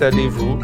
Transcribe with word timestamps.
installez-vous, 0.00 0.60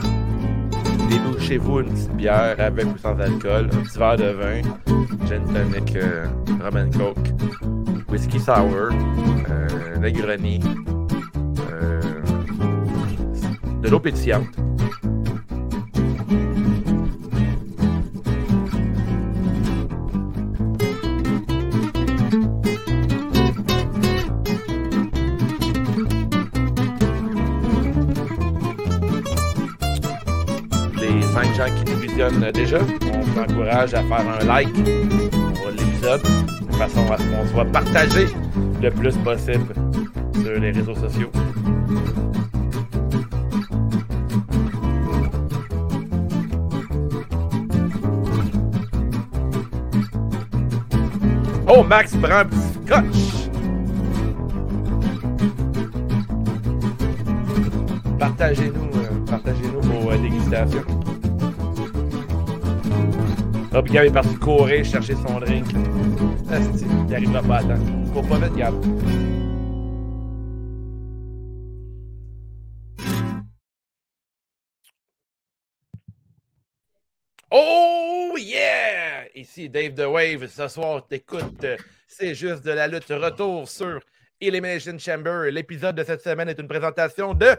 débouchez-vous 1.11 1.81
une 1.81 1.91
petite 1.91 2.13
bière 2.13 2.55
avec 2.61 2.85
ou 2.85 2.97
sans 2.99 3.19
alcool, 3.19 3.69
un 3.73 3.83
petit 3.83 3.99
verre 3.99 4.17
de 4.17 4.27
vin, 4.27 4.63
gin 5.27 5.43
tonic, 5.53 5.97
euh, 5.97 6.27
rum 6.63 6.77
and 6.77 6.97
coke, 6.97 7.33
whisky 8.09 8.39
sour, 8.39 8.93
euh, 9.51 9.97
Negroni, 9.99 10.61
euh, 11.73 12.01
de 13.83 13.89
l'eau 13.89 13.99
pétillante. 13.99 14.64
Déjà. 32.31 32.79
On 33.13 33.21
vous 33.21 33.41
encourage 33.41 33.95
à 33.95 34.03
faire 34.03 34.25
un 34.41 34.45
like 34.45 34.73
pour 34.73 35.71
l'épisode 35.71 36.23
de 36.23 36.75
façon 36.77 37.11
à 37.13 37.19
ce 37.19 37.25
qu'on 37.25 37.47
soit 37.53 37.65
partagé 37.67 38.27
le 38.83 38.91
plus 38.91 39.17
possible 39.19 39.75
sur 40.43 40.61
les 40.61 40.71
réseaux 40.71 40.95
sociaux. 40.95 41.31
Oh, 51.67 51.83
Max 51.83 52.15
prend 52.17 52.37
un 52.37 52.45
petit 52.45 52.59
scotch! 52.87 53.49
Partagez-nous 58.19 58.74
puis 63.85 63.97
est 63.97 64.11
parti 64.13 64.35
courir 64.37 64.85
chercher 64.85 65.15
son 65.15 65.39
drink. 65.41 65.67
Asti, 66.51 66.87
il 67.09 67.15
arrivera 67.15 67.43
pas 67.43 67.57
à 67.59 67.63
temps. 67.63 68.13
Cours 68.13 68.27
pas 68.29 68.39
vite, 68.39 68.57
Gab. 68.57 68.75
Oh 77.51 78.35
yeah! 78.39 79.27
Ici 79.35 79.69
Dave 79.69 79.95
The 79.95 80.07
Wave. 80.07 80.47
Ce 80.49 80.69
soir, 80.69 81.07
t'écoutes. 81.07 81.65
euh, 81.65 81.77
C'est 82.09 82.35
juste 82.35 82.65
de 82.65 82.73
la 82.73 82.89
lutte. 82.89 83.09
Retour 83.09 83.69
sur 83.69 84.01
Elimination 84.41 84.99
Chamber. 84.99 85.51
L'épisode 85.51 85.97
de 85.97 86.05
cette 86.05 86.23
semaine 86.23 86.49
est 86.49 86.59
une 86.59 86.69
présentation 86.69 87.35
de 87.35 87.55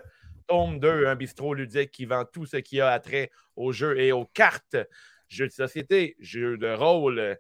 Tome 0.47 0.79
2, 0.79 1.07
un 1.07 1.15
bistrot 1.15 1.53
ludique 1.53 1.91
qui 1.91 2.05
vend 2.05 2.25
tout 2.25 2.45
ce 2.45 2.57
qui 2.57 2.81
a 2.81 2.89
attrait 2.91 3.31
aux 3.55 3.71
jeux 3.71 3.99
et 3.99 4.11
aux 4.11 4.25
cartes. 4.25 4.77
Jeux 5.35 5.47
de 5.47 5.51
société, 5.51 6.15
jeux 6.19 6.57
de 6.57 6.73
rôle, 6.73 7.37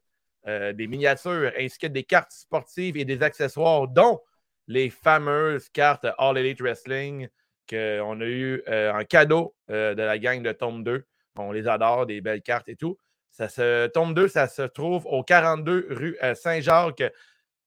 euh, 0.47 0.73
des 0.73 0.87
miniatures, 0.87 1.51
ainsi 1.57 1.79
que 1.79 1.87
des 1.87 2.03
cartes 2.03 2.33
sportives 2.33 2.97
et 2.97 3.05
des 3.05 3.23
accessoires, 3.23 3.87
dont 3.87 4.19
les 4.67 4.89
fameuses 4.89 5.69
cartes 5.69 6.05
All 6.17 6.37
Elite 6.37 6.61
Wrestling 6.61 7.29
qu'on 7.69 8.21
a 8.21 8.25
eu 8.25 8.61
euh, 8.67 8.93
en 8.93 9.03
cadeau 9.03 9.55
euh, 9.69 9.95
de 9.95 10.01
la 10.01 10.19
gang 10.19 10.41
de 10.41 10.51
Tome 10.51 10.83
2. 10.83 11.05
On 11.37 11.51
les 11.51 11.67
adore, 11.67 12.05
des 12.05 12.21
belles 12.21 12.41
cartes 12.41 12.69
et 12.69 12.75
tout. 12.75 12.97
Ça 13.31 13.49
se, 13.49 13.87
Tome 13.87 14.13
2, 14.13 14.27
ça 14.27 14.47
se 14.47 14.61
trouve 14.61 15.05
au 15.07 15.23
42 15.23 15.87
rue 15.89 16.17
euh, 16.23 16.35
Saint-Jacques, 16.35 17.03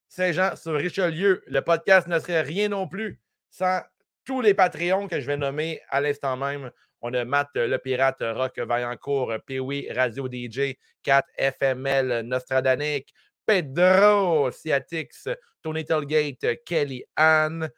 Saint-Jean 0.09 0.57
sur 0.57 0.75
Richelieu. 0.75 1.43
Le 1.47 1.61
podcast 1.61 2.07
ne 2.07 2.19
serait 2.19 2.43
rien 2.43 2.69
non 2.69 2.89
plus 2.89 3.21
sans 3.51 3.81
tous 4.25 4.41
les 4.41 4.55
Patreons 4.55 5.09
que 5.09 5.21
je 5.21 5.27
vais 5.27 5.37
nommer 5.37 5.81
à 5.89 6.01
l'instant 6.01 6.37
même. 6.37 6.71
On 7.01 7.15
a 7.15 7.25
Matt 7.25 7.51
euh, 7.57 7.69
le 7.69 7.79
Pirate, 7.79 8.23
Rock 8.23 8.59
Vaillancourt, 8.59 9.35
Peewee, 9.47 9.89
Radio 9.93 10.29
DJ, 10.29 10.77
4 11.03 11.29
FML, 11.39 12.23
Nostradanic, 12.23 13.13
Pedro, 13.47 14.51
Ciatix, 14.51 15.29
Tony 15.63 15.85
Telgate, 15.85 16.63
Kelly 16.65 17.05
Ann. 17.17 17.69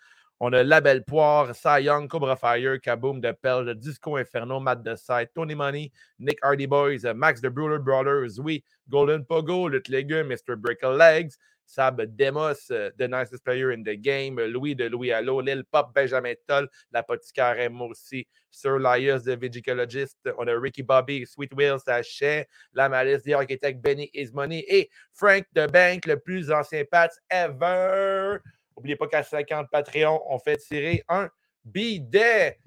On 0.42 0.54
a 0.54 0.62
La 0.62 0.80
Belle 0.80 1.04
Poire, 1.04 1.54
Cy 1.54 1.82
Young, 1.82 2.08
Cobra 2.08 2.34
Fire, 2.34 2.80
Kaboom 2.80 3.20
de 3.20 3.30
Pell, 3.32 3.74
Disco 3.74 4.16
Inferno, 4.16 4.58
Matt 4.58 4.82
de 4.82 4.96
Side, 4.96 5.28
Tony 5.34 5.54
Money, 5.54 5.92
Nick 6.18 6.38
Hardy 6.42 6.66
Boys, 6.66 7.04
Max 7.14 7.42
de 7.42 7.50
Bruler 7.50 7.78
Brothers, 7.78 8.38
oui, 8.38 8.64
Golden 8.88 9.22
Pogo, 9.22 9.68
Lutte 9.68 9.90
Légume, 9.90 10.28
Mr. 10.28 10.56
Brickle 10.56 10.96
Legs, 10.96 11.36
Sab 11.70 12.02
Demos, 12.16 12.66
The 12.66 13.08
Nicest 13.08 13.44
Player 13.44 13.70
in 13.70 13.84
the 13.84 13.94
Game, 13.94 14.40
Louis 14.40 14.74
de 14.74 14.88
Louis 14.88 15.12
Allo, 15.12 15.40
Lil 15.40 15.62
Pop, 15.64 15.94
Benjamin 15.94 16.34
Toll, 16.48 16.68
l'apothicaire 16.90 17.60
M 17.60 17.80
aussi, 17.80 18.26
Sir 18.50 18.80
Lias 18.80 19.22
de 19.22 19.36
Vigicologist, 19.36 20.18
on 20.36 20.48
a 20.48 20.58
Ricky 20.58 20.82
Bobby, 20.82 21.24
Sweet 21.24 21.54
Will, 21.54 21.78
Sachet, 21.78 22.48
La 22.72 22.88
Malice, 22.88 23.22
The 23.22 23.34
Architect, 23.34 23.80
Benny 23.80 24.10
Is 24.12 24.32
Money 24.32 24.64
et 24.66 24.90
Frank 25.12 25.44
de 25.52 25.68
Bank, 25.68 26.06
le 26.06 26.18
plus 26.18 26.50
ancien 26.50 26.82
Pats 26.90 27.16
ever. 27.30 28.38
N'oubliez 28.76 28.96
pas 28.96 29.06
qu'à 29.06 29.22
50 29.22 29.68
Patreon, 29.70 30.20
on 30.26 30.40
fait 30.40 30.56
tirer 30.56 31.04
un 31.08 31.28
bidet. 31.64 32.58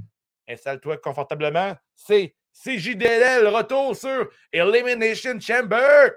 Installe-toi 0.47 0.97
confortablement. 0.97 1.75
C'est 1.94 2.35
CJDL, 2.53 3.47
retour 3.47 3.97
sur 3.97 4.30
Elimination 4.53 5.38
Chamber. 5.41 6.12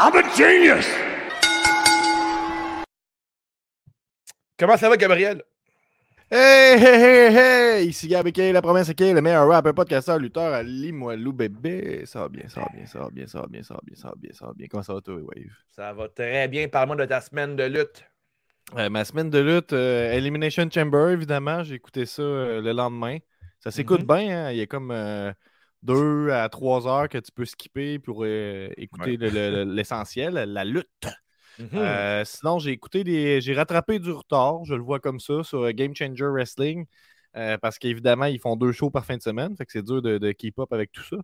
I'm 0.00 0.14
a 0.14 0.22
genius! 0.36 0.86
Comment 4.58 4.76
ça 4.76 4.88
va, 4.88 4.96
Gabriel? 4.96 5.42
Hey, 6.30 6.78
hey, 6.78 7.00
hey, 7.00 7.34
hey! 7.36 7.86
Ici 7.88 8.06
Gab 8.08 8.30
Kay, 8.30 8.52
la 8.52 8.60
promesse 8.62 8.88
est 8.90 8.94
Kay, 8.94 9.12
le 9.12 9.20
meilleur 9.22 9.48
rapper, 9.48 9.72
podcasteur, 9.72 10.18
lutteur 10.18 10.52
à 10.52 10.62
Limoilou, 10.62 11.32
bébé. 11.32 12.04
Ça 12.06 12.20
va 12.20 12.28
bien, 12.28 12.48
ça 12.48 12.60
va 12.60 12.68
bien, 12.74 12.86
ça 12.86 13.00
va 13.00 13.08
bien, 13.10 13.26
ça 13.26 13.40
va 13.40 13.46
bien, 13.48 13.62
ça 13.62 13.74
va 13.74 13.80
bien, 13.82 13.94
ça 13.96 14.08
va 14.08 14.14
bien, 14.16 14.32
ça 14.32 14.46
va 14.46 14.52
bien. 14.54 14.66
Comment 14.70 14.82
ça 14.82 14.94
va, 14.94 15.00
toi, 15.00 15.14
Wave? 15.14 15.52
Ça 15.74 15.92
va 15.92 16.08
très 16.08 16.48
bien. 16.48 16.68
Parle-moi 16.68 16.96
de 16.96 17.04
ta 17.06 17.20
semaine 17.20 17.56
de 17.56 17.64
lutte. 17.64 18.04
Euh, 18.76 18.90
ma 18.90 19.04
semaine 19.04 19.30
de 19.30 19.38
lutte, 19.38 19.72
euh, 19.72 20.12
Elimination 20.12 20.68
Chamber, 20.70 21.10
évidemment. 21.10 21.64
J'ai 21.64 21.76
écouté 21.76 22.04
ça 22.06 22.22
euh, 22.22 22.60
le 22.60 22.72
lendemain. 22.72 23.18
Ça 23.60 23.70
s'écoute 23.70 24.02
Mhm. 24.02 24.06
bien, 24.06 24.46
hein? 24.46 24.50
Il 24.52 24.58
y 24.58 24.62
a 24.62 24.66
comme 24.66 24.90
euh, 24.90 25.32
deux 25.82 26.30
à 26.30 26.48
trois 26.48 26.86
heures 26.86 27.08
que 27.08 27.18
tu 27.18 27.32
peux 27.32 27.44
skipper 27.44 27.98
pour 27.98 28.24
euh, 28.24 28.68
écouter 28.76 29.16
le- 29.16 29.30
le- 29.30 29.64
le- 29.64 29.74
l'essentiel, 29.74 30.34
la 30.34 30.64
lutte. 30.64 30.88
Mhm. 31.58 31.76
Euh, 31.76 32.24
sinon, 32.24 32.58
j'ai 32.58 32.72
écouté 32.72 33.04
des. 33.04 33.40
J'ai 33.40 33.54
rattrapé 33.54 33.98
du 33.98 34.10
retard, 34.12 34.64
je 34.64 34.74
le 34.74 34.82
vois 34.82 35.00
comme 35.00 35.20
ça, 35.20 35.42
sur 35.44 35.62
euh, 35.64 35.72
Game 35.72 35.94
Changer 35.94 36.26
Wrestling. 36.26 36.86
euh, 37.36 37.58
parce 37.58 37.78
qu'évidemment, 37.78 38.24
ils 38.26 38.40
font 38.40 38.56
deux 38.56 38.72
shows 38.72 38.90
par 38.90 39.04
fin 39.04 39.16
de 39.16 39.22
semaine. 39.22 39.56
Fait 39.56 39.66
que 39.66 39.72
c'est 39.72 39.82
dur 39.84 40.02
de, 40.02 40.18
de 40.18 40.32
keep 40.32 40.58
up 40.60 40.72
avec 40.72 40.92
tout 40.92 41.02
ça. 41.04 41.16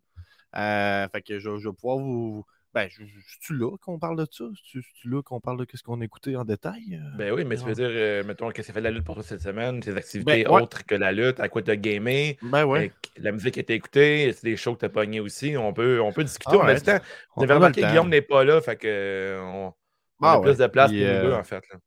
Fait 1.13 1.23
que 1.23 1.39
je, 1.39 1.59
je 1.59 1.69
vais 1.69 1.75
pouvoir 1.75 1.99
vous. 1.99 2.45
Ben, 2.75 2.89
je, 2.91 3.05
je, 3.05 3.37
suis 3.41 3.55
là 3.55 3.77
qu'on 3.79 3.99
parle 4.01 4.17
de 4.19 4.27
ça? 4.31 4.45
Je 4.73 4.81
suis 4.81 5.09
là 5.09 5.23
qu'on 5.23 5.41
parle 5.41 5.59
de 5.65 5.67
ce 5.73 5.83
qu'on 5.83 6.01
a 6.01 6.05
écouté 6.05 6.35
en 6.37 6.45
détail? 6.45 7.01
Euh, 7.01 7.17
Ben 7.17 7.33
oui, 7.33 7.45
mais 7.45 7.57
tu 7.57 7.65
veux 7.65 7.75
dire, 7.75 7.89
euh, 7.89 8.25
mettons, 8.25 8.51
qu'est-ce 8.51 8.69
que 8.69 8.73
fait 8.73 8.81
de 8.81 8.85
la 8.85 8.91
lutte 8.91 9.05
pour 9.05 9.15
toi 9.15 9.23
cette 9.23 9.43
semaine? 9.43 9.79
Tes 9.81 9.97
activités 9.97 10.43
Ben, 10.45 10.49
ouais. 10.51 10.63
autres 10.63 10.85
que 10.85 10.97
la 10.97 11.13
lutte, 11.13 11.39
à 11.39 11.49
quoi 11.49 11.63
tu 11.63 11.71
as 11.71 11.77
gamé, 11.77 12.37
Ben 12.43 12.65
ouais. 12.65 12.93
la 13.17 13.31
musique 13.31 13.55
que 13.55 13.61
tu 13.61 13.73
as 13.73 13.77
écoutée, 13.77 14.33
c'est 14.33 14.43
des 14.45 14.57
shows 14.57 14.75
que 14.75 14.81
tu 14.81 14.85
as 14.87 14.89
pogné 14.89 15.21
aussi? 15.21 15.57
On 15.57 15.73
peut, 15.73 16.01
on 16.01 16.13
peut 16.13 16.25
discuter. 16.25 16.57
Ah 16.59 16.59
on 16.59 16.63
a 16.63 16.67
ouais, 16.67 16.75
du 16.75 16.83
temps. 16.83 16.99
on 17.37 17.41
Vous 17.41 17.45
avez 17.45 17.53
a 17.53 17.55
le 17.55 17.55
remarqué 17.55 17.81
que 17.83 17.87
Guillaume 17.87 18.09
n'est 18.09 18.23
pas 18.23 18.43
là, 18.45 18.61
fait 18.61 18.77
que 18.77 18.89
euh, 18.89 19.41
on, 19.43 19.67
on 19.69 19.75
Ah 20.21 20.33
a 20.33 20.39
ouais. 20.41 20.47
plus 20.47 20.59
de 20.59 20.67
place 20.67 20.91
pour 20.91 21.07
nous 21.07 21.07
euh, 21.07 21.23
deux, 21.23 21.33
en 21.33 21.45
fait. 21.45 21.63
là. 21.73 21.79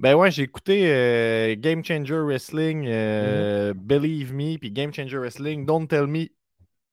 Ben 0.00 0.14
ouais, 0.16 0.30
j'ai 0.32 0.42
écouté 0.42 0.90
euh, 0.92 1.54
Game 1.56 1.84
Changer 1.84 2.18
Wrestling, 2.18 2.86
euh, 2.88 3.72
Believe 3.76 4.34
Me, 4.34 4.58
puis 4.58 4.72
Game 4.72 4.92
Changer 4.92 5.18
Wrestling, 5.18 5.64
Don't 5.66 5.86
Tell 5.86 6.08
Me 6.08 6.26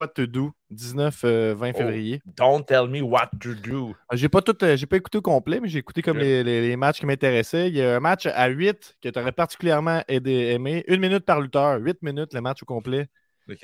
What 0.02 0.08
to 0.16 0.26
Do, 0.26 0.52
19-20 0.72 1.74
Oh. 1.76 1.78
février. 1.78 2.22
Don't 2.26 2.66
tell 2.66 2.88
me 2.88 3.02
what 3.02 3.30
to 3.40 3.54
do. 3.54 3.94
Ah, 4.10 4.16
J'ai 4.16 4.30
pas 4.30 4.42
tout, 4.42 4.58
euh, 4.64 4.76
j'ai 4.76 4.88
pas 4.88 4.98
écouté 4.98 5.20
au 5.20 5.22
complet, 5.22 5.60
mais 5.60 5.68
j'ai 5.70 5.78
écouté 5.78 6.02
comme 6.02 6.18
les, 6.18 6.44
les- 6.44 6.68
les 6.70 6.76
matchs 6.76 7.00
qui 7.00 7.06
m'intéressaient. 7.06 7.68
Il 7.70 7.76
y 7.76 7.84
a 7.84 7.98
un 7.98 8.00
match 8.00 8.26
à 8.26 8.48
8 8.48 8.96
que 9.00 9.10
tu 9.10 9.20
aurais 9.20 9.32
particulièrement 9.32 10.02
aidé, 10.08 10.32
aimé. 10.56 10.84
Une 10.88 11.02
minute 11.02 11.24
par 11.24 11.40
lutteur, 11.40 11.80
8 11.80 12.02
minutes 12.02 12.34
le 12.34 12.42
match 12.42 12.64
au 12.64 12.66
complet. 12.66 13.10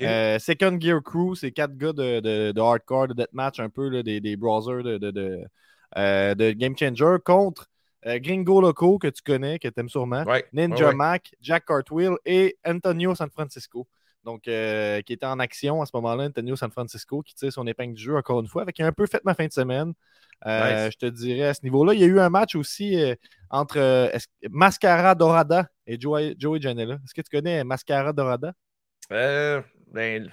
Euh, 0.00 0.38
Second 0.38 0.78
Gear 0.80 1.02
Crew, 1.02 1.34
c'est 1.34 1.50
quatre 1.50 1.76
gars 1.76 1.92
de, 1.92 2.20
de, 2.20 2.52
de 2.52 2.60
hardcore, 2.60 3.08
de 3.08 3.14
deathmatch, 3.14 3.58
un 3.58 3.68
peu 3.70 3.88
là, 3.88 4.02
des, 4.04 4.20
des 4.20 4.36
browsers 4.36 4.84
de, 4.84 4.98
de, 4.98 5.10
de, 5.10 5.40
euh, 5.96 6.34
de 6.36 6.52
Game 6.52 6.76
Changer 6.78 7.16
contre 7.24 7.66
euh, 8.06 8.18
Gringo 8.20 8.60
Loco, 8.60 8.98
que 8.98 9.08
tu 9.08 9.22
connais, 9.22 9.58
que 9.58 9.66
tu 9.66 9.80
aimes 9.80 9.88
sûrement. 9.88 10.22
Ouais, 10.24 10.44
Ninja 10.52 10.84
ouais, 10.84 10.90
ouais. 10.90 10.94
Mac, 10.94 11.34
Jack 11.40 11.64
Cartwheel 11.66 12.12
et 12.24 12.56
Antonio 12.64 13.14
San 13.16 13.28
Francisco. 13.30 13.88
Donc, 14.24 14.46
euh, 14.48 15.00
qui 15.02 15.12
était 15.12 15.26
en 15.26 15.38
action 15.38 15.80
à 15.80 15.86
ce 15.86 15.92
moment-là, 15.94 16.24
Antonio 16.24 16.54
San 16.56 16.70
Francisco, 16.70 17.22
qui 17.22 17.34
tire 17.34 17.52
son 17.52 17.66
épingle 17.66 17.94
du 17.94 18.02
jeu 18.02 18.16
encore 18.16 18.40
une 18.40 18.48
fois, 18.48 18.62
avec 18.62 18.78
un 18.80 18.92
peu 18.92 19.06
fait 19.06 19.24
ma 19.24 19.34
fin 19.34 19.46
de 19.46 19.52
semaine. 19.52 19.94
Euh, 20.46 20.84
Nice. 20.86 20.92
Je 20.94 20.98
te 20.98 21.06
dirais 21.06 21.48
à 21.48 21.54
ce 21.54 21.60
niveau-là. 21.62 21.94
Il 21.94 22.00
y 22.00 22.04
a 22.04 22.06
eu 22.06 22.20
un 22.20 22.28
match 22.28 22.54
aussi 22.54 23.00
euh, 23.00 23.14
entre 23.50 24.12
Mascara 24.50 25.14
Dorada 25.14 25.68
et 25.86 25.98
Joey, 26.00 26.34
Joey 26.38 26.60
Janela. 26.60 26.94
Est-ce 26.94 27.14
que 27.14 27.22
tu 27.22 27.30
connais 27.30 27.64
Mascara 27.64 28.12
Dorada? 28.12 28.52
Euh, 29.12 29.62
Ben, 29.92 30.30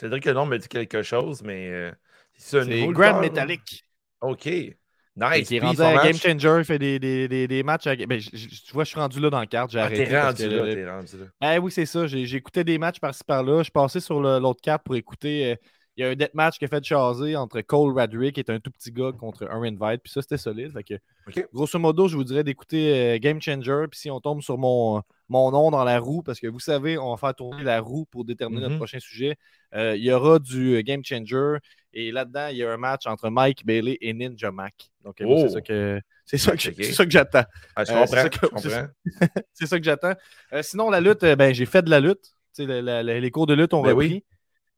je 0.00 0.06
dirais 0.06 0.20
que 0.20 0.28
le 0.28 0.34
nom 0.34 0.46
me 0.46 0.58
dit 0.58 0.68
quelque 0.68 1.02
chose, 1.02 1.42
mais 1.42 1.92
c'est 2.36 2.60
un 2.60 2.90
Grand? 2.90 3.20
Metallic. 3.20 3.84
OK. 4.20 4.48
Nice. 5.16 5.48
qui 5.48 5.56
est 5.56 5.60
rendu 5.60 5.80
à 5.82 5.94
Game 6.04 6.14
Changer, 6.14 6.56
il 6.58 6.64
fait 6.64 6.78
des, 6.78 6.98
des, 6.98 7.26
des, 7.28 7.48
des 7.48 7.62
matchs. 7.62 7.86
à- 7.86 7.96
ben, 7.96 8.20
tu 8.20 8.72
vois, 8.72 8.84
je 8.84 8.90
suis 8.90 9.00
rendu 9.00 9.18
là 9.20 9.30
dans 9.30 9.40
la 9.40 9.46
carte. 9.46 9.70
J'ai 9.70 9.78
Ah, 9.78 9.84
arrêté. 9.84 10.04
t'es 10.08 10.20
rendu 10.22 10.48
là, 10.48 10.64
le- 10.64 10.74
t'es 10.74 10.90
rendu 10.90 11.12
là. 11.40 11.60
Oui, 11.60 11.72
c'est 11.72 11.86
ça. 11.86 12.06
J'ai- 12.06 12.26
J'écoutais 12.26 12.64
des 12.64 12.78
matchs 12.78 13.00
par-ci 13.00 13.22
par-là. 13.26 13.58
Je 13.58 13.62
suis 13.64 13.72
passé 13.72 14.00
sur 14.00 14.20
le- 14.20 14.38
l'autre 14.38 14.60
carte 14.62 14.82
pour 14.84 14.94
écouter. 14.96 15.52
euh, 15.52 15.56
il 15.98 16.02
y 16.02 16.04
a 16.06 16.10
un 16.10 16.14
death 16.14 16.34
match 16.34 16.58
qui 16.58 16.66
a 16.66 16.68
fait 16.68 16.84
chaser 16.84 17.36
entre 17.36 17.58
Cole 17.62 17.94
Radrick, 17.96 18.34
qui 18.34 18.40
est 18.40 18.50
un 18.50 18.60
tout 18.60 18.70
petit 18.70 18.92
gars, 18.92 19.12
contre 19.18 19.48
un 19.50 19.62
Invite. 19.62 20.02
Puis 20.02 20.12
ça, 20.12 20.20
c'était 20.20 20.36
solide. 20.36 20.70
Fait 20.74 20.82
que, 20.84 20.94
OK. 21.26 21.48
Grosso 21.54 21.78
modo, 21.78 22.06
je 22.06 22.16
vous 22.18 22.24
dirais 22.24 22.44
d'écouter 22.44 23.14
euh, 23.14 23.18
Game 23.18 23.40
Changer. 23.40 23.84
Puis 23.90 24.00
si 24.00 24.10
on 24.10 24.20
tombe 24.20 24.42
sur 24.42 24.58
mon, 24.58 25.00
mon 25.30 25.50
nom 25.50 25.70
dans 25.70 25.84
la 25.84 25.98
roue, 25.98 26.20
parce 26.22 26.38
que 26.38 26.48
vous 26.48 26.60
savez, 26.60 26.98
on 26.98 27.12
va 27.12 27.16
faire 27.16 27.34
tourner 27.34 27.64
la 27.64 27.80
roue 27.80 28.04
pour 28.10 28.26
déterminer 28.26 28.60
notre 28.60 28.72
Mhm. 28.74 28.78
prochain 28.80 28.98
sujet. 29.00 29.36
euh, 29.74 29.96
il 29.96 30.04
y 30.04 30.12
aura 30.12 30.38
du 30.38 30.82
Game 30.84 31.02
Changer. 31.04 31.56
Et 31.98 32.12
là-dedans, 32.12 32.48
il 32.48 32.58
y 32.58 32.62
a 32.62 32.70
un 32.70 32.76
match 32.76 33.06
entre 33.06 33.30
Mike 33.30 33.64
Bailey 33.64 33.96
et 34.02 34.12
Ninja 34.12 34.50
Mac. 34.52 34.74
Donc, 35.02 35.18
euh, 35.20 35.24
moi, 35.24 35.36
Oh. 35.38 35.42
c'est 35.46 35.54
ça 35.54 35.60
que. 35.62 36.00
C'est 36.26 36.36
ça, 36.38 36.52
que 36.56 36.60
c'est 36.60 36.92
ça 36.92 37.04
que 37.06 37.10
j'attends. 37.10 37.44
Ah, 37.74 37.84
je 37.84 37.92
Euh, 37.92 38.04
c'est 38.06 39.66
ça 39.66 39.78
que-. 39.78 39.82
C'est 39.82 39.82
j'attends. 39.84 40.12
Euh, 40.52 40.62
sinon, 40.62 40.90
la 40.90 41.00
lutte, 41.00 41.22
euh, 41.22 41.36
ben, 41.36 41.54
j'ai 41.54 41.64
fait 41.64 41.80
de 41.82 41.88
la 41.88 42.00
lutte. 42.00 42.20
Tu 42.54 42.64
sais, 42.64 42.66
la- 42.66 42.82
la- 42.82 43.02
la- 43.02 43.18
les 43.20 43.30
cours 43.30 43.46
de 43.46 43.54
lutte 43.54 43.72
ont 43.72 43.80
Ben 43.82 43.92
repris. 43.94 44.08
oui. 44.08 44.24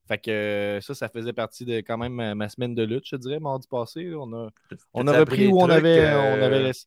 Fait 0.07 0.19
que 0.19 0.31
euh, 0.31 0.81
ça, 0.81 0.95
ça 0.95 1.09
faisait 1.09 1.33
partie 1.33 1.65
de 1.65 1.79
quand 1.79 1.99
même 1.99 2.13
ma, 2.13 2.35
ma 2.37 2.49
semaine 2.49 2.75
de 2.75 2.83
lutte, 2.85 3.05
je 3.09 3.17
dirais, 3.17 3.41
mardi 3.41 3.67
passé. 3.67 4.13
On 4.15 4.33
a, 4.33 4.51
on 4.95 5.07
a 5.09 5.19
repris 5.19 5.49
où 5.49 5.61
on 5.61 5.69
avait, 5.69 6.01
euh, 6.01 6.35
on 6.37 6.43
avait 6.43 6.63
laissé. 6.63 6.87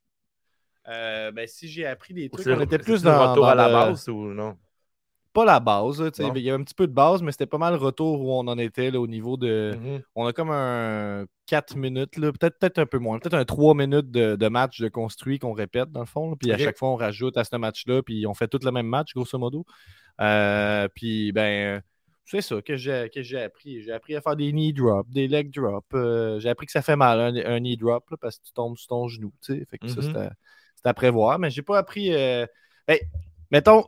Euh, 0.88 1.31
ben, 1.31 1.45
si 1.48 1.68
j'ai 1.68 1.86
appris 1.86 2.13
des 2.13 2.30
trucs, 2.30 2.44
c'est- 2.45 2.54
on 2.54 2.62
était 2.62 2.80
plus 2.80 3.04
dans, 3.04 3.30
retour 3.31 3.44
dans 3.44 3.50
à 3.51 3.56
la 3.56 3.68
base 3.69 4.07
ou 4.07 4.34
non? 4.34 4.57
Pas 5.33 5.45
la 5.45 5.60
base. 5.62 6.01
là, 6.01 6.12
tu 6.12 6.18
sais, 6.18 6.24
Non. 6.28 6.33
Il 6.36 6.42
y 6.42 6.50
a 6.51 6.56
un 6.56 6.63
petit 6.63 6.74
peu 6.74 6.88
de 6.88 6.92
base, 6.94 7.22
mais 7.22 7.31
c'était 7.31 7.45
pas 7.45 7.57
mal 7.57 7.74
le 7.74 7.80
retour 7.80 8.22
où 8.22 8.31
on 8.33 8.48
en 8.48 8.57
était 8.57 8.92
là, 8.92 9.00
au 9.00 9.07
niveau 9.07 9.38
de. 9.38 9.74
Mhm. 9.80 10.01
On 10.16 10.25
a 10.28 10.33
comme 10.33 10.50
un 10.51 11.25
4 11.48 11.75
minutes, 11.78 12.18
là, 12.18 12.31
peut-être 12.33 12.60
peut 12.60 12.81
un 12.81 12.86
peu 12.86 12.98
moins, 13.00 13.18
peut-être 13.19 13.36
un 13.36 13.45
3 13.45 13.74
minutes 13.74 14.12
de, 14.12 14.36
de 14.36 14.48
match 14.50 14.81
de 14.81 14.89
construit 14.89 15.39
qu'on 15.39 15.54
répète 15.54 15.89
dans 15.92 16.01
le 16.01 16.06
fond. 16.06 16.31
là, 16.31 16.36
puis 16.39 16.51
à 16.51 16.57
chaque 16.57 16.78
fois, 16.78 16.89
on 16.89 16.95
rajoute 16.95 17.38
à 17.38 17.44
ce 17.45 17.56
match-là, 17.56 18.01
puis 18.04 18.28
on 18.28 18.33
fait 18.33 18.48
tout 18.50 18.60
le 18.63 18.72
même 18.72 18.88
match, 18.88 19.13
grosso 19.13 19.38
modo. 19.38 19.66
Euh, 20.19 20.88
puis 20.94 21.31
ben, 21.31 21.81
c'est 22.25 22.42
ça 22.42 22.62
que 22.62 22.75
j'ai 22.75 23.10
que 23.13 23.22
j'ai 23.22 23.42
appris. 23.42 23.81
J'ai 23.81 23.92
appris 23.92 24.16
à 24.16 24.22
faire 24.22 24.36
des 24.36 24.51
knee 24.51 24.74
drops, 24.74 25.10
des 25.10 25.27
leg 25.27 25.50
drops. 25.54 25.86
euh, 25.94 26.39
j'ai 26.39 26.50
appris 26.50 26.66
que 26.66 26.72
ça 26.72 26.81
fait 26.81 26.95
mal, 26.95 27.19
un, 27.19 27.36
un 27.56 27.60
knee 27.60 27.77
drop, 27.77 28.10
là, 28.12 28.18
parce 28.19 28.38
que 28.38 28.44
tu 28.45 28.54
tombes 28.54 28.77
sur 28.77 28.88
ton 28.89 29.07
genou. 29.07 29.31
Fait 29.45 29.66
que 29.77 29.88
ça, 29.88 30.01
Mhm. 30.01 30.07
c'était 30.07 30.30
c'était 30.75 30.89
à 30.89 30.94
prévoir. 30.94 31.39
Mais 31.39 31.50
j'ai 31.50 31.62
pas 31.62 31.77
appris. 31.77 32.13
euh, 32.13 32.45
hey, 32.88 33.00
mettons, 33.50 33.86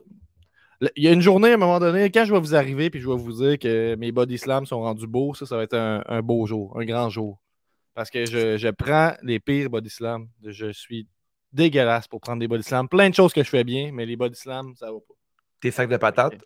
il 0.95 1.03
y 1.03 1.07
a 1.07 1.12
une 1.12 1.21
journée, 1.21 1.51
à 1.51 1.53
un 1.53 1.57
moment 1.57 1.80
donné, 1.80 2.09
quand 2.09 2.25
je 2.25 2.33
vais 2.33 2.39
vous 2.39 2.56
arriver 2.56 2.89
puis 2.89 3.00
je 3.00 3.07
vais 3.07 3.15
vous 3.15 3.33
dire 3.33 3.59
que 3.59 3.95
mes 3.95 4.12
body 4.12 4.38
slams 4.38 4.65
sont 4.65 4.81
rendus 4.81 5.07
beaux, 5.07 5.33
ça, 5.33 5.45
ça 5.45 5.57
va 5.57 5.63
être 5.63 5.75
un, 5.75 6.03
un 6.07 6.21
beau 6.21 6.45
jour, 6.45 6.77
un 6.80 6.85
grand 6.85 7.09
jour. 7.09 7.39
Parce 7.94 8.09
que 8.09 8.25
je, 8.25 8.57
je 8.57 8.69
prends 8.69 9.13
les 9.21 9.39
pires 9.39 9.69
body 9.69 9.89
slams. 9.89 10.27
Je 10.44 10.71
suis 10.71 11.07
dégueulasse 11.51 12.07
pour 12.07 12.21
prendre 12.21 12.39
des 12.39 12.47
body 12.47 12.63
slams. 12.63 12.89
Plein 12.89 13.09
de 13.09 13.15
choses 13.15 13.33
que 13.33 13.44
je 13.44 13.50
fais 13.50 13.63
bien, 13.63 13.91
mais 13.94 14.06
les 14.06 14.15
body 14.15 14.35
slams, 14.35 14.75
ça 14.75 14.88
va 14.91 14.97
pas. 15.00 15.13
Tes 15.62 15.71
sacs 15.71 15.89
de 15.89 15.97
patates? 15.97 16.44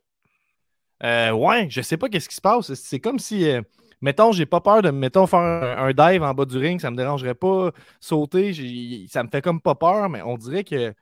Euh, 1.04 1.32
ouais, 1.32 1.68
je 1.70 1.82
sais 1.82 1.98
pas 1.98 2.10
qu'est-ce 2.10 2.28
qui 2.28 2.36
se 2.36 2.42
passe. 2.42 2.74
C'est 2.74 3.00
comme 3.00 3.20
si, 3.20 3.48
euh, 3.48 3.62
mettons, 4.02 4.32
j'ai 4.32 4.46
pas 4.46 4.60
peur 4.60 4.82
de, 4.82 4.90
mettons, 4.90 5.26
faire 5.26 5.40
un, 5.40 5.88
un 5.88 5.94
dive 5.94 6.24
en 6.24 6.34
bas 6.34 6.46
du 6.46 6.58
ring, 6.58 6.82
ça 6.82 6.92
me 6.92 6.98
dérangerait 6.98 7.36
pas. 7.36 7.72
Sauter, 8.00 9.08
ça 9.08 9.24
me 9.24 9.30
fait 9.30 9.42
comme 9.42 9.62
pas 9.62 9.76
peur, 9.76 10.10
mais 10.10 10.22
on 10.24 10.38
dirait 10.38 10.64
que 10.64 10.94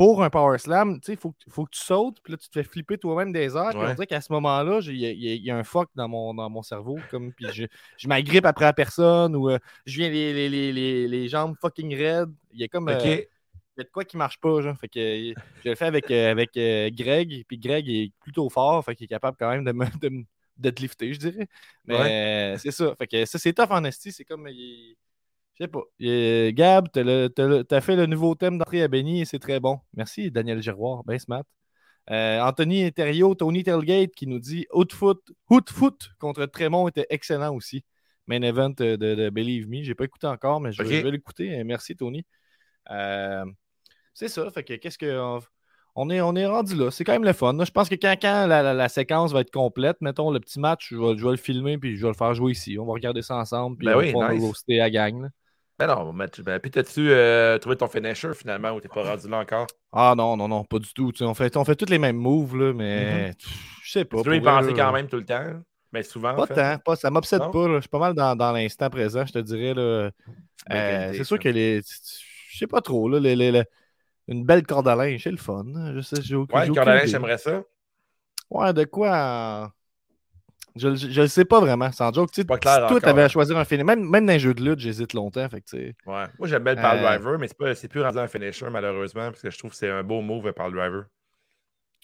pour 0.00 0.22
un 0.22 0.30
power 0.30 0.56
slam, 0.56 0.98
il 1.08 1.16
faut, 1.18 1.32
que- 1.32 1.50
faut 1.50 1.66
que 1.66 1.72
tu 1.72 1.80
sautes, 1.82 2.22
puis 2.22 2.32
là, 2.32 2.38
tu 2.38 2.48
te 2.48 2.54
fais 2.54 2.64
flipper 2.64 2.96
toi-même 2.96 3.32
des 3.32 3.54
Ouais. 3.54 3.60
on 3.74 3.92
dirait 3.92 4.06
qu'à 4.06 4.22
ce 4.22 4.32
moment-là, 4.32 4.80
il 4.86 4.96
y, 4.96 5.04
a- 5.04 5.10
y 5.12 5.36
y 5.42 5.50
un 5.50 5.62
fuck 5.62 5.90
dans 5.94 6.08
mon, 6.08 6.32
dans 6.32 6.48
mon 6.48 6.62
cerveau, 6.62 6.98
comme, 7.10 7.34
puis 7.34 7.44
je, 7.52 7.64
je 7.98 8.08
m'agrippe 8.08 8.46
après 8.46 8.64
la 8.64 8.72
personne, 8.72 9.36
ou 9.36 9.50
euh, 9.50 9.58
je 9.84 9.98
viens 9.98 10.08
les, 10.08 10.32
les, 10.32 10.48
les, 10.48 10.72
les, 10.72 11.06
les 11.06 11.28
jambes 11.28 11.54
fucking 11.60 11.94
raides. 11.94 12.32
Il 12.54 12.60
y 12.60 12.64
a 12.64 12.68
comme. 12.68 12.88
euh, 12.88 12.96
OK. 12.96 13.04
il 13.04 13.26
y 13.76 13.80
a 13.82 13.84
de 13.84 13.90
quoi 13.90 14.04
qui 14.06 14.16
marche 14.16 14.38
pas, 14.40 14.62
genre. 14.62 14.74
Fait 14.78 14.88
que 14.88 14.98
euh, 15.32 15.34
je 15.62 15.68
le 15.68 15.74
fais 15.74 15.84
avec, 15.84 16.10
euh, 16.10 16.30
avec 16.30 16.56
euh, 16.56 16.88
Greg, 16.90 17.44
puis 17.46 17.58
Greg 17.58 17.86
est 17.90 18.10
plutôt 18.20 18.48
fort, 18.48 18.82
fait 18.82 18.94
qu'il 18.96 19.04
est 19.04 19.08
capable 19.08 19.36
quand 19.38 19.50
même 19.50 19.64
de 19.64 19.72
me, 19.72 19.84
de, 20.00 20.24
de 20.56 20.70
te 20.70 20.80
lifter, 20.80 21.12
je 21.12 21.18
dirais. 21.18 21.46
Mais 21.84 22.54
euh, 22.54 22.56
c'est 22.56 22.70
ça. 22.70 22.94
Fait 22.96 23.06
que 23.06 23.26
ça, 23.26 23.38
c'est 23.38 23.52
tough 23.52 23.68
en 23.70 23.84
esti, 23.84 24.12
c'est 24.12 24.24
comme. 24.24 24.48
il- 24.48 24.96
Je 25.60 25.64
sais 25.66 25.68
pas. 25.68 25.82
Gab, 26.52 26.88
t'as 26.90 27.02
le- 27.02 27.28
t'as 27.28 27.46
le- 27.46 27.64
t'as 27.64 27.80
fait 27.82 27.94
le 27.94 28.06
nouveau 28.06 28.34
thème 28.34 28.56
d'entrée 28.58 28.82
à 28.82 28.88
Benny 28.88 29.20
et 29.20 29.24
c'est 29.26 29.38
très 29.38 29.60
bon. 29.60 29.78
Merci, 29.94 30.30
Daniel 30.30 30.62
Giroir. 30.62 31.04
Ben 31.04 31.18
smart. 31.18 31.44
Euh, 32.10 32.40
Anthony 32.40 32.90
Thériault, 32.92 33.34
Tony 33.34 33.62
Telgate 33.62 34.10
qui 34.16 34.26
nous 34.26 34.38
dit 34.40 34.66
Hootfoot, 34.72 35.20
Hootfoot 35.50 36.08
contre 36.18 36.46
Tremont 36.46 36.88
était 36.88 37.06
excellent 37.10 37.54
aussi. 37.54 37.84
Main 38.26 38.42
event 38.42 38.70
de, 38.70 38.96
de 38.96 39.28
Believe 39.30 39.68
Me. 39.68 39.82
J'ai 39.82 39.94
pas 39.94 40.04
écouté 40.04 40.26
encore, 40.26 40.60
mais 40.60 40.72
je, 40.72 40.82
vais 40.82 41.10
l'écouter. 41.10 41.62
Merci, 41.64 41.94
Tony. 41.96 42.24
Euh, 42.90 43.44
c'est 44.14 44.28
ça. 44.28 44.50
Fait 44.50 44.64
que 44.64 44.74
qu'est-ce 44.74 44.98
que. 44.98 45.18
On, 45.20 45.40
on 45.96 46.08
est, 46.10 46.20
on 46.20 46.34
est 46.36 46.46
rendu 46.46 46.76
là. 46.76 46.90
C'est 46.90 47.04
quand 47.04 47.12
même 47.12 47.24
le 47.24 47.32
fun. 47.32 47.52
là. 47.52 47.64
Je 47.64 47.70
pense 47.72 47.88
que 47.88 47.96
quand, 47.96 48.14
quand 48.20 48.46
la, 48.46 48.62
la- 48.62 48.74
la 48.74 48.88
séquence 48.88 49.32
va 49.32 49.40
être 49.40 49.50
complète, 49.50 49.96
mettons 50.00 50.30
le 50.30 50.38
petit 50.40 50.60
match, 50.60 50.88
je 50.90 50.96
vais, 50.96 51.18
je 51.18 51.24
vais 51.24 51.32
le 51.32 51.36
filmer 51.36 51.78
puis 51.78 51.96
je 51.96 52.02
vais 52.02 52.08
le 52.08 52.14
faire 52.16 52.32
jouer 52.34 52.52
ici. 52.52 52.78
On 52.78 52.86
va 52.86 52.92
regarder 52.92 53.22
ça 53.22 53.36
ensemble 53.36 53.76
puis 53.76 53.86
Ben 53.86 53.96
on 53.96 53.98
oui, 53.98 54.12
va 54.12 54.32
nice. 54.32 54.42
roaster 54.42 54.80
à 54.80 54.84
la 54.84 54.90
gang. 54.90 55.22
là. 55.22 55.28
Ben 55.80 55.86
non, 55.86 56.12
mettre- 56.12 56.42
ben, 56.42 56.60
puis 56.60 56.70
t'as-tu 56.70 57.10
euh, 57.10 57.56
trouvé 57.56 57.74
ton 57.74 57.88
finisher 57.88 58.34
finalement 58.34 58.72
ou 58.72 58.80
t'es 58.82 58.88
pas 58.88 59.02
rendu 59.02 59.28
là 59.28 59.38
encore? 59.38 59.66
Ah 59.94 60.12
non, 60.14 60.36
non, 60.36 60.46
non, 60.46 60.62
pas 60.62 60.78
du 60.78 60.92
tout. 60.92 61.10
On 61.22 61.32
fait, 61.32 61.56
on 61.56 61.64
fait 61.64 61.74
tous 61.74 61.88
les 61.88 61.98
mêmes 61.98 62.18
moves, 62.18 62.54
là, 62.54 62.74
mais 62.74 63.32
pff, 63.38 63.80
je 63.82 63.90
sais 63.92 64.04
pas. 64.04 64.18
Tu 64.18 64.24
dois 64.24 64.36
y 64.36 64.40
penser 64.42 64.74
quand 64.74 64.92
même 64.92 65.08
tout 65.08 65.16
le 65.16 65.24
temps? 65.24 65.62
Mais 65.92 66.02
souvent, 66.02 66.36
Pas 66.36 66.42
en 66.42 66.46
fait. 66.46 66.54
tant, 66.54 66.78
pas, 66.84 66.96
ça 66.96 67.10
m'obsède 67.10 67.40
pas. 67.50 67.66
là. 67.66 67.76
Je 67.76 67.80
suis 67.80 67.88
pas 67.88 67.98
mal 67.98 68.12
dans, 68.12 68.36
dans 68.36 68.52
l'instant 68.52 68.90
présent, 68.90 69.24
je 69.24 69.32
te 69.32 69.38
dirais. 69.38 69.72
Euh, 69.76 70.10
c'est 70.68 71.24
sûr 71.24 71.38
que 71.38 71.48
les. 71.48 71.80
Je 71.80 72.58
sais 72.58 72.66
pas 72.66 72.82
trop, 72.82 73.08
là. 73.08 73.18
les- 73.18 73.34
les- 73.36 73.50
les- 73.50 73.64
une 74.28 74.44
belle 74.44 74.64
corde 74.66 74.86
à 74.86 74.94
linge, 74.94 75.22
c'est 75.24 75.30
le 75.30 75.38
fun. 75.38 75.64
Je 75.94 76.00
sais, 76.02 76.20
j'ai 76.20 76.34
aucun- 76.36 76.58
Ouais, 76.58 76.64
j'ai 76.66 76.72
corde 76.72 76.80
aucune 76.80 76.92
à 76.92 76.96
linge, 76.96 77.08
j'aimerais 77.08 77.38
ça? 77.38 77.62
Ouais, 78.50 78.72
de 78.74 78.84
quoi 78.84 79.72
Je, 80.76 80.94
je 80.94 81.20
le 81.22 81.26
sais 81.28 81.44
pas 81.44 81.60
vraiment, 81.60 81.90
sans 81.92 82.12
joke. 82.12 82.30
Tu 82.30 82.42
sais, 82.42 82.46
Pas 82.46 82.58
clair 82.58 82.82
si 82.82 82.88
toi, 82.88 83.00
t'avais 83.00 83.22
à 83.22 83.28
choisir 83.28 83.56
un 83.58 83.64
film, 83.64 83.84
même, 83.84 84.08
même 84.08 84.26
dans 84.26 84.32
les 84.32 84.38
jeux 84.38 84.54
de 84.54 84.62
lutte, 84.64 84.78
j'hésite 84.78 85.14
longtemps. 85.14 85.48
Fait 85.48 85.60
que. 85.60 85.76
Ouais. 85.76 85.92
Moi, 86.06 86.48
j'aime 86.48 86.62
bien 86.64 86.74
le 86.74 86.80
Power 86.80 86.98
Euh, 86.98 87.02
Driver, 87.02 87.38
mais 87.38 87.48
c'est, 87.74 87.88
plus 87.88 88.02
rendu 88.02 88.18
un 88.18 88.28
finisher, 88.28 88.68
malheureusement, 88.70 89.30
parce 89.30 89.42
que 89.42 89.50
je 89.50 89.58
trouve 89.58 89.70
que 89.72 89.76
c'est 89.76 89.90
un 89.90 90.02
beau 90.02 90.20
move, 90.20 90.46
le 90.46 90.52
Power 90.52 90.70
Driver. 90.70 91.04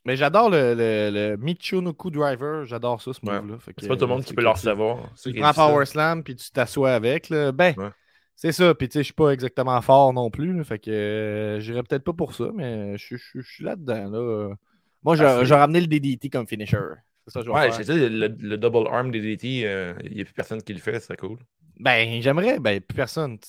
Mais 0.05 0.17
j'adore 0.17 0.51
le, 0.51 0.75
le, 0.75 1.11
le 1.13 1.37
Michinoku 1.37 2.11
Driver, 2.11 2.65
j'adore 2.65 3.03
ça, 3.03 3.13
ce 3.13 3.19
move-là. 3.25 3.57
C'est 3.79 3.89
pas 3.89 3.97
tout 3.97 4.03
le 4.03 4.07
monde 4.07 4.25
qui 4.25 4.35
peut 4.35 4.41
le 4.43 4.47
tu- 4.49 4.53
recevoir. 4.53 5.13
Tu 5.21 5.35
prends. 5.35 5.53
Power 5.53 5.85
Slam 5.85 6.23
puis 6.23 6.37
tu 6.37 6.51
t'assois 6.53 6.93
avec. 6.93 7.29
Là. 7.29 7.51
Ben, 7.51 7.75
Ouais. 7.77 7.91
c'est 8.37 8.53
ça. 8.53 8.73
Puis 8.75 8.89
tu 8.89 8.93
sais, 8.95 8.99
je 9.01 9.07
suis 9.07 9.15
pas 9.15 9.31
exactement 9.31 9.81
fort 9.83 10.13
non 10.13 10.31
plus. 10.31 10.53
là, 10.57 10.63
fait 10.63 10.79
que 10.79 10.91
euh, 10.91 11.59
j'irais 11.61 11.83
peut-être 11.83 12.05
pas 12.05 12.13
pour 12.13 12.35
ça, 12.35 12.51
mais 12.55 12.97
je, 12.99 13.17
suis 13.17 13.65
là-dedans. 13.65 14.11
Là. 14.11 14.55
Moi, 15.03 15.17
j'ai 15.17 15.55
ramené 15.55 15.81
le 15.81 15.87
DDT 15.89 16.31
comme 16.31 16.47
finisher. 16.47 16.79
C'est 17.27 17.33
ça 17.33 17.41
je 17.45 17.51
Ouais, 17.51 17.71
j'ai 17.77 17.85
dit, 17.85 18.09
le, 18.09 18.29
le 18.39 18.57
double 18.57 18.87
arm 18.89 19.11
DDT, 19.11 19.63
euh, 19.65 19.95
il 20.05 20.15
n'y 20.15 20.21
a 20.21 20.25
plus 20.25 20.35
personne 20.35 20.63
qui 20.63 20.73
le 20.73 20.81
fait, 20.81 21.01
c'est 21.01 21.17
cool. 21.19 21.39
Ben, 21.79 22.21
j'aimerais. 22.23 22.59
Ben, 22.61 22.81
plus 22.81 22.97
personne. 22.97 23.39
Tu 23.39 23.47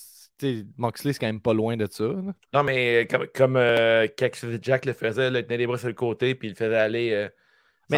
sais, 0.60 0.66
Moxley, 0.78 1.14
c'est 1.14 1.20
quand 1.20 1.28
même 1.28 1.40
pas 1.42 1.54
loin 1.54 1.78
de 1.78 1.88
ça. 1.90 2.04
là. 2.06 2.34
Non, 2.54 2.64
mais 2.64 3.08
comme, 3.10 3.26
comme 3.34 3.56
euh, 3.56 4.08
Cactus 4.08 4.60
Jack 4.62 4.86
le 4.86 4.94
faisait, 4.94 5.30
là, 5.32 5.40
il 5.40 5.46
tenait 5.46 5.58
les 5.58 5.68
bras 5.68 5.78
sur 5.78 5.88
le 5.88 5.94
côté, 5.94 6.36
puis 6.36 6.48
il 6.50 6.52
le 6.52 6.56
faisait 6.56 6.76
aller. 6.78 7.12
euh, 7.12 7.28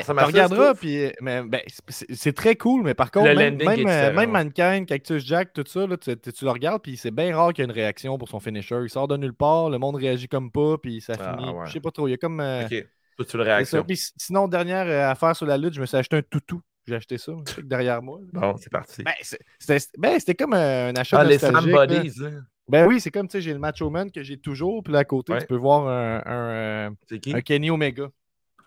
ça 0.02 0.14
Mais 0.14 0.24
tu 0.24 0.28
regarderas, 0.28 0.74
je 0.76 0.80
puis 0.80 1.12
mais, 1.22 1.42
ben, 1.44 1.62
c'est- 1.88 2.32
très 2.34 2.56
cool, 2.56 2.84
mais 2.84 2.94
par 2.94 3.10
contre, 3.12 3.28
Le 3.30 3.36
même, 3.36 3.56
même, 3.58 3.70
euh, 3.70 3.76
différent. 4.12 4.28
Mankind, 4.28 4.86
Cactus 4.86 5.26
Jack, 5.26 5.52
tout 5.52 5.64
ça, 5.66 5.88
là, 5.88 5.98
tu, 5.98 6.16
tu- 6.18 6.32
tu 6.32 6.46
le 6.46 6.52
regardes, 6.52 6.82
puis 6.84 6.96
c'est 6.96 7.10
bien 7.12 7.36
rare 7.36 7.52
qu'il 7.54 7.64
y 7.64 7.68
ait 7.68 7.70
une 7.72 7.76
réaction 7.76 8.18
pour 8.20 8.30
son 8.30 8.40
finisher. 8.40 8.78
Il 8.84 8.90
sort 8.90 9.08
de 9.08 9.18
nulle 9.18 9.34
part, 9.34 9.70
le 9.72 9.80
monde 9.80 9.96
réagit 9.96 10.28
comme 10.28 10.52
pas, 10.52 10.78
puis 10.78 11.02
ça 11.02 11.14
Ah, 11.20 11.36
finit. 11.38 11.50
ouais. 11.50 11.66
Je 11.66 11.72
sais 11.72 11.80
pas 11.80 11.90
trop. 11.92 12.08
Il 12.08 12.12
y 12.12 12.14
a 12.14 12.18
comme. 12.18 12.40
euh, 12.40 12.66
Ok. 12.66 12.86
Réaction. 13.34 13.84
Puis 13.84 14.12
sinon, 14.18 14.48
dernière 14.48 14.88
euh, 14.88 15.12
affaire 15.12 15.36
sur 15.36 15.46
la 15.46 15.58
lutte, 15.58 15.74
je 15.74 15.82
me 15.82 15.86
suis 15.86 15.98
acheté 15.98 16.18
un 16.18 16.22
toutou. 16.22 16.62
J'ai 16.88 16.96
acheté 16.96 17.18
ça, 17.18 17.32
un 17.32 17.44
truc 17.44 17.68
derrière 17.68 18.02
moi. 18.02 18.20
Bon, 18.34 18.56
c'est 18.58 18.72
parti. 18.72 19.04
Ben, 19.04 19.14
c'était 19.60 19.86
ben, 19.98 20.20
c'était 20.20 20.36
comme 20.36 20.54
un 20.54 20.96
achat 20.96 21.20
ah, 21.20 21.24
les. 21.24 21.38
Bodies. 21.38 22.22
Ben 22.68 22.86
oui, 22.88 23.02
c'est 23.02 23.10
comme, 23.10 23.28
tu 23.28 23.34
sais, 23.34 23.42
j'ai 23.42 23.54
le 23.54 23.60
Macho 23.60 23.90
Man 23.90 24.12
que 24.12 24.22
j'ai 24.22 24.40
toujours, 24.40 24.84
puis 24.84 24.94
là, 24.94 25.00
à 25.00 25.04
côté, 25.04 25.34
Ouais. 25.34 25.42
tu 25.42 25.48
peux 25.48 25.56
voir 25.56 25.88
un, 25.88 26.22
un, 26.24 26.90
euh, 26.90 26.90
un 27.34 27.42
Kenny 27.42 27.72
Omega. 27.72 28.10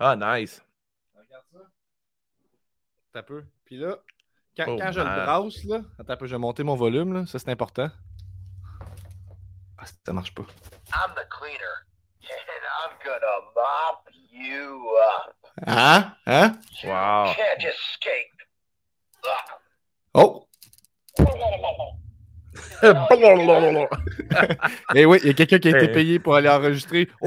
Ah, 0.01 0.17
nice. 0.17 0.61
Regarde 1.15 1.45
ça. 1.53 1.59
T'as 3.13 3.21
un 3.21 3.23
peu. 3.23 3.45
Puis 3.65 3.77
là, 3.77 3.99
quand, 4.57 4.65
Oh, 4.69 4.77
quand 4.77 4.91
je 4.91 4.99
le 5.01 5.05
brasse, 5.05 5.65
là, 5.65 5.83
attends 6.01 6.13
un 6.13 6.17
peu, 6.17 6.27
je 6.27 6.35
vais 6.35 6.39
monter 6.39 6.65
mon 6.65 6.75
volume, 6.75 7.13
là. 7.13 7.27
Ça, 7.27 7.39
c'est 7.39 7.51
important. 7.51 7.89
Ah, 9.79 9.85
ça 10.05 10.13
marche 10.13 10.35
pas. 10.35 10.43
I'm 10.43 11.15
the 11.15 11.29
cleaner, 11.31 11.87
and 12.23 12.65
I'm 12.83 12.99
gonna 13.05 13.39
mop 13.55 14.09
you 14.33 14.89
up. 14.99 15.35
Hein? 15.67 16.13
Hein? 16.27 16.59
Wow. 16.85 17.27
You 17.29 17.35
can't 17.37 17.63
escape. 17.65 18.37
Ugh. 19.25 19.31
Oh! 20.15 20.47
Eh 24.95 25.05
oui, 25.07 25.19
il 25.23 25.27
y 25.29 25.31
a 25.31 25.35
quelqu'un 25.35 25.59
qui 25.59 25.69
a 25.69 25.71
été 25.71 25.85
Eh. 25.85 25.93
payé 25.93 26.19
pour 26.19 26.35
aller 26.35 26.49
enregistrer. 26.49 27.09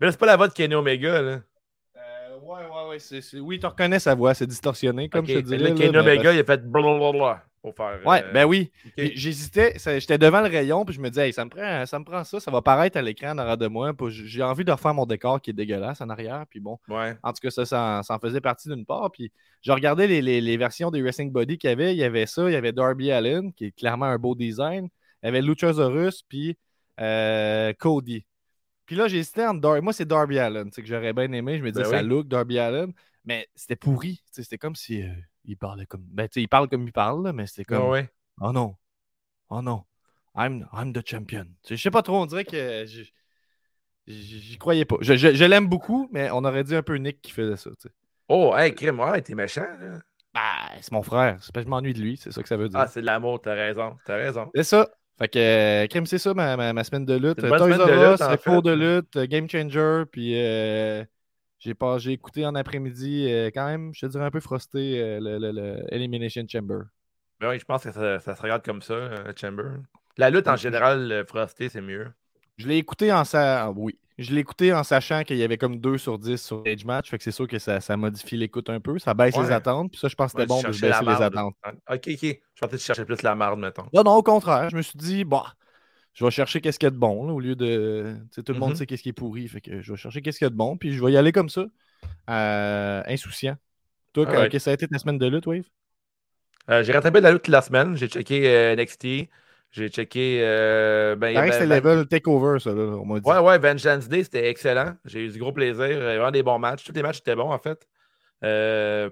Mais 0.00 0.06
là, 0.06 0.12
c'est 0.12 0.18
pas 0.18 0.26
la 0.26 0.36
voix 0.36 0.48
de 0.48 0.52
Kenny 0.54 0.74
Omega, 0.74 1.20
là. 1.20 1.40
Euh, 1.96 2.38
ouais, 2.42 2.64
ouais, 2.64 2.88
ouais. 2.88 2.98
C'est- 2.98 3.38
Oui, 3.40 3.58
tu 3.58 3.66
reconnais 3.66 3.98
sa 3.98 4.14
voix, 4.14 4.32
c'est 4.34 4.46
distorsionné, 4.46 5.08
comme 5.08 5.26
je 5.26 5.34
te 5.34 5.38
disais. 5.40 5.58
Kenny 5.74 5.90
mais 5.90 5.98
Omega, 5.98 6.32
il 6.32 6.40
a 6.40 6.44
fait 6.44 6.62
blablabla 6.64 7.42
pour 7.72 7.76
faire. 7.76 8.00
Ouais, 8.06 8.22
euh, 8.24 8.32
ben 8.32 8.44
oui. 8.44 8.70
J'hésitais, 8.96 9.74
j'étais 9.98 10.18
devant 10.18 10.40
le 10.40 10.48
rayon, 10.48 10.84
puis 10.84 10.94
je 10.94 11.00
me 11.00 11.08
disais, 11.08 11.26
Hey, 11.26 11.32
ça, 11.32 11.44
me 11.44 11.50
prend, 11.50 11.84
ça 11.86 11.98
me 11.98 12.04
prend 12.04 12.22
ça, 12.24 12.38
ça 12.38 12.50
va 12.50 12.62
paraître 12.62 12.96
à 12.96 13.02
l'écran 13.02 13.30
en 13.30 13.38
arrière 13.38 13.58
de 13.58 13.66
moi. 13.66 13.92
J'ai 14.08 14.42
envie 14.42 14.64
de 14.64 14.70
refaire 14.72 14.94
mon 14.94 15.06
décor 15.06 15.40
qui 15.40 15.50
est 15.50 15.52
dégueulasse 15.52 16.00
en 16.00 16.08
arrière, 16.08 16.44
puis 16.48 16.60
bon. 16.60 16.78
Ouais. 16.88 17.16
En 17.22 17.32
tout 17.32 17.40
cas, 17.42 17.50
ça, 17.50 17.66
ça, 17.66 17.98
en- 17.98 18.02
ça 18.02 18.14
en 18.14 18.18
faisait 18.18 18.40
partie 18.40 18.68
d'une 18.68 18.86
part. 18.86 19.10
Puis 19.10 19.32
je 19.62 19.72
regardais 19.72 20.06
les, 20.06 20.22
les- 20.22 20.40
les 20.40 20.56
versions 20.56 20.90
des 20.90 21.02
Wrestling 21.02 21.32
Body 21.32 21.58
qu'il 21.58 21.68
y 21.70 21.72
avait. 21.72 21.92
Il 21.92 21.98
y 21.98 22.04
avait 22.04 22.26
ça, 22.26 22.48
il 22.48 22.52
y 22.52 22.56
avait 22.56 22.72
Darby 22.72 23.10
Allen, 23.10 23.52
qui 23.52 23.66
est 23.66 23.72
clairement 23.72 24.06
un 24.06 24.18
beau 24.18 24.34
design. 24.34 24.88
Il 25.22 25.26
y 25.26 25.28
avait 25.28 25.42
Luchasaurus, 25.42 26.22
puis 26.28 26.56
euh, 27.00 27.72
Cody. 27.78 28.24
Puis 28.86 28.94
là, 28.94 29.06
hésité 29.06 29.44
entre 29.44 29.60
Darby. 29.60 29.80
Moi, 29.80 29.92
c'est 29.92 30.06
Darby 30.06 30.38
Allen, 30.38 30.70
c'est 30.72 30.80
que 30.82 30.88
j'aurais 30.88 31.12
bien 31.12 31.32
aimé. 31.32 31.58
Je 31.58 31.62
me 31.64 31.70
disais, 31.72 31.82
Ben 31.84 31.90
ça 31.90 32.02
oui. 32.02 32.08
look 32.08 32.28
Darby 32.28 32.58
Allen. 32.58 32.92
Mais 33.24 33.48
c'était 33.56 33.74
pourri. 33.74 34.22
C'était 34.30 34.56
comme 34.58 34.76
si 34.76 35.02
euh, 35.02 35.08
il 35.46 35.56
parlait 35.56 35.86
comme. 35.86 36.02
Ben, 36.08 36.28
il 36.36 36.48
parle 36.48 36.68
comme 36.68 36.86
il 36.86 36.92
parle, 36.92 37.24
là, 37.24 37.32
mais 37.32 37.46
c'était 37.46 37.64
comme. 37.64 37.84
Ouais, 37.84 37.90
ouais. 37.90 38.10
Oh 38.40 38.52
non. 38.52 38.76
Oh 39.50 39.62
non. 39.62 39.84
I'm, 40.36 40.66
I'm 40.72 40.92
the 40.92 41.06
champion. 41.06 41.46
Je 41.68 41.76
sais 41.76 41.90
pas 41.90 42.02
trop, 42.02 42.16
on 42.20 42.26
dirait 42.26 42.44
que 42.44 42.84
j'y 44.06 44.58
croyais 44.58 44.84
pas. 44.84 44.96
Je, 45.00 45.14
je- 45.16 45.34
je 45.34 45.44
l'aime 45.44 45.68
beaucoup, 45.68 46.08
mais 46.12 46.30
on 46.30 46.44
aurait 46.44 46.64
dit 46.64 46.76
un 46.76 46.82
peu 46.82 46.96
Nick 46.96 47.20
qui 47.22 47.32
faisait 47.32 47.56
ça. 47.56 47.70
Oh, 48.28 48.54
hey, 48.56 48.74
crime, 48.74 49.00
ouais, 49.00 49.22
t'es 49.22 49.34
méchant. 49.34 49.62
là. 49.80 49.98
Bah, 50.34 50.68
c'est 50.80 50.92
mon 50.92 51.02
frère. 51.02 51.38
Que 51.54 51.62
je 51.62 51.66
m'ennuie 51.66 51.94
de 51.94 52.00
lui, 52.00 52.16
c'est 52.16 52.30
ça 52.30 52.42
que 52.42 52.48
ça 52.48 52.56
veut 52.56 52.68
dire. 52.68 52.78
Ah, 52.78 52.86
c'est 52.86 53.00
de 53.00 53.06
l'amour, 53.06 53.40
t'as 53.40 53.54
raison. 53.54 53.96
T'as 54.04 54.16
raison. 54.16 54.50
c'est 54.54 54.64
ça. 54.64 54.88
Fait 55.18 55.28
que, 55.28 55.38
euh, 55.38 55.86
crime, 55.86 56.04
c'est 56.04 56.18
ça 56.18 56.34
ma, 56.34 56.58
ma- 56.58 56.74
ma 56.74 56.84
semaine 56.84 57.06
de 57.06 57.14
lutte. 57.14 57.38
Toys 57.38 57.56
R 57.56 57.66
lutte, 57.68 58.20
Us, 58.20 58.44
cours 58.44 58.60
de 58.62 58.72
lutte, 58.72 59.16
euh, 59.16 59.26
Game 59.26 59.48
Changer, 59.48 60.02
puis 60.12 60.34
euh, 60.38 61.02
j'ai 61.98 62.12
écouté 62.12 62.46
en 62.46 62.54
après-midi 62.54 63.26
euh, 63.30 63.50
quand 63.52 63.66
même, 63.66 63.92
je 63.94 64.00
te 64.06 64.10
dirais 64.10 64.24
un 64.24 64.30
peu 64.30 64.40
frosté, 64.40 65.00
euh, 65.00 65.18
le, 65.20 65.38
le- 65.38 65.52
le 65.52 65.94
Elimination 65.94 66.44
Chamber. 66.48 66.78
Ben 67.40 67.50
oui, 67.50 67.58
je 67.58 67.64
pense 67.64 67.84
que 67.84 67.92
ça, 67.92 68.18
ça 68.20 68.34
se 68.34 68.42
regarde 68.42 68.64
comme 68.64 68.82
ça, 68.82 68.94
euh, 68.94 69.32
Chamber. 69.38 69.64
La 70.16 70.30
lutte 70.30 70.48
en 70.48 70.56
général, 70.56 71.24
frosté, 71.28 71.68
c'est 71.68 71.82
mieux. 71.82 72.06
Je 72.56 72.66
l'ai 72.66 72.78
écouté 72.78 73.12
en 73.12 73.24
sa... 73.24 73.64
ah, 73.66 73.70
oui. 73.70 73.98
Je 74.18 74.32
l'ai 74.32 74.40
écouté 74.40 74.72
en 74.72 74.82
sachant 74.82 75.24
qu'il 75.24 75.36
y 75.36 75.42
avait 75.42 75.58
comme 75.58 75.76
2 75.78 75.98
sur 75.98 76.18
10 76.18 76.38
sur 76.42 76.62
Age 76.66 76.86
Match. 76.86 77.10
Fait 77.10 77.18
que 77.18 77.24
c'est 77.24 77.30
sûr 77.30 77.46
que 77.46 77.58
ça, 77.58 77.82
ça 77.82 77.98
modifie 77.98 78.38
l'écoute 78.38 78.70
un 78.70 78.80
peu. 78.80 78.98
Ça 78.98 79.12
baisse 79.12 79.36
Ouais. 79.36 79.42
les 79.44 79.52
attentes. 79.52 79.90
Puis 79.90 80.00
ça, 80.00 80.08
je 80.08 80.14
pense 80.14 80.32
que 80.32 80.40
c'était 80.40 80.46
bon 80.48 80.62
de 80.62 80.68
baisser 80.68 81.04
les 81.04 81.22
attentes. 81.22 81.54
Ok, 81.66 81.74
ok. 81.90 82.06
Je 82.08 82.08
pensais 82.14 82.70
que 82.70 82.76
tu 82.76 82.78
cherchais 82.78 83.04
plus 83.04 83.20
la 83.20 83.34
marde, 83.34 83.58
mettons. 83.60 83.84
Non, 83.92 84.02
non, 84.04 84.12
au 84.14 84.22
contraire. 84.22 84.70
Je 84.70 84.76
me 84.76 84.80
suis 84.80 84.98
dit, 84.98 85.24
bah, 85.24 85.52
je 86.16 86.24
vais 86.24 86.30
chercher 86.32 86.60
qu'est-ce 86.60 86.78
qu'il 86.78 86.86
y 86.86 86.88
a 86.88 86.90
de 86.90 86.96
bon 86.98 87.26
là, 87.26 87.32
au 87.34 87.38
lieu 87.40 87.54
de. 87.54 88.16
Tout 88.34 88.42
le 88.52 88.58
monde 88.58 88.70
Mhm. 88.70 88.76
sait 88.76 88.86
qu'est-ce 88.86 89.02
qui 89.02 89.10
est 89.10 89.12
pourri. 89.12 89.46
Fait 89.48 89.60
que 89.60 89.80
je 89.82 89.92
vais 89.92 89.98
chercher 89.98 90.20
qu'est-ce 90.22 90.38
qu'il 90.38 90.46
y 90.46 90.48
a 90.48 90.50
de 90.50 90.56
bon. 90.56 90.76
Puis 90.76 90.92
je 90.94 91.04
vais 91.04 91.12
y 91.12 91.16
aller 91.16 91.30
comme 91.32 91.48
ça. 91.50 91.66
euh, 92.28 93.02
insouciant. 93.06 93.56
Toi, 94.12 94.26
Alright. 94.28 94.50
que 94.52 94.58
ça 94.58 94.70
a 94.70 94.74
été 94.74 94.88
ta 94.88 94.98
semaine 94.98 95.18
de 95.18 95.26
lutte, 95.26 95.46
Wave? 95.46 95.64
Euh, 96.70 96.82
j'ai 96.82 96.92
rattrapé 96.92 97.20
la 97.20 97.32
lutte 97.32 97.48
la 97.48 97.62
semaine. 97.62 97.96
J'ai 97.96 98.08
checké 98.08 98.48
euh, 98.48 98.74
NXT. 98.76 99.28
J'ai 99.70 99.88
checké. 99.88 100.40
euh, 100.42 101.16
ben, 101.16 101.32
que 101.34 101.38
avait- 101.38 101.52
c'était 101.52 101.66
level 101.66 102.06
takeover, 102.06 102.58
ça, 102.60 102.70
là, 102.72 102.82
on 102.82 103.04
m'a 103.06 103.20
dit. 103.20 103.28
Ouais, 103.28 103.38
ouais, 103.38 103.58
Vengeance 103.58 104.08
Day, 104.08 104.24
c'était 104.24 104.48
excellent. 104.48 104.94
J'ai 105.04 105.24
eu 105.26 105.28
du 105.28 105.38
gros 105.38 105.52
plaisir. 105.52 105.98
Vraiment 106.00 106.30
des 106.30 106.42
bons 106.42 106.58
matchs. 106.58 106.84
Tous 106.84 106.92
les 106.92 107.02
matchs 107.02 107.18
étaient 107.18 107.36
bons, 107.36 107.50
en 107.52 107.58
fait. 107.58 107.86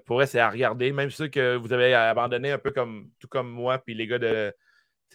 Pour 0.05 0.17
vrai, 0.17 0.25
c'est 0.27 0.39
à 0.39 0.49
regarder. 0.49 0.91
Même 0.91 1.09
ceux 1.11 1.27
que 1.27 1.55
vous 1.55 1.71
avez 1.73 1.93
abandonné 1.93 2.51
un 2.51 2.57
peu 2.57 2.71
comme 2.71 3.09
tout 3.19 3.27
comme 3.27 3.49
moi, 3.49 3.77
puis 3.79 3.93
les 3.93 4.07
gars 4.07 4.19
de 4.19 4.53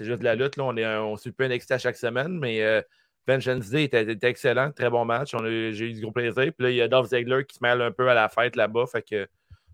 C'est 0.00 0.06
juste 0.06 0.20
de 0.20 0.24
la 0.24 0.34
lutte. 0.34 0.56
Là. 0.56 0.64
On, 0.64 0.74
est, 0.78 0.86
on 0.96 1.14
suit 1.18 1.30
pas 1.30 1.46
NXT 1.46 1.72
à 1.72 1.78
chaque 1.78 1.96
semaine, 1.96 2.38
mais 2.38 2.62
euh, 2.62 2.80
Vengeance 3.28 3.68
Day 3.68 3.84
était, 3.84 4.16
excellent. 4.22 4.72
Très 4.72 4.88
bon 4.88 5.04
match. 5.04 5.36
J'ai 5.44 5.90
eu 5.90 5.92
du 5.92 6.00
gros 6.00 6.10
plaisir. 6.10 6.54
Puis 6.54 6.54
là, 6.64 6.70
il 6.70 6.76
y 6.76 6.80
a 6.80 6.88
Dolph 6.88 7.08
Ziggler 7.08 7.44
qui 7.44 7.56
se 7.56 7.62
mêle 7.62 7.82
un 7.82 7.90
peu 7.90 8.08
à 8.08 8.14
la 8.14 8.30
fête 8.30 8.56
là-bas. 8.56 8.86
Fait 8.86 9.02
que 9.02 9.28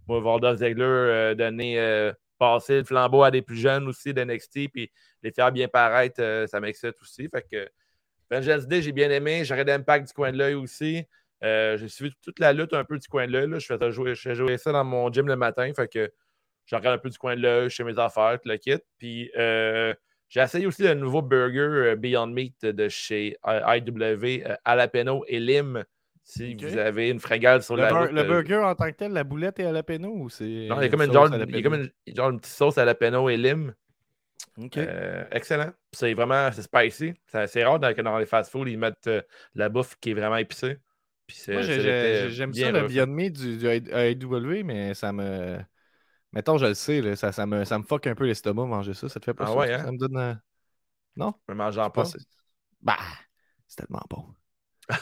moi, 0.09 0.19
voir 0.19 0.41
Dolph 0.41 0.59
Ziggler 0.59 0.83
euh, 0.83 1.35
donner, 1.37 1.79
euh, 1.79 2.13
passer 2.41 2.79
le 2.79 2.85
flambeau 2.85 3.23
à 3.23 3.31
des 3.31 3.41
plus 3.41 3.55
jeunes 3.55 3.87
aussi 3.87 4.13
d'NXT, 4.13 4.69
puis 4.73 4.91
les 5.23 5.31
faire 5.31 5.53
bien 5.53 5.69
paraître, 5.69 6.21
euh, 6.21 6.49
ça 6.49 6.59
m'excite 6.59 6.97
aussi. 7.01 7.29
Fait 7.29 7.47
que 7.49 7.69
Vengeance 8.29 8.67
Day, 8.67 8.83
j'ai 8.83 8.91
bien 8.91 9.13
aimé. 9.13 9.45
J'aurais 9.45 9.65
d'impact 9.65 10.09
du 10.09 10.13
coin 10.13 10.33
de 10.33 10.39
l'œil 10.39 10.55
aussi. 10.55 11.05
J'ai 11.41 11.87
suivi 11.87 12.13
toute 12.21 12.41
la 12.41 12.53
lutte 12.53 12.75
un 12.75 12.83
peu 12.83 12.99
du 12.99 13.07
coin 13.07 13.29
de 13.29 13.33
l'œil. 13.33 13.61
Je 13.61 13.67
faisais 13.67 13.93
jouer, 13.93 14.17
je 14.17 14.35
jouer 14.35 14.59
ça 14.59 14.73
dans 14.73 14.83
mon 14.83 15.09
gym 15.13 15.29
le 15.29 15.37
matin. 15.37 15.71
Fait 15.77 15.87
que 15.87 16.11
je 16.65 16.75
regarde 16.75 16.97
un 16.97 16.99
peu 16.99 17.11
du 17.11 17.19
coin 17.19 17.37
de 17.37 17.43
l'œil, 17.43 17.71
fais 17.71 17.85
mes 17.85 17.97
affaires, 17.97 18.41
tout 18.43 18.49
le 18.49 18.57
kit. 18.57 18.83
Puis 18.99 19.31
j'ai 20.29 20.41
essayé 20.41 20.67
aussi 20.67 20.83
le 20.83 20.95
nouveau 20.95 21.23
burger 21.23 21.61
euh, 21.61 21.97
Beyond 21.97 22.29
Meat 22.29 22.65
de 22.65 22.89
chez 22.89 23.37
euh, 23.47 23.77
IW, 23.77 24.43
euh, 24.45 24.57
Jalapeno 24.67 25.25
et 25.29 25.41
Lime. 25.41 25.85
Si 26.25 26.55
vous 26.57 26.77
avez 26.77 27.11
une 27.11 27.21
frégale 27.21 27.63
sur 27.63 27.77
Le, 27.77 27.83
la 27.83 27.93
route. 27.93 28.11
le 28.11 28.25
burger 28.25 28.57
en 28.57 28.75
tant 28.75 28.91
que 28.91 28.97
tel, 28.97 29.13
la 29.13 29.23
boulette 29.23 29.61
est 29.61 29.63
jalapeno 29.63 30.09
ou 30.11 30.29
c'est. 30.29 30.67
non, 30.69 30.81
il 30.81 30.85
y 30.85 30.87
a 30.87 30.89
comme 30.89 31.03
une, 31.03 31.13
genre, 31.13 31.29
il 31.29 31.33
y 31.33 31.35
a 31.35 31.39
jalapeno? 31.39 31.63
comme 31.63 31.75
une, 31.75 32.15
genre 32.15 32.31
une 32.31 32.41
petite 32.41 32.55
sauce 32.55 32.79
à 32.79 32.81
jalapeno 32.81 33.29
et 33.29 33.37
lime. 33.37 33.75
Ok. 34.59 34.77
Euh, 34.79 35.25
excellent. 35.31 35.73
C'est 35.93 36.15
vraiment 36.15 36.51
spicy. 36.51 37.15
C'est 37.27 37.65
rare 37.65 37.79
dans, 37.79 37.95
que 37.95 38.01
dans 38.01 38.19
les 38.19 38.27
fast-food, 38.27 38.69
ils 38.69 38.79
mettent 38.79 39.07
euh, 39.07 39.23
la 39.55 39.69
bouffe 39.69 39.97
qui 40.01 40.11
est 40.11 40.15
vraiment 40.15 40.37
épicée. 40.37 40.79
Puis 41.27 41.43
Moi, 41.49 41.63
j'aime 41.63 42.53
ça, 42.53 42.73
le. 42.73 42.89
Beyond 42.89 43.07
Meat 43.07 43.33
du, 43.35 43.59
du 43.59 43.67
AEW, 43.67 44.65
mais 44.65 44.95
ça 44.95 45.13
me. 45.13 45.59
Mettons, 46.37 46.59
je 46.59 46.67
le 46.67 46.75
sais, 46.75 47.01
là, 47.01 47.17
ça, 47.17 47.33
ça, 47.33 47.47
me, 47.47 47.65
ça 47.65 47.79
me 47.79 47.85
fuck 47.85 48.07
un 48.07 48.15
peu 48.15 48.27
l'estomac 48.27 48.67
manger 48.67 48.93
ça. 48.93 49.09
Ça 49.09 49.19
te 49.19 49.25
fait 49.25 49.33
pas 49.33 49.45
Ah 49.47 49.53
ça? 49.53 49.59
ouais, 49.59 49.73
hein? 49.73 49.85
ça 49.87 49.91
me 49.91 49.97
donne. 49.97 50.17
euh, 50.19 50.35
Non? 51.17 51.33
Je 51.49 51.55
me 51.55 51.59
mangeant 51.59 51.91
pas. 51.91 52.05
Bah, 52.83 52.99
c'est 53.67 53.87
tellement 53.87 54.03
bon. 54.11 54.27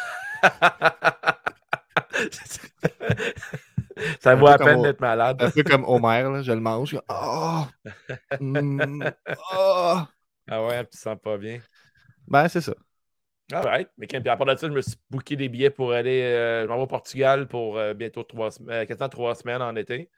ça 4.21 4.37
vaut 4.37 4.47
à 4.47 4.59
peine 4.59 4.83
d'être 4.83 5.01
malade. 5.01 5.43
Un 5.43 5.51
peu 5.51 5.65
comme 5.65 5.85
Homer, 5.85 6.23
là, 6.23 6.43
je 6.43 6.53
le 6.53 6.61
mange. 6.61 6.97
Oh! 7.09 7.65
Mm, 8.41 9.09
oh! 9.53 9.99
Ah 10.49 10.67
ouais, 10.67 10.85
tu 10.85 10.91
te 10.91 10.97
sens 10.97 11.17
pas 11.21 11.39
bien. 11.39 11.61
Ben, 12.29 12.49
c'est 12.49 12.61
ça. 12.61 12.75
Alright. 13.53 13.89
Mais 13.99 14.07
quand, 14.07 14.21
puis 14.21 14.31
à 14.31 14.37
part 14.37 14.47
de 14.47 14.57
ça, 14.57 14.69
je 14.69 14.73
me 14.73 14.81
suis 14.81 14.97
booké 15.11 15.37
des 15.37 15.49
billets 15.49 15.71
pour 15.71 15.93
aller. 15.93 16.23
euh, 16.23 16.69
au 16.69 16.87
Portugal 16.87 17.47
pour 17.47 17.79
euh, 17.79 17.95
bientôt 17.95 18.23
trois 18.23 18.51
semaines, 18.51 18.87
quasiment 18.87 19.09
trois 19.09 19.35
semaines 19.35 19.63
en 19.63 19.77
été. 19.77 20.11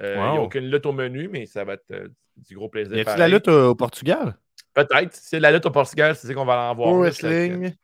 Euh, 0.00 0.14
Il 0.16 0.32
n'y 0.32 0.38
a 0.38 0.40
aucune 0.42 0.70
lutte 0.70 0.86
au 0.86 0.92
menu, 0.92 1.28
mais 1.28 1.46
ça 1.46 1.64
va 1.64 1.74
être 1.74 1.90
euh, 1.90 2.08
du 2.36 2.54
gros 2.54 2.68
plaisir. 2.68 2.96
Y 2.96 3.04
de 3.04 3.18
la 3.18 3.28
lutte 3.28 3.48
au, 3.48 3.70
au 3.70 3.74
Portugal? 3.74 4.34
Peut-être. 4.74 5.12
Si 5.14 5.28
c'est 5.30 5.40
la 5.40 5.50
lutte 5.50 5.66
au 5.66 5.70
Portugal, 5.70 6.14
c'est 6.14 6.26
ça 6.28 6.34
qu'on 6.34 6.44
va 6.44 6.70
en 6.70 6.74
voir. 6.74 6.88
Pro 6.90 7.02
là, 7.04 7.10
fait 7.10 7.20
que- 7.22 7.26
Wrestling, 7.26 7.74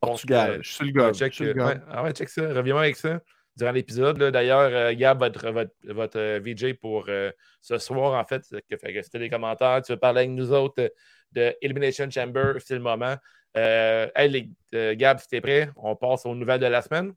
Portugal. 0.00 0.50
euh, 0.50 0.58
Je 0.62 0.70
suis 0.72 0.90
le 0.92 1.00
Ouais, 1.00 1.06
gars. 1.08 1.12
check, 1.14 1.32
je 1.32 1.36
suis 1.36 1.44
le 1.46 1.52
gars. 1.54 1.66
ouais. 1.66 1.76
Ah 1.90 2.02
ouais, 2.02 2.12
check 2.12 2.28
ça. 2.28 2.42
Reviens-moi 2.52 2.82
avec 2.82 2.96
ça 2.96 3.20
durant 3.56 3.72
l'épisode. 3.72 4.18
là. 4.18 4.30
D'ailleurs, 4.30 4.60
euh, 4.72 4.92
Gab, 4.94 5.18
votre, 5.18 5.50
votre, 5.50 5.70
votre, 5.84 6.18
euh, 6.18 6.40
VJ 6.44 6.74
pour 6.74 7.06
euh, 7.08 7.30
ce 7.62 7.78
soir, 7.78 8.12
en 8.20 8.24
fait, 8.26 8.42
c'est 8.44 8.60
que, 8.68 8.76
fait 8.76 8.92
que 8.92 9.00
c'était 9.02 9.18
les 9.18 9.30
commentaires. 9.30 9.80
Tu 9.82 9.92
veux 9.92 9.98
parler 9.98 10.20
avec 10.20 10.30
nous 10.32 10.52
autres 10.52 10.90
de 11.32 11.54
Elimination 11.62 12.10
Chamber, 12.10 12.54
c'est 12.58 12.74
le 12.74 12.80
moment. 12.80 13.16
Euh, 13.56 14.08
hey, 14.14 14.28
les- 14.28 14.50
euh, 14.74 14.94
Gab, 14.96 15.18
si 15.20 15.28
t'es 15.28 15.40
prêt, 15.40 15.70
on 15.76 15.96
passe 15.96 16.26
aux 16.26 16.34
nouvelles 16.34 16.60
de 16.60 16.66
la 16.66 16.82
semaine. 16.82 17.12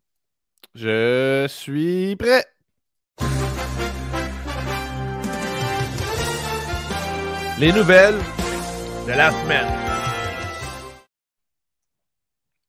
Je 0.75 1.45
suis 1.49 2.15
prêt. 2.15 2.45
Les 7.59 7.71
nouvelles 7.71 8.13
de 9.07 9.11
la 9.17 9.31
semaine. 9.31 9.65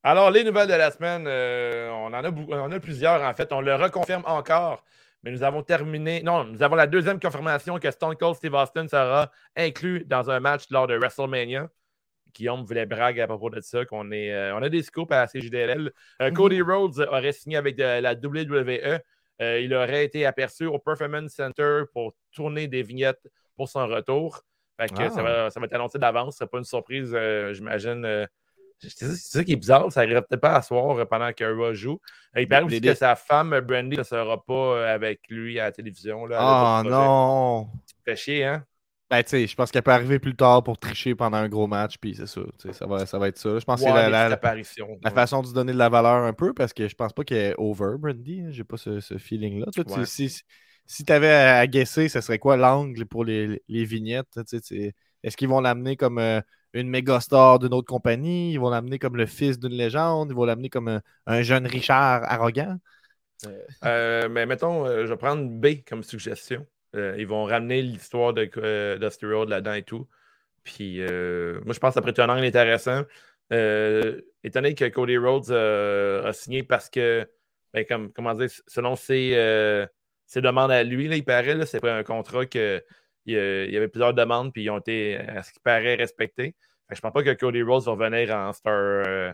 Alors, 0.03 0.31
les 0.31 0.43
nouvelles 0.45 0.69
de 0.69 0.73
la 0.73 0.91
semaine, 0.91 1.27
euh, 1.27 1.91
on, 1.91 2.07
en 2.07 2.15
a, 2.15 2.31
on 2.31 2.59
en 2.59 2.73
a 2.73 2.81
plusieurs 2.81 3.23
en 3.23 3.35
fait. 3.35 3.53
On 3.53 3.61
le 3.61 3.75
reconfirme 3.75 4.23
encore, 4.25 4.83
mais 5.23 5.31
nous 5.31 5.43
avons 5.43 5.63
terminé. 5.63 6.23
Non, 6.23 6.45
nous 6.45 6.63
avons 6.63 6.75
la 6.75 6.87
deuxième 6.87 7.21
confirmation 7.21 7.79
que 7.79 7.91
Stone 7.91 8.17
Cold 8.17 8.37
Steve 8.37 8.55
Austin 8.55 8.89
sera 8.89 9.31
inclus 9.55 10.07
dans 10.07 10.31
un 10.31 10.41
match 10.41 10.65
lors 10.71 10.87
de 10.87 10.97
WrestleMania. 10.97 11.69
Guillaume 12.35 12.65
voulait 12.65 12.87
brague 12.87 13.21
à 13.21 13.27
propos 13.27 13.51
de 13.51 13.61
ça, 13.61 13.85
qu'on 13.85 14.11
est, 14.11 14.33
euh, 14.33 14.57
on 14.57 14.63
a 14.63 14.71
des 14.71 14.83
scoops 14.83 15.13
à 15.13 15.17
la 15.17 15.27
CJDLL. 15.27 15.93
Euh, 16.23 16.31
Cody 16.31 16.63
Rhodes 16.63 17.07
aurait 17.11 17.33
signé 17.33 17.59
avec 17.59 17.77
de 17.77 17.83
la 17.83 18.15
WWE. 18.15 19.03
Euh, 19.43 19.61
il 19.61 19.75
aurait 19.75 20.07
été 20.07 20.25
aperçu 20.25 20.65
au 20.65 20.79
Performance 20.79 21.33
Center 21.33 21.83
pour 21.93 22.15
tourner 22.33 22.69
des 22.69 22.83
vignettes 22.83 23.29
pour 23.55 23.69
son 23.69 23.87
retour. 23.87 24.43
Fait 24.81 24.89
que 24.89 25.03
Ah. 25.03 25.11
ça, 25.11 25.23
va, 25.23 25.51
ça 25.51 25.61
va 25.61 25.67
être 25.67 25.75
annoncé 25.75 25.99
d'avance. 25.99 26.35
Ce 26.35 26.39
sera 26.39 26.51
pas 26.51 26.59
une 26.59 26.65
surprise, 26.65 27.13
euh, 27.15 27.53
j'imagine. 27.53 28.05
euh, 28.05 28.27
c'est 28.81 28.91
ça 28.91 29.07
c'est 29.17 29.45
qui 29.45 29.53
est 29.53 29.57
bizarre. 29.57 29.91
Ça 29.91 30.01
n'arriverait 30.03 30.23
peut-être 30.23 30.41
pas 30.41 30.55
à 30.55 30.63
soir 30.63 30.97
euh, 30.99 31.05
pendant 31.05 31.33
que 31.33 31.43
Raw 31.45 31.75
joue. 31.75 31.99
Il 32.37 32.47
paraît 32.47 32.63
aussi 32.63 32.81
que 32.81 32.95
sa 32.95 33.17
femme, 33.17 33.59
Brandy, 33.61 33.97
ne 33.99 34.03
sera 34.05 34.41
pas 34.45 34.89
avec 34.93 35.23
lui 35.29 35.59
à 35.59 35.65
la 35.65 35.73
télévision. 35.73 36.27
Là, 36.27 36.37
Ah 36.41 36.81
projets. 36.85 36.95
non! 36.97 37.69
Fait 38.05 38.15
chier, 38.17 38.45
hein? 38.45 38.65
Ben, 39.11 39.23
tu 39.23 39.31
sais, 39.31 39.47
je 39.47 39.57
pense 39.57 39.71
qu'elle 39.73 39.83
peut 39.83 39.91
arriver 39.91 40.19
plus 40.19 40.37
tard 40.37 40.63
pour 40.63 40.77
tricher 40.79 41.15
pendant 41.15 41.39
un 41.39 41.49
gros 41.49 41.67
match, 41.67 41.97
puis 41.99 42.15
c'est 42.15 42.27
ça. 42.27 42.43
tu 42.43 42.69
sais, 42.69 42.73
Ça 42.75 42.87
va, 42.87 43.07
ça 43.07 43.19
va 43.19 43.29
être 43.29 43.39
ça. 43.39 43.59
Je 43.59 43.65
pense 43.65 43.81
que 43.81 43.87
c'est 43.89 43.93
la, 43.95 44.11
la- 44.11 44.29
la 44.29 45.11
façon 45.11 45.41
de 45.41 45.47
se 45.47 45.55
donner 45.55 45.73
de 45.73 45.79
la 45.79 45.89
valeur 45.89 46.23
un 46.25 46.35
peu, 46.35 46.53
parce 46.53 46.75
que 46.75 46.87
je 46.87 46.95
pense 46.95 47.15
pas 47.15 47.25
qu'elle 47.25 47.53
est 47.53 47.55
over, 47.57 47.95
Brandy. 47.99 48.43
hein. 48.43 48.49
J'ai 48.51 48.65
pas 48.65 48.77
ce, 48.77 49.01
ce 49.01 49.17
feeling-là. 49.17 49.67
Ouais. 49.89 50.05
Si, 50.05 50.43
si 50.89 51.05
tu 51.05 51.13
avais 51.13 51.31
à 51.31 51.67
guesser, 51.67 52.09
ce 52.09 52.21
serait 52.21 52.39
quoi 52.39 52.57
l'angle 52.57 53.05
pour 53.07 53.25
les, 53.25 53.63
les 53.69 53.85
vignettes? 53.85 54.39
Est-ce 55.23 55.37
qu'ils 55.37 55.49
vont 55.49 55.61
l'amener 55.61 55.97
comme 55.97 56.19
euh, 56.19 56.41
une 56.73 56.89
méga 56.89 57.21
star 57.21 57.59
d'une 57.59 57.75
autre 57.75 57.87
compagnie? 57.87 58.53
Ils 58.55 58.59
vont 58.59 58.71
l'amener 58.71 58.99
comme 58.99 59.17
le 59.17 59.27
fils 59.27 59.59
d'une 59.59 59.75
légende? 59.75 60.31
Ils 60.31 60.35
vont 60.35 60.47
l'amener 60.47 60.71
comme 60.71 60.89
un, 60.89 61.03
un 61.27 61.43
jeune 61.43 61.67
Richard 61.67 62.25
arrogant? 62.25 62.79
Euh, 63.85 64.29
mais 64.31 64.47
mettons, 64.47 64.87
euh, 64.87 65.05
je 65.05 65.11
vais 65.11 65.17
prendre 65.19 65.49
B 65.49 65.85
comme 65.87 66.03
suggestion. 66.03 66.67
Euh, 66.97 67.15
ils 67.19 67.27
vont 67.27 67.45
ramener 67.45 67.83
l'histoire 67.83 68.33
de 68.33 68.51
euh, 68.57 68.97
Dusty 68.99 69.27
Road 69.27 69.51
là-dedans 69.51 69.75
et 69.75 69.83
tout. 69.83 70.09
Puis 70.65 71.03
euh, 71.03 71.61
moi, 71.67 71.75
je 71.75 71.79
pense 71.79 71.91
que 71.91 71.95
ça 71.95 72.01
pourrait 72.01 72.13
être 72.13 72.19
un 72.21 72.31
angle 72.31 72.45
intéressant. 72.45 73.03
Euh, 73.53 74.21
donné 74.53 74.75
que 74.75 74.87
Cody 74.87 75.19
Rhodes 75.19 75.51
euh, 75.51 76.27
a 76.27 76.33
signé 76.33 76.63
parce 76.63 76.89
que, 76.89 77.31
ben, 77.75 77.85
comme, 77.85 78.11
comment 78.13 78.33
dire, 78.35 78.49
selon 78.67 78.97
ses, 78.97 79.33
euh, 79.35 79.87
ses 80.29 80.43
demandes 80.43 80.73
à 80.73 80.85
lui, 80.85 81.09
là, 81.09 81.17
il 81.17 81.25
paraît, 81.25 81.67
c'est 81.67 81.85
un 81.87 82.05
contrat 82.05 82.47
que 82.47 82.85
il 83.27 83.37
a- 83.39 83.67
il 83.67 83.73
y 83.75 83.79
avait 83.79 83.89
plusieurs 83.89 84.15
demandes, 84.15 84.53
puis 84.53 84.65
ils 84.65 84.71
ont 84.71 84.79
été, 84.79 85.19
à 85.19 85.43
ce 85.45 85.53
qui 85.53 85.61
paraît, 85.61 85.97
respectés. 85.97 86.57
Fait 86.89 86.95
que 86.95 86.97
je 86.97 87.03
pense 87.03 87.13
pas 87.15 87.25
que 87.25 87.35
Cody 87.35 87.63
Rhodes 87.63 87.85
va 87.85 87.97
venir 88.11 88.35
en, 88.37 88.53
star, 88.55 88.73
euh, 88.75 89.33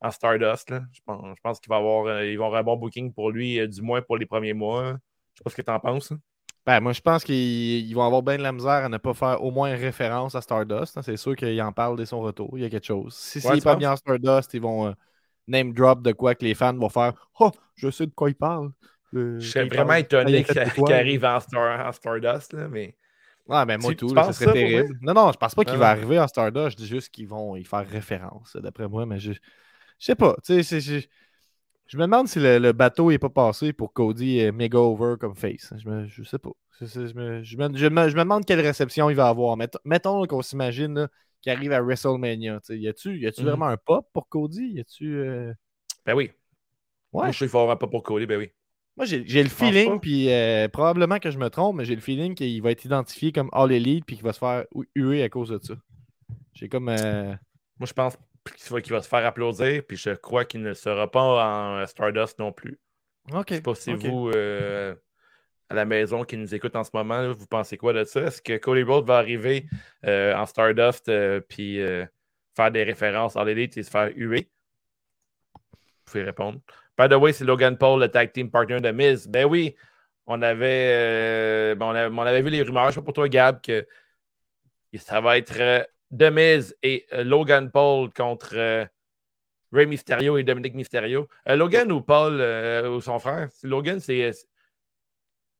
en 0.00 0.10
Stardust. 0.12 0.70
là. 0.70 0.82
Je 0.92 1.00
pense, 1.06 1.36
je 1.36 1.42
pense 1.42 1.60
qu'il 1.60 1.70
va 1.70 1.76
avoir, 1.78 2.06
euh, 2.06 2.26
ils 2.26 2.38
vont 2.38 2.46
avoir 2.46 2.60
un 2.60 2.64
bon 2.64 2.76
booking 2.76 3.12
pour 3.14 3.30
lui, 3.32 3.60
euh, 3.60 3.68
du 3.68 3.82
moins 3.82 4.02
pour 4.02 4.18
les 4.18 4.26
premiers 4.26 4.54
mois. 4.54 4.92
Je 5.34 5.38
sais 5.40 5.44
pas 5.44 5.50
ce 5.50 5.56
que 5.56 5.62
tu 5.62 5.70
en 5.72 5.80
penses. 5.80 6.12
hein. 6.12 6.20
Ben, 6.66 6.80
moi, 6.80 6.92
je 6.92 7.00
pense 7.00 7.22
qu'ils 7.22 7.36
ils 7.88 7.94
vont 7.94 8.04
avoir 8.04 8.22
bien 8.22 8.38
de 8.38 8.42
la 8.42 8.52
misère 8.52 8.84
à 8.84 8.88
ne 8.88 8.98
pas 8.98 9.14
faire 9.14 9.42
au 9.42 9.52
moins 9.52 9.70
référence 9.76 10.34
à 10.34 10.40
Stardust. 10.40 10.96
hein. 10.98 11.02
C'est 11.02 11.16
sûr 11.16 11.36
qu'il 11.36 11.60
en 11.62 11.72
parle 11.72 11.96
dès 11.96 12.06
son 12.06 12.20
retour. 12.20 12.50
Il 12.58 12.62
y 12.62 12.64
a 12.64 12.70
quelque 12.70 12.86
chose. 12.86 13.14
Si 13.14 13.38
Ouais, 13.46 13.54
n'est 13.54 13.58
tu 13.58 13.64
pas 13.64 13.76
bien 13.76 13.92
en 13.92 13.96
Stardust, 13.96 14.52
ils 14.54 14.60
vont 14.60 14.88
euh, 14.88 14.92
name 15.46 15.72
drop 15.72 16.02
de 16.02 16.12
quoi 16.12 16.34
que 16.34 16.44
les 16.44 16.54
fans 16.54 16.74
vont 16.76 16.88
faire 16.88 17.30
Oh, 17.38 17.52
je 17.76 17.90
sais 17.90 18.06
de 18.06 18.12
quoi 18.14 18.30
il 18.30 18.34
parle. 18.34 18.72
Le- 19.16 19.40
Je 19.40 19.50
serais 19.50 19.64
vraiment 19.64 19.94
étonné 19.94 20.44
qu'il 20.44 20.92
arrive 20.92 21.24
en, 21.24 21.40
Star, 21.40 21.86
en 21.86 21.92
Stardust, 21.92 22.52
là, 22.52 22.68
mais 22.68 22.94
Ouais, 23.48 23.64
ben 23.64 23.80
moi 23.80 23.92
Tu- 23.92 23.96
tout, 23.98 24.08
tu 24.08 24.14
là, 24.14 24.22
ça 24.22 24.26
penses 24.28 24.38
serait 24.38 24.52
terrible. 24.52 24.98
Non, 25.02 25.14
non, 25.14 25.30
je 25.32 25.36
pense 25.38 25.54
pas 25.54 25.64
qu'il 25.64 25.74
Ah 25.74 25.78
va 25.78 25.90
arriver 25.90 26.18
en 26.18 26.26
Stardust. 26.26 26.70
Je 26.72 26.76
dis 26.76 26.86
juste 26.86 27.10
qu'ils 27.10 27.28
vont 27.28 27.54
y 27.54 27.64
faire 27.64 27.86
référence, 27.88 28.56
d'après 28.56 28.88
moi, 28.88 29.06
mais 29.06 29.20
je, 29.20 29.32
je 29.32 29.38
sais 30.00 30.16
pas. 30.16 30.34
Tu 30.44 30.62
sais, 30.64 30.80
c'est- 30.80 31.08
je 31.86 31.96
me 31.96 32.02
demande 32.02 32.26
si 32.26 32.40
le, 32.40 32.58
le 32.58 32.72
bateau 32.72 33.10
n'est 33.10 33.18
pas 33.18 33.30
passé 33.30 33.72
pour 33.72 33.92
Cody 33.92 34.40
est 34.40 34.50
méga 34.50 34.78
over 34.78 35.14
comme 35.20 35.36
face. 35.36 35.72
Je, 35.78 35.88
me, 35.88 36.06
je 36.08 36.22
sais 36.24 36.38
pas. 36.38 36.50
Je, 36.80 36.98
me, 37.14 37.42
je, 37.44 37.56
me, 37.56 37.76
je 37.76 37.86
me- 37.86 38.08
je 38.08 38.16
me 38.16 38.22
demande 38.22 38.44
quelle 38.44 38.60
réception 38.60 39.08
il 39.08 39.16
va 39.16 39.28
avoir. 39.28 39.56
Mettons, 39.56 39.78
mettons 39.84 40.26
qu'on 40.26 40.42
s'imagine 40.42 41.08
qu'il 41.40 41.52
arrive 41.52 41.72
à 41.72 41.80
WrestleMania. 41.80 42.60
Y 42.70 42.88
a-tu 42.88 43.20
Mhm. 43.38 43.44
vraiment 43.44 43.66
un 43.66 43.76
pop 43.76 44.08
pour 44.12 44.28
Cody? 44.28 44.66
Y 44.74 44.80
a-tu. 44.80 45.14
euh, 45.16 45.52
ben 46.04 46.14
oui. 46.14 46.32
Ouais. 47.12 47.22
Moi, 47.22 47.30
je 47.32 47.38
sais 47.38 47.44
qu'il 47.44 47.50
faut 47.50 47.58
avoir 47.60 47.76
un 47.76 47.78
pas 47.78 47.86
pour 47.86 48.02
Cody, 48.02 48.26
ben 48.26 48.38
oui. 48.38 48.50
Moi, 48.96 49.04
j'ai 49.04 49.42
le 49.42 49.48
feeling, 49.50 50.00
puis 50.00 50.32
euh, 50.32 50.68
probablement 50.68 51.18
que 51.18 51.30
je 51.30 51.38
me 51.38 51.50
trompe, 51.50 51.76
mais 51.76 51.84
j'ai 51.84 51.94
le 51.94 52.00
feeling 52.00 52.34
qu'il 52.34 52.62
va 52.62 52.70
être 52.70 52.84
identifié 52.84 53.30
comme 53.30 53.50
All 53.52 53.70
Elite, 53.70 54.06
puis 54.06 54.16
qu'il 54.16 54.24
va 54.24 54.32
se 54.32 54.38
faire 54.38 54.64
hu- 54.74 54.88
huer 54.94 55.22
à 55.22 55.28
cause 55.28 55.50
de 55.50 55.58
ça. 55.62 55.74
J'ai 56.54 56.68
comme. 56.68 56.88
euh, 56.88 57.34
Moi, 57.78 57.86
je 57.86 57.92
pense 57.92 58.16
qu'il 58.44 58.72
va, 58.72 58.80
qu'il 58.80 58.92
va 58.92 59.02
se 59.02 59.08
faire 59.08 59.26
applaudir, 59.26 59.82
puis 59.86 59.98
je 59.98 60.10
crois 60.10 60.46
qu'il 60.46 60.62
ne 60.62 60.72
sera 60.72 61.10
pas 61.10 61.20
en 61.20 61.86
Stardust 61.86 62.38
non 62.38 62.52
plus. 62.52 62.78
Ok. 63.32 63.46
Je 63.50 63.54
sais 63.56 63.60
pas 63.60 63.74
si 63.74 63.92
ok. 63.92 64.06
vous, 64.06 64.30
euh, 64.30 64.94
à 65.68 65.74
la 65.74 65.84
maison 65.84 66.24
qui 66.24 66.38
nous 66.38 66.54
écoute 66.54 66.74
en 66.74 66.84
ce 66.84 66.90
moment, 66.94 67.34
vous 67.34 67.46
pensez 67.46 67.76
quoi 67.76 67.92
de 67.92 68.04
ça? 68.04 68.22
Est-ce 68.22 68.40
que 68.40 68.56
Cody 68.56 68.82
Rhodes 68.82 69.06
va 69.06 69.18
arriver 69.18 69.66
en 70.04 70.46
Stardust 70.46 71.10
puis 71.48 71.80
faire 72.56 72.70
des 72.70 72.84
références 72.84 73.36
à 73.36 73.44
l'élite 73.44 73.76
et 73.76 73.82
se 73.82 73.90
faire 73.90 74.10
huer? 74.16 74.48
Vous 75.54 76.12
pouvez 76.12 76.22
répondre. 76.24 76.60
By 76.98 77.08
the 77.08 77.14
way, 77.14 77.32
c'est 77.32 77.44
Logan 77.44 77.76
Paul, 77.76 78.00
le 78.00 78.08
tag 78.08 78.32
team 78.32 78.50
partner 78.50 78.80
de 78.80 78.90
Miz. 78.90 79.26
Ben 79.28 79.44
oui, 79.44 79.74
on 80.26 80.40
avait, 80.42 80.92
euh, 80.92 81.74
bon, 81.74 81.86
on 81.86 81.94
avait, 81.94 82.14
on 82.14 82.22
avait 82.22 82.42
vu 82.42 82.50
les 82.50 82.62
rumeurs, 82.62 82.88
je 82.88 82.94
sais 82.94 83.00
pas 83.00 83.04
pour 83.04 83.12
toi, 83.14 83.28
Gab, 83.28 83.60
que 83.60 83.86
ça 84.98 85.20
va 85.20 85.38
être 85.38 85.60
euh, 85.60 85.82
The 86.16 86.32
Miz 86.32 86.76
et 86.82 87.06
euh, 87.12 87.24
Logan 87.24 87.70
Paul 87.70 88.10
contre 88.12 88.54
euh, 88.54 88.84
Ray 89.72 89.86
Mysterio 89.86 90.38
et 90.38 90.44
Dominique 90.44 90.74
Mysterio. 90.74 91.28
Logan 91.46 91.90
ou 91.92 92.00
Paul 92.00 92.40
ou 92.86 93.00
son 93.00 93.18
frère? 93.18 93.48
Logan, 93.62 94.00
c'est. 94.00 94.30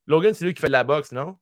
Logan, 0.07 0.33
c'est 0.33 0.45
lui 0.45 0.55
qui 0.55 0.61
fait 0.61 0.69
de 0.69 0.73
la 0.73 0.85
boxe, 0.85 1.13
non? 1.13 1.37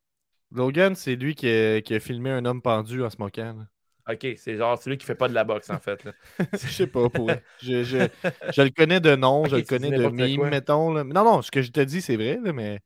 Logan, 0.50 0.94
c'est 0.94 1.14
lui 1.14 1.35
qui 1.35 1.48
a, 1.48 1.83
qui 1.83 1.94
a 1.94 2.00
filmé 2.00 2.30
un 2.30 2.44
homme 2.46 2.62
pendu 2.62 3.02
en 3.02 3.11
se 3.11 3.16
moquant. 3.18 3.54
là. 3.59 3.66
Ok, 4.06 4.26
c'est 4.36 4.56
genre 4.56 4.80
celui 4.80 4.98
qui 4.98 5.06
fait 5.06 5.14
pas 5.14 5.28
de 5.28 5.34
la 5.34 5.44
boxe, 5.44 5.70
en 5.70 5.78
fait. 5.78 6.04
là. 6.04 6.12
Je 6.52 6.58
sais 6.68 6.86
pas, 6.86 7.08
pour 7.08 7.30
je, 7.62 7.82
je, 7.84 8.06
je 8.52 8.62
le 8.62 8.68
connais 8.70 9.00
de 9.00 9.16
nom, 9.16 9.46
je 9.46 9.56
le 9.56 9.62
connais 9.62 9.90
de 9.90 10.06
mime, 10.08 10.48
mettons. 10.48 10.92
là. 10.92 11.04
Non, 11.04 11.24
non, 11.24 11.42
ce 11.42 11.50
que 11.50 11.62
je 11.62 11.70
te 11.70 11.80
dis, 11.80 12.02
c'est 12.02 12.16
vrai, 12.16 12.38
là, 12.42 12.52
mais. 12.52 12.80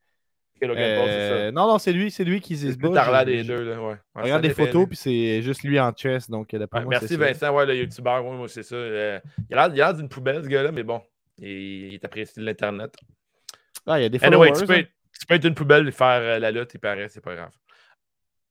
Paul, 0.61 0.72
euh, 0.76 1.50
non, 1.52 1.68
non, 1.68 1.78
c'est 1.78 1.92
lui, 1.92 2.11
c'est 2.11 2.24
lui 2.24 2.40
qui 2.40 2.57
se 2.57 2.76
bat. 2.76 3.24
des 3.24 3.44
deux, 3.44 3.62
là, 3.62 3.81
ouais. 3.81 3.96
Regarde 4.14 4.42
des 4.42 4.50
photos, 4.50 4.87
puis 4.88 4.96
c'est 4.96 5.42
juste 5.42 5.62
lui 5.62 5.78
en 5.78 5.92
chess, 5.94 6.28
donc 6.28 6.54
d'après 6.54 6.81
Ouais, 6.81 6.85
moi, 6.85 6.90
merci 7.00 7.14
ça. 7.14 7.16
Vincent, 7.16 7.54
ouais, 7.54 7.66
le 7.66 7.76
youtubeur, 7.76 8.24
ouais, 8.24 8.37
moi 8.37 8.48
c'est 8.48 8.62
ça. 8.64 8.74
Euh, 8.74 9.20
il 9.50 9.57
a 9.57 9.68
l'air- 9.68 9.94
d'une 9.94 10.09
poubelle, 10.09 10.42
ce 10.42 10.48
gars-là, 10.48 10.72
mais 10.72 10.83
bon, 10.83 11.00
il, 11.38 11.48
il 11.48 11.94
est 11.94 12.04
apprécié 12.04 12.40
de 12.40 12.46
l'Internet. 12.46 12.94
Ah, 13.87 13.98
il 14.00 14.02
y 14.02 14.07
a 14.07 14.09
des 14.09 14.18
Anyway, 14.22 14.52
tu 14.52 14.66
peux, 14.66 14.72
hein. 14.72 14.78
être, 14.78 14.90
tu 15.18 15.26
peux 15.26 15.35
être 15.35 15.44
une 15.44 15.54
poubelle 15.54 15.87
et 15.88 15.92
faire 15.92 16.20
euh, 16.20 16.38
la 16.40 16.50
lutte, 16.50 16.74
il 16.74 16.81
paraît, 16.81 17.09
c'est 17.09 17.20
pas 17.22 17.35
grave. 17.37 17.52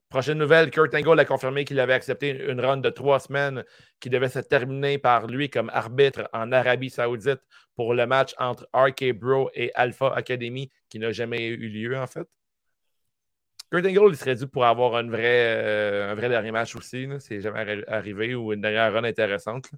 Prochaine 0.10 0.38
nouvelle, 0.38 0.72
Kurt 0.72 0.93
Angle 0.96 1.20
a 1.20 1.26
confirmé 1.26 1.65
qu'il 1.65 1.80
avait 1.82 1.93
accepté 1.93 2.30
une, 2.30 2.62
run 2.62 2.78
de 2.78 2.89
trois 2.89 3.20
semaines 3.20 3.65
qui 4.00 4.10
devait 4.10 4.30
se 4.30 4.39
terminer 4.39 4.98
par 4.98 5.28
lui 5.28 5.50
comme 5.50 5.70
arbitre 5.74 6.30
en 6.32 6.54
Arabie 6.54 6.89
Saoudite 6.89 7.41
pour 7.76 7.93
le 7.93 8.08
match 8.08 8.34
entre 8.38 8.70
RK 8.74 9.12
Bro 9.12 9.52
et 9.54 9.72
Alpha 9.76 10.13
Academy 10.15 10.72
qui 10.88 11.00
n'a 11.00 11.12
jamais 11.12 11.48
eu 11.48 11.67
lieu 11.67 11.98
en 11.98 12.08
fait. 12.08 12.26
Kurt 13.70 13.86
Angle, 13.86 14.12
il 14.12 14.15
serait 14.15 14.36
dû 14.36 14.48
pour 14.48 14.63
avoir 14.65 14.98
une 14.98 15.12
vraie, 15.12 15.58
euh, 15.58 16.12
un 16.12 16.15
vrai 16.15 16.30
dernier 16.30 16.52
match 16.52 16.74
aussi. 16.78 17.06
C'est 17.20 17.41
jamais 17.41 17.65
arri- 17.65 17.84
arrivé 17.88 18.34
ou 18.34 18.54
une 18.54 18.62
dernière 18.62 18.93
run 18.93 19.04
intéressante. 19.04 19.70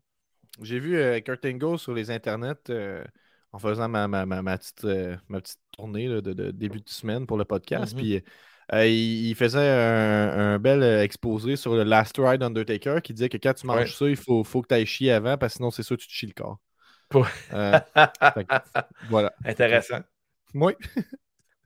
J'ai 0.61 0.77
vu 0.79 0.95
euh, 0.95 1.19
Kurt 1.21 1.43
Angle 1.45 1.79
sur 1.79 1.95
les 1.95 2.11
internets 2.11 2.69
euh, 2.69 3.03
en 3.51 3.57
faisant 3.57 3.89
ma, 3.89 4.07
ma, 4.07 4.27
ma, 4.27 4.43
ma 4.43 4.59
petite, 4.59 4.83
ma 5.27 5.41
petite 5.41 5.59
tournée 5.71 6.07
là, 6.07 6.21
de, 6.21 6.33
de 6.33 6.51
début 6.51 6.81
de 6.81 6.89
semaine 6.89 7.25
pour 7.25 7.37
le 7.37 7.45
podcast. 7.45 7.95
Mhm. 7.95 7.99
Puis 7.99 8.23
euh, 8.73 8.85
il, 8.87 9.27
il 9.29 9.35
faisait 9.35 9.59
un, 9.59 10.53
un 10.55 10.59
bel 10.59 10.83
euh, 10.83 11.03
exposé 11.03 11.55
sur 11.55 11.75
le 11.75 11.83
Last 11.83 12.15
Ride 12.19 12.43
Undertaker 12.43 13.01
qui 13.01 13.13
disait 13.13 13.29
que 13.29 13.37
quand 13.37 13.53
tu 13.53 13.65
manges 13.67 13.91
Ouais. 13.91 13.93
ça, 13.93 14.05
il 14.07 14.15
faut, 14.17 14.43
faut 14.43 14.61
que 14.61 14.67
tu 14.67 14.73
ailles 14.75 14.85
chier 14.85 15.11
avant 15.11 15.37
parce 15.37 15.53
que 15.53 15.57
sinon 15.57 15.71
c'est 15.71 15.83
sûr 15.83 15.97
que 15.97 16.01
tu 16.03 16.07
te 16.07 16.13
chies 16.13 16.27
le 16.27 16.33
corps. 16.33 16.59
Pour- 17.09 17.27
Euh, 17.53 17.79
fait 18.33 18.47
voilà. 19.09 19.33
Intéressant. 19.43 20.01
Oui. 20.53 20.73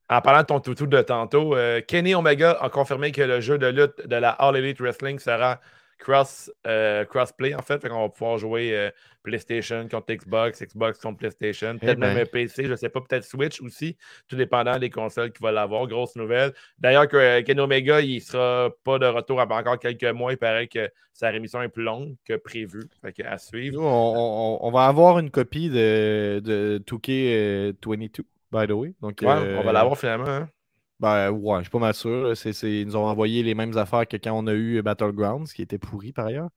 En 0.10 0.22
parlant 0.22 0.42
de 0.42 0.46
ton 0.48 0.60
toutou 0.60 0.86
de 0.88 1.02
tantôt, 1.02 1.56
euh, 1.56 1.82
Kenny 1.82 2.14
Omega 2.14 2.52
a 2.62 2.70
confirmé 2.70 3.12
que 3.12 3.22
le 3.22 3.42
jeu 3.42 3.58
de 3.58 3.68
lutte 3.68 4.06
de 4.08 4.16
la 4.16 4.32
All 4.32 4.56
Elite 4.58 4.80
Wrestling 4.80 5.18
sera 5.20 5.60
cross, 6.04 6.52
euh, 6.68 7.06
crossplay, 7.06 7.56
en 7.56 7.62
fait. 7.62 7.80
Fait 7.82 7.90
qu'on 7.90 8.02
va 8.02 8.10
pouvoir 8.10 8.38
jouer 8.38 8.76
euh, 8.78 8.90
PlayStation 9.24 9.88
contre 9.90 10.14
Xbox, 10.14 10.62
Xbox 10.62 11.00
contre 11.00 11.18
PlayStation, 11.18 11.78
peut-être 11.78 11.98
ben. 12.00 12.14
même 12.14 12.24
un 12.24 12.26
PC, 12.26 12.66
je 12.66 12.72
ne 12.72 12.76
sais 12.76 12.90
pas, 12.90 13.02
peut-être 13.02 13.24
Switch 13.24 13.62
aussi, 13.62 13.98
tout 14.28 14.36
dépendant 14.36 14.78
des 14.78 14.90
consoles 14.90 15.32
qui 15.32 15.42
vont 15.42 15.52
l'avoir. 15.52 15.88
Grosse 15.88 16.16
nouvelle. 16.16 16.54
D'ailleurs, 16.78 17.08
que 17.08 17.18
euh, 17.18 17.42
Kenny 17.42 17.62
Omega, 17.62 18.02
il 18.02 18.16
ne 18.16 18.20
sera 18.20 18.70
pas 18.84 19.00
de 19.00 19.06
retour 19.06 19.40
avant 19.42 19.58
encore 19.58 19.80
quelques 19.80 20.04
mois. 20.04 20.34
Il 20.34 20.38
paraît 20.38 20.68
que 20.68 20.90
sa 21.14 21.30
rémission 21.30 21.62
est 21.62 21.70
plus 21.70 21.84
longue 21.84 22.16
que 22.26 22.34
prévu. 22.36 22.82
Fait 23.02 23.14
que 23.14 23.24
à 23.24 23.38
suivre. 23.38 23.80
Nous, 23.82 23.88
on, 23.88 23.88
on- 24.16 24.60
on 24.68 24.72
va 24.72 24.86
avoir 24.88 25.20
une 25.20 25.32
copie 25.32 25.70
de, 25.70 26.42
de 26.44 26.82
2K22, 26.86 28.22
by 28.52 28.68
the 28.68 28.72
way. 28.72 28.94
Donc, 29.02 29.20
Ouais, 29.22 29.28
euh, 29.30 29.58
on 29.60 29.64
va 29.64 29.72
l'avoir 29.72 29.98
finalement. 29.98 30.28
hein. 30.28 30.50
Ben 31.00 31.32
ouais, 31.32 31.58
je 31.60 31.64
suis 31.64 31.72
pas 31.72 31.80
mal 31.80 31.94
sûr. 31.94 32.34
Ils 32.64 32.86
nous 32.86 32.96
ont 32.96 33.06
envoyé 33.06 33.44
les 33.44 33.56
mêmes 33.56 33.78
affaires 33.78 34.08
que 34.08 34.18
quand 34.18 34.32
on 34.34 34.48
a 34.48 34.54
eu 34.54 34.82
Battlegrounds, 34.82 35.52
qui 35.54 35.62
était 35.62 35.78
pourri 35.78 36.14
par 36.14 36.28
ailleurs. 36.28 36.50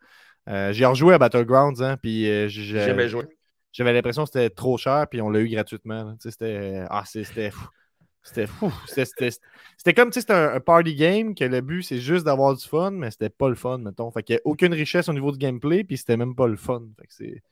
Euh, 0.49 0.72
j'ai 0.72 0.87
rejoué 0.87 1.14
à 1.14 1.18
Battlegrounds, 1.18 1.83
hein, 1.83 1.96
puis 1.99 2.29
euh, 2.31 2.49
jamais 2.49 3.09
joué. 3.09 3.25
j'avais 3.72 3.92
l'impression 3.92 4.25
que 4.25 4.31
c'était 4.31 4.51
trop 4.51 4.79
cher, 4.79 5.07
puis 5.11 5.20
on 5.20 5.31
l'a 5.31 5.40
eu 5.40 5.49
gratuitement. 5.49 6.16
C'était 6.20 6.85
ah, 6.90 7.05
c'était 7.07 7.51
fou. 7.51 7.68
C'était 8.22 8.46
fou. 8.46 8.72
C'était- 8.87 9.94
comme, 9.94 10.12
c'était 10.12 10.33
un, 10.33 10.55
un 10.55 10.61
party 10.61 10.94
game 10.96 11.35
que 11.35 11.44
le 11.44 11.61
but, 11.61 11.83
c'est 11.83 12.01
juste 12.01 12.25
d'avoir 12.25 12.57
du 12.57 12.66
fun, 12.66 12.90
mais 12.92 13.11
c'était 13.11 13.31
pas 13.31 13.49
le 13.49 13.55
fun, 13.55 13.79
mettons. 13.79 14.11
Fait 14.11 14.22
qu'il 14.22 14.35
n'y 14.37 14.38
a 14.38 14.42
aucune 14.44 14.75
richesse 14.75 15.09
au 15.09 15.12
niveau 15.12 15.33
du 15.33 15.38
gameplay, 15.38 15.85
puis 15.85 15.96
c'était 15.99 16.16
même 16.16 16.35
pas 16.35 16.46
le 16.49 16.57
fun. 16.57 16.83
Fait 17.01 17.07
que 17.07 17.14
c'est... 17.14 17.42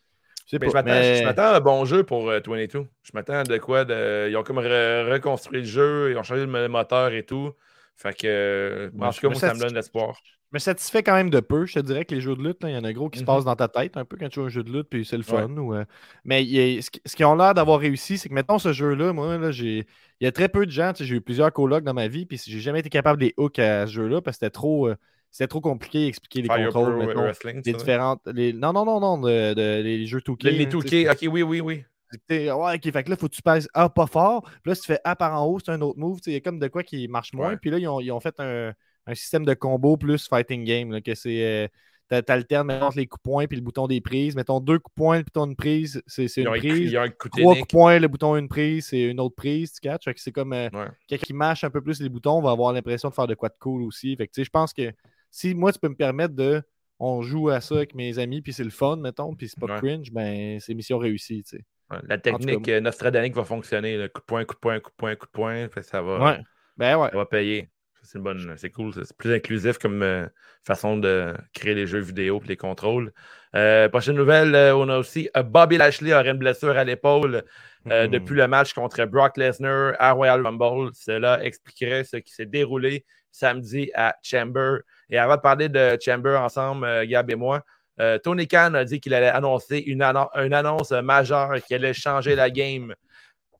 Je 0.46 0.50
sais 0.50 0.58
Mais 0.60 0.66
pas, 0.66 0.70
je 0.70 0.74
m'attends 0.74 0.88
mais- 0.90 1.16
je 1.20 1.24
m'attends 1.24 1.42
à 1.42 1.56
un 1.56 1.60
bon 1.60 1.84
jeu 1.84 2.04
pour 2.04 2.28
euh, 2.28 2.40
22. 2.46 2.86
Je 3.02 3.10
m'attends 3.14 3.34
à 3.34 3.44
de 3.44 3.56
quoi 3.58 3.84
de... 3.84 4.28
Ils 4.30 4.36
ont 4.36 4.42
comme 4.42 4.58
re- 4.58 5.10
reconstruit 5.12 5.60
le 5.60 5.66
jeu, 5.66 6.10
ils 6.10 6.18
ont 6.18 6.22
changé 6.22 6.44
le 6.46 6.68
moteur 6.68 7.12
et 7.12 7.24
tout. 7.24 7.52
Fait 7.96 8.12
que, 8.14 8.26
euh, 8.26 8.90
en 9.00 9.10
tout 9.12 9.20
cas, 9.20 9.28
moi, 9.28 9.36
ça, 9.38 9.54
me 9.54 9.60
donne 9.60 9.74
l'espoir. 9.74 10.16
me 10.52 10.58
satisfait 10.58 11.02
quand 11.02 11.14
même 11.14 11.30
de 11.30 11.40
peu. 11.40 11.66
Je 11.66 11.74
te 11.74 11.78
dirais 11.80 12.04
que 12.04 12.14
les 12.14 12.20
jeux 12.20 12.36
de 12.36 12.42
lutte, 12.42 12.58
il 12.62 12.70
y 12.70 12.76
en 12.76 12.84
a 12.84 12.92
gros 12.92 13.08
qui 13.10 13.18
se 13.18 13.24
Mhm. 13.24 13.26
passent 13.26 13.44
dans 13.44 13.56
ta 13.56 13.68
tête 13.68 13.96
un 13.96 14.04
peu 14.04 14.16
quand 14.16 14.28
tu 14.28 14.34
joues 14.40 14.46
un 14.46 14.48
jeu 14.48 14.62
de 14.62 14.70
lutte, 14.70 14.88
puis 14.88 15.04
c'est 15.04 15.16
le 15.16 15.22
fun. 15.22 15.48
ou, 15.56 15.74
euh, 15.74 15.84
Mais 16.24 16.44
il 16.44 16.50
y 16.50 16.78
a- 16.78 16.82
ce 16.82 16.90
qui- 16.90 17.00
ce 17.06 17.16
qu'ils 17.16 17.24
ont 17.26 17.34
l'air 17.36 17.54
d'avoir 17.54 17.80
réussi, 17.80 18.18
c'est 18.18 18.28
que, 18.28 18.34
mettons, 18.34 18.58
ce 18.58 18.72
jeu-là, 18.72 19.12
moi, 19.12 19.38
là, 19.38 19.50
j'ai... 19.50 19.86
il 20.20 20.24
y 20.24 20.26
a 20.26 20.32
très 20.32 20.48
peu 20.48 20.66
de 20.66 20.70
gens, 20.70 20.92
j'ai 20.98 21.16
eu 21.16 21.20
plusieurs 21.20 21.52
colocs 21.52 21.84
dans 21.84 21.94
ma 21.94 22.08
vie, 22.08 22.26
puis 22.26 22.40
j'ai 22.44 22.60
jamais 22.60 22.80
été 22.80 22.90
capable 22.90 23.20
de 23.20 23.26
les 23.26 23.34
hook 23.36 23.58
à 23.58 23.86
ce 23.86 23.92
jeu-là, 23.92 24.20
parce 24.20 24.36
que 24.36 24.40
c'était 24.46 24.50
trop, 24.50 24.88
euh, 24.88 24.96
c'était 25.34 25.48
trop 25.48 25.60
compliqué 25.60 26.04
à 26.04 26.06
expliquer 26.06 26.42
les 26.42 26.48
Fire 26.48 26.66
contrôles, 26.72 26.96
Pro 26.96 27.06
mettons, 27.08 27.22
Wrestling, 27.22 27.60
les 27.66 27.72
différentes... 27.72 28.20
les- 28.32 28.52
Non, 28.52 28.72
non, 28.72 28.84
non, 28.84 29.00
non, 29.00 29.18
de, 29.18 29.52
de- 29.54 29.82
les 29.82 30.06
jeux 30.06 30.20
2K. 30.20 30.44
Les, 30.44 30.52
les 30.52 30.64
hein, 30.66 30.68
tu 30.70 30.88
sais, 30.88 31.04
2K, 31.04 31.10
ok, 31.10 31.32
oui, 31.32 31.42
oui, 31.42 31.60
oui. 31.60 31.84
T'sais, 32.28 32.52
Ouais, 32.52 32.76
ok, 32.76 32.92
fait 32.92 33.02
que 33.02 33.10
là, 33.10 33.16
faut 33.16 33.28
que 33.28 33.34
tu 33.34 33.42
passes 33.42 33.66
A 33.74 33.88
pas 33.88 34.06
fort. 34.06 34.42
Puis 34.44 34.70
là, 34.70 34.74
si 34.76 34.82
tu 34.82 34.86
fais 34.86 35.00
A 35.02 35.16
par 35.16 35.34
en 35.42 35.46
haut, 35.46 35.58
c'est 35.58 35.72
un 35.72 35.80
autre 35.80 35.98
move. 35.98 36.20
Il 36.26 36.34
y 36.34 36.36
a 36.36 36.40
comme 36.40 36.60
de 36.60 36.68
quoi 36.68 36.84
qui 36.84 37.08
marche 37.08 37.32
moins. 37.32 37.48
Ouais. 37.50 37.56
Puis 37.56 37.70
là, 37.70 37.78
ils 37.78 37.88
ont, 37.88 37.98
ils 38.00 38.12
ont 38.12 38.20
fait 38.20 38.38
un, 38.38 38.72
un 39.06 39.14
système 39.16 39.44
de 39.44 39.54
combo 39.54 39.96
plus 39.96 40.28
fighting 40.28 40.62
game. 40.64 40.92
là, 40.92 41.00
que 41.00 41.16
c'est. 41.16 41.44
euh, 41.44 41.68
t'a- 42.08 42.22
t'alternes 42.22 42.70
entre 42.70 42.98
les 42.98 43.06
coups 43.08 43.22
points 43.24 43.46
puis 43.48 43.56
le 43.56 43.62
bouton 43.64 43.88
des 43.88 44.00
prises. 44.00 44.36
Mettons 44.36 44.60
deux 44.60 44.78
coups 44.78 44.94
points, 44.94 45.16
le 45.18 45.24
bouton 45.24 45.48
de 45.48 45.54
prise, 45.54 46.02
c'est 46.06 46.28
c'est 46.28 46.42
Il 46.42 46.44
y 46.44 46.46
une 46.46 46.58
prise. 46.58 46.78
il 46.78 46.90
y 46.90 46.96
a 46.96 47.02
un 47.02 47.08
coup 47.08 47.28
Trois 47.30 47.54
coups 47.56 47.66
points, 47.66 47.98
le 47.98 48.06
bouton 48.06 48.36
une 48.36 48.48
prise, 48.48 48.86
c'est 48.90 49.02
une 49.02 49.18
autre 49.18 49.34
prise, 49.34 49.72
tu 49.72 49.80
catches. 49.80 50.04
C'est 50.16 50.30
comme 50.30 50.52
euh, 50.52 50.68
Ouais. 50.72 50.86
quelqu'un 51.08 51.24
qui 51.26 51.32
mâche 51.32 51.64
un 51.64 51.70
peu 51.70 51.80
plus 51.82 52.00
les 52.00 52.08
boutons, 52.10 52.40
va 52.40 52.52
avoir 52.52 52.72
l'impression 52.72 53.08
de 53.08 53.14
faire 53.14 53.26
de 53.26 53.34
quoi 53.34 53.48
de 53.48 53.56
cool 53.58 53.82
aussi. 53.82 54.14
Fait 54.14 54.28
que 54.28 54.32
tu 54.32 54.42
sais, 54.42 54.44
je 54.44 54.50
pense 54.50 54.72
que 54.72 54.92
si 55.34 55.54
moi 55.54 55.72
tu 55.72 55.78
peux 55.80 55.88
me 55.88 55.94
permettre 55.96 56.34
de 56.34 56.62
on 57.00 57.22
joue 57.22 57.48
à 57.48 57.60
ça 57.60 57.74
avec 57.74 57.94
mes 57.94 58.18
amis, 58.20 58.40
puis 58.40 58.52
c'est 58.52 58.62
le 58.64 58.70
fun, 58.70 58.96
mettons, 58.96 59.34
puis 59.34 59.48
c'est 59.48 59.58
pas 59.58 59.66
Ouais. 59.66 59.78
cringe, 59.80 60.12
ben 60.12 60.60
c'est 60.60 60.74
mission 60.74 60.96
réussie, 60.98 61.42
tu 61.42 61.56
sais. 61.56 61.64
Ouais, 61.90 61.98
La 62.08 62.18
technique 62.18 62.68
euh, 62.68 62.80
Nostradanique 62.80 63.34
va 63.34 63.44
fonctionner. 63.44 63.96
là. 63.96 64.08
Coup 64.08 64.20
de 64.20 64.24
poing, 64.26 64.44
coup 64.44 64.54
de 64.54 64.60
poing, 64.60 64.78
coup 64.80 64.90
de 64.90 64.96
poing, 64.96 65.16
coup 65.16 65.26
de 65.26 65.30
poing. 65.32 65.68
Que 65.68 65.82
ça 65.82 66.00
va, 66.02 66.18
Ouais. 66.24 66.40
Ben 66.76 66.96
ouais. 66.96 67.10
ça 67.10 67.16
va 67.16 67.26
payer. 67.26 67.68
C'est 68.02 68.18
une 68.18 68.24
bonne, 68.24 68.54
c'est 68.58 68.70
cool. 68.70 68.92
C'est 68.94 69.16
plus 69.16 69.32
inclusif 69.34 69.78
comme 69.78 70.02
euh, 70.02 70.26
façon 70.62 70.96
de 70.98 71.34
créer 71.52 71.74
les 71.74 71.86
jeux 71.86 72.00
vidéo 72.00 72.40
et 72.44 72.48
les 72.48 72.56
contrôles. 72.56 73.12
Euh, 73.56 73.88
prochaine 73.88 74.14
nouvelle, 74.16 74.54
euh, 74.54 74.76
on 74.76 74.88
a 74.88 74.98
aussi 74.98 75.28
euh, 75.36 75.42
Bobby 75.42 75.78
Lashley 75.78 76.12
aurait 76.14 76.30
une 76.30 76.38
blessure 76.38 76.76
à 76.76 76.84
l'épaule 76.84 77.42
euh, 77.90 78.06
Hmm. 78.06 78.10
depuis 78.10 78.34
le 78.36 78.46
match 78.48 78.72
contre 78.72 79.04
Brock 79.04 79.36
Lesnar 79.36 79.94
à 79.98 80.12
Royal 80.12 80.40
Rumble. 80.46 80.90
Cela 80.94 81.42
expliquerait 81.44 82.04
ce 82.04 82.16
qui 82.18 82.32
s'est 82.32 82.46
déroulé 82.46 83.04
samedi 83.30 83.90
à 83.94 84.16
Chamber. 84.22 84.78
Et 85.10 85.18
avant 85.18 85.36
de 85.36 85.40
parler 85.40 85.68
de 85.68 85.98
Chamber 86.00 86.36
ensemble, 86.36 86.86
euh, 86.86 87.06
Gab 87.06 87.30
et 87.30 87.34
moi, 87.34 87.62
euh, 88.00 88.18
Tony 88.18 88.48
Khan 88.48 88.74
a 88.74 88.84
dit 88.84 89.00
qu'il 89.00 89.14
allait 89.14 89.28
annoncer 89.28 89.78
une, 89.78 90.02
annon- 90.02 90.28
une 90.34 90.54
annonce 90.54 90.90
majeure 90.90 91.54
qui 91.66 91.74
allait 91.74 91.92
changer 91.92 92.34
la 92.34 92.50
game. 92.50 92.94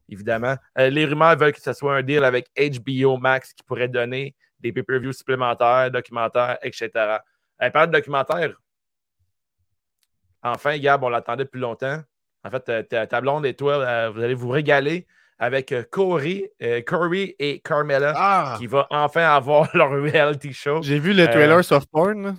Évidemment. 0.09 0.57
Euh, 0.79 0.91
les 0.91 1.05
rumeurs 1.07 1.37
veulent 1.37 1.53
que 1.53 1.61
ce 1.61 1.73
soit 1.73 1.97
un 1.97 2.03
deal 2.03 2.25
avec 2.25 2.49
HBO 2.57 3.17
Max 3.17 3.53
qui 3.53 3.63
pourrait 3.63 3.89
donner 3.89 4.35
des 4.61 4.73
pay-per-views 4.73 5.13
supplémentaires, 5.13 5.91
documentaires, 5.91 6.59
etc. 6.63 6.91
Euh, 7.63 7.71
parle 7.71 7.89
de 7.89 7.93
documentaire. 7.93 8.55
Enfin, 10.43 10.77
Gab, 10.79 11.03
on 11.03 11.09
l'attendait 11.09 11.45
depuis 11.45 11.61
longtemps. 11.61 12.03
En 12.43 12.51
fait, 12.51 12.89
ta, 12.89 13.21
blonde 13.23 13.47
et 13.47 13.55
toi, 13.55 14.11
vous 14.11 14.21
allez 14.21 14.35
vous 14.35 14.51
régaler 14.51 15.07
avec 15.39 15.73
euh, 15.73 15.83
Corey, 15.91 16.53
euh, 16.63 16.81
Corey 16.83 17.35
et 17.39 17.61
Carmella 17.61 18.13
Ah! 18.17 18.57
qui 18.59 18.67
va 18.67 18.87
enfin 18.91 19.23
avoir 19.35 19.69
leur 19.77 19.91
reality 19.91 20.53
show. 20.53 20.81
J'ai 20.83 20.99
vu 20.99 21.13
le 21.13 21.25
Euh, 21.25 21.27
trailer 21.27 21.65
soft 21.65 21.89
porn. 21.91 22.37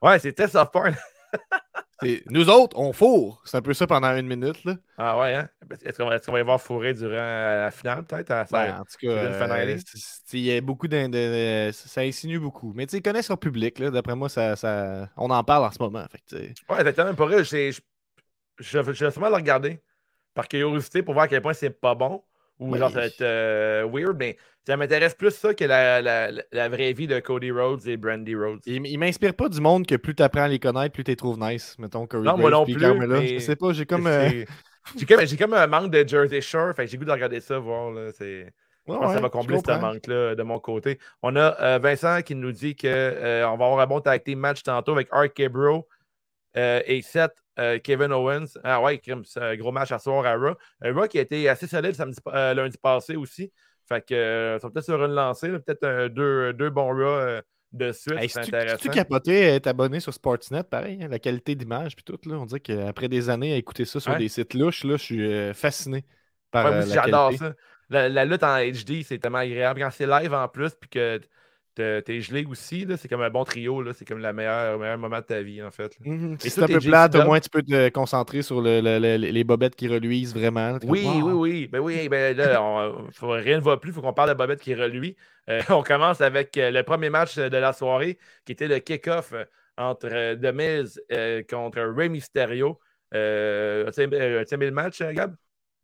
Ouais, 0.00 0.18
c'était 0.18 0.48
soft 0.48 0.72
porn. 0.72 0.94
Nous 2.30 2.48
autres, 2.50 2.76
on 2.76 2.92
fourre. 2.92 3.40
C'est 3.44 3.56
un 3.58 3.62
peu 3.62 3.74
ça 3.74 3.86
pendant 3.86 4.16
une 4.16 4.26
minute. 4.26 4.64
Là. 4.64 4.74
Ah 4.98 5.18
ouais, 5.20 5.34
hein? 5.34 5.48
Est-ce 5.84 5.98
qu'on 5.98 6.32
va, 6.32 6.40
y 6.40 6.42
voir 6.42 6.60
fourré 6.60 6.94
durant 6.94 7.12
euh, 7.14 7.64
la 7.66 7.70
finale, 7.70 8.02
peut-être? 8.04 8.30
à- 8.32 8.44
ça- 8.44 8.66
Ben, 8.66 8.80
en 8.80 8.84
tout 8.84 8.96
cas, 9.00 9.08
euh, 9.08 9.76
il 10.32 10.40
y 10.40 10.56
a 10.56 10.60
beaucoup 10.60 10.88
de, 10.88 11.70
ça 11.72 12.00
insinue 12.00 12.40
beaucoup. 12.40 12.72
Mais 12.74 12.86
tu 12.86 12.90
sais, 12.92 12.96
ils 12.98 13.02
connaissent 13.02 13.28
leur 13.28 13.38
public. 13.38 13.80
D'après 13.80 14.16
moi, 14.16 14.28
ça, 14.28 14.56
ça, 14.56 15.08
on 15.16 15.30
en 15.30 15.44
parle 15.44 15.64
en 15.64 15.70
ce 15.70 15.78
moment. 15.80 16.04
Fait. 16.10 16.38
Ouais, 16.68 16.78
exactement. 16.80 17.14
Pour 17.14 17.28
eux, 17.28 17.44
j'ai- 17.44 17.70
je, 17.70 17.80
je, 18.58 18.82
je 18.92 19.04
vais 19.04 19.10
sûrement 19.12 19.28
le 19.28 19.36
regarder 19.36 19.80
par 20.34 20.48
curiosité 20.48 21.02
pour 21.02 21.14
voir 21.14 21.24
à 21.24 21.28
quel 21.28 21.42
point 21.42 21.52
c'est 21.52 21.70
pas 21.70 21.94
bon 21.94 22.22
ou 22.58 22.72
Oui. 22.72 22.78
genre 22.78 22.90
ça 22.90 23.00
va 23.00 23.06
être 23.06 23.22
euh, 23.22 23.88
weird, 23.92 24.16
mais 24.18 24.36
ça 24.66 24.76
m'intéresse 24.76 25.14
plus 25.14 25.32
ça 25.32 25.52
que 25.54 25.64
la, 25.64 26.00
la, 26.00 26.30
la 26.52 26.68
vraie 26.68 26.92
vie 26.92 27.06
de 27.08 27.18
Cody 27.18 27.50
Rhodes 27.50 27.86
et 27.88 27.96
Brandy 27.96 28.36
Rhodes. 28.36 28.60
Il, 28.66 28.86
il 28.86 28.98
m'inspire 28.98 29.34
pas 29.34 29.48
du 29.48 29.60
monde 29.60 29.86
que 29.86 29.96
plus 29.96 30.14
tu 30.14 30.22
apprends 30.22 30.42
à 30.42 30.48
les 30.48 30.60
connaître, 30.60 30.92
plus 30.92 31.02
tu 31.02 31.10
les 31.10 31.16
trouves 31.16 31.38
nice. 31.40 31.76
Mettons 31.78 32.06
Corey 32.06 32.24
Non, 32.24 32.36
moi 32.38 32.50
non 32.50 32.64
plus, 32.64 32.76
Carmella. 32.76 33.18
mais 33.20 33.26
Je 33.34 33.38
sais 33.40 33.56
pas, 33.56 33.72
j'ai 33.72 33.86
comme. 33.86 34.06
euh, 34.06 34.44
J'ai 34.98 35.06
comme, 35.06 35.24
j'ai 35.24 35.36
comme 35.36 35.54
un 35.54 35.66
manque 35.68 35.92
de 35.92 36.06
Jersey 36.06 36.40
Shore, 36.40 36.74
fait 36.74 36.88
j'ai 36.88 36.98
goût 36.98 37.04
de 37.04 37.12
regarder 37.12 37.38
ça, 37.40 37.56
voir. 37.60 37.92
Là, 37.92 38.10
c'est... 38.12 38.52
ouais, 38.88 39.06
ça 39.14 39.20
va 39.20 39.28
combler 39.28 39.58
ce 39.64 39.80
manque-là 39.80 40.34
de 40.34 40.42
mon 40.42 40.58
côté. 40.58 40.98
On 41.22 41.36
a 41.36 41.56
euh, 41.60 41.78
Vincent 41.80 42.20
qui 42.22 42.34
nous 42.34 42.50
dit 42.50 42.74
qu'on 42.74 42.88
va 42.88 43.44
avoir 43.52 43.78
un 43.78 43.86
bon 43.86 44.00
tag 44.00 44.24
team 44.24 44.40
match 44.40 44.62
tantôt 44.64 44.90
avec 44.92 45.08
RK 45.12 45.48
Bro 45.50 45.86
et 46.54 47.00
Seth 47.02 47.41
euh, 47.58 47.78
Kevin 47.78 48.12
Owens. 48.12 48.46
Ah 48.64 48.80
ouais, 48.82 49.00
un 49.36 49.56
gros 49.56 49.72
match 49.72 49.92
à 49.92 49.98
soir 49.98 50.24
à 50.26 50.34
Raw. 50.36 50.54
Un 50.82 50.92
Raw 50.92 51.06
qui 51.08 51.18
a 51.18 51.22
été 51.22 51.48
assez 51.48 51.66
solide 51.66 51.94
samedi, 51.94 52.18
euh, 52.28 52.54
lundi 52.54 52.78
passé 52.78 53.16
aussi. 53.16 53.52
Fait 53.88 54.04
que 54.06 54.14
euh, 54.14 54.58
ça 54.58 54.66
va 54.68 54.72
peut-être 54.72 54.84
sur 54.86 55.04
une 55.04 55.12
lancée, 55.12 55.48
peut-être 55.48 56.08
deux, 56.08 56.52
deux 56.52 56.70
bons 56.70 56.88
Raw 56.94 57.00
euh, 57.02 57.42
de 57.72 57.92
suite. 57.92 58.14
Hey, 58.18 58.28
c'est 58.28 58.40
tu, 58.40 58.54
intéressant. 58.54 58.76
tu 58.76 58.90
capotais 58.90 59.40
être 59.56 59.66
abonné 59.66 60.00
sur 60.00 60.12
Sportsnet, 60.14 60.62
pareil, 60.64 61.02
hein, 61.02 61.08
la 61.08 61.18
qualité 61.18 61.54
d'image 61.54 61.96
puis 61.96 62.04
tout, 62.04 62.18
là, 62.28 62.36
on 62.36 62.46
dirait 62.46 62.60
qu'après 62.60 63.08
des 63.08 63.28
années 63.30 63.52
à 63.54 63.56
écouter 63.56 63.84
ça 63.84 63.98
sur 64.00 64.12
Ouais. 64.12 64.18
des 64.18 64.28
sites 64.28 64.54
louches, 64.54 64.84
là, 64.84 64.96
je 64.96 65.02
suis 65.02 65.32
euh, 65.32 65.54
fasciné 65.54 66.04
par 66.50 66.66
Ouais, 66.66 66.70
moi 66.72 66.80
euh, 66.80 66.82
aussi, 66.82 66.94
la 66.94 67.02
j'adore 67.02 67.32
ça. 67.34 67.54
La, 67.88 68.08
la 68.08 68.24
lutte 68.24 68.42
en 68.42 68.58
HD, 68.58 69.02
c'est 69.04 69.18
tellement 69.18 69.38
agréable. 69.38 69.80
Quand 69.80 69.90
c'est 69.90 70.06
live 70.06 70.32
en 70.34 70.48
plus, 70.48 70.70
puis 70.74 70.88
que 70.90 71.20
t'es 71.74 72.20
gelé 72.20 72.44
aussi, 72.44 72.86
c'est 72.96 73.08
comme 73.08 73.22
un 73.22 73.30
bon 73.30 73.44
trio. 73.44 73.92
C'est 73.92 74.04
comme 74.06 74.18
le 74.18 74.32
meilleur 74.32 74.78
moment 74.98 75.18
de 75.18 75.24
ta 75.24 75.42
vie, 75.42 75.62
en 75.62 75.70
fait. 75.70 75.96
Mhm, 76.04 76.34
Et 76.34 76.38
Si 76.38 76.50
c'est 76.50 76.62
un 76.62 76.68
peu 76.68 76.80
plate, 76.80 77.14
au 77.14 77.22
moins 77.24 77.40
tu 77.40 77.48
peux 77.50 77.62
te 77.62 77.88
concentrer 77.90 78.42
sur 78.42 78.60
le- 78.60 78.80
le- 78.80 78.98
le- 78.98 79.16
les 79.16 79.44
bobettes 79.44 79.76
qui 79.76 79.88
reluisent 79.88 80.34
vraiment. 80.34 80.78
comme, 80.78 80.90
Oui, 80.90 81.02
oui, 81.24 81.32
oui. 81.32 81.66
Ben 81.68 81.78
oui, 81.80 82.08
ben 82.08 82.36
là, 82.36 82.60
on- 82.62 83.08
faut- 83.12 83.30
rien 83.30 83.56
ne 83.58 83.62
va 83.62 83.76
plus. 83.76 83.90
Il 83.90 83.94
faut 83.94 84.02
qu'on 84.02 84.12
parle 84.12 84.30
de 84.30 84.34
Bobette 84.34 84.60
qui 84.60 84.74
reluit. 84.74 85.16
Euh, 85.48 85.60
on 85.70 85.82
commence 85.82 86.20
avec 86.20 86.56
euh, 86.56 86.70
le 86.70 86.82
premier 86.82 87.10
match 87.10 87.38
euh, 87.38 87.48
de 87.48 87.56
la 87.56 87.72
soirée, 87.72 88.18
qui 88.44 88.52
était 88.52 88.68
le 88.68 88.78
kick-off 88.78 89.32
euh, 89.32 89.44
entre 89.76 90.34
The 90.34 90.52
Miz 90.54 91.00
euh, 91.12 91.42
contre 91.48 91.80
Rey 91.82 92.08
Mysterio. 92.08 92.78
Euh, 93.14 93.86
As-tu 93.88 94.02
aimé 94.02 94.66
le 94.66 94.70
match, 94.72 95.02
Gab? 95.02 95.34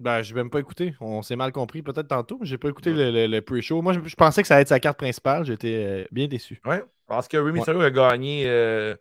Ben, 0.01 0.23
je 0.23 0.33
vais 0.33 0.41
même 0.43 0.51
pas 0.51 0.61
écouter. 0.61 0.95
On 1.01 1.23
s'est 1.23 1.35
mal 1.37 1.51
compris 1.51 1.83
peut-être 1.83 2.07
tantôt. 2.09 2.39
J'ai 2.43 2.57
pas 2.59 2.69
écouté 2.69 2.93
le, 2.93 3.11
le- 3.11 3.27
le 3.27 3.41
pre-show. 3.43 3.83
Moi, 3.83 3.95
je, 3.95 4.01
je 4.07 4.15
pensais 4.15 4.43
que 4.43 4.49
ça 4.49 4.55
allait 4.55 4.63
être 4.63 4.69
sa 4.69 4.79
carte 4.79 4.97
principale. 4.99 5.45
J'étais 5.45 5.85
euh, 5.87 6.05
bien 6.13 6.29
déçu. 6.29 6.61
Oui. 6.67 6.77
Parce 7.07 7.27
que 7.27 7.37
Rey 7.37 7.51
Mysterio 7.53 7.81
a 7.81 7.91
gagné 7.91 8.45
euh, 8.47 8.95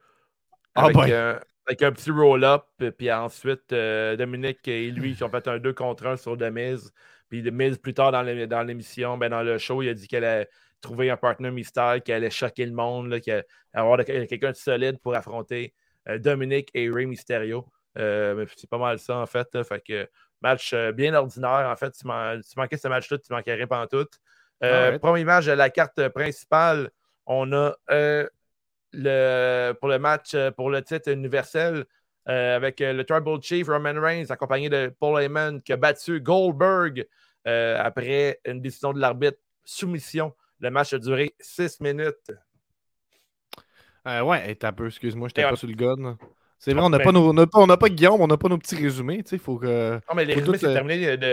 Ah 0.74 0.86
avec, 0.86 0.96
ben. 0.96 1.12
euh, 1.12 1.40
avec 1.68 1.84
un 1.84 1.92
petit 1.92 2.10
roll-up. 2.10 2.64
Puis 2.98 3.12
ensuite, 3.12 3.70
Dominique 3.70 4.68
et 4.68 4.90
lui 4.90 5.16
qui 5.16 5.24
ont 5.24 5.30
fait 5.30 5.48
un 5.48 5.60
2 5.60 5.74
contre 5.74 6.08
1 6.08 6.18
sur 6.18 6.36
Miz. 6.52 6.92
Puis 7.30 7.44
Miz, 7.52 7.78
plus 7.78 7.94
tard 7.94 8.12
dans 8.12 8.22
l'é- 8.24 8.48
dans 8.48 8.64
l'émission, 8.64 9.18
ben, 9.18 9.30
dans 9.30 9.44
le 9.44 9.58
show, 9.60 9.84
il 9.84 9.90
a 9.90 9.94
dit 9.94 10.08
qu'elle 10.08 10.24
allait 10.24 10.48
trouver 10.82 11.10
un 11.12 11.18
partenaire 11.18 11.52
mystère 11.52 12.02
qui 12.04 12.12
allait 12.12 12.30
choquer 12.32 12.66
le 12.66 12.72
monde, 12.72 13.20
qu'il 13.20 13.34
allait 13.34 13.46
avoir 13.74 14.04
quelqu'un 14.04 14.52
de 14.52 14.56
solide 14.56 14.98
pour 15.00 15.14
affronter 15.16 15.74
Dominique 16.20 16.70
et 16.74 16.90
Rey 16.90 17.06
Mysterio. 17.06 17.68
Mais 17.96 18.46
c'est 18.56 18.70
pas 18.70 18.78
mal 18.78 18.98
ça, 19.00 19.18
en 19.18 19.26
fait. 19.26 19.48
là. 19.54 19.64
Fait 19.64 19.82
que 19.86 20.08
match 20.42 20.74
euh, 20.74 20.92
bien 20.92 21.14
ordinaire. 21.14 21.70
En 21.70 21.76
fait, 21.76 21.92
tu, 21.92 22.06
man- 22.08 22.42
tu 22.42 22.60
manquais 22.60 22.78
ce 22.78 22.88
match-là, 22.88 23.18
tu 23.18 23.34
manquais 23.34 23.54
rien 23.54 23.68
pendant 23.68 23.88
tout. 23.88 24.08
Euh. 24.64 24.98
Premier 25.00 25.24
match 25.24 25.46
de 25.46 25.52
la 25.52 25.70
carte 25.70 26.10
principale, 26.10 26.90
on 27.26 27.52
a 27.54 27.76
euh, 27.92 28.28
le, 28.92 29.74
pour 29.74 29.90
le 29.90 30.00
match 30.00 30.34
euh, 30.34 30.50
pour 30.52 30.70
le 30.70 30.82
titre 30.82 31.12
universel 31.12 31.86
euh, 32.28 32.56
avec 32.56 32.80
le 32.80 33.04
Tribal 33.04 33.42
Chief 33.42 33.68
Roman 33.68 34.00
Reigns 34.02 34.26
accompagné 34.30 34.70
de 34.70 34.94
Paul 35.00 35.22
Heyman 35.22 35.62
qui 35.62 35.74
a 35.74 35.78
battu 35.78 36.20
Goldberg 36.22 37.08
après 37.46 38.42
une 38.46 38.62
décision 38.62 38.92
de 38.94 39.00
l'arbitre 39.00 39.38
soumission. 39.64 40.36
Le 40.60 40.70
match 40.70 40.92
a 40.94 40.98
duré 41.00 41.36
six 41.40 41.80
minutes. 41.80 42.32
Ouais, 44.06 44.56
t'as 44.56 44.70
un 44.70 44.74
peu, 44.74 44.88
excuse-moi, 44.88 45.28
j'étais 45.28 45.42
Et 45.42 45.50
pas 45.50 45.56
sur 45.56 45.68
le 45.68 45.76
gun. 45.76 46.18
C'est 46.60 46.74
vrai, 46.74 46.82
on 46.84 46.90
n'a 46.90 46.98
Ben- 46.98 47.04
pas, 47.06 47.12
nos- 47.12 47.30
on 47.30 47.34
n'a 47.34 47.46
pas, 47.46 47.60
on 47.60 47.68
pas 47.78 47.90
Guillaume, 47.90 48.20
on 48.20 48.28
n'a 48.28 48.36
pas 48.38 48.50
nos 48.50 48.58
petits 48.58 48.76
résumés. 48.76 49.22
Tu 49.24 49.30
sais, 49.30 49.38
faut 49.38 49.58
que. 49.58 49.94
Non, 49.94 50.16
mais 50.16 50.26
les 50.26 50.34
résumés, 50.34 50.58
c'est 50.58 50.66
euh, 50.68 50.74
terminé 50.74 51.18
de. 51.18 51.26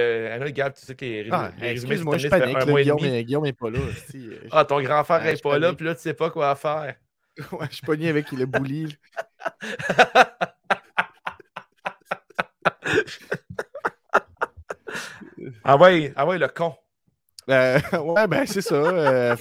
Gab, 0.50 0.74
tu 0.74 0.84
sais 0.84 0.94
que 0.94 1.04
les, 1.04 1.28
Ah, 1.30 1.50
les 1.60 1.68
résumés, 1.70 1.96
je 1.96 2.02
panique. 2.28 2.58
là, 2.58 2.64
Guillaume, 2.82 3.00
demi. 3.00 3.16
est, 3.16 3.24
Guillaume 3.24 3.46
est 3.46 3.52
pas 3.54 3.70
là. 3.70 3.78
si, 4.10 4.28
euh, 4.28 4.36
Ah, 4.50 4.64
ton 4.66 4.80
grand 4.82 5.02
frère 5.02 5.20
Ah, 5.22 5.24
n'est 5.24 5.36
je 5.36 5.42
pas 5.42 5.58
là, 5.58 5.72
puis 5.72 5.86
là, 5.86 5.94
tu 5.94 6.02
sais 6.02 6.14
pas 6.14 6.28
quoi 6.30 6.54
faire. 6.56 6.94
ouais, 7.52 7.66
je 7.70 7.76
suis 7.76 7.86
pogné 7.86 8.08
avec 8.10 8.30
le 8.32 8.46
là. 8.46 8.90
ah 15.64 15.76
ouais, 15.76 16.12
ah 16.16 16.26
ouais, 16.26 16.38
le 16.38 16.48
con. 16.48 16.74
Euh, 17.50 17.78
ouais, 18.00 18.26
ben 18.26 18.46
c'est 18.46 18.62
ça. 18.62 18.74
euh, 18.74 19.36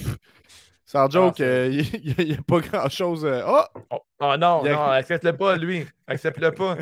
sans 0.94 1.10
joke, 1.10 1.34
c'est- 1.38 1.44
euh, 1.44 1.68
il 2.18 2.26
n'y 2.26 2.34
a, 2.34 2.42
pas 2.46 2.60
grand-chose. 2.60 3.24
euh, 3.24 3.42
Oh! 3.46 3.62
Oh, 3.90 3.98
oh 4.20 4.36
non, 4.38 4.62
a- 4.64 4.68
non, 4.68 4.82
accepte-le 4.90 5.36
pas, 5.36 5.56
lui. 5.56 5.86
Accepte-le 6.06 6.52
pas. 6.52 6.76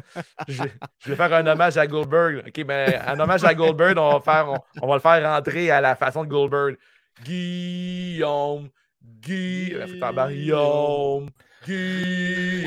Je, 0.48 0.62
vais- 0.62 0.72
je 0.98 1.11
vais 1.11 1.16
faire 1.16 1.33
un 1.33 1.46
hommage 1.46 1.77
à 1.79 1.87
Goldberg. 1.87 2.44
OK, 2.46 2.64
ben, 2.64 3.01
un 3.07 3.18
hommage 3.20 3.44
à 3.44 3.55
Goldberg, 3.55 3.96
on 3.98 4.18
va, 4.18 4.20
faire, 4.20 4.48
on, 4.51 4.59
on 4.83 4.87
va 4.88 4.94
le 4.94 5.01
faire 5.01 5.22
rentrer 5.35 5.70
à 5.70 5.81
la 5.81 5.96
façon 5.96 6.25
de 6.25 6.29
Goldberg. 6.29 6.77
Guillaume, 7.25 8.68
Guy... 9.03 9.75
Guillaume, 10.29 11.29
Guillaume. 11.64 12.61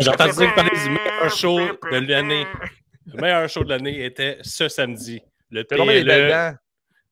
J'ai 0.00 0.10
entendu 0.10 0.32
dire 0.36 0.54
parler 0.54 0.70
du 0.70 0.90
meilleur 0.90 1.30
show 1.34 1.58
de 1.58 2.08
l'année. 2.12 2.46
Le 3.06 3.20
meilleur 3.20 3.48
show 3.48 3.64
de 3.64 3.70
l'année 3.70 4.04
était 4.04 4.38
ce 4.42 4.68
samedi. 4.68 5.20
Le 5.50 5.64
PLE. 5.64 5.78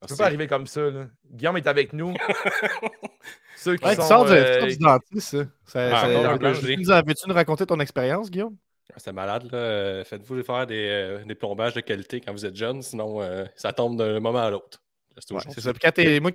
Dents. 0.00 0.06
Tu 0.06 0.12
peux 0.12 0.16
pas 0.18 0.26
arriver 0.26 0.46
comme 0.46 0.66
ça, 0.66 0.80
là. 0.90 1.06
Guillaume 1.30 1.56
est 1.56 1.66
avec 1.66 1.92
nous. 1.92 2.14
Ceux 3.56 3.76
qui 3.76 3.84
Ouais, 3.84 3.96
tu 3.96 4.02
sont... 4.02 4.08
sors, 4.08 4.26
euh, 4.30 4.54
tu 4.54 4.60
sors 4.60 4.68
du 4.68 4.76
dentiste, 4.78 5.28
ça. 5.28 5.44
Ça- 5.64 5.96
Ah, 5.96 6.00
ça- 6.02 6.06
veux-tu 6.08 6.76
nous- 6.76 6.94
Veux-tu 7.06 7.28
nous 7.28 7.34
raconter 7.34 7.66
ton 7.66 7.80
expérience, 7.80 8.30
Guillaume? 8.30 8.56
C'est 8.98 9.12
malade, 9.12 9.48
là. 9.50 9.58
Euh, 9.58 10.04
Faites-vous 10.04 10.42
faire 10.42 10.66
des, 10.66 10.88
euh, 10.88 11.24
des 11.24 11.34
plombages 11.34 11.74
de 11.74 11.80
qualité 11.80 12.20
quand 12.20 12.32
vous 12.32 12.46
êtes 12.46 12.54
jeune, 12.56 12.82
sinon 12.82 13.20
euh, 13.20 13.44
ça 13.56 13.72
tombe 13.72 13.96
d'un 13.98 14.20
moment 14.20 14.38
à 14.38 14.50
l'autre. 14.50 14.80
C'est 15.18 15.34
Ouais, 15.34 15.40
ça. 15.40 15.72
Puis 15.72 15.80
quand 15.82 15.92
t'es- 15.92 16.20
moi, 16.20 16.30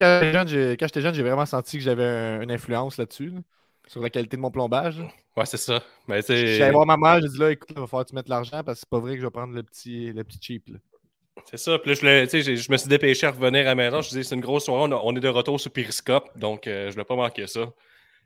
quand 0.00 0.20
j'étais 0.46 1.00
jeune, 1.00 1.14
j'ai- 1.14 1.22
vraiment 1.22 1.46
senti 1.46 1.78
que 1.78 1.82
j'avais 1.82 2.04
un- 2.04 2.40
une 2.42 2.52
influence 2.52 2.96
là-dessus, 2.98 3.30
là, 3.30 3.40
sur 3.86 4.02
la 4.02 4.10
qualité 4.10 4.36
de 4.36 4.42
mon 4.42 4.50
plombage. 4.50 5.00
Ouais, 5.36 5.46
c'est 5.46 5.56
ça. 5.56 5.80
Allé 6.62 6.72
voir 6.72 6.86
ma 6.86 6.96
mère, 6.96 7.20
j'ai 7.22 7.28
dit 7.28 7.38
là, 7.38 7.50
écoute, 7.52 7.70
il 7.70 7.78
va 7.78 7.86
falloir 7.86 8.04
que 8.04 8.10
tu 8.10 8.14
mettes 8.16 8.26
de 8.26 8.30
l'argent 8.30 8.62
parce 8.64 8.78
que 8.78 8.80
c'est 8.80 8.88
pas 8.90 8.98
vrai 8.98 9.14
que 9.14 9.20
je 9.20 9.26
vais 9.26 9.30
prendre 9.30 9.54
le 9.54 9.62
petit, 9.62 10.12
le 10.12 10.22
petit 10.24 10.38
cheap. 10.42 10.68
là. 10.68 10.78
C'est 11.50 11.56
ça. 11.58 11.78
Puis 11.78 11.90
là, 11.90 11.94
je, 11.96 12.72
me 12.72 12.76
suis 12.76 12.88
dépêché 12.88 13.26
à 13.26 13.30
revenir 13.30 13.60
à 13.62 13.64
la 13.70 13.74
maison. 13.74 14.00
Je 14.02 14.10
dis, 14.10 14.24
c'est 14.24 14.34
une 14.34 14.40
grosse 14.40 14.64
soirée. 14.64 14.82
On, 14.88 14.92
a- 14.96 15.00
on 15.04 15.14
est 15.16 15.20
de 15.20 15.28
retour 15.28 15.60
sur 15.60 15.70
Periscope, 15.70 16.28
donc 16.36 16.66
euh, 16.66 16.84
je 16.84 16.86
ne 16.88 16.92
voulais 16.92 17.04
pas 17.04 17.16
manquer 17.16 17.46
ça. 17.46 17.60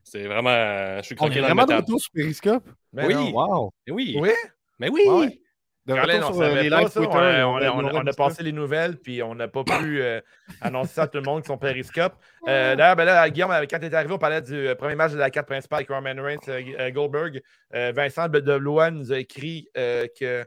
C'est 0.03 0.25
vraiment. 0.27 0.51
euh, 0.51 0.99
Je 0.99 1.03
suis 1.07 1.17
On 1.21 1.31
est 1.31 1.37
dans 1.41 1.47
vraiment 1.47 1.65
de 1.67 1.75
retour 1.75 2.01
sur 2.01 2.11
Periscope. 2.13 2.65
Ben 2.93 3.07
Oui. 3.07 3.15
non. 3.15 3.31
Wow! 3.33 3.71
Mais 3.87 3.93
oui. 3.93 4.17
Oui? 4.21 4.31
Mais 4.79 4.89
oui. 4.91 5.03
Ouais, 5.07 5.19
ouais. 5.27 5.41
De 5.87 5.93
Caroline, 5.95 6.17
retour 6.17 6.31
on 6.31 6.33
sur 6.35 6.43
euh, 6.43 6.49
savait 6.49 6.63
les 6.63 6.71
pas 6.71 6.81
lives 6.81 6.89
ça. 6.89 7.01
Twitter. 7.01 7.15
on, 7.15 7.57
a, 7.57 7.71
on 7.71 7.85
on 8.01 8.05
ça. 8.07 8.13
passé 8.17 8.43
les 8.43 8.53
nouvelles, 8.53 8.97
puis 8.97 9.23
on 9.23 9.35
n'a 9.35 9.49
pas 9.49 9.65
pu 9.81 10.01
euh, 10.03 10.19
annoncer 10.63 10.95
ça 10.95 11.03
à 11.03 11.07
tout 11.09 11.19
le 11.19 11.25
monde 11.25 11.43
qui 11.43 11.49
sont 11.49 11.59
périscope. 11.59 12.15
Euh, 12.49 12.75
D'ailleurs, 12.75 12.97
ben 12.97 13.05
là, 13.05 13.29
Guillaume, 13.29 13.51
quand 13.71 13.79
tu 13.79 13.85
es 13.87 13.95
arrivé, 13.95 14.15
on 14.15 14.19
parlait 14.19 14.41
du 14.41 14.55
euh, 14.55 14.75
premier 14.75 14.95
match 14.95 15.13
de 15.13 15.19
la 15.19 15.29
carte 15.31 15.47
principale 15.47 15.81
avec 15.81 15.89
Roman 15.91 16.15
Reigns, 16.23 16.39
euh, 16.49 16.63
euh, 16.81 16.91
Goldberg. 16.91 17.43
Euh, 17.75 17.93
Vincent 17.95 18.29
de 18.29 18.41
Blois 18.59 18.91
nous 18.93 19.13
a 19.13 19.19
écrit 19.19 19.69
euh, 19.77 20.07
que 20.19 20.47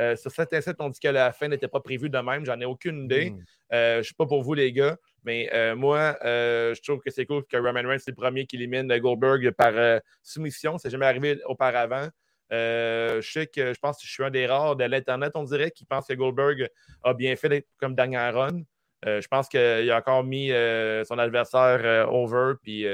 euh, 0.00 0.16
sur 0.16 0.30
cet 0.30 0.52
instant, 0.52 0.72
on 0.80 0.88
dit 0.88 1.00
que 1.00 1.08
la 1.08 1.32
fin 1.32 1.48
n'était 1.48 1.68
pas 1.68 1.80
prévue 1.80 2.10
de 2.10 2.18
même. 2.18 2.44
J'en 2.44 2.58
ai 2.60 2.64
aucune 2.64 3.04
idée. 3.04 3.30
Mm. 3.30 3.44
Euh, 3.72 3.94
je 3.94 3.98
ne 3.98 4.02
sais 4.02 4.14
pas 4.16 4.26
pour 4.26 4.42
vous, 4.42 4.54
les 4.54 4.72
gars, 4.72 4.96
mais 5.24 5.50
euh, 5.52 5.74
moi, 5.74 6.16
je 6.22 6.82
trouve 6.82 7.00
que 7.00 7.10
c'est 7.10 7.26
cool 7.26 7.44
que 7.44 7.56
Roman 7.56 7.88
Reigns, 7.88 7.98
c'est 7.98 8.10
le 8.10 8.16
premier 8.16 8.46
qui 8.46 8.56
élimine 8.56 8.96
Goldberg 8.98 9.50
par 9.52 10.00
soumission. 10.22 10.78
C'est 10.78 10.90
jamais 10.90 11.06
arrivé 11.06 11.40
auparavant. 11.46 12.08
Je 12.50 13.20
sais 13.22 13.46
que 13.46 13.72
je 13.72 13.80
pense 13.80 13.98
que 13.98 14.06
je 14.06 14.12
suis 14.12 14.24
un 14.24 14.30
des 14.30 14.46
rares 14.46 14.76
de 14.76 14.84
l'Internet, 14.84 15.32
on 15.34 15.44
dirait, 15.44 15.70
qui 15.70 15.84
pense 15.84 16.06
que 16.06 16.14
Goldberg 16.14 16.68
a 17.02 17.14
bien 17.14 17.34
fait 17.36 17.48
d'être 17.48 17.68
comme 17.78 17.94
dernière 17.94 18.34
run. 18.34 18.62
Je 19.04 19.26
pense 19.26 19.48
qu'il 19.48 19.90
a 19.90 19.98
encore 19.98 20.24
mis 20.24 20.48
son 20.48 21.18
adversaire 21.18 22.08
over, 22.12 22.54
puis 22.62 22.86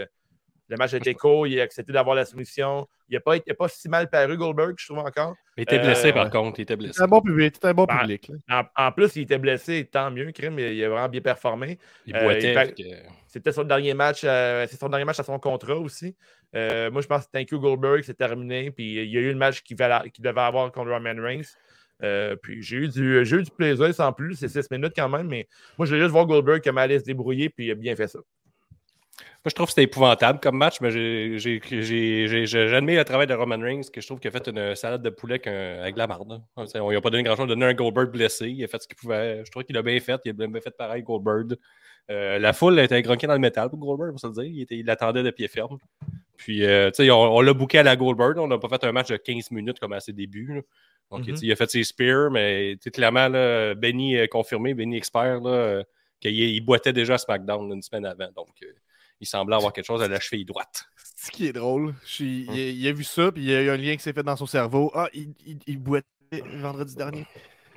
le 0.70 0.76
match 0.76 0.94
a 0.94 0.98
été 0.98 1.12
court, 1.14 1.46
il 1.46 1.59
a 1.61 1.64
accepté 1.64 1.92
d'avoir 1.92 2.14
la 2.16 2.24
soumission. 2.24 2.88
Il 3.09 3.14
n'a 3.14 3.20
pas, 3.20 3.37
il 3.37 3.42
a 3.50 3.54
pas 3.54 3.68
si 3.68 3.88
mal 3.88 4.09
paru, 4.09 4.37
Goldberg, 4.37 4.74
je 4.78 4.87
trouve 4.87 4.98
encore. 5.00 5.35
Il 5.56 5.64
était 5.64 5.80
blessé, 5.80 6.09
Euh, 6.09 6.12
par 6.12 6.24
ouais. 6.26 6.30
contre. 6.30 6.61
Il 6.61 6.62
était 6.62 6.76
blessé. 6.76 6.92
C'est 6.96 7.02
un 7.02 7.09
bon 7.09 7.20
public. 7.20 7.56
Un 7.62 7.74
bon 7.74 7.85
Ben, 7.85 7.98
public. 7.98 8.30
En, 8.48 8.62
en 8.76 8.92
plus, 8.92 9.16
il 9.16 9.22
était 9.22 9.38
blessé, 9.38 9.85
tant 9.90 10.11
mieux, 10.11 10.30
Krim, 10.33 10.59
il, 10.59 10.72
il 10.74 10.85
a 10.85 10.88
vraiment 10.88 11.09
bien 11.09 11.20
performé. 11.20 11.78
Il 12.06 12.14
Euh, 12.16 12.22
boitait. 12.22 12.72
que- 12.72 12.83
C'était 13.26 13.52
son 13.52 13.64
dernier 13.64 13.94
match, 13.94 14.22
euh, 14.24 14.66
c'est 14.70 14.78
son 14.78 14.88
dernier 14.88 15.04
match 15.04 15.18
à 15.20 15.24
son 15.24 15.38
contrat 15.38 15.76
aussi. 15.76 16.14
Euh, 16.54 16.90
moi, 16.90 17.02
je 17.02 17.06
pense 17.09 17.26
que 17.26 17.30
Thank 17.33 17.50
you 17.50 17.59
Goldberg, 17.61 18.02
c'est 18.04 18.16
terminé. 18.16 18.70
Puis 18.70 18.94
il 19.02 19.11
y 19.11 19.16
a 19.18 19.20
eu 19.20 19.28
le 19.30 19.37
match 19.38 19.62
qu'il 19.62 19.76
valait- 19.76 20.11
qu'il 20.11 20.22
devait 20.24 20.40
avoir 20.40 20.70
contre 20.72 20.90
Roman 20.90 21.14
Reigns. 21.20 21.42
Euh, 22.02 22.35
puis 22.35 22.62
j'ai 22.62 22.76
eu, 22.78 22.88
du, 22.88 23.24
j'ai 23.26 23.37
eu 23.37 23.42
du 23.42 23.50
plaisir 23.50 23.92
sans 23.94 24.12
plus. 24.12 24.35
C'est 24.35 24.48
six 24.48 24.70
minutes 24.70 24.94
quand 24.96 25.09
même, 25.09 25.26
mais 25.28 25.46
moi, 25.76 25.85
je 25.85 25.90
voulais 25.90 26.00
juste 26.00 26.12
voir 26.12 26.24
Goldberg 26.26 26.62
comment 26.64 26.80
aller 26.80 26.98
se 26.98 27.04
débrouiller, 27.04 27.50
puis 27.50 27.66
il 27.66 27.70
a 27.72 27.74
bien 27.74 27.94
fait 27.94 28.09
ça. 28.09 28.20
Moi, 29.42 29.48
je 29.48 29.54
trouve 29.54 29.66
que 29.66 29.72
c'était 29.72 29.85
épouvantable 29.85 30.40
comme 30.40 30.56
match, 30.56 30.80
mais 30.80 30.90
j'admire 30.90 32.98
le 32.98 33.02
travail 33.04 33.26
de 33.26 33.35
Roman 33.35 33.59
Reigns, 33.59 33.83
que 33.92 34.00
je 34.00 34.06
trouve 34.06 34.20
qu'il 34.20 34.28
a 34.28 34.33
fait 34.33 34.48
une 34.48 34.74
salade 34.74 35.02
de 35.02 35.11
poulet 35.11 35.40
avec, 35.46 35.96
la 35.96 36.06
marde. 36.06 36.40
hein. 36.56 36.64
On 36.76 36.90
lui 36.90 36.96
a 36.96 37.00
pas 37.00 37.11
donné 37.11 37.22
grand-chose, 37.22 37.46
il 37.48 37.52
a 37.52 37.54
donné 37.54 37.66
un 37.66 37.74
Goldberg 37.74 38.11
blessé. 38.11 38.48
Il 38.48 38.64
a 38.64 38.68
fait 38.68 38.83
ce 38.83 38.88
qu'il 38.88 38.96
pouvait. 38.96 39.42
Je 39.44 39.50
trouve 39.50 39.64
qu'il 39.64 39.76
a 39.76 39.83
bien 39.83 39.98
fait. 40.00 40.20
Il 40.24 40.30
a 40.30 40.46
bien 40.46 40.61
fait 40.61 40.76
pareil, 40.76 41.02
Goldberg. 41.02 41.56
Euh, 42.11 42.38
la 42.38 42.52
foule 42.52 42.78
était 42.80 43.00
gronquée 43.02 43.26
dans 43.26 43.35
le 43.35 43.38
métal 43.38 43.68
pour 43.70 43.78
Goldberg, 43.78 44.11
on 44.11 44.12
va 44.14 44.18
se 44.18 44.26
le 44.26 44.33
dire. 44.33 44.44
Il, 44.44 44.62
était- 44.62 44.76
il 44.78 44.87
l'attendait 44.87 45.22
de 45.22 45.30
pied 45.30 45.48
ferme. 45.48 45.78
Puis, 46.37 46.64
euh, 46.64 46.90
tu 46.90 47.04
sais, 47.04 47.11
on, 47.11 47.37
on 47.37 47.40
l'a 47.40 47.52
booké 47.52 47.78
à 47.78 47.83
la 47.83 47.96
Goldberg. 47.96 48.38
On 48.38 48.48
n'a 48.48 48.59
pas 48.59 48.68
fait 48.68 48.83
un 48.85 48.92
match 48.92 49.09
de 49.09 49.16
15 49.16 49.50
minutes 49.52 49.78
comme 49.78 49.92
à 49.92 50.00
ses 50.00 50.12
débuts. 50.12 50.54
là. 50.54 50.61
Donc, 51.11 51.26
Mhm. 51.26 51.37
sais, 51.37 51.46
il 51.46 51.52
a 51.52 51.56
fait 51.56 51.70
ses 51.70 51.85
spears, 51.85 52.30
mais 52.30 52.76
clairement, 52.92 53.28
là, 53.28 53.74
Benny 53.74 54.16
euh, 54.16 54.26
confirmé, 54.26 54.74
Benny 54.74 54.96
expert, 54.96 55.40
là, 55.40 55.83
qu'il 56.20 56.33
il 56.38 56.61
boitait 56.61 56.92
déjà 56.92 57.14
à 57.14 57.18
SmackDown 57.18 57.72
une 57.72 57.83
semaine 57.83 58.06
avant. 58.06 58.28
Donc, 58.37 58.48
euh, 58.62 58.66
il 59.20 59.26
semblait 59.26 59.56
avoir 59.56 59.72
quelque 59.72 59.87
chose 59.87 60.02
à 60.02 60.09
la 60.09 60.18
cheville 60.20 60.44
droite. 60.44 60.85
C'est 60.96 61.26
ce 61.26 61.30
qui 61.30 61.46
est 61.46 61.52
drôle. 61.52 61.94
Je 62.04 62.09
suis- 62.12 62.46
il, 62.48 62.50
a, 62.50 62.68
il 62.70 62.88
a 62.88 62.92
vu 62.92 63.04
ça, 63.04 63.30
puis 63.30 63.42
il 63.42 63.50
y 63.50 63.54
a 63.54 63.62
eu 63.62 63.70
un 63.70 63.76
lien 63.76 63.94
qui 63.96 64.02
s'est 64.02 64.12
fait 64.12 64.22
dans 64.22 64.37
son 64.37 64.46
cerveau. 64.46 64.90
Ah, 64.94 65.09
il, 65.12 65.35
il, 65.46 65.59
il 65.66 65.78
boitait 65.78 66.06
vendredi 66.56 66.94
dernier. 66.96 67.26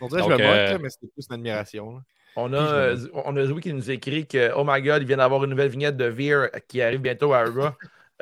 On 0.00 0.08
dirait 0.08 0.22
que 0.22 0.28
je 0.28 0.32
me 0.32 0.36
moque, 0.38 0.40
euh, 0.40 0.78
mais 0.82 0.90
c'était 0.90 1.06
plus 1.08 1.26
une 1.28 1.34
admiration. 1.34 1.94
là. 1.96 2.02
On 2.34 2.52
a, 2.54 2.56
euh, 2.58 2.96
on 3.12 3.36
a 3.36 3.44
Zoé 3.44 3.60
qui 3.60 3.72
nous 3.74 3.90
écrit 3.90 4.26
que, 4.26 4.52
oh 4.56 4.64
my 4.66 4.80
god, 4.82 5.02
il 5.02 5.06
vient 5.06 5.18
d'avoir 5.18 5.44
une 5.44 5.50
nouvelle 5.50 5.68
vignette 5.68 5.96
de 5.96 6.06
Veer 6.06 6.48
qui 6.66 6.80
arrive 6.80 7.00
bientôt 7.00 7.32
à 7.34 7.44
Raw. 7.44 7.70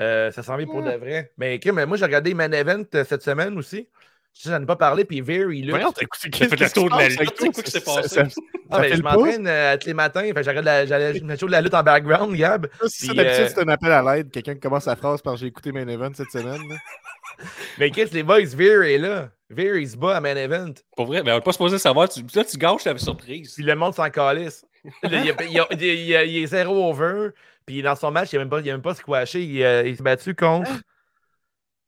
Euh, 0.01 0.31
ça 0.33 0.43
s'en 0.43 0.57
vient 0.57 0.67
pour 0.67 0.83
de 0.83 0.91
vrai. 0.91 1.33
Mais, 1.39 1.59
Krim, 1.61 1.85
moi, 1.85 1.97
j'ai 1.97 2.05
regardé 2.05 2.35
Man 2.35 2.53
Event 2.53 2.85
cette 2.93 3.23
semaine 3.23 3.57
aussi. 3.57 3.89
Je 4.37 4.43
sais, 4.45 4.51
J'en 4.51 4.63
ai 4.63 4.67
pas 4.67 4.77
parlé, 4.77 5.05
puis 5.05 5.21
Veer, 5.21 5.51
il 5.53 5.63
lutte. 5.63 5.71
Voyons, 5.71 5.93
t'as 5.93 6.03
écouté 6.03 6.31
fait 6.47 6.57
le 6.61 6.71
tour 6.71 6.89
de 6.89 6.97
la 6.97 7.09
lutte, 7.09 7.19
c'est 7.39 7.53
quoi 7.53 7.63
qui 7.63 7.71
s'est 7.71 7.81
Ça- 7.81 7.95
passé? 7.97 8.09
ça- 8.09 8.25
Ah, 8.71 8.79
ben, 8.79 8.89
fait 8.89 8.97
je 8.97 9.03
m'entraîne 9.03 9.47
euh, 9.49 9.77
tous 9.77 9.87
les 9.89 9.95
matins. 9.95 10.23
Fait 10.23 10.33
que 10.33 10.43
j'arrête 10.45 10.65
la- 10.65 10.87
J'allais 10.87 11.37
show 11.37 11.47
de 11.47 11.51
la 11.53 11.61
lutte 11.61 11.75
en 11.75 11.83
background, 11.83 12.35
Gab. 12.37 12.69
Si 12.87 13.09
d'habitude, 13.09 13.27
euh, 13.29 13.49
c'est 13.49 13.59
un 13.61 13.69
appel 13.69 13.91
à 13.93 14.03
l'aide, 14.17 14.31
quelqu'un 14.31 14.55
qui 14.55 14.61
commence 14.61 14.85
sa 14.85 14.95
phrase 14.97 15.21
par 15.21 15.37
j'ai 15.37 15.47
écouté 15.47 15.73
Main 15.73 15.89
Event 15.89 16.13
cette 16.15 16.31
semaine. 16.31 16.61
Mais 17.79 17.91
qu'est-ce 17.91 18.15
les 18.15 18.23
boys, 18.23 18.41
Veer 18.45 18.83
est 18.95 18.99
là. 18.99 19.31
Veer, 19.51 19.81
il 19.81 19.89
se 19.89 19.97
bat 19.97 20.17
à 20.17 20.21
Man 20.21 20.37
Event. 20.39 20.75
Pour 20.97 21.07
vrai, 21.07 21.23
mais 21.25 21.33
on 21.33 21.37
n'est 21.37 21.41
pas 21.41 21.53
supposé 21.53 21.79
savoir. 21.79 22.09
Tu, 22.09 22.21
là, 22.35 22.45
tu 22.45 22.57
gâches 22.57 22.85
la 22.85 22.97
surprise. 22.99 23.55
Puis 23.55 23.65
le 23.65 23.75
monde 23.75 23.95
s'en 23.95 24.09
calisse. 24.11 24.65
Il, 25.05 26.13
est 26.13 26.47
zéro 26.47 26.91
over. 26.91 27.31
Puis 27.67 27.83
dans 27.83 27.97
son 27.97 28.11
match, 28.11 28.33
il 28.33 28.37
n'a 28.37 28.41
même, 28.45 28.49
pas- 28.51 28.61
il 28.61 28.71
a 28.71 28.73
même 28.73 28.83
pas 28.83 28.95
squashé. 28.95 29.43
Il, 29.43 29.63
euh, 29.63 29.83
il 29.87 29.97
s'est 29.97 30.03
battu 30.03 30.35
contre. 30.35 30.71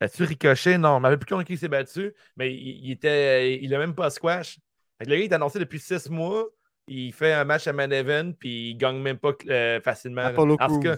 As-tu 0.02 0.24
ricochet? 0.24 0.78
Non, 0.78 0.90
je 0.90 0.94
ne 0.96 1.00
m'avais 1.00 1.16
plus 1.16 1.26
contre 1.26 1.44
qui 1.44 1.54
il 1.54 1.58
s'est 1.58 1.68
battu. 1.68 2.12
Mais 2.36 2.52
il, 2.52 2.86
il 2.86 2.90
était, 2.92 3.62
il 3.62 3.74
a 3.74 3.78
même 3.78 3.94
pas 3.94 4.10
squash. 4.10 4.58
Fait 4.98 5.04
que 5.04 5.10
le 5.10 5.16
gars, 5.16 5.22
il 5.22 5.30
est 5.30 5.34
annoncé 5.34 5.58
depuis 5.58 5.78
six 5.78 6.10
mois. 6.10 6.46
Il 6.88 7.12
fait 7.12 7.32
un 7.32 7.44
match 7.44 7.66
à 7.66 7.72
Man 7.72 7.92
Event. 7.92 8.32
Puis 8.38 8.70
il 8.70 8.76
gagne 8.76 8.98
même 8.98 9.18
pas 9.18 9.32
euh, 9.48 9.80
facilement. 9.80 10.22
Apollo 10.22 10.56
Crews. 10.56 10.96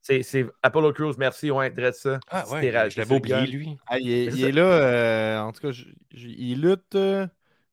c'est 0.00 0.22
c'est 0.22 0.46
Apollo 0.62 0.92
Crews. 0.92 1.14
Merci, 1.18 1.50
ouais, 1.50 1.70
dresse 1.70 2.00
ça. 2.00 2.20
Ah 2.30 2.44
ra- 2.44 2.60
je 2.88 2.98
l'avais 2.98 3.14
oublié, 3.14 3.34
gars. 3.36 3.46
lui. 3.46 3.76
Ah, 3.86 3.98
il 3.98 4.10
est, 4.10 4.26
il 4.26 4.54
là, 4.54 4.62
euh, 4.62 5.38
en 5.40 5.52
tout 5.52 5.60
cas, 5.60 5.72
je- 5.72 5.86
je- 6.12 6.28
il 6.28 6.60
lutte 6.62 6.94
euh, 6.94 7.26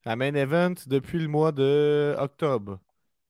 à 0.06 0.16
Main 0.16 0.34
Event 0.34 0.74
depuis 0.88 1.20
le 1.20 1.28
mois 1.28 1.52
de 1.52 2.16
octobre. 2.18 2.80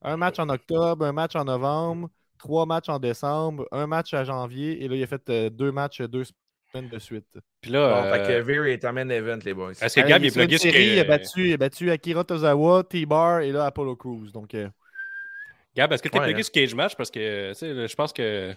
Un 0.01 0.17
match 0.17 0.39
en 0.39 0.49
octobre, 0.49 1.05
un 1.05 1.11
match 1.11 1.35
en 1.35 1.43
novembre, 1.45 2.09
trois 2.39 2.65
matchs 2.65 2.89
en 2.89 2.97
décembre, 2.97 3.67
un 3.71 3.85
match 3.85 4.13
à 4.13 4.23
janvier, 4.23 4.83
et 4.83 4.87
là, 4.87 4.95
il 4.95 5.03
a 5.03 5.07
fait 5.07 5.29
euh, 5.29 5.49
deux 5.49 5.71
matchs 5.71 6.01
deux 6.01 6.23
semaines 6.71 6.89
de 6.89 6.99
suite. 6.99 7.25
Puis 7.61 7.71
là, 7.71 8.01
Bon, 8.01 8.11
fait 8.13 8.27
que 8.27 8.31
euh, 8.33 8.41
Veer 8.41 8.73
est 8.73 8.85
en 8.85 8.93
Man 8.93 9.11
Event, 9.11 9.39
les 9.45 9.53
boys. 9.53 9.71
est-ce 9.71 9.95
que 9.95 10.01
Euh, 10.01 10.07
Gab 10.07 10.21
il 10.21 10.25
est 10.25 10.27
est 10.37 10.57
sur 10.57 10.59
série, 10.59 10.85
il, 10.93 10.99
a 10.99 11.03
que- 11.03 11.07
battu, 11.09 11.47
il 11.49 11.53
a 11.53 11.57
battu 11.57 11.91
Akira 11.91 12.23
Tozawa, 12.23 12.83
T-Bar 12.83 13.41
et 13.41 13.51
là 13.51 13.65
Apollo 13.65 13.95
Crews. 13.95 14.31
Donc, 14.33 14.53
euh, 14.55 14.67
Gab, 15.75 15.91
est-ce 15.93 16.03
que 16.03 16.09
tu 16.09 16.17
es 16.17 16.19
Ouais, 16.19 16.33
hein. 16.33 16.41
sur 16.43 16.51
Cage 16.51 16.75
Match? 16.75 16.95
Parce 16.95 17.11
que, 17.11 17.49
tu 17.49 17.55
sais, 17.55 17.73
là, 17.73 17.87
je 17.87 17.95
pense 17.95 18.11
que. 18.13 18.53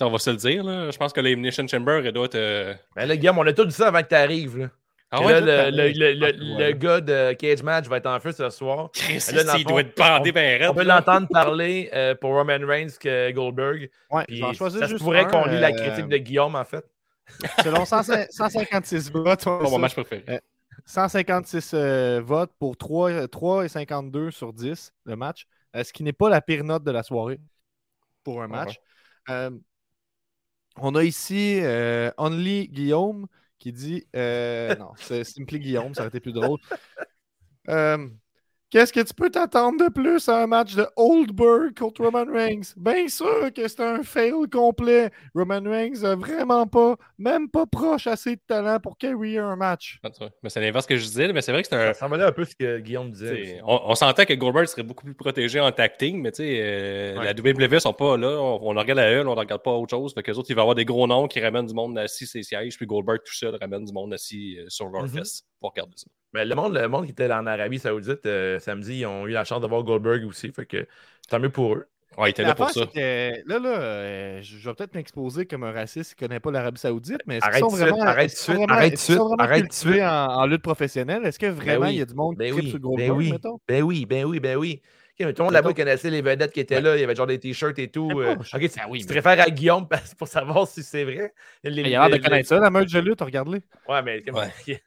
on 0.00 0.10
va 0.10 0.18
se 0.18 0.30
le 0.30 0.36
dire, 0.36 0.64
là. 0.64 0.90
Je 0.90 0.96
pense 0.96 1.12
que 1.12 1.20
l'Elimination 1.20 1.66
Chamber, 1.66 2.00
elle 2.04 2.12
doit 2.12 2.26
être. 2.26 2.34
euh, 2.34 2.74
Mais 2.96 3.06
là, 3.06 3.16
Guillaume, 3.16 3.38
on 3.38 3.46
a 3.46 3.52
tout 3.52 3.64
dit 3.64 3.74
ça 3.74 3.88
avant 3.88 4.02
que 4.02 4.08
tu 4.08 4.14
arrives. 4.14 4.58
Là. 4.58 4.70
Ah 5.10 5.18
Que 5.20 5.24
ouais, 5.24 5.40
là, 5.40 5.70
le, 5.70 5.76
le- 5.92 6.12
le- 6.14 6.32
le- 6.32 6.64
Ah, 6.64 6.72
gars 6.72 7.00
de 7.00 7.32
Cage 7.34 7.62
Match 7.62 7.86
va 7.86 7.98
être 7.98 8.06
en 8.08 8.18
feu 8.18 8.32
ce 8.32 8.50
soir. 8.50 8.90
Chris, 8.92 9.22
Là, 9.32 9.44
dans 9.44 9.52
le 9.52 9.58
il 9.60 9.62
fond, 9.62 9.70
doit 9.70 9.80
être 9.82 9.96
bandé 9.96 10.30
on- 10.30 10.32
ben 10.34 10.60
raide. 10.60 10.70
On 10.70 10.74
peut 10.74 10.82
là. 10.82 10.96
l'entendre 10.96 11.28
parler 11.30 11.88
euh, 11.94 12.14
pour 12.16 12.30
Roman 12.32 12.58
Reigns 12.66 12.88
que 13.00 13.30
Goldberg. 13.30 13.88
ouais, 14.10 14.24
Puis 14.26 14.40
ça 14.56 14.68
se 14.88 14.94
pourrait 14.96 15.26
qu'on 15.28 15.44
lit 15.46 15.60
la 15.60 15.68
euh, 15.68 15.72
critique 15.76 16.08
de 16.08 16.16
Guillaume, 16.16 16.56
en 16.56 16.64
fait. 16.64 16.84
Selon 17.62 17.84
100 17.84 18.02
156 18.30 19.10
votes, 19.10 19.46
on 19.46 19.58
Pas 19.58 19.64
mon 19.64 19.70
ça. 19.72 19.78
match 19.78 19.94
préféré. 19.94 20.40
156 20.84 21.72
euh, 21.74 22.20
votes 22.20 22.52
pour 22.58 22.76
3, 22.76 23.28
3 23.28 23.64
et 23.64 23.68
52 23.68 24.30
sur 24.30 24.52
10 24.52 24.92
le 25.04 25.16
match, 25.16 25.46
euh, 25.74 25.82
ce 25.82 25.92
qui 25.92 26.02
n'est 26.02 26.12
pas 26.12 26.28
la 26.28 26.40
pire 26.40 26.64
note 26.64 26.84
de 26.84 26.90
la 26.90 27.02
soirée 27.02 27.40
pour 28.22 28.42
un 28.42 28.48
match. 28.48 28.78
Euh, 29.28 29.50
on 30.76 30.94
a 30.94 31.02
ici 31.02 31.60
euh, 31.62 32.10
Only 32.18 32.68
Guillaume 32.68 33.26
qui 33.58 33.72
dit 33.72 34.06
euh, 34.14 34.76
non, 34.76 34.92
c'est 34.96 35.24
Simply 35.24 35.58
Guillaume, 35.58 35.94
ça 35.94 36.02
aurait 36.02 36.08
été 36.08 36.20
plus 36.20 36.32
drôle. 36.32 36.58
Qu'est-ce 38.68 38.92
que 38.92 38.98
tu 39.00 39.14
peux 39.14 39.30
t'attendre 39.30 39.84
de 39.86 39.92
plus 39.92 40.28
à 40.28 40.42
un 40.42 40.48
match 40.48 40.74
de 40.74 40.84
Oldberg 40.96 41.72
contre 41.78 42.02
Roman 42.04 42.24
Reigns? 42.30 42.72
Bien 42.76 43.06
sûr 43.06 43.52
que 43.54 43.68
c'est 43.68 43.80
un 43.80 44.02
fail 44.02 44.32
complet. 44.52 45.10
Roman 45.36 45.60
Reigns 45.64 46.02
a 46.02 46.16
vraiment 46.16 46.66
pas, 46.66 46.96
même 47.16 47.48
pas 47.48 47.64
proche 47.66 48.08
assez 48.08 48.34
de 48.34 48.40
talent 48.44 48.80
pour 48.80 48.98
carry 48.98 49.38
un 49.38 49.54
match. 49.54 50.00
Mais 50.42 50.50
c'est 50.50 50.60
l'inverse 50.60 50.84
que 50.84 50.96
je 50.96 51.04
disais, 51.04 51.32
mais 51.32 51.42
c'est 51.42 51.52
vrai 51.52 51.62
que 51.62 51.68
c'est 51.68 51.76
un. 51.76 51.92
Ça 51.94 52.06
ressemblait 52.06 52.24
un 52.24 52.32
peu 52.32 52.42
à 52.42 52.44
ce 52.44 52.56
que 52.56 52.78
Guillaume 52.80 53.12
disait. 53.12 53.60
On, 53.64 53.80
on 53.84 53.94
s'entend 53.94 54.24
que 54.24 54.34
Goldberg 54.34 54.66
serait 54.66 54.82
beaucoup 54.82 55.04
plus 55.04 55.14
protégé 55.14 55.60
en 55.60 55.70
tacting, 55.70 56.20
mais 56.20 56.32
tu 56.32 56.38
sais, 56.42 56.58
euh, 56.60 57.18
Ouais. 57.20 57.24
la 57.32 57.34
WWE 57.34 57.78
sont 57.78 57.92
pas 57.92 58.16
là. 58.16 58.36
On, 58.40 58.58
on 58.62 58.74
regarde 58.74 58.98
à 58.98 59.12
eux, 59.12 59.20
on 59.20 59.34
ne 59.34 59.38
regarde 59.38 59.62
pas 59.62 59.70
autre 59.72 59.90
chose. 59.90 60.12
Fait 60.12 60.24
que 60.24 60.30
les 60.32 60.38
autres, 60.38 60.50
il 60.50 60.56
va 60.56 60.62
y 60.62 60.64
avoir 60.64 60.74
des 60.74 60.84
gros 60.84 61.06
noms 61.06 61.28
qui 61.28 61.38
ramènent 61.40 61.66
du 61.66 61.74
monde 61.74 61.96
assis 61.98 62.26
sur 62.26 62.32
ses 62.32 62.42
sièges, 62.42 62.76
puis 62.76 62.86
Goldberg 62.86 63.20
tout 63.24 63.32
seul 63.32 63.56
ramène 63.60 63.84
du 63.84 63.92
monde 63.92 64.12
assis 64.12 64.58
euh, 64.58 64.64
sur 64.68 64.88
leur 64.88 65.04
Mhm. 65.04 65.08
fesses 65.18 65.44
pour 65.60 65.70
regarder 65.70 65.94
ça. 65.96 66.06
Mais 66.32 66.44
le 66.44 66.54
monde, 66.54 66.74
le 66.74 66.88
monde 66.88 67.04
qui 67.06 67.12
était 67.12 67.32
en 67.32 67.46
Arabie 67.46 67.78
Saoudite 67.78 68.26
euh, 68.26 68.58
samedi, 68.58 68.98
ils 69.00 69.06
ont 69.06 69.26
eu 69.26 69.30
la 69.32 69.44
chance 69.44 69.60
de 69.60 69.66
voir 69.66 69.82
Goldberg 69.82 70.24
aussi. 70.26 70.52
Fait 70.52 70.66
que 70.66 70.86
tant 71.28 71.38
mieux 71.38 71.50
pour 71.50 71.74
eux. 71.74 71.86
Ouais, 72.18 72.28
il 72.28 72.30
était 72.30 72.44
là 72.44 72.54
pour 72.54 72.70
ça. 72.70 72.86
que, 72.86 73.48
là, 73.48 73.58
là, 73.58 73.80
euh, 73.80 74.42
je 74.42 74.56
vais 74.68 74.74
peut-être 74.74 74.94
m'exposer 74.94 75.46
comme 75.46 75.64
un 75.64 75.72
raciste 75.72 76.14
qui 76.14 76.24
ne 76.24 76.28
connaît 76.28 76.40
pas 76.40 76.50
l'Arabie 76.50 76.80
Saoudite, 76.80 77.20
mais 77.26 77.36
est-ce 77.38 77.48
qu'ils 77.48 77.58
sont 77.58 77.66
tout 77.68 77.72
de 77.72 77.76
suite, 77.76 77.88
vraiment, 77.90 78.10
arrête 78.10 78.30
suite, 78.30 78.56
vraiment- 78.56 78.66
arrête 78.68 78.98
suite, 78.98 79.16
vraiment 79.18 79.36
arrête 79.38 79.62
cultivés 79.62 80.04
en, 80.04 80.26
en 80.28 80.46
lutte 80.46 80.62
professionnelle? 80.62 81.24
Est-ce 81.26 81.38
que 81.38 81.46
vraiment 81.46 81.86
oui, 81.86 81.92
il 81.92 81.98
y 81.98 82.00
a 82.02 82.06
du 82.06 82.14
monde 82.14 82.34
qui 82.34 82.38
Ben 82.38 82.52
tripe 82.52 82.64
oui, 82.64 82.70
sur 82.70 82.78
ben 82.78 82.82
Goldberg, 82.82 83.16
oui, 83.18 83.30
mettons? 83.32 83.60
ben 83.68 83.82
oui, 83.82 84.06
ben 84.06 84.24
oui, 84.24 84.40
ben 84.40 84.56
oui. 84.56 84.82
Mais 85.24 85.32
tout 85.32 85.42
le 85.42 85.44
monde 85.46 85.54
là-bas 85.54 85.72
connaissait 85.72 86.10
les 86.10 86.20
vedettes 86.22 86.52
qui 86.52 86.60
étaient 86.60 86.80
là. 86.80 86.96
Il 86.96 87.00
y 87.00 87.04
avait 87.04 87.14
genre 87.14 87.26
des 87.26 87.38
t-shirts 87.38 87.78
et 87.78 87.88
tout. 87.88 88.10
Euh, 88.20 88.34
ok, 88.34 88.44
tu, 88.44 88.70
Ah 88.78 88.86
oui, 88.88 88.98
tu 89.00 89.04
mais- 89.04 89.08
te 89.08 89.12
réfères 89.14 89.40
à 89.44 89.50
Guillaume 89.50 89.88
parce- 89.88 90.14
pour 90.18 90.28
savoir 90.28 90.66
si 90.68 90.82
c'est 90.82 91.04
vrai? 91.04 91.32
Les- 91.64 91.82
Il 91.82 91.86
a 91.94 92.00
l'air 92.00 92.08
de 92.10 92.14
les- 92.16 92.20
connaître 92.20 92.48
ça, 92.48 92.58
la 92.58 92.70
meute 92.70 92.92
de 92.92 92.98
lutte, 93.00 93.20
regarde-le. 93.20 93.60
Ouais, 93.88 94.02
mais 94.02 94.22
comme- 94.22 94.36
Ouais. 94.36 94.50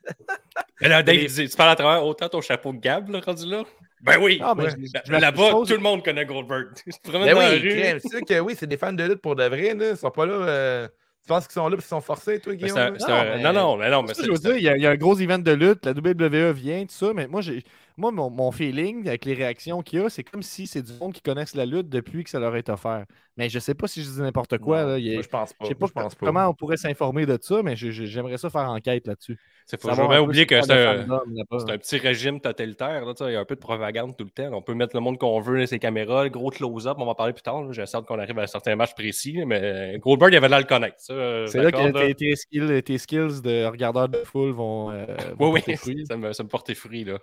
Mais 0.82 0.88
là, 0.88 1.04
Dave, 1.04 1.16
Les- 1.16 1.24
il 1.24 1.30
dit, 1.32 1.50
tu 1.50 1.56
parles 1.58 1.72
à 1.72 1.76
travers 1.76 2.06
autant 2.06 2.30
ton 2.30 2.42
chapeau 2.42 2.72
de 2.72 2.80
Gab, 2.80 3.10
là, 3.10 3.20
rendu 3.20 3.46
là? 3.50 3.64
Ben 4.02 4.18
oui! 4.22 4.40
Ah, 4.42 4.54
Ben, 4.56 4.74
Là-bas, 5.08 5.50
tout 5.52 5.74
le 5.74 5.78
monde 5.80 6.04
connaît 6.06 6.26
Goldberg. 6.26 6.68
C'est 6.88 7.06
vraiment 7.08 7.26
Ben 7.26 7.36
oui, 7.38 8.00
sûr 8.00 8.22
que 8.26 8.40
oui, 8.40 8.56
c'est 8.58 8.68
des 8.68 8.78
fans 8.78 8.94
de 8.94 9.04
lutte 9.04 9.22
pour 9.22 9.36
de 9.36 9.44
vrai. 9.44 9.74
Là. 9.74 9.90
Ils 9.92 9.98
sont 9.98 10.10
pas 10.12 10.26
là. 10.26 10.34
euh, 10.34 10.88
Tu 11.22 11.28
penses 11.28 11.46
qu'ils 11.48 11.56
sont 11.56 11.68
là 11.68 11.76
parce 11.76 11.84
qu'ils 11.86 11.90
sont 11.90 12.02
forcés, 12.02 12.40
toi, 12.40 12.56
Guillaume? 12.56 12.78
un- 12.78 12.92
Non, 12.92 12.98
un- 13.10 13.24
mais- 13.36 13.44
Non, 13.44 13.54
non, 13.54 13.78
mais 13.78 13.90
non, 13.90 14.04
mais 14.04 14.14
je 14.16 14.32
veux 14.32 14.38
dire, 14.38 14.56
il 14.56 14.64
y, 14.64 14.70
a, 14.70 14.78
il 14.78 14.82
y 14.84 14.88
a 14.88 14.92
un 14.92 14.96
gros 14.96 15.20
event 15.20 15.38
de 15.38 15.52
lutte, 15.52 15.86
la 15.86 15.92
WWE 15.92 16.54
vient, 16.54 16.84
tout 16.86 16.94
ça, 16.96 17.12
mais 17.14 17.28
moi, 17.28 17.42
j'ai, 17.42 17.62
moi 18.00 18.12
mon, 18.12 18.30
mon 18.30 18.52
feeling 18.52 19.08
avec 19.08 19.26
les 19.26 19.34
réactions 19.34 19.82
qu'il 19.82 20.00
y 20.00 20.02
a, 20.04 20.10
c'est 20.10 20.24
comme 20.24 20.42
si 20.42 20.66
c'est 20.68 20.82
du 20.82 20.94
monde 20.94 21.14
qui 21.14 21.22
connaissent 21.22 21.56
la 21.56 21.66
lutte 21.66 21.90
depuis 21.90 22.24
que 22.24 22.30
ça 22.30 22.40
leur 22.40 22.56
est 22.56 22.70
offert. 22.70 23.06
Mais 23.38 23.48
je 23.50 23.60
sais 23.60 23.74
pas 23.74 23.88
si 23.88 24.04
je 24.04 24.10
dis 24.10 24.22
n'importe 24.22 24.58
quoi. 24.58 24.84
Non, 24.84 24.90
là, 24.90 24.98
il 24.98 25.06
y 25.06 25.10
a- 25.12 25.14
moi, 25.14 25.22
je 25.22 25.28
pense 25.30 25.54
pas. 25.54 25.66
je 25.66 25.70
sais 25.70 25.76
pas, 25.76 25.88
je 25.88 25.92
pense 25.94 26.16
pas. 26.16 26.26
comment 26.26 26.48
on 26.48 26.54
pourrait 26.54 26.78
s'informer 26.78 27.26
de 27.26 27.38
ça, 27.42 27.62
mais 27.64 27.76
j'aimerais 27.76 28.38
ça 28.38 28.50
faire 28.50 28.70
enquête 28.70 29.08
là-dessus. 29.08 29.38
c'est 29.66 29.80
faut 29.80 29.94
jamais 29.94 30.18
oublier 30.18 30.46
que 30.46 30.62
c'est 30.62 30.72
un, 30.72 31.78
petit 31.78 31.98
régime 31.98 32.40
totalitaire. 32.42 33.06
Là, 33.06 33.14
il 33.22 33.34
y 33.34 33.36
a 33.36 33.40
un 33.40 33.46
peu 33.46 33.56
de 33.56 33.60
propagande 33.60 34.18
tout 34.18 34.24
le 34.26 34.30
temps. 34.30 34.50
On 34.54 34.62
peut 34.62 34.74
mettre 34.74 34.96
le 34.96 35.02
monde 35.02 35.18
qu'on 35.18 35.40
veut, 35.40 35.66
ses 35.66 35.80
caméras, 35.80 36.24
le 36.24 36.30
gros 36.30 36.50
close-up, 36.50 36.98
on 37.00 37.06
va 37.06 37.12
en 37.12 37.16
parler 37.16 37.34
plus 37.34 37.44
tard. 37.44 37.72
J'ai 37.72 37.84
hâte 37.84 38.06
qu'on 38.06 38.20
arrive 38.20 38.40
à 38.40 38.44
un 38.44 38.48
certain 38.48 38.76
match 38.76 38.94
précis. 38.94 39.44
Mais 39.46 39.98
Goldberg, 40.00 40.34
il 40.34 40.38
avait 40.38 40.50
l'air 40.50 40.60
de 40.60 40.64
le 40.64 40.68
connaître. 40.68 40.96
C'est 41.00 41.62
là 41.62 41.72
que 41.72 41.92
tes, 42.08 42.16
tes 42.16 42.36
skills, 42.36 42.84
tes 42.84 42.98
skills 42.98 43.42
de 43.42 43.66
regardeur 43.66 44.10
de 44.10 44.18
foule 44.24 44.52
vont. 44.52 44.92
euh, 44.92 45.06
Oui, 45.40 45.62
oui, 45.66 46.06
ça 46.10 46.18
me, 46.18 46.34
ça 46.34 46.44
me 46.44 46.50
portait 46.50 46.76
fruit. 46.76 47.04
Là. 47.04 47.20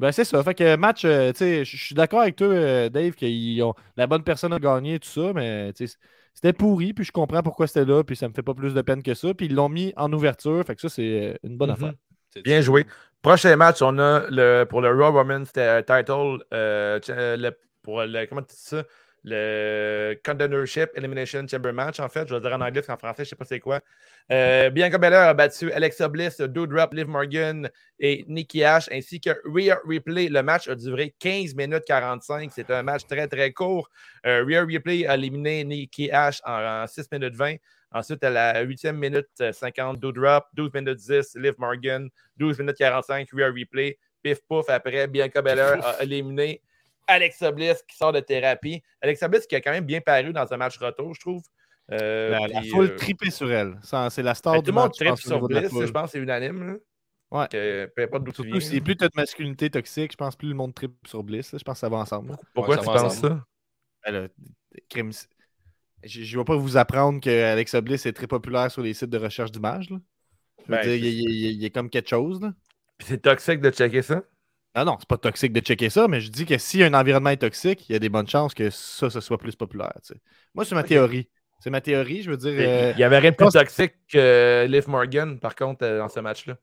Ben, 0.00 0.12
c'est 0.12 0.24
ça. 0.24 0.42
Fait 0.42 0.54
que 0.54 0.76
match, 0.76 1.04
euh, 1.04 1.30
tu 1.32 1.38
sais, 1.38 1.64
je 1.64 1.76
suis 1.76 1.94
d'accord 1.94 2.20
avec 2.22 2.36
toi, 2.36 2.46
euh, 2.48 2.88
Dave, 2.88 3.12
que 3.14 3.62
ont... 3.62 3.74
la 3.96 4.06
bonne 4.06 4.24
personne 4.24 4.52
a 4.54 4.58
gagné, 4.58 4.98
tout 4.98 5.08
ça, 5.08 5.32
mais 5.34 5.72
tu 5.74 5.86
sais, 5.86 5.96
c'était 6.34 6.54
pourri, 6.54 6.94
puis 6.94 7.04
je 7.04 7.12
comprends 7.12 7.42
pourquoi 7.42 7.66
c'était 7.66 7.84
là, 7.84 8.02
puis 8.02 8.16
ça 8.16 8.26
me 8.28 8.32
fait 8.32 8.42
pas 8.42 8.54
plus 8.54 8.72
de 8.72 8.80
peine 8.82 9.02
que 9.02 9.12
ça. 9.14 9.34
Puis 9.34 9.46
ils 9.46 9.54
l'ont 9.54 9.68
mis 9.68 9.92
en 9.96 10.10
ouverture, 10.12 10.64
fait 10.66 10.74
que 10.74 10.80
ça, 10.80 10.88
c'est 10.88 11.34
euh, 11.34 11.38
une 11.42 11.58
bonne 11.58 11.70
Mhm. 11.70 11.76
affaire. 11.76 11.92
C'est- 12.30 12.42
Bien 12.42 12.62
joué. 12.62 12.86
Prochain 13.22 13.54
match, 13.56 13.82
on 13.82 13.98
a 13.98 14.24
le, 14.30 14.64
pour 14.64 14.80
le 14.80 14.88
Raw 14.90 15.12
Women's 15.12 15.52
title, 15.52 16.38
euh, 16.54 16.98
le- 17.36 17.58
pour 17.82 18.02
le, 18.02 18.26
comment 18.26 18.42
tu 18.42 18.54
dis 18.54 18.62
ça? 18.62 18.84
Le 19.22 20.18
Contendership 20.24 20.90
Elimination 20.94 21.46
Chamber 21.46 21.72
Match, 21.72 22.00
en 22.00 22.08
fait. 22.08 22.26
Je 22.26 22.34
vais 22.34 22.40
le 22.40 22.40
dire 22.40 22.52
en 22.52 22.60
anglais, 22.60 22.80
parce 22.80 22.86
qu'en 22.86 22.96
français, 22.96 23.24
je 23.24 23.28
ne 23.28 23.28
sais 23.30 23.36
pas 23.36 23.44
c'est 23.44 23.60
quoi. 23.60 23.80
Euh, 24.32 24.70
Bianca 24.70 24.96
Belair 24.96 25.28
a 25.28 25.34
battu 25.34 25.70
Alexa 25.72 26.08
Bliss, 26.08 26.40
Doudrop, 26.40 26.94
Liv 26.94 27.06
Morgan 27.06 27.68
et 27.98 28.24
Nikki 28.28 28.64
Ash, 28.64 28.88
ainsi 28.90 29.20
que 29.20 29.30
Rhea 29.44 29.78
Ripley. 29.84 30.28
Le 30.28 30.42
match 30.42 30.68
a 30.68 30.74
duré 30.74 31.14
15 31.18 31.54
minutes 31.54 31.84
45. 31.86 32.50
C'était 32.52 32.74
un 32.74 32.82
match 32.82 33.02
très, 33.06 33.28
très 33.28 33.52
court. 33.52 33.90
Euh, 34.26 34.44
Rhea 34.46 34.64
Ripley 34.64 35.06
a 35.06 35.16
éliminé 35.16 35.64
Nikki 35.64 36.10
Ash 36.10 36.40
en, 36.44 36.82
en 36.82 36.86
6 36.86 37.10
minutes 37.12 37.34
20. 37.34 37.56
Ensuite, 37.92 38.22
à 38.22 38.30
la 38.30 38.64
8e 38.64 38.92
minute 38.92 39.26
euh, 39.40 39.52
50, 39.52 39.98
Doudrop, 39.98 40.44
12 40.54 40.72
minutes 40.72 40.98
10, 40.98 41.36
Liv 41.36 41.54
Morgan, 41.58 42.08
12 42.36 42.60
minutes 42.60 42.78
45, 42.78 43.28
Rhea 43.32 43.50
Replay. 43.50 43.98
Pif 44.22 44.40
pouf, 44.46 44.68
après, 44.68 45.06
Bianca 45.08 45.42
Belair 45.42 45.84
a 45.84 46.02
éliminé 46.02 46.60
Alexa 47.06 47.50
Bliss 47.52 47.82
qui 47.88 47.96
sort 47.96 48.12
de 48.12 48.20
thérapie. 48.20 48.82
Alexa 49.00 49.28
Bliss 49.28 49.46
qui 49.46 49.56
a 49.56 49.60
quand 49.60 49.72
même 49.72 49.84
bien 49.84 50.00
paru 50.00 50.32
dans 50.32 50.52
un 50.52 50.56
match 50.56 50.78
retour, 50.78 51.14
je 51.14 51.20
trouve. 51.20 51.42
Euh, 51.92 52.30
La, 52.48 52.62
foule 52.62 52.86
euh, 52.90 52.96
tripée 52.96 53.30
sur 53.30 53.50
elle. 53.50 53.78
C'est 53.82 54.22
la 54.22 54.34
star 54.34 54.52
ben, 54.54 54.60
du 54.60 54.70
tout 54.70 54.74
le 54.76 54.80
monde 54.80 54.92
tripe 54.92 55.16
sur 55.16 55.40
Bliss, 55.48 55.70
je 55.72 55.90
pense 55.90 56.04
que 56.04 56.10
c'est 56.12 56.18
unanime. 56.18 56.66
là. 56.66 56.74
Ouais. 57.32 57.46
Que, 57.48 57.86
peu 57.94 58.02
importe 58.02 58.24
d'où 58.24 58.32
tu 58.32 58.42
Surtout 58.60 58.84
plus 58.84 58.96
de 58.96 59.08
masculinité 59.14 59.70
toxique, 59.70 60.12
je 60.12 60.16
pense 60.16 60.34
plus 60.36 60.48
le 60.48 60.54
monde 60.54 60.74
tripe 60.74 60.94
sur 61.06 61.22
Bliss. 61.22 61.52
là. 61.52 61.58
Je 61.58 61.64
pense 61.64 61.74
que 61.74 61.80
ça 61.80 61.88
va 61.88 61.96
ensemble. 61.98 62.30
là. 62.30 62.38
Pourquoi 62.54 62.76
Ouais, 62.76 62.80
tu 62.80 62.86
penses 62.86 63.18
ça? 63.18 63.44
Ben 64.06 64.28
crime, 64.88 65.10
Je 66.02 66.20
ne 66.36 66.40
vais 66.40 66.44
pas 66.44 66.56
vous 66.56 66.76
apprendre 66.76 67.20
que 67.20 67.28
Alexa 67.52 67.80
Bliss 67.80 68.06
est 68.06 68.12
très 68.12 68.26
populaire 68.26 68.70
sur 68.70 68.82
les 68.82 68.94
sites 68.94 69.10
de 69.10 69.18
recherche 69.18 69.50
d'images. 69.52 69.88
Ben, 70.68 70.80
il, 70.84 71.04
il- 71.04 71.20
il- 71.30 71.56
il 71.56 71.64
est 71.64 71.70
comme 71.70 71.90
quelque 71.90 72.08
chose. 72.08 72.40
C'est 73.00 73.22
toxique 73.22 73.60
de 73.60 73.70
checker 73.70 74.02
ça? 74.02 74.22
Ah 74.74 74.84
non, 74.84 74.96
c'est 75.00 75.08
pas 75.08 75.18
toxique 75.18 75.52
de 75.52 75.60
checker 75.60 75.90
ça, 75.90 76.06
mais 76.06 76.20
je 76.20 76.30
dis 76.30 76.46
que 76.46 76.56
si 76.56 76.82
un 76.82 76.94
environnement 76.94 77.30
est 77.30 77.38
toxique, 77.38 77.88
il 77.88 77.92
y 77.92 77.96
a 77.96 77.98
des 77.98 78.08
bonnes 78.08 78.28
chances 78.28 78.54
que 78.54 78.70
ça, 78.70 79.10
ce 79.10 79.20
soit 79.20 79.38
plus 79.38 79.56
populaire. 79.56 79.92
tu 80.02 80.14
sais. 80.14 80.20
Moi, 80.54 80.64
c'est 80.64 80.76
ma 80.76 80.84
théorie. 80.84 81.28
C'est 81.58 81.70
ma 81.70 81.80
théorie, 81.80 82.22
je 82.22 82.30
veux 82.30 82.36
dire. 82.36 82.52
Il 82.52 82.64
euh, 82.66 82.94
n'y 82.94 83.02
avait 83.02 83.18
rien 83.18 83.32
de 83.32 83.36
plus 83.36 83.48
toxique 83.48 83.94
que 84.08 84.66
Liv 84.68 84.88
Morgan, 84.88 85.38
par 85.40 85.54
contre, 85.54 85.84
euh, 85.84 85.98
dans 85.98 86.08
ce 86.08 86.20
match-là. 86.20 86.56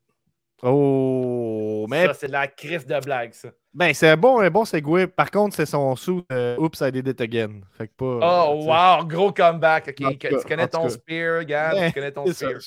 Oh, 0.64 1.86
mais 1.90 2.06
Ça, 2.08 2.14
c'est 2.14 2.28
la 2.28 2.48
crise 2.48 2.86
de 2.86 3.00
blague, 3.00 3.34
ça. 3.34 3.50
ben, 3.74 3.94
c'est 3.94 4.10
un 4.10 4.18
bon, 4.18 4.40
un 4.40 4.50
bon 4.50 4.66
segue. 4.66 5.06
Par 5.06 5.30
contre, 5.30 5.56
c'est 5.56 5.66
son 5.68 5.96
sous 5.96 6.24
euh, 6.32 6.58
Oops, 6.58 6.82
I 6.82 6.92
did 6.92 7.08
it 7.08 7.22
again. 7.22 7.62
Fait 7.78 7.88
que 7.88 7.94
pas. 7.96 8.20
Oh, 8.50 8.56
tu 8.58 8.64
sais. 8.64 8.70
wow, 8.70 9.06
gros 9.06 9.32
comeback. 9.32 9.88
ok. 9.90 10.06
En 10.06 10.10
tout 10.12 10.18
Tu 10.18 10.28
cas, 10.30 10.42
connais 10.44 10.68
ton 10.68 10.90
spear, 10.90 11.44
Ouais, 11.48 11.88
tu 11.88 11.94
connais 11.94 12.12
ton 12.12 12.26
spear. 12.26 12.58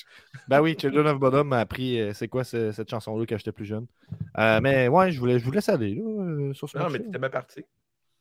Ben 0.49 0.61
oui, 0.61 0.77
Children 0.81 1.07
of 1.09 1.19
Bodom 1.19 1.45
m'a 1.45 1.59
appris 1.61 2.01
euh, 2.01 2.13
c'est 2.15 2.29
quoi 2.29 2.45
ce- 2.45 2.73
cette 2.73 2.91
chanson-là 2.91 3.25
quand 3.29 3.39
j'étais 3.39 3.53
plus 3.53 3.67
jeune. 3.67 3.87
Euh, 4.39 4.61
mais 4.63 4.89
ouais, 4.89 5.11
je 5.11 5.19
voulais, 5.19 5.39
je 5.39 5.45
vous 5.45 5.51
laisse 5.53 5.69
aller 5.69 5.95
là, 5.97 6.03
euh, 6.05 6.53
sur 6.55 6.69
ce 6.69 6.79
Non, 6.79 6.85
match 6.85 6.93
mais 6.95 6.99
t'étais 7.01 7.19
bien 7.19 7.31
parti. 7.31 7.65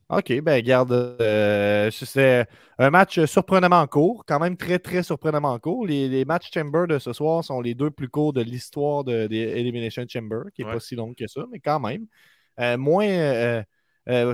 OK, 0.10 0.41
ben 0.41 0.60
garde. 0.63 0.91
euh, 1.22 1.91
c'est 1.91 2.48
un 2.80 2.89
match 2.89 3.24
surprenamment 3.26 3.86
court, 3.86 4.24
quand 4.28 4.39
même 4.39 4.58
très, 4.58 4.80
très 4.80 5.04
surprenamment 5.04 5.60
court. 5.60 5.86
Les, 5.86 6.10
les 6.10 6.26
matchs 6.26 6.50
Chamber 6.52 6.88
de 6.88 6.98
ce 6.98 7.13
soir 7.13 7.43
sont 7.43 7.62
les 7.62 7.76
deux 7.76 7.91
plus 7.91 8.10
courts 8.10 8.34
de 8.34 8.41
l'histoire 8.41 9.04
de, 9.04 9.28
des 9.28 9.38
Elimination 9.38 10.04
Chamber, 10.10 10.45
qui 10.56 10.63
n'est 10.63 10.67
Ouais. 10.67 10.74
pas 10.76 10.80
si 10.80 10.95
longue 10.95 11.13
que 11.15 11.28
ça, 11.28 11.41
mais 11.52 11.60
quand 11.60 11.80
même. 11.80 12.08
Euh, 12.60 12.78
moins, 12.78 13.06
euh, 13.08 13.63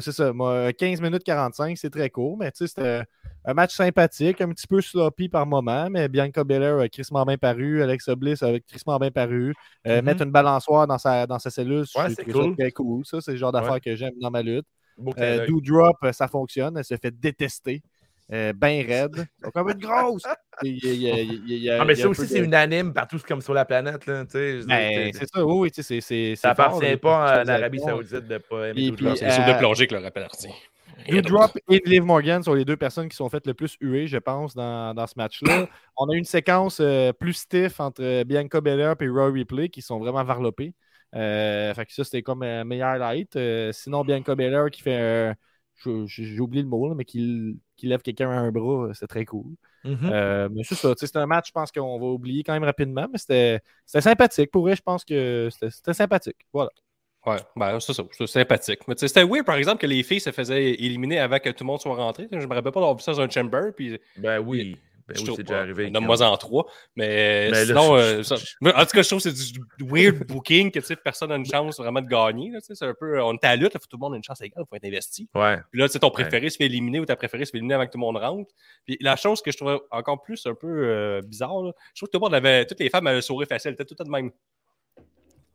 c'est 0.02 0.14
ça, 0.14 0.32
moi, 0.32 0.72
15 0.74 1.02
minutes 1.02 1.24
45, 1.26 1.78
c'est 1.78 1.90
très 1.90 2.10
court, 2.10 2.38
mais 2.38 2.52
tu 2.52 2.60
sais, 2.60 2.68
c'était 2.68 3.04
un 3.44 3.54
match 3.54 3.76
sympathique, 3.76 4.40
un 4.42 4.50
petit 4.50 4.68
peu 4.68 4.80
sloppy 4.82 5.28
par 5.30 5.46
moment, 5.46 5.90
mais 5.90 6.08
Bianca 6.08 6.44
Belair 6.46 6.80
a 6.80 6.88
crissement 6.90 7.26
bien 7.26 7.38
paru, 7.38 7.84
Alexa 7.84 8.16
Bliss 8.16 8.42
a 8.44 8.60
crissement 8.62 8.98
bien 9.00 9.12
paru. 9.12 9.54
Mhm. 9.86 10.02
Mettre 10.04 10.24
une 10.24 10.32
balançoire 10.32 10.88
dans 10.88 10.98
sa, 10.98 11.28
dans 11.28 11.40
sa 11.40 11.50
cellule, 11.50 11.86
Ouais, 11.96 12.10
c'est 12.16 12.26
cool. 12.32 12.56
très 12.58 12.72
cool. 12.72 13.06
Ça, 13.06 13.20
c'est 13.22 13.32
le 13.32 13.38
genre 13.38 13.52
d'affaire 13.52 13.74
Ouais. 13.74 13.82
que 13.82 13.96
j'aime 13.96 14.14
dans 14.22 14.32
ma 14.32 14.42
lutte. 14.42 14.66
Euh. 15.18 15.46
Doudrop, 15.46 15.98
euh, 16.04 16.12
ça 16.12 16.28
fonctionne. 16.28 16.78
Elle 16.78 16.86
se 16.86 16.96
fait 16.98 17.12
détester. 17.12 17.82
Euh, 18.34 18.54
ben 18.54 18.84
raide. 18.88 19.28
Donc, 19.44 19.54
comme 19.54 19.70
une 19.70 19.78
grosse. 19.78 20.24
Il 20.64 21.70
Ah, 21.80 21.86
mais 21.86 21.96
ça 21.96 22.08
un 22.08 22.10
aussi, 22.10 22.28
c'est 22.28 22.40
unanime 22.40 22.94
partout 22.94 23.20
comme 23.28 23.42
sur 23.42 23.54
la 23.54 23.66
planète. 23.66 24.06
Là, 24.06 24.24
Ben, 24.34 25.12
c'est 25.14 25.28
ça, 25.28 25.46
oui, 25.46 25.54
oui, 25.60 25.72
tu 25.72 25.84
sais, 25.84 25.84
c'est- 25.84 26.02
c'est. 26.02 26.36
ça 26.36 26.52
appartient 26.52 26.98
pas 26.98 27.26
à 27.26 27.44
l'Arabie. 27.44 27.80
Saoudite 27.80 28.14
de 28.28 28.34
ne 28.34 28.38
pas 28.40 28.70
aimer 28.70 28.82
Et 28.82 28.90
Doudrop. 28.90 29.10
puis, 29.12 29.20
C'est 29.20 29.30
sur 29.32 29.44
euh, 29.44 29.54
de 29.54 29.58
plongée 29.60 29.88
que 29.88 29.96
le 29.96 30.02
rappel 30.02 30.24
artiste. 30.24 30.50
Doudrop 31.10 31.52
et 31.70 31.82
Liv 31.86 32.04
Morgan 32.04 32.42
sont 32.42 32.54
les 32.54 32.66
deux 32.66 32.78
personnes 32.78 33.10
qui 33.10 33.16
sont 33.16 33.30
faites 33.30 33.46
le 33.46 33.54
plus 33.54 33.78
huées, 33.80 34.08
je 34.08 34.18
pense, 34.18 34.56
dans, 34.56 34.94
dans 34.96 35.06
ce 35.06 35.14
match-là. 35.18 35.68
On 35.98 36.10
a 36.10 36.16
une 36.16 36.24
séquence 36.24 36.80
euh, 36.82 37.14
plus 37.14 37.34
stiff 37.34 37.80
entre 37.80 38.02
euh, 38.02 38.24
Bianca 38.24 38.60
Belair 38.62 38.96
et 39.00 39.08
Roy 39.08 39.32
Ripley 39.32 39.70
qui 39.70 39.82
sont 39.84 40.00
vraiment 40.00 40.24
varlopés. 40.24 40.74
Euh, 41.14 41.74
fait 41.74 41.86
que 41.86 41.94
ça, 41.94 42.04
c'était 42.04 42.22
comme 42.24 42.44
un 42.44 42.64
meilleur 42.64 42.98
light. 42.98 43.36
Euh, 43.36 43.72
sinon, 43.72 44.04
Bianca 44.04 44.36
Belair 44.36 44.70
qui 44.72 44.82
fait 44.82 45.34
J'ai 46.08 46.40
oublié 46.40 46.64
le 46.64 46.70
mot, 46.70 46.90
là, 46.90 46.96
mais 46.96 47.06
qui, 47.06 47.60
qui 47.76 47.88
lève 47.88 48.02
quelqu'un 48.02 48.30
à 48.30 48.36
un 48.36 48.52
bras, 48.52 48.90
c'est 48.94 49.08
très 49.08 49.26
cool. 49.26 49.56
Mhm. 49.84 50.10
Euh, 50.12 50.50
mais 50.52 50.64
c'est 50.64 50.76
ça, 50.76 50.94
c'est 50.98 51.16
un 51.16 51.28
match, 51.28 51.48
je 51.48 51.52
pense 51.52 51.72
qu'on 51.72 52.00
va 52.00 52.06
oublier 52.08 52.44
quand 52.44 52.54
même 52.54 52.64
rapidement, 52.64 53.08
mais 53.12 53.20
c'était 53.20 53.62
c'était 53.86 54.02
sympathique. 54.02 54.52
Pour 54.52 54.64
vrai, 54.64 54.76
je 54.76 54.82
pense 54.82 55.06
que 55.06 55.50
c'était 55.52 55.94
sympathique. 55.94 56.38
Voilà. 56.52 56.72
Ouais, 57.26 57.38
ben, 57.56 57.80
c'est 57.80 57.94
ça, 57.94 58.04
c'est 58.12 58.28
sympathique. 58.28 58.88
Mais 58.88 58.94
c'était 58.98 59.24
weird, 59.24 59.46
par 59.46 59.56
exemple, 59.56 59.80
que 59.82 59.88
les 59.88 60.04
filles 60.04 60.20
se 60.20 60.32
faisaient 60.32 60.74
éliminer 60.74 61.20
avant 61.20 61.40
que 61.40 61.50
tout 61.50 61.64
le 61.64 61.68
monde 61.68 61.82
soit 61.82 61.96
rentré. 61.96 62.28
Je 62.32 62.38
me 62.38 62.54
rappelle 62.54 62.72
pas 62.72 62.80
d'avoir 62.80 62.96
vu 62.96 63.02
ça 63.02 63.14
dans 63.14 63.22
un 63.22 63.30
chamber, 63.30 63.72
puis 63.76 64.00
Ben 64.18 64.40
oui. 64.40 64.78
Ben 65.08 65.14
je 65.16 65.20
oui, 65.20 65.26
trouve 65.28 65.38
c'est 65.38 65.44
déjà 65.44 65.60
arrivé. 65.60 65.90
Donne-moi 65.92 66.22
en 66.24 66.36
trois. 66.38 66.66
Mais, 66.96 67.50
Mais 67.52 67.66
là, 67.66 67.66
sinon, 67.66 67.98
je- 67.98 68.02
euh, 68.02 68.24
ça- 68.24 68.36
en 68.36 68.38
tout 68.40 68.92
cas, 68.92 69.02
je 69.04 69.08
trouve 69.08 69.22
que 69.24 69.30
c'est 69.30 69.34
du 69.34 69.60
weird 69.80 70.26
booking 70.26 70.72
que 70.72 70.80
tu 70.80 70.86
sais, 70.88 70.96
personne 70.96 71.30
n'a 71.30 71.36
une 71.36 71.46
chance 71.46 71.78
vraiment 71.78 72.02
de 72.02 72.08
gagner. 72.08 72.50
là, 72.50 72.60
tu 72.60 72.68
sais, 72.68 72.76
C'est 72.76 72.86
un 72.86 72.96
peu, 73.00 73.22
on 73.22 73.34
est 73.34 73.44
à 73.46 73.50
la 73.50 73.56
lutte, 73.58 73.74
là, 73.76 73.80
faut 73.80 73.86
que 73.86 73.90
tout 73.90 73.98
le 73.98 74.02
monde 74.02 74.16
ait 74.16 74.18
une 74.18 74.24
chance 74.24 74.42
égale, 74.42 74.64
il 74.66 74.68
faut 74.68 74.76
être 74.76 74.86
investi. 74.86 75.30
Ouais. 75.36 75.58
Puis 75.72 75.80
là, 75.80 75.88
ton 75.90 76.10
préféré 76.10 76.50
se 76.50 76.58
fait 76.58 76.66
éliminer 76.66 77.00
ou 77.00 77.06
ta 77.06 77.16
préférée 77.16 77.46
se 77.46 77.52
fait 77.52 77.58
éliminer 77.58 77.76
avant 77.76 77.86
que 77.86 77.92
tout 77.92 77.98
le 78.00 78.02
monde 78.02 78.18
rentre. 78.18 78.50
Puis 78.86 78.98
la 79.00 79.16
chose 79.16 79.42
que 79.44 79.52
je 79.52 79.58
trouvais 79.58 79.78
encore 79.92 80.22
plus 80.24 80.44
un 80.48 80.56
peu 80.56 80.68
euh, 80.68 81.22
bizarre, 81.22 81.62
là, 81.62 81.72
je 81.94 82.00
trouve 82.00 82.10
que 82.10 82.12
tout 82.12 82.20
le 82.24 82.26
monde 82.26 82.34
avait, 82.34 82.66
toutes 82.66 82.80
les 82.80 82.90
femmes 82.90 83.06
avaient 83.06 83.18
le 83.18 83.22
sourire 83.22 83.48
facile, 83.48 83.70
elles 83.70 83.74
étaient 83.76 83.86
toutes 83.86 84.04
de 84.06 84.10
même. 84.10 84.32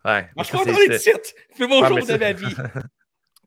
Ouais. 0.04 0.28
Moi, 0.36 0.44
je 0.44 0.64
d'être 0.64 1.00
c'est- 1.00 1.10
ici! 1.10 1.32
Fais 1.56 1.66
mon 1.66 1.82
Ouais, 1.82 1.88
jour 1.88 1.96
mais 1.96 2.06
de 2.14 2.16
ma 2.18 2.32
vie! 2.32 2.54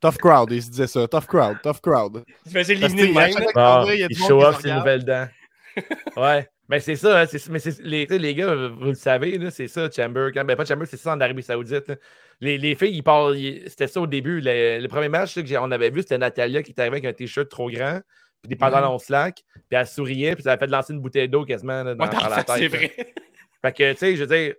Tough 0.01 0.18
crowd, 0.18 0.51
ils 0.51 0.62
se 0.62 0.70
disaient 0.70 0.88
ça. 0.88 1.08
Tough 1.08 1.26
crowd, 1.28 1.62
tough 1.64 1.80
crowd. 1.82 2.24
Parce 2.54 2.68
que, 2.68 2.72
éliminer 2.74 3.04
a- 3.18 3.86
il 3.95 4.04
a 4.04 4.08
il 4.10 4.18
show 4.18 4.41
off 4.43 4.58
se 4.58 4.64
ses 4.64 4.74
nouvelles 4.74 5.06
dents. 5.06 5.28
Ouais. 6.17 6.47
Ben 6.69 6.80
c'est 6.80 6.95
ça, 6.95 7.21
hein, 7.21 7.26
c'est- 7.26 7.49
mais 7.49 7.59
c'est- 7.59 7.82
les, 7.82 8.05
les 8.05 8.36
gars, 8.36 8.55
vous 8.55 8.86
le 8.86 8.93
savez, 8.93 9.38
c'est 9.51 9.67
ça, 9.67 9.89
Chamber. 9.91 10.30
Quand, 10.34 10.45
ben 10.45 10.55
pas 10.55 10.63
Chamber, 10.65 10.86
c'est 10.86 10.97
ça 10.97 11.13
en 11.13 11.19
Arabie 11.19 11.43
Saoudite. 11.43 11.88
là. 11.89 11.95
Les, 12.39 12.57
les 12.57 12.76
filles, 12.76 12.95
ils 12.95 13.03
parlent, 13.03 13.38
c'était 13.67 13.88
ça 13.88 13.99
au 14.01 14.07
début. 14.07 14.39
Le, 14.41 14.80
le 14.80 14.88
premier 14.88 15.09
match 15.09 15.36
là, 15.36 15.41
que 15.43 15.47
j'ai- 15.47 15.57
on 15.57 15.71
avait 15.71 15.89
vu, 15.89 16.01
c'était 16.01 16.17
Natalia 16.17 16.63
qui 16.63 16.71
était 16.71 16.82
arrivée 16.82 16.97
avec 16.97 17.05
un 17.05 17.13
t-shirt 17.13 17.49
trop 17.49 17.69
grand, 17.69 17.99
puis 18.41 18.49
des 18.49 18.55
pantalons 18.55 18.97
slack, 18.97 19.43
puis 19.55 19.63
elle 19.71 19.86
souriait, 19.88 20.36
puis 20.36 20.43
ça 20.43 20.53
a 20.53 20.57
fait 20.57 20.67
lancer 20.67 20.93
une 20.93 20.99
bouteille 21.01 21.28
d'eau 21.30 21.43
quasiment 21.45 21.84
là, 21.84 21.95
dans, 21.95 22.05
Ouais, 22.05 22.11
la 22.11 22.38
c'est 22.38 22.45
tête. 22.45 22.71
là. 22.71 22.78
vrai? 22.78 22.91
Fait 23.61 23.71
que, 23.71 23.91
tu 23.93 23.97
sais, 23.97 24.15
je 24.15 24.24
veux 24.24 24.36
dire, 24.36 24.55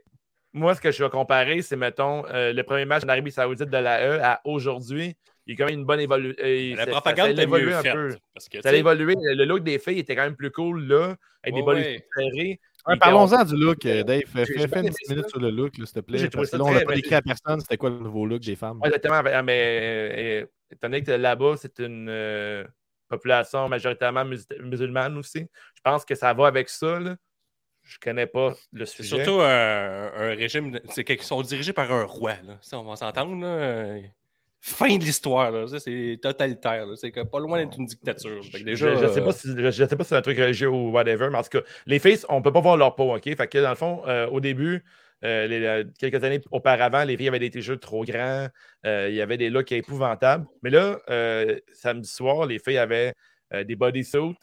moi, 0.52 0.74
ce 0.74 0.80
que 0.80 0.90
je 0.92 1.02
vais 1.02 1.10
comparer, 1.10 1.62
c'est, 1.62 1.76
mettons, 1.76 2.24
euh, 2.28 2.52
le 2.52 2.62
premier 2.62 2.84
match 2.84 3.02
en 3.04 3.08
Arabie 3.08 3.30
Saoudite 3.32 3.68
de 3.68 3.76
la 3.78 4.06
E 4.06 4.20
à 4.22 4.40
aujourd'hui. 4.44 5.16
Il 5.46 5.52
y 5.52 5.54
a 5.54 5.56
quand 5.64 5.70
même 5.70 5.80
une 5.80 5.84
bonne 5.84 6.00
évolution. 6.00 6.34
La 6.76 6.86
propagande 6.86 7.30
était 7.30 7.46
mieux 7.46 7.58
évolué 7.58 7.74
un 7.74 7.82
peu. 7.82 8.16
Parce 8.32 8.48
que, 8.48 8.60
Ça 8.62 8.70
a 8.70 8.72
évolué. 8.74 9.14
Le 9.20 9.44
look 9.44 9.62
des 9.62 9.78
filles 9.78 9.98
était 9.98 10.16
quand 10.16 10.22
même 10.24 10.36
plus 10.36 10.50
cool, 10.50 10.86
là, 10.86 11.16
avec 11.42 11.54
des 11.54 11.60
Ouais, 11.60 11.62
body 11.62 11.80
ouais. 11.80 12.06
serrés. 12.16 12.60
Ouais, 12.86 12.94
Et 12.96 12.98
Parlons-en 12.98 13.44
du 13.44 13.56
look, 13.56 13.86
euh, 13.86 14.02
Dave. 14.02 14.22
Fais, 14.26 14.44
une 14.44 14.68
petite 14.68 15.06
ça. 15.06 15.14
minute 15.14 15.28
sur 15.28 15.40
le 15.40 15.50
look, 15.50 15.74
s'il 15.74 15.86
te 15.86 16.00
plaît. 16.00 16.28
Parce 16.28 16.44
que 16.50 16.50
ça 16.50 16.58
là, 16.58 16.64
on 16.64 16.72
n'a 16.72 16.80
pas 16.82 16.96
écrit 16.96 17.14
à 17.14 17.22
personne 17.22 17.60
c'était 17.60 17.76
quoi 17.78 17.90
le 17.90 17.98
nouveau 17.98 18.26
look 18.26 18.40
des 18.42 18.56
femmes? 18.56 18.78
Ouais, 18.80 18.88
exactement. 18.88 19.22
Mais, 19.22 19.42
mais, 19.42 20.42
euh, 20.42 20.46
étant 20.70 20.88
donné 20.88 21.02
que 21.02 21.10
là-bas, 21.12 21.54
c'est 21.58 21.78
une 21.78 22.08
euh, 22.10 22.64
population 23.08 23.68
majoritairement 23.68 24.24
mus- 24.26 24.46
musulmane 24.60 25.16
aussi, 25.16 25.46
je 25.74 25.80
pense 25.82 26.04
que 26.04 26.14
ça 26.14 26.32
va 26.34 26.46
avec 26.46 26.68
ça. 26.68 27.00
Là. 27.00 27.16
Je 27.82 27.98
connais 27.98 28.26
pas 28.26 28.54
le 28.72 28.84
C'est 28.86 29.02
sujet. 29.02 29.24
surtout 29.24 29.40
un, 29.40 30.10
un 30.14 30.34
régime. 30.34 30.78
C'est 30.90 31.04
qu'ils 31.04 31.22
sont 31.22 31.40
dirigés 31.42 31.72
par 31.74 31.90
un 31.92 32.04
roi. 32.04 32.32
Là. 32.46 32.58
Ça, 32.62 32.78
on 32.78 32.84
va 32.84 32.96
s'entendre. 32.96 33.44
Fin 34.66 34.96
de 34.96 35.04
l'histoire. 35.04 35.68
c'est 35.78 36.18
totalitaire. 36.22 36.86
C'est 36.96 37.12
pas 37.12 37.38
loin 37.38 37.58
d'être 37.58 37.78
une 37.78 37.84
dictature. 37.84 38.40
Je- 38.40 38.64
déjà, 38.64 38.94
je, 38.94 39.02
je 39.02 39.12
sais 39.12 39.20
euh, 39.20 39.24
pas 39.26 39.32
si, 39.32 39.48
je, 39.48 39.70
je 39.70 39.84
sais 39.84 39.94
pas 39.94 40.04
si 40.04 40.08
c'est 40.08 40.16
un 40.16 40.22
truc 40.22 40.38
religieux 40.38 40.70
ou 40.70 40.90
whatever, 40.90 41.28
mais 41.30 41.36
en 41.36 41.42
tout 41.42 41.58
cas, 41.58 41.66
les 41.84 41.98
faces, 41.98 42.24
on 42.30 42.40
peut 42.40 42.50
pas 42.50 42.62
voir 42.62 42.78
leur 42.78 42.94
peau, 42.94 43.14
OK? 43.14 43.24
Fait 43.24 43.46
que 43.46 43.58
dans 43.58 43.68
le 43.68 43.74
fond, 43.76 44.00
euh, 44.06 44.26
au 44.28 44.40
début, 44.40 44.82
euh, 45.22 45.46
les- 45.46 45.66
euh, 45.66 45.84
quelques 45.98 46.24
années 46.24 46.40
auparavant, 46.50 47.04
les 47.04 47.14
filles 47.18 47.28
avaient 47.28 47.40
des 47.40 47.50
t-shirts 47.50 47.82
trop 47.82 48.06
grands, 48.06 48.48
il 48.84 49.12
y 49.14 49.20
avait 49.20 49.36
des 49.36 49.50
looks 49.50 49.70
épouvantables. 49.70 50.46
Mais 50.62 50.70
là, 50.70 50.98
samedi 51.74 52.08
soir, 52.08 52.46
les 52.46 52.58
filles 52.58 52.78
avaient 52.78 53.12
des 53.52 53.76
bodysuits. 53.76 54.34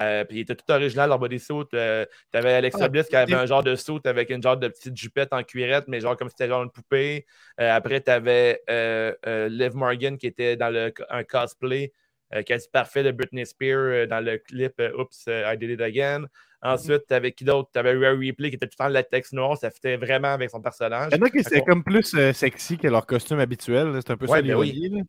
Euh, 0.00 0.24
puis 0.24 0.38
ils 0.38 0.40
étaient 0.40 0.54
tout 0.54 0.70
original 0.70 1.08
leur 1.08 1.18
bodysuit. 1.18 1.64
Euh, 1.74 2.04
T'avais 2.32 2.52
Alexa 2.54 2.78
Ah, 2.82 2.88
Bliss 2.88 3.06
qui 3.08 3.16
avait 3.16 3.34
un 3.34 3.46
genre 3.46 3.62
de 3.62 3.74
suit 3.76 4.00
avec 4.04 4.30
une 4.30 4.42
genre 4.42 4.56
de 4.56 4.68
petite 4.68 4.96
jupette 4.96 5.32
en 5.32 5.42
cuirette, 5.42 5.84
mais 5.88 6.00
genre 6.00 6.16
comme 6.16 6.28
si 6.28 6.34
c'était 6.38 6.48
genre 6.48 6.62
une 6.62 6.70
poupée. 6.70 7.26
Euh, 7.60 7.70
après, 7.72 8.00
t'avais 8.00 8.60
euh, 8.70 9.12
euh, 9.26 9.48
Liv 9.48 9.74
Morgan 9.74 10.18
qui 10.18 10.26
était 10.26 10.56
dans 10.56 10.70
le, 10.70 10.92
un 11.10 11.24
cosplay 11.24 11.92
euh, 12.34 12.42
quasi 12.42 12.68
parfait 12.68 13.02
de 13.02 13.12
Britney 13.12 13.46
Spears 13.46 13.78
euh, 13.78 14.06
dans 14.06 14.20
le 14.20 14.38
clip 14.38 14.74
euh, 14.80 14.92
Oops, 14.98 15.26
I 15.28 15.56
Did 15.56 15.70
It 15.70 15.80
Again. 15.80 16.24
Ensuite, 16.62 17.06
t'avais 17.06 17.32
qui 17.32 17.44
d'autre? 17.44 17.68
T'avais 17.72 17.92
Rhea 17.92 18.16
Ripley 18.18 18.48
qui 18.48 18.56
était 18.56 18.66
tout 18.66 18.76
le 18.78 18.84
temps 18.84 18.86
en 18.86 18.92
latex 18.92 19.32
noir, 19.34 19.56
ça 19.58 19.70
fitait 19.70 19.96
vraiment 19.98 20.32
avec 20.32 20.48
son 20.50 20.62
personnage. 20.62 21.10
Il 21.12 21.18
y 21.18 21.20
en 21.20 21.26
a 21.26 21.28
qui 21.30 21.42
c'est 21.44 21.50
D'accord. 21.56 21.66
comme 21.66 21.84
plus 21.84 22.14
euh, 22.14 22.32
sexy 22.32 22.78
que 22.78 22.88
leur 22.88 23.04
costume 23.06 23.38
habituel. 23.38 23.92
C'est 23.96 24.12
un 24.12 24.16
peu 24.16 24.26
Ouais, 24.26 24.38
ça 24.38 24.42
ben 24.42 24.54
oui. 24.56 25.02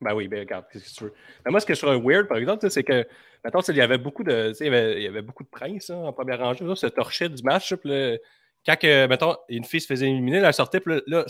Ben 0.00 0.14
oui, 0.14 0.28
ben 0.28 0.40
regarde, 0.40 0.64
qu'est-ce 0.72 0.92
que 0.92 0.98
tu 0.98 1.04
veux. 1.04 1.14
Mais 1.44 1.50
moi, 1.50 1.60
ce 1.60 1.66
que 1.66 1.74
je 1.74 1.80
trouve 1.84 2.02
weird, 2.04 2.28
par 2.28 2.38
exemple, 2.38 2.68
c'est 2.70 2.84
que, 2.84 3.04
sais, 3.66 3.72
il 3.72 3.78
y 3.78 3.80
avait 3.80 3.98
beaucoup 3.98 4.22
de, 4.22 4.52
il 4.60 4.64
y 4.64 4.68
avait, 4.68 4.96
il 4.98 5.02
y 5.02 5.06
avait 5.08 5.22
beaucoup 5.22 5.42
de 5.42 5.48
princes 5.48 5.90
hein, 5.90 5.96
en 5.96 6.12
première 6.12 6.38
rangée, 6.38 6.64
là, 6.64 6.76
se 6.76 6.86
du 7.28 7.42
match. 7.42 7.74
là, 7.84 8.16
quand, 8.64 8.76
mettons, 9.08 9.36
une 9.48 9.64
fille 9.64 9.80
se 9.80 9.86
faisait 9.86 10.06
éliminer, 10.06 10.38
elle 10.38 10.54
sortait, 10.54 10.78
puis 10.80 10.94
là, 11.06 11.24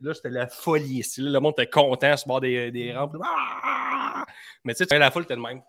là, 0.00 0.14
c'était- 0.14 0.30
la 0.30 0.48
folie. 0.48 0.98
ici, 1.00 1.20
là, 1.20 1.30
le 1.30 1.40
monde 1.40 1.54
était 1.58 1.70
content 1.70 2.16
sur 2.16 2.26
le 2.26 2.30
bord 2.30 2.40
des, 2.40 2.70
des 2.72 2.92
rampes. 2.92 3.14
là, 3.14 3.20
Ah! 3.24 4.24
Mais 4.64 4.74
tu 4.74 4.84
sais, 4.84 4.98
la 4.98 5.10
foule 5.10 5.22
était 5.22 5.36
de 5.36 5.40
même. 5.40 5.60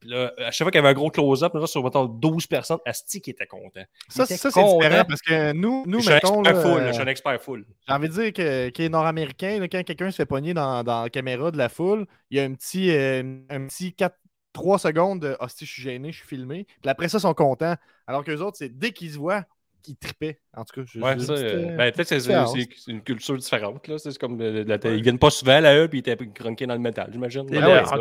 Puis 0.00 0.10
là, 0.10 0.32
à 0.38 0.50
chaque 0.50 0.64
fois 0.64 0.70
qu'il 0.70 0.78
y 0.78 0.80
avait 0.80 0.90
un 0.90 0.94
gros 0.94 1.10
close-up, 1.10 1.54
là, 1.54 1.66
sur 1.66 1.82
mettons, 1.82 2.04
12 2.06 2.46
personnes, 2.46 2.78
Asti 2.86 3.20
qui 3.20 3.30
était 3.30 3.46
content. 3.46 3.82
Ça, 4.08 4.24
était 4.24 4.36
ça 4.36 4.50
c'est 4.50 4.62
différent 4.62 5.04
parce 5.08 5.20
que 5.22 5.52
nous, 5.52 5.84
nous 5.86 5.98
je 5.98 6.04
suis 6.04 6.12
un 6.12 6.14
mettons. 6.14 6.40
expert 6.42 6.54
là, 6.54 6.60
full, 6.62 6.70
euh, 6.80 6.84
là, 6.84 6.88
je 6.88 6.92
suis 6.92 7.02
un 7.02 7.06
expert 7.06 7.42
full. 7.42 7.66
J'ai 7.88 7.94
envie 7.94 8.08
de 8.08 8.12
dire 8.14 8.32
que, 8.32 8.68
qu'il 8.68 8.84
est 8.84 8.88
nord-américain, 8.88 9.58
quand 9.70 9.82
quelqu'un 9.84 10.10
se 10.10 10.16
fait 10.16 10.26
pogner 10.26 10.54
dans, 10.54 10.84
dans 10.84 11.02
la 11.02 11.10
caméra 11.10 11.50
de 11.50 11.58
la 11.58 11.68
foule, 11.68 12.06
il 12.30 12.38
y 12.38 12.40
a 12.40 12.44
un 12.44 12.54
petit, 12.54 12.90
euh, 12.92 13.38
un 13.50 13.66
petit 13.66 13.92
4, 13.92 14.16
3 14.52 14.78
secondes 14.78 15.20
de 15.20 15.36
Hostie, 15.40 15.66
je 15.66 15.72
suis 15.72 15.82
gêné, 15.82 16.12
je 16.12 16.18
suis 16.18 16.26
filmé. 16.28 16.66
Puis 16.80 16.90
après 16.90 17.08
ça, 17.08 17.18
ils 17.18 17.22
sont 17.22 17.34
contents. 17.34 17.74
Alors 18.06 18.24
qu'eux 18.24 18.38
autres, 18.38 18.56
c'est 18.58 18.68
dès 18.76 18.92
qu'ils 18.92 19.12
se 19.12 19.18
voient, 19.18 19.44
qu'ils 19.82 19.96
tripaient. 19.96 20.40
En 20.56 20.64
tout 20.64 20.80
cas, 20.80 20.86
je 20.92 21.00
Ouais, 21.00 21.14
je- 21.18 21.24
ça, 21.24 21.36
c'était- 21.36 21.54
euh, 21.54 21.76
ben, 21.76 21.92
peut-être 21.92 22.08
que 22.08 22.18
c'est 22.18 22.20
c'est- 22.20 22.68
c'est 22.76 22.90
une 22.92 23.02
culture 23.02 23.36
différente. 23.36 23.86
Là. 23.88 23.98
C'est 23.98 24.16
comme 24.18 24.40
euh, 24.40 24.64
la- 24.64 24.90
Ils 24.90 25.02
viennent 25.02 25.18
pas 25.18 25.30
souvent 25.30 25.60
là, 25.60 25.76
eux, 25.76 25.88
puis 25.88 25.98
ils 25.98 26.08
étaient 26.08 26.16
chroniqués 26.28 26.66
dans 26.66 26.74
le 26.74 26.80
métal, 26.80 27.10
j'imagine. 27.12 27.42
Ouais, 27.42 27.84
ça. 27.84 27.96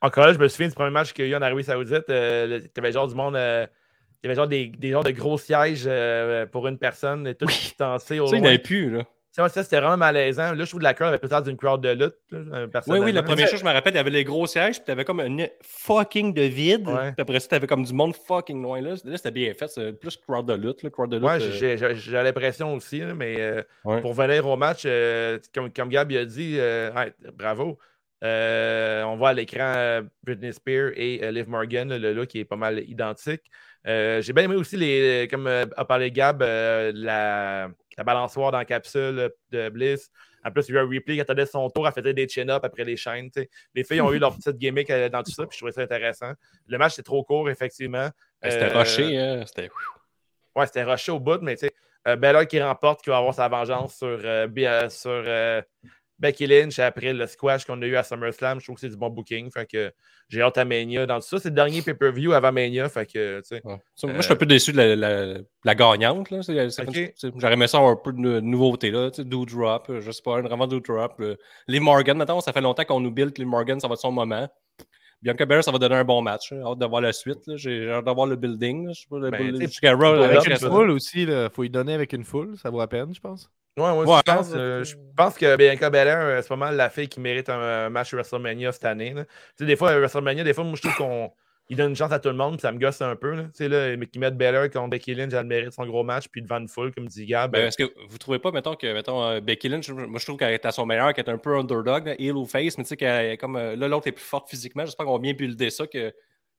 Encore 0.00 0.26
là, 0.26 0.32
je 0.32 0.38
me 0.38 0.48
souviens 0.48 0.68
du 0.68 0.74
premier 0.74 0.90
match 0.90 1.12
qu'il 1.12 1.26
y 1.26 1.28
a 1.28 1.30
eu 1.32 1.34
en 1.36 1.42
Arabie 1.42 1.64
Saoudite. 1.64 2.08
Euh, 2.10 2.60
il 2.62 2.70
y 2.76 2.78
avait 2.78 2.92
genre 2.92 3.08
du 3.08 3.14
monde. 3.14 3.36
euh, 3.36 3.66
il 4.22 4.26
y 4.26 4.28
avait 4.28 4.36
genre 4.36 4.48
des, 4.48 4.66
des 4.66 4.90
genres 4.90 5.04
de 5.04 5.10
gros 5.12 5.38
sièges 5.38 5.84
euh, 5.86 6.44
pour 6.46 6.66
une 6.68 6.78
personne, 6.78 7.34
tout 7.34 7.46
distancé 7.46 8.18
au 8.20 8.26
Ça, 8.26 8.36
il 8.36 8.40
loin. 8.40 8.48
n'avait 8.50 8.62
plus. 8.62 8.90
Là. 8.90 9.04
Ça, 9.30 9.48
ça, 9.48 9.62
c'était 9.62 9.78
vraiment 9.78 9.96
malaisant. 9.96 10.52
Là, 10.54 10.64
je 10.64 10.68
trouve 10.68 10.80
que 10.80 10.84
la 10.84 10.94
crowd 10.94 11.08
avait 11.10 11.18
peut-être 11.18 11.44
d'une 11.44 11.56
crowd 11.56 11.80
de 11.80 11.90
lutte. 11.90 12.16
là, 12.32 12.66
Oui, 12.88 12.98
oui, 12.98 13.12
la 13.12 13.22
première 13.22 13.46
chose, 13.46 13.60
je 13.60 13.64
me 13.64 13.70
rappelle, 13.70 13.92
il 13.92 13.96
y 13.96 14.00
avait 14.00 14.10
les 14.10 14.24
gros 14.24 14.46
sièges, 14.48 14.76
puis 14.78 14.86
tu 14.86 14.90
avais 14.90 15.04
comme 15.04 15.20
un 15.20 15.46
fucking 15.62 16.34
de 16.34 16.42
vide. 16.42 16.88
Ouais. 16.88 17.12
Puis 17.12 17.22
après 17.22 17.38
ça, 17.38 17.48
tu 17.48 17.54
avais 17.54 17.68
comme 17.68 17.84
du 17.84 17.92
monde 17.92 18.14
fucking 18.16 18.60
loin. 18.60 18.80
Là, 18.80 18.94
là 19.04 19.16
c'était 19.16 19.30
bien 19.30 19.52
fait. 19.54 19.68
C'est 19.68 19.92
plus 19.92 20.16
crowd 20.16 20.46
de 20.46 20.54
lutte. 20.54 20.82
Là, 20.82 20.90
crowd 20.90 21.10
de 21.10 21.16
lutte 21.18 21.26
Ouais, 21.26 21.38
euh, 21.40 21.94
j'ai 21.94 22.12
l'impression 22.22 22.74
aussi, 22.74 22.98
là, 23.00 23.14
mais 23.14 23.36
euh, 23.38 23.62
Ouais. 23.84 24.00
pour 24.00 24.14
venir 24.14 24.44
au 24.48 24.56
match, 24.56 24.84
comme, 25.54 25.72
comme 25.72 25.88
Gab 25.90 26.10
il 26.10 26.18
a 26.18 26.24
dit, 26.24 26.58
bravo. 27.34 27.78
Euh, 28.24 29.02
on 29.04 29.16
voit 29.16 29.28
à 29.30 29.32
l'écran 29.32 29.72
euh, 29.76 30.02
Britney 30.24 30.52
Spears 30.52 30.92
et 30.96 31.20
euh, 31.22 31.30
Liv 31.30 31.48
Morgan, 31.48 31.96
le 31.96 32.12
look 32.12 32.28
qui 32.28 32.40
est 32.40 32.44
pas 32.44 32.56
mal 32.56 32.82
identique. 32.88 33.42
Euh, 33.86 34.20
J'ai 34.20 34.32
bien 34.32 34.44
aimé 34.44 34.56
aussi, 34.56 34.76
les, 34.76 35.28
comme 35.30 35.46
a 35.46 35.84
parlé 35.84 36.10
Gab, 36.10 36.42
euh, 36.42 36.90
la, 36.94 37.68
la 37.96 38.04
balançoire 38.04 38.50
dans 38.50 38.58
la 38.58 38.64
capsule 38.64 39.30
de 39.50 39.68
Bliss. 39.68 40.10
En 40.44 40.50
plus, 40.50 40.68
il 40.68 40.74
y 40.74 40.78
a 40.78 40.80
eu 40.80 40.84
un 40.84 40.88
replay 40.88 41.14
qui 41.14 41.20
attendait 41.20 41.46
son 41.46 41.68
tour, 41.70 41.86
elle 41.86 41.92
faisait 41.92 42.14
des 42.14 42.28
chin-ups 42.28 42.60
après 42.64 42.84
les 42.84 42.96
chaînes. 42.96 43.30
Les 43.74 43.84
filles 43.84 44.00
ont 44.00 44.12
eu 44.12 44.18
leur 44.18 44.34
petite 44.36 44.56
gimmick 44.56 44.90
dans 44.90 45.22
tout 45.22 45.32
ça, 45.32 45.46
puis 45.46 45.56
je 45.56 45.58
trouvais 45.58 45.72
ça 45.72 45.82
intéressant. 45.82 46.32
Le 46.66 46.78
match, 46.78 46.92
c'était 46.92 47.06
trop 47.06 47.22
court, 47.24 47.48
effectivement. 47.50 48.08
C'était 48.42 48.68
rushé. 48.68 49.18
hein, 49.18 49.44
C'était. 49.46 49.68
Ouais, 50.56 50.66
c'était 50.66 50.84
rushé 50.84 51.12
au 51.12 51.20
bout, 51.20 51.40
mais 51.40 51.56
tu 51.56 51.66
sais, 51.66 52.16
Bella 52.16 52.46
qui 52.46 52.60
remporte, 52.60 53.02
qui 53.02 53.10
va 53.10 53.18
avoir 53.18 53.34
sa 53.34 53.48
vengeance 53.48 53.96
sur, 53.96 54.18
sur 54.90 55.62
Becky 56.18 56.46
Lynch 56.48 56.78
après 56.80 57.12
le 57.12 57.26
squash 57.28 57.64
qu'on 57.64 57.80
a 57.80 57.86
eu 57.86 57.94
à 57.96 58.02
SummerSlam. 58.02 58.58
Je 58.58 58.64
trouve 58.66 58.74
que 58.74 58.80
c'est 58.80 58.88
du 58.88 58.96
bon 58.96 59.08
booking. 59.08 59.50
Fait 59.52 59.66
que 59.66 59.92
j'ai 60.28 60.42
hâte 60.42 60.58
à 60.58 60.64
Mania 60.64 61.06
dans 61.06 61.20
tout 61.20 61.26
ça. 61.28 61.38
C'est 61.38 61.50
le 61.50 61.54
dernier 61.54 61.80
pay-per-view 61.82 62.32
avant 62.32 62.50
Mania. 62.50 62.88
Fait 62.88 63.06
que. 63.06 63.40
Ouais. 63.52 63.60
Moi, 63.64 63.80
je 64.16 64.22
suis 64.22 64.32
un 64.32 64.36
peu 64.36 64.46
déçu 64.46 64.72
de 64.72 64.76
la, 64.78 64.96
la- 64.96 65.38
la 65.64 65.74
gagnante. 65.74 66.26
J'aurais 67.36 67.52
aimé 67.54 67.66
ça 67.68 67.78
avoir 67.78 67.92
un 67.92 67.96
peu 67.96 68.12
de 68.12 68.18
nou- 68.18 68.40
nouveauté. 68.40 68.90
Là. 68.90 69.10
Sais, 69.12 69.24
Doudrop, 69.24 69.88
euh, 69.90 70.00
je 70.00 70.10
sais 70.10 70.22
pas, 70.22 70.38
un 70.38 70.42
vraiment 70.42 70.66
Doudrop. 70.66 71.14
euh, 71.20 71.36
Les 71.68 71.78
Morgan, 71.80 72.16
maintenant, 72.16 72.40
ça 72.40 72.52
fait 72.52 72.60
longtemps 72.60 72.84
qu'on 72.84 73.00
nous 73.00 73.12
build 73.12 73.32
que 73.32 73.38
les 73.40 73.46
Morgan, 73.46 73.78
ça 73.78 73.86
va 73.86 73.94
être 73.94 74.00
son 74.00 74.10
moment. 74.12 74.48
Bianca 75.22 75.46
Belair, 75.46 75.64
ça 75.64 75.72
va 75.72 75.78
donner 75.78 75.96
un 75.96 76.04
bon 76.04 76.22
match. 76.22 76.50
J'ai 76.50 76.60
hâte 76.62 76.78
de 76.78 76.86
voir 76.86 77.00
la 77.00 77.12
suite. 77.12 77.38
J'ai 77.56 77.90
hâte 77.90 78.04
de 78.04 78.10
voir 78.10 78.26
le 78.26 78.36
building. 78.36 78.86
là. 78.86 78.92
Je 78.92 79.00
sais 79.02 79.06
pas, 79.10 79.18
le 79.18 79.30
Ben, 79.30 79.38
build- 79.38 79.54
tu 79.54 79.60
sais, 79.62 79.66
jusqu'à 79.68 79.92
Raw, 79.92 79.98
pour 80.14 80.24
avec 80.24 80.36
une 80.46 80.56
foule 80.70 80.90
aussi, 80.90 81.22
il 81.22 81.48
faut 81.52 81.64
y 81.64 81.70
donner 81.70 81.94
avec 81.94 82.12
une 82.12 82.24
foule, 82.24 82.56
ça 82.56 82.70
vaut 82.70 82.78
la 82.78 82.86
peine, 82.86 83.12
je 83.14 83.20
pense. 83.20 83.50
Ouais, 83.76 83.84
je, 83.86 84.22
pense, 84.22 84.52
euh, 84.54 84.82
je 84.82 84.96
pense 85.16 85.36
que 85.36 85.56
Bianca 85.56 85.88
Belair, 85.88 86.18
euh, 86.18 86.42
c'est 86.42 86.48
pas 86.48 86.56
mal 86.56 86.76
la 86.76 86.90
fille 86.90 87.08
qui 87.08 87.20
mérite 87.20 87.48
un, 87.48 87.60
euh, 87.60 87.90
match 87.90 88.12
WrestleMania 88.12 88.72
cette 88.72 88.84
année. 88.84 89.14
là. 89.14 89.24
Tu 89.24 89.30
sais, 89.58 89.66
des 89.66 89.76
fois, 89.76 89.90
à 89.90 89.98
WrestleMania, 89.98 90.42
des 90.42 90.52
fois, 90.52 90.64
moi, 90.64 90.74
je 90.74 90.82
trouve 90.82 90.96
qu'on 90.96 91.32
il 91.70 91.76
donne 91.76 91.90
une 91.90 91.96
chance 91.96 92.12
à 92.12 92.18
tout 92.18 92.28
le 92.28 92.34
monde, 92.34 92.52
puis 92.52 92.62
ça 92.62 92.72
me 92.72 92.78
gosse 92.78 93.00
un 93.02 93.14
peu. 93.14 93.34
Là. 93.34 93.42
Tu 93.44 93.50
sais, 93.54 93.68
là, 93.68 93.94
mais 93.96 94.06
qui 94.06 94.18
mettent 94.18 94.36
Belair 94.36 94.70
contre 94.70 94.88
Becky 94.88 95.14
Lynch, 95.14 95.34
elle 95.34 95.46
mérite 95.46 95.72
son 95.72 95.84
gros 95.86 96.02
match, 96.02 96.28
puis 96.28 96.40
devant 96.40 96.58
une 96.58 96.68
foule, 96.68 96.94
comme 96.94 97.06
dit 97.06 97.26
Gab. 97.26 97.50
Ben, 97.50 97.60
euh, 97.60 97.66
Est-ce 97.68 97.76
que 97.76 97.92
vous 98.08 98.16
trouvez 98.16 98.38
pas, 98.38 98.50
mettons, 98.52 98.74
que 98.74 98.92
mettons, 98.92 99.22
euh, 99.22 99.40
Becky 99.40 99.68
Lynch, 99.68 99.90
moi 99.90 100.18
je 100.18 100.24
trouve 100.24 100.38
qu'elle 100.38 100.54
est 100.54 100.64
à 100.64 100.72
son 100.72 100.86
meilleur, 100.86 101.12
qu'elle 101.12 101.26
est 101.26 101.30
un 101.30 101.38
peu 101.38 101.56
underdog, 101.56 102.06
là, 102.06 102.14
heel 102.18 102.36
ou 102.36 102.46
face, 102.46 102.78
mais 102.78 102.84
tu 102.84 102.88
sais, 102.88 102.96
qu'elle 102.96 103.36
comme 103.36 103.56
euh, 103.56 103.76
là, 103.76 103.86
l'autre 103.86 104.06
est 104.08 104.12
plus 104.12 104.24
forte 104.24 104.48
physiquement. 104.48 104.86
J'espère 104.86 105.04
qu'on 105.04 105.12
va 105.12 105.18
bien 105.18 105.34
builder 105.34 105.68
ça, 105.68 105.86
que 105.86 106.12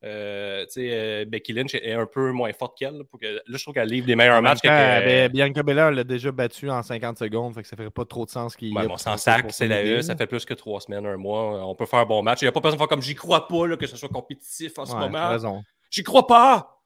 euh, 0.04 0.64
tu 0.66 0.72
sais, 0.74 0.89
euh, 0.91 1.26
Becky 1.26 1.52
Lynch 1.54 1.76
est 1.76 1.91
un 1.93 2.06
peu 2.06 2.32
moins 2.32 2.52
forte 2.54 2.78
qu'elle. 2.78 3.02
que- 3.22 3.26
Là, 3.26 3.41
je 3.47 3.62
trouve 3.62 3.74
qu'elle 3.74 3.89
livre 3.89 4.08
des 4.08 4.16
meilleurs 4.16 4.38
En 4.38 4.41
matchs. 4.41 4.62
temps, 4.62 4.70
que- 4.70 5.06
ben, 5.06 5.30
Bianca 5.32 5.64
Belair 5.64 5.91
l'a 5.91 6.04
déjà 6.04 6.32
battu 6.32 6.70
en 6.70 6.82
50 6.82 7.18
secondes, 7.18 7.54
fait 7.54 7.62
que 7.64 7.68
ça 7.68 7.76
ferait 7.76 7.89
pas 7.89 8.06
trop 8.06 8.26
de 8.26 8.30
sens 8.30 8.56
qu'il 8.56 8.74
Ouais, 8.76 8.82
y 8.84 8.86
ait 8.86 8.88
bon, 8.88 8.97
sans 8.97 9.18
sac, 9.18 9.45
c'est 9.50 9.68
la 9.68 9.84
E, 9.84 10.02
ça 10.02 10.16
fait 10.16 10.28
plus 10.28 10.45
que 10.45 10.54
trois 10.54 10.80
semaines, 10.80 11.06
un 11.06 11.18
mois. 11.18 11.66
On 11.68 11.76
peut 11.76 11.86
faire 11.86 12.00
un 12.00 12.06
bon 12.06 12.24
match. 12.24 12.41
Il 12.41 12.45
n'y 12.45 12.50
a 12.50 12.52
pas 12.52 12.62
personne 12.62 12.80
comme 12.88 13.02
j'y 13.02 13.16
crois 13.16 13.47
pas 13.47 13.68
là, 13.68 13.76
que 13.78 13.88
ce 13.88 13.97
soit 13.97 14.10
compétitif 14.10 14.78
en 14.80 14.86
ce 14.86 14.93
Ouais, 14.93 15.00
moment. 15.10 15.38
J'y 15.91 16.04
crois 16.04 16.28
pas! 16.28 16.79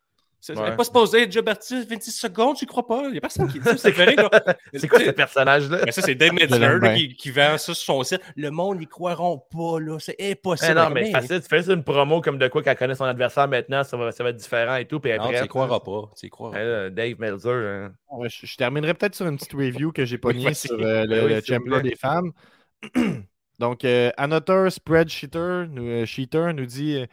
C'est 0.46 0.60
Ouais. 0.60 0.76
pas 0.76 0.84
supposé 0.84 1.20
être 1.22 1.28
déjà 1.30 1.42
battu 1.42 1.84
26 1.90 2.12
secondes, 2.12 2.58
j'y 2.58 2.66
crois 2.66 2.86
pas. 2.86 3.04
Il 3.06 3.12
n'y 3.12 3.18
a 3.18 3.22
personne 3.22 3.48
qui 3.48 3.60
dit 3.60 3.64
ça. 3.64 3.78
C'est 3.78 3.94
c'est 4.74 4.88
quoi 4.90 5.00
ce 5.00 5.12
personnage-là? 5.12 5.84
Mais 5.86 5.94
ça, 5.94 6.02
c'est 6.02 6.16
Dave 6.16 6.34
Metzler 6.34 6.80
là, 6.82 6.94
qui, 6.96 7.16
qui 7.16 7.32
vend 7.32 7.58
ça 7.58 7.74
sur 7.74 7.78
son 7.78 8.04
site. 8.04 8.20
Le 8.36 8.52
monde 8.52 8.80
n'y 8.80 8.86
croiront 8.88 9.38
pas, 9.50 9.80
là. 9.80 9.98
C'est 10.00 10.18
impossible. 10.20 10.72
Eh 10.72 10.76
non, 10.76 10.90
mais 10.90 11.04
Mais- 11.04 11.12
facile, 11.12 11.40
tu 11.42 11.48
fais 11.48 11.72
une 11.72 11.82
promo 11.82 12.20
comme 12.20 12.38
de 12.38 12.50
quoi 12.50 12.62
qu'elle 12.62 12.76
connaît 12.76 12.94
son 12.96 13.06
adversaire 13.06 13.48
maintenant, 13.48 13.86
ça 13.86 13.96
va, 13.96 14.12
ça 14.12 14.22
va 14.26 14.32
être 14.32 14.36
différent 14.36 14.76
et 14.76 14.86
tout. 14.86 15.00
Puis 15.00 15.12
Non, 15.14 15.24
après, 15.24 15.40
tu 15.40 15.46
y 15.46 15.48
croiras 15.48 15.80
pas. 15.80 16.12
Tu 16.20 16.26
y 16.26 16.30
croiras 16.30 16.88
Eh 16.88 16.90
Dave 16.92 17.16
Melzer. 17.20 17.50
hein. 17.86 17.94
Ouais, 18.12 18.28
je, 18.28 18.46
je 18.46 18.58
terminerai 18.58 18.96
peut-être 18.96 19.16
sur 19.16 19.26
une 19.26 19.38
petite 19.38 19.54
review 19.54 19.94
que 19.94 20.04
j'ai 20.04 20.18
pogné 20.20 20.44
vas-y. 20.44 20.56
sur 20.56 20.74
euh, 20.74 21.04
le, 21.04 21.08
Ben 21.08 21.26
oui, 21.26 21.34
le 21.36 21.42
s'il 21.42 21.56
vous 21.56 21.64
Chamber 21.64 21.80
plaît. 21.80 21.90
des 21.92 21.96
femmes. 21.96 22.32
Donc, 23.60 23.86
euh, 23.86 24.12
Annotateur 24.18 24.70
Spreadsheeter 24.72 25.66
nous, 25.70 25.88
euh, 25.88 26.06
Sheeter 26.06 26.52
nous 26.54 26.66
dit 26.66 26.98
euh, 26.98 27.06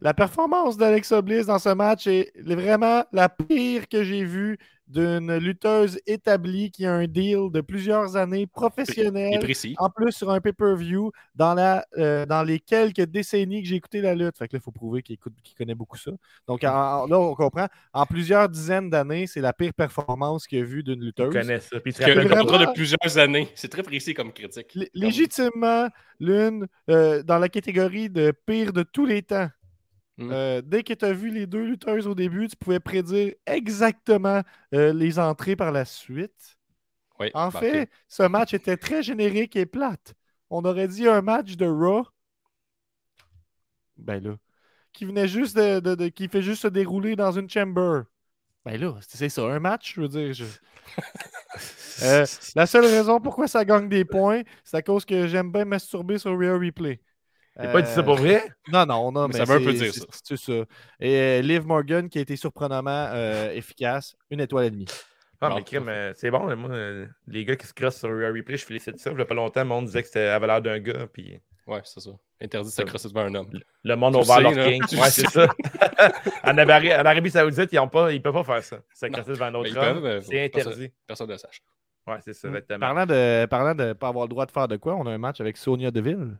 la 0.00 0.14
performance 0.14 0.76
d'Alexa 0.76 1.22
Bliss 1.22 1.46
dans 1.46 1.58
ce 1.58 1.70
match 1.70 2.06
est 2.06 2.32
vraiment 2.40 3.04
la 3.12 3.28
pire 3.28 3.88
que 3.88 4.02
j'ai 4.04 4.24
vue 4.24 4.58
d'une 4.88 5.36
lutteuse 5.38 5.98
établie 6.06 6.70
qui 6.70 6.86
a 6.86 6.92
un 6.94 7.06
deal 7.08 7.50
de 7.50 7.60
plusieurs 7.60 8.14
années 8.16 8.42
Il 8.42 8.46
professionnel. 8.46 9.40
précis. 9.40 9.74
En 9.78 9.90
plus, 9.90 10.12
sur 10.12 10.30
un 10.30 10.40
pay-per-view, 10.40 11.10
dans, 11.34 11.54
la, 11.54 11.84
euh, 11.98 12.24
dans 12.24 12.44
les 12.44 12.60
quelques 12.60 13.00
décennies 13.00 13.62
que 13.62 13.68
j'ai 13.68 13.74
écouté 13.74 14.00
la 14.00 14.14
lutte. 14.14 14.38
Fait 14.38 14.46
que 14.46 14.54
là, 14.54 14.60
il 14.60 14.62
faut 14.62 14.70
prouver 14.70 15.02
qu'il 15.02 15.14
écoute- 15.14 15.32
qu'il 15.42 15.56
connaît 15.56 15.74
beaucoup 15.74 15.96
ça. 15.96 16.12
Donc, 16.46 16.62
en- 16.62 16.68
en- 16.68 17.06
là, 17.08 17.18
on 17.18 17.34
comprend. 17.34 17.66
En 17.92 18.06
plusieurs 18.06 18.48
dizaines 18.48 18.88
d'années, 18.88 19.26
c'est 19.26 19.40
la 19.40 19.52
pire 19.52 19.74
performance 19.74 20.46
qu'il 20.46 20.60
a 20.60 20.64
vue 20.64 20.84
d'une 20.84 21.00
Tu 21.00 21.06
lutteuse. 21.06 21.32
connais 21.32 21.58
ça. 21.58 21.80
Puis 21.80 21.92
rappelles 21.98 22.20
Un 22.20 22.22
contrat 22.28 22.44
vraiment- 22.58 22.70
de 22.70 22.74
plusieurs 22.76 23.18
années. 23.18 23.48
C'est 23.56 23.68
très 23.70 23.82
précis 23.82 24.14
comme 24.14 24.32
critique. 24.32 24.72
Lé- 24.76 24.90
légitimement, 24.94 25.88
l'une 26.20 26.66
euh, 26.90 27.24
dans 27.24 27.38
la 27.38 27.48
catégorie 27.48 28.08
de 28.08 28.32
pire 28.46 28.72
de 28.72 28.84
tous 28.84 29.04
les 29.04 29.22
temps. 29.22 29.48
Mm. 30.18 30.30
Euh, 30.32 30.62
dès 30.62 30.82
que 30.82 30.94
tu 30.94 31.04
as 31.04 31.12
vu 31.12 31.30
les 31.30 31.46
deux 31.46 31.64
lutteuses 31.64 32.06
au 32.06 32.14
début, 32.14 32.48
tu 32.48 32.56
pouvais 32.56 32.80
prédire 32.80 33.34
exactement 33.46 34.42
euh, 34.74 34.92
les 34.92 35.18
entrées 35.18 35.56
par 35.56 35.72
la 35.72 35.84
suite. 35.84 36.58
Oui, 37.20 37.30
En 37.34 37.48
bah, 37.50 37.60
fait, 37.60 37.90
ce 38.08 38.22
match 38.24 38.54
était 38.54 38.76
très 38.76 39.02
générique 39.02 39.56
et 39.56 39.66
plate. 39.66 40.14
On 40.50 40.64
aurait 40.64 40.88
dit 40.88 41.08
un 41.08 41.22
match 41.22 41.56
de 41.56 41.66
Raw. 41.66 42.04
Ben 43.98 44.20
là. 44.22 44.38
Qui 44.92 45.04
venait 45.04 45.28
juste 45.28 45.56
de, 45.56 45.78
de- 45.78 45.94
de- 45.94 46.08
qui 46.08 46.26
fait 46.26 46.42
juste 46.42 46.62
se 46.62 46.66
dérouler 46.68 47.14
dans 47.14 47.30
une 47.30 47.48
chamber. 47.48 48.02
Ben 48.64 48.78
là, 48.80 48.94
c'est 49.00 49.16
c'est 49.16 49.28
ça, 49.28 49.42
un 49.44 49.60
match, 49.60 49.94
je 49.94 50.00
veux 50.02 50.08
dire. 50.08 50.32
je- 50.32 50.44
Euh, 52.02 52.26
la 52.54 52.66
seule 52.66 52.84
raison 52.84 53.20
pourquoi 53.20 53.48
ça 53.48 53.64
gagne 53.64 53.88
des 53.88 54.04
points, 54.04 54.42
c'est 54.64 54.76
à 54.76 54.82
cause 54.82 55.04
que 55.06 55.26
j'aime 55.26 55.50
bien 55.50 55.64
masturber 55.64 56.18
sur 56.18 56.38
Real 56.38 56.62
Replay. 56.62 57.00
T'as 57.56 57.72
pas 57.72 57.82
dit 57.82 57.90
ça 57.90 58.00
Euh, 58.00 58.02
pour 58.02 58.16
vrai? 58.16 58.42
non, 58.72 58.84
non, 58.86 59.10
non, 59.12 59.28
Mais 59.28 59.38
mais, 59.38 59.44
ça 59.46 59.52
veut 59.52 59.60
un 59.60 59.64
peu 59.64 59.72
dire 59.72 59.92
c'est- 59.92 60.00
ça. 60.00 60.06
C'est 60.22 60.36
ça. 60.36 60.52
Et 61.00 61.16
euh, 61.16 61.40
Liv 61.42 61.64
Morgan 61.66 62.08
qui 62.08 62.18
a 62.18 62.20
été 62.20 62.36
surprenamment 62.36 63.08
euh, 63.12 63.50
efficace, 63.52 64.14
une 64.30 64.40
étoile 64.40 64.66
et 64.66 64.70
demie. 64.70 64.86
Ah, 65.40 65.48
Bon, 65.50 65.56
mais 65.56 65.64
crime, 65.64 65.88
euh, 65.88 66.12
c'est 66.14 66.30
bon. 66.30 66.54
Moi, 66.56 66.70
euh, 66.70 67.06
les 67.26 67.44
gars 67.44 67.56
qui 67.56 67.66
se 67.66 67.74
crossent 67.74 67.98
sur 67.98 68.08
Real 68.08 68.34
Replay, 68.34 68.56
je 68.56 68.64
félicite 68.64 68.98
ça. 68.98 69.10
Il 69.12 69.18
y 69.18 69.20
a 69.20 69.24
pas 69.26 69.34
longtemps, 69.34 69.60
le 69.60 69.66
monde 69.68 69.84
disait 69.86 70.00
que 70.02 70.08
c'était 70.08 70.28
à 70.28 70.38
valeur 70.38 70.62
d'un 70.62 70.78
gars. 70.78 71.06
Puis 71.12 71.38
Ouais, 71.66 71.80
c'est 71.84 72.00
ça. 72.00 72.10
Interdit 72.40 72.68
de 72.68 72.74
se 72.74 72.82
crosser 72.82 73.08
devant 73.08 73.22
un 73.22 73.34
homme. 73.34 73.50
le 73.84 73.96
monde 73.96 74.22
sais, 74.22 74.40
leur 74.40 74.52
king. 74.52 74.82
Ouais, 75.00 75.10
c'est 75.10 75.26
ça. 75.28 75.48
en, 76.44 76.56
Arabie, 76.58 76.92
en 76.94 77.04
Arabie 77.04 77.30
Saoudite, 77.30 77.70
ils 77.72 77.80
ne 77.80 77.86
pas, 77.86 78.12
ils 78.12 78.22
peuvent 78.22 78.32
pas 78.34 78.44
faire 78.44 78.62
ça. 78.62 78.78
Se 78.94 79.06
crosser 79.06 79.30
devant 79.32 79.46
un 79.46 79.54
autre 79.54 79.76
homme. 79.76 80.04
euh, 80.04 80.20
C'est 80.22 80.44
interdit. 80.44 80.90
Personne 81.06 81.26
ne 81.26 81.32
le 81.32 81.38
sache. 81.38 81.60
Ouais, 82.06 82.16
c'est 82.24 82.34
ça, 82.34 82.46
Mm. 82.48 82.50
exactement. 82.56 82.78
Parlant 82.80 83.06
de 83.06 83.46
parlant 83.46 83.74
de 83.74 83.92
pas 83.94 84.08
avoir 84.08 84.26
le 84.26 84.28
droit 84.28 84.46
de 84.46 84.52
faire 84.52 84.68
de 84.68 84.76
quoi, 84.76 84.94
on 84.94 85.06
a 85.06 85.10
un 85.10 85.18
match 85.18 85.40
avec 85.40 85.56
Sonia 85.56 85.90
Deville. 85.90 86.38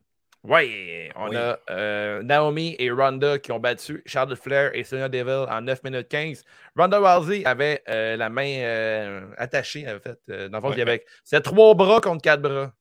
Ouais, 0.48 1.10
on 1.16 1.28
Oui. 1.30 1.36
a 1.36 1.58
euh, 1.70 2.22
Naomi 2.22 2.76
et 2.78 2.90
Ronda 2.90 3.38
qui 3.38 3.50
ont 3.52 3.58
battu 3.58 4.02
Charlotte 4.06 4.38
Flair 4.38 4.70
et 4.74 4.84
Sonya 4.84 5.08
Deville 5.08 5.46
en 5.50 5.60
9 5.62 5.82
minutes 5.82 6.08
15. 6.08 6.44
Ronda 6.76 6.98
Rousey 6.98 7.44
avait 7.44 7.82
euh, 7.88 8.16
la 8.16 8.28
main 8.28 8.46
euh, 8.60 9.20
attachée, 9.38 9.86
en 9.88 9.98
fait. 9.98 10.18
Dans 10.28 10.58
le 10.58 10.60
fond, 10.60 10.68
Ouais, 10.68 10.74
il 10.76 10.78
y 10.78 10.82
avait... 10.82 11.04
Trois 11.42 11.74
bras 11.74 12.00
contre 12.00 12.22
quatre 12.22 12.42
bras. 12.42 12.72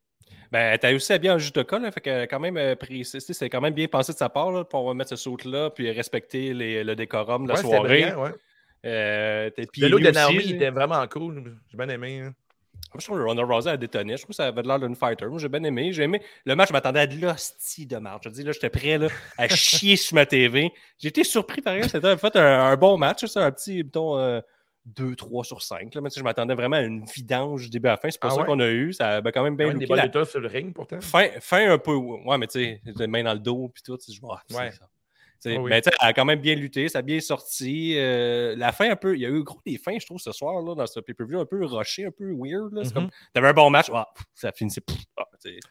Ben, 0.51 0.77
t'as 0.77 0.93
aussi 0.93 1.17
bien 1.19 1.35
en 1.35 1.37
juste 1.39 1.55
de 1.55 1.63
cas, 1.63 1.79
là, 1.79 1.91
fait 1.91 2.01
que 2.01 2.25
quand 2.25 2.39
même 2.39 2.55
c'est 3.03 3.49
quand 3.49 3.61
même 3.61 3.73
bien 3.73 3.87
pensé 3.87 4.13
de 4.13 4.17
sa 4.17 4.29
part 4.29 4.51
là, 4.51 4.63
pour 4.63 4.93
mettre 4.93 5.09
ce 5.09 5.15
saut-là, 5.15 5.71
puis 5.71 5.91
respecter 5.91 6.53
les- 6.53 6.83
le 6.83 6.95
décorum 6.95 7.43
de 7.45 7.49
la 7.49 7.55
Ouais, 7.55 7.61
soirée. 7.61 7.87
brillant, 8.01 8.23
ouais. 8.23 8.31
Euh, 8.85 9.49
Le 9.77 9.87
look 9.87 10.01
de 10.01 10.11
Naomi 10.11 10.41
il 10.45 10.55
était 10.55 10.69
vraiment 10.69 11.05
cool. 11.07 11.57
J'ai 11.71 11.77
bien 11.77 11.89
aimé. 11.89 12.19
hein. 12.21 12.33
Moi, 12.95 13.01
je 13.01 13.05
trouve 13.07 13.17
que 13.19 13.23
Ronda 13.23 13.43
Rousey 13.43 13.69
a 13.71 13.75
détonné. 13.75 14.13
Je 14.15 14.21
trouve 14.21 14.29
que 14.29 14.35
ça 14.37 14.47
avait 14.47 14.61
l'air 14.61 14.79
d'une 14.79 14.95
fighter. 14.95 15.25
Moi, 15.25 15.37
j'ai 15.37 15.49
bien 15.49 15.61
aimé. 15.63 15.91
J'ai 15.91 16.03
aimé. 16.03 16.21
Le 16.45 16.55
match, 16.55 16.69
je 16.69 16.73
m'attendais 16.73 17.01
à 17.01 17.07
de 17.07 17.19
l'hostie 17.19 17.85
de 17.85 17.97
marche. 17.97 18.21
Je 18.23 18.29
dis, 18.29 18.43
là, 18.43 18.53
j'étais 18.53 18.69
prêt 18.69 18.97
là, 18.97 19.07
à 19.37 19.47
chier 19.53 19.97
sur 19.97 20.15
ma 20.15 20.25
TV. 20.25 20.71
J'ai 20.97 21.09
été 21.09 21.25
surpris 21.25 21.61
par 21.61 21.73
exemple. 21.73 21.91
C'était 21.91 22.09
en 22.13 22.17
fait 22.17 22.35
un, 22.37 22.67
un 22.67 22.75
bon 22.77 22.97
match. 22.97 23.25
C'est 23.25 23.39
un 23.39 23.51
petit, 23.51 23.83
mettons, 23.83 24.17
euh, 24.17 24.39
2-3 24.97 25.43
sur 25.43 25.61
5. 25.61 25.93
Là. 25.93 25.99
Mais, 26.01 26.09
tu 26.09 26.13
sais, 26.13 26.19
je 26.21 26.23
m'attendais 26.23 26.55
vraiment 26.55 26.77
à 26.77 26.81
une 26.83 27.03
vidange 27.05 27.63
du 27.65 27.69
début 27.71 27.89
à 27.89 27.91
la 27.91 27.97
fin. 27.97 28.09
C'est 28.09 28.21
pas 28.21 28.29
Ah 28.29 28.35
ça 28.35 28.39
ouais? 28.41 28.45
qu'on 28.45 28.59
a 28.61 28.69
eu. 28.69 28.93
Ça 28.93 29.09
a 29.15 29.21
ben, 29.21 29.31
quand 29.31 29.43
même 29.43 29.57
bien 29.57 29.67
a 29.67 29.73
des 29.73 29.85
looké. 29.85 29.87
bonnes 29.87 30.11
La 30.13 30.25
sur 30.25 30.39
le 30.39 30.47
ring, 30.47 30.73
pourtant. 30.73 31.01
fin, 31.01 31.27
fin 31.41 31.69
un 31.71 31.77
peu. 31.77 31.93
Ouais, 31.95 32.37
mais 32.37 32.47
tu 32.47 32.63
sais, 32.63 32.81
les 32.85 33.07
mains 33.07 33.23
dans 33.23 33.33
le 33.33 33.39
dos. 33.39 33.69
Puis 33.73 33.83
tout. 33.83 33.97
Je 34.07 34.21
vois. 34.21 34.41
Ouais. 34.53 34.71
Mais 35.45 35.55
Ah 35.57 35.61
oui. 35.61 35.71
tu 35.71 35.77
sais, 35.89 35.95
elle 36.01 36.07
a 36.07 36.13
quand 36.13 36.25
même 36.25 36.39
bien 36.39 36.55
lutté, 36.55 36.87
ça 36.89 36.99
a 36.99 37.01
bien 37.01 37.19
sorti. 37.19 37.93
Euh, 37.97 38.55
la 38.57 38.71
fin, 38.71 38.89
un 38.89 38.95
peu, 38.95 39.15
il 39.15 39.21
y 39.21 39.25
a 39.25 39.29
eu 39.29 39.43
gros 39.43 39.59
des 39.65 39.77
fins, 39.77 39.97
je 39.99 40.05
trouve, 40.05 40.19
ce 40.19 40.31
soir, 40.31 40.61
là, 40.63 40.73
dans 40.75 40.87
ce 40.87 40.99
pay-per-view, 40.99 41.39
un 41.39 41.45
peu 41.45 41.63
rushé, 41.65 42.05
un 42.05 42.11
peu 42.11 42.31
weird. 42.37 42.73
Mhm. 42.73 42.91
comme, 42.91 43.09
t'avais 43.33 43.47
un 43.49 43.53
bon 43.53 43.69
match, 43.69 43.87
ah, 43.93 44.07
ça 44.33 44.51
finissait. 44.51 44.81
ah. 45.17 45.23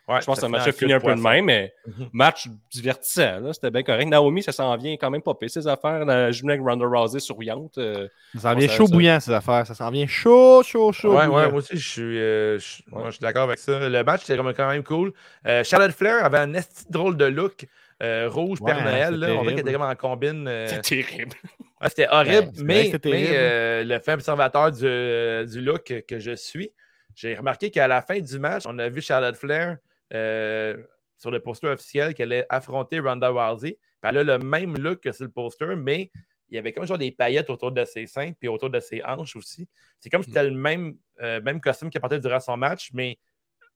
Ouais, 0.07 0.21
je 0.21 0.27
pense 0.27 0.39
que 0.39 0.45
le 0.47 0.51
match 0.53 0.69
a 0.69 0.73
fini 0.73 0.93
un 0.93 1.01
peu 1.01 1.13
de 1.15 1.21
même, 1.21 1.47
mais 1.47 1.75
Mhm. 1.87 2.09
match 2.13 2.47
divertissant, 2.71 3.53
c'était 3.53 3.71
bien 3.73 3.83
correct. 3.83 4.07
Naomi, 4.09 4.41
ça 4.43 4.53
s'en 4.53 4.77
vient 4.77 4.93
quand 4.93 5.11
même 5.11 5.23
pas 5.23 5.35
pire, 5.35 5.51
ses 5.51 5.67
affaires. 5.67 6.05
La 6.05 6.31
jument 6.31 6.51
avec 6.53 6.63
Ronda 6.63 6.87
Rousey 6.87 7.19
souriante. 7.19 7.79
euh, 7.79 8.07
Ça 8.35 8.41
s'en 8.41 8.55
vient 8.55 8.69
chaud 8.69 8.87
ça- 8.87 8.93
bouillant, 8.93 9.19
ces 9.21 9.33
affaires. 9.33 9.67
Ça 9.67 9.75
s'en 9.75 9.91
vient 9.91 10.07
chaud, 10.07 10.63
chaud, 10.63 10.93
chaud. 10.93 11.13
Ouais, 11.17 11.27
ouais, 11.27 11.49
moi 11.51 11.55
aussi, 11.55 11.77
je 11.77 11.89
suis, 11.89 12.03
euh, 12.21 12.59
je, 12.61 12.83
Ouais. 12.93 13.01
moi, 13.01 13.07
je 13.07 13.13
suis 13.17 13.21
d'accord 13.23 13.45
avec 13.45 13.59
ça. 13.59 13.89
Le 13.89 14.05
match, 14.05 14.23
c'était 14.25 14.37
quand 14.55 14.69
même 14.69 14.85
cool. 14.85 15.13
Euh, 15.47 15.65
Charlotte 15.65 15.91
Flair 15.93 16.25
avait 16.25 16.39
un 16.39 16.55
esti 16.55 16.85
drôle 16.91 17.17
de 17.17 17.25
look. 17.25 17.67
Euh, 18.05 18.29
rouge, 18.29 18.61
Ouais, 18.61 18.73
Père 18.73 18.85
Noël. 18.85 19.15
là. 19.15 19.29
On 19.35 19.43
dirait 19.43 19.55
qu'elle 19.55 19.61
était 19.61 19.73
comme 19.73 19.83
en 19.83 19.95
combine. 19.95 20.47
euh, 20.49 20.67
C'est 20.69 20.83
terrible. 20.83 21.37
Ah, 21.81 21.89
c'était 21.89 22.09
horrible, 22.09 22.33
Ouais, 22.33 22.51
c'est 22.55 22.63
vrai 22.63 22.91
mais, 22.93 22.99
terrible. 22.99 23.29
euh, 23.35 23.85
le 23.85 23.99
fin 23.99 24.15
observateur 24.15 24.71
du, 24.73 24.85
euh, 24.85 25.45
du 25.45 25.61
look 25.61 25.93
que, 26.09 26.19
je 26.19 26.35
suis, 26.35 26.71
j'ai 27.15 27.35
remarqué 27.35 27.71
qu'à 27.71 27.87
la 27.89 28.01
fin 28.03 28.19
du 28.21 28.39
match, 28.39 28.65
on 28.67 28.79
a 28.79 28.89
vu 28.89 29.01
Charlotte 29.03 29.37
Flair 29.37 29.77
euh, 30.13 30.77
sur 31.19 31.31
le 31.31 31.41
poster 31.41 31.69
officiel 31.69 32.15
qu'elle 32.15 32.33
allait 32.33 32.47
affronter 32.49 33.01
Ronda 33.01 33.29
Rousey. 33.29 33.79
Elle 34.03 34.19
a 34.19 34.23
le 34.25 34.39
même 34.39 34.77
look 34.77 35.01
que 35.01 35.13
sur 35.13 35.25
le 35.25 35.31
poster, 35.31 35.77
mais 35.77 36.11
il 36.51 36.57
y 36.57 36.59
avait 36.59 36.73
comme 36.73 36.87
genre 36.87 36.99
des 36.99 37.11
paillettes 37.11 37.49
autour 37.51 37.73
de 37.73 37.85
ses 37.85 38.07
seins 38.07 38.33
puis 38.39 38.49
autour 38.49 38.69
de 38.71 38.79
ses 38.81 39.03
hanches 39.05 39.35
aussi. 39.37 39.67
C'est 39.99 40.11
comme 40.11 40.23
si 40.23 40.31
c'était 40.31 40.45
le 40.45 40.51
même, 40.51 40.95
euh, 41.23 41.41
même 41.41 41.61
costume 41.61 41.89
qu'elle 41.91 42.01
portait 42.03 42.19
durant 42.21 42.41
son 42.41 42.57
match, 42.57 42.91
mais 42.93 43.19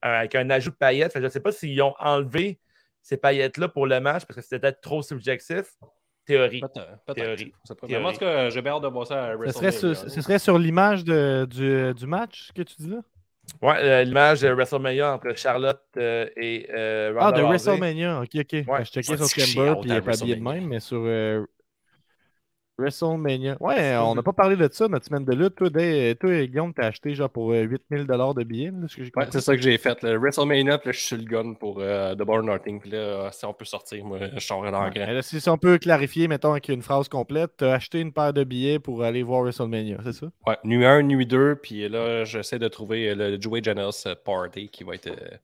euh, 0.04 0.18
avec 0.20 0.34
un 0.34 0.48
ajout 0.50 0.70
de 0.70 0.76
paillettes. 0.76 1.12
Fait 1.12 1.20
je 1.20 1.24
ne 1.24 1.30
sais 1.30 1.40
pas 1.40 1.50
s'ils 1.52 1.80
ont 1.82 1.94
enlevé 1.98 2.58
ces 3.08 3.16
paillettes-là 3.16 3.68
pour 3.68 3.86
le 3.86 4.00
match 4.00 4.26
parce 4.26 4.36
que 4.36 4.42
c'était 4.42 4.58
peut-être 4.58 4.82
trop 4.82 5.00
subjectif. 5.00 5.64
Théorie. 6.26 6.60
Peut-être. 6.60 7.14
Théorie. 7.14 7.54
Ça 7.64 7.72
En 7.72 8.12
tout 8.12 8.18
cas, 8.18 8.50
j'ai 8.50 8.60
bien 8.60 8.72
hâte 8.72 8.82
de 8.82 8.88
voir 8.88 9.06
ça 9.06 9.28
à 9.28 9.36
Ce 9.46 9.52
serait, 9.52 9.72
sur, 9.72 9.88
WrestleMania, 9.88 10.14
ce 10.14 10.20
serait 10.20 10.38
sur 10.38 10.58
l'image 10.58 11.04
de- 11.04 11.46
du, 11.48 11.94
du 11.94 12.06
match 12.06 12.50
que 12.54 12.60
tu 12.60 12.74
dis 12.78 12.90
là? 12.90 12.98
Ouais, 13.62 13.76
euh, 13.82 14.04
l'image 14.04 14.42
de 14.42 14.48
WrestleMania 14.48 15.14
entre 15.14 15.34
Charlotte 15.38 15.80
euh, 15.96 16.28
et 16.36 16.68
euh, 16.70 17.16
Ah, 17.18 17.32
de. 17.32 17.40
WrestleMania. 17.40 18.20
Ok, 18.20 18.28
ok. 18.34 18.64
Ben, 18.66 18.84
je 18.84 18.90
checkais 18.90 19.16
Ça 19.16 19.24
sur 19.24 19.62
hâte 19.62 19.80
puis 19.80 19.90
il 19.90 19.96
est 19.96 20.02
pas 20.02 20.12
habillé 20.12 20.36
de 20.36 20.42
même, 20.42 20.66
mais 20.66 20.80
sur 20.80 21.00
euh, 21.02 21.46
WrestleMania. 22.78 23.56
Ouais, 23.60 23.96
on 23.96 24.14
n'a 24.14 24.22
pas 24.22 24.32
parlé 24.32 24.56
de 24.56 24.68
ça, 24.72 24.86
notre 24.88 25.04
semaine 25.06 25.24
de 25.24 25.34
lutte. 25.34 25.56
Toi, 25.56 25.68
Dave- 25.68 26.14
toi 26.16 26.32
et 26.34 26.48
Guillaume, 26.48 26.72
t'as 26.72 26.86
acheté 26.86 27.14
genre 27.14 27.28
pour 27.28 27.52
euh, 27.52 27.62
8000 27.62 28.06
de 28.06 28.44
billets, 28.44 28.70
là, 28.70 28.86
ce 28.88 28.96
que 28.96 29.04
j'ai 29.04 29.10
Ouais, 29.16 29.26
c'est 29.30 29.40
ça 29.40 29.56
que 29.56 29.62
j'ai 29.62 29.76
fait. 29.78 30.00
Le 30.02 30.16
WrestleMania, 30.18 30.78
puis 30.78 30.88
là, 30.88 30.92
je 30.92 31.00
suis 31.00 31.16
le 31.16 31.24
gun 31.24 31.54
pour 31.54 31.80
euh, 31.80 32.14
The 32.14 32.18
Born 32.22 32.46
Nothing. 32.46 32.80
Puis 32.80 32.90
là, 32.90 32.98
euh, 32.98 33.28
si 33.32 33.44
on 33.44 33.52
peut 33.52 33.64
sortir, 33.64 34.04
moi, 34.04 34.18
je 34.34 34.38
sors 34.40 34.62
dans 34.70 34.84
le 34.84 34.90
Ouais. 34.90 35.12
là, 35.14 35.22
si, 35.22 35.40
si 35.40 35.48
on 35.50 35.58
peut 35.58 35.78
clarifier, 35.78 36.28
mettons, 36.28 36.52
avec 36.52 36.68
une 36.68 36.82
phrase 36.82 37.08
complète, 37.08 37.50
t'as 37.56 37.74
acheté 37.74 38.00
une 38.00 38.12
paire 38.12 38.32
de 38.32 38.44
billets 38.44 38.78
pour 38.78 39.02
aller 39.02 39.22
voir 39.22 39.42
WrestleMania, 39.42 39.98
c'est 40.04 40.12
ça? 40.12 40.26
Ouais, 40.46 40.56
nuit 40.64 40.84
1, 40.86 41.02
nuit 41.02 41.26
2, 41.26 41.56
puis 41.56 41.88
là, 41.88 42.24
j'essaie 42.24 42.58
de 42.58 42.68
trouver 42.68 43.10
euh, 43.10 43.14
le 43.14 43.40
Joey 43.40 43.60
euh, 44.06 44.14
Party 44.24 44.68
qui 44.68 44.84
va 44.84 44.94
être 44.94 45.08
euh, 45.08 45.36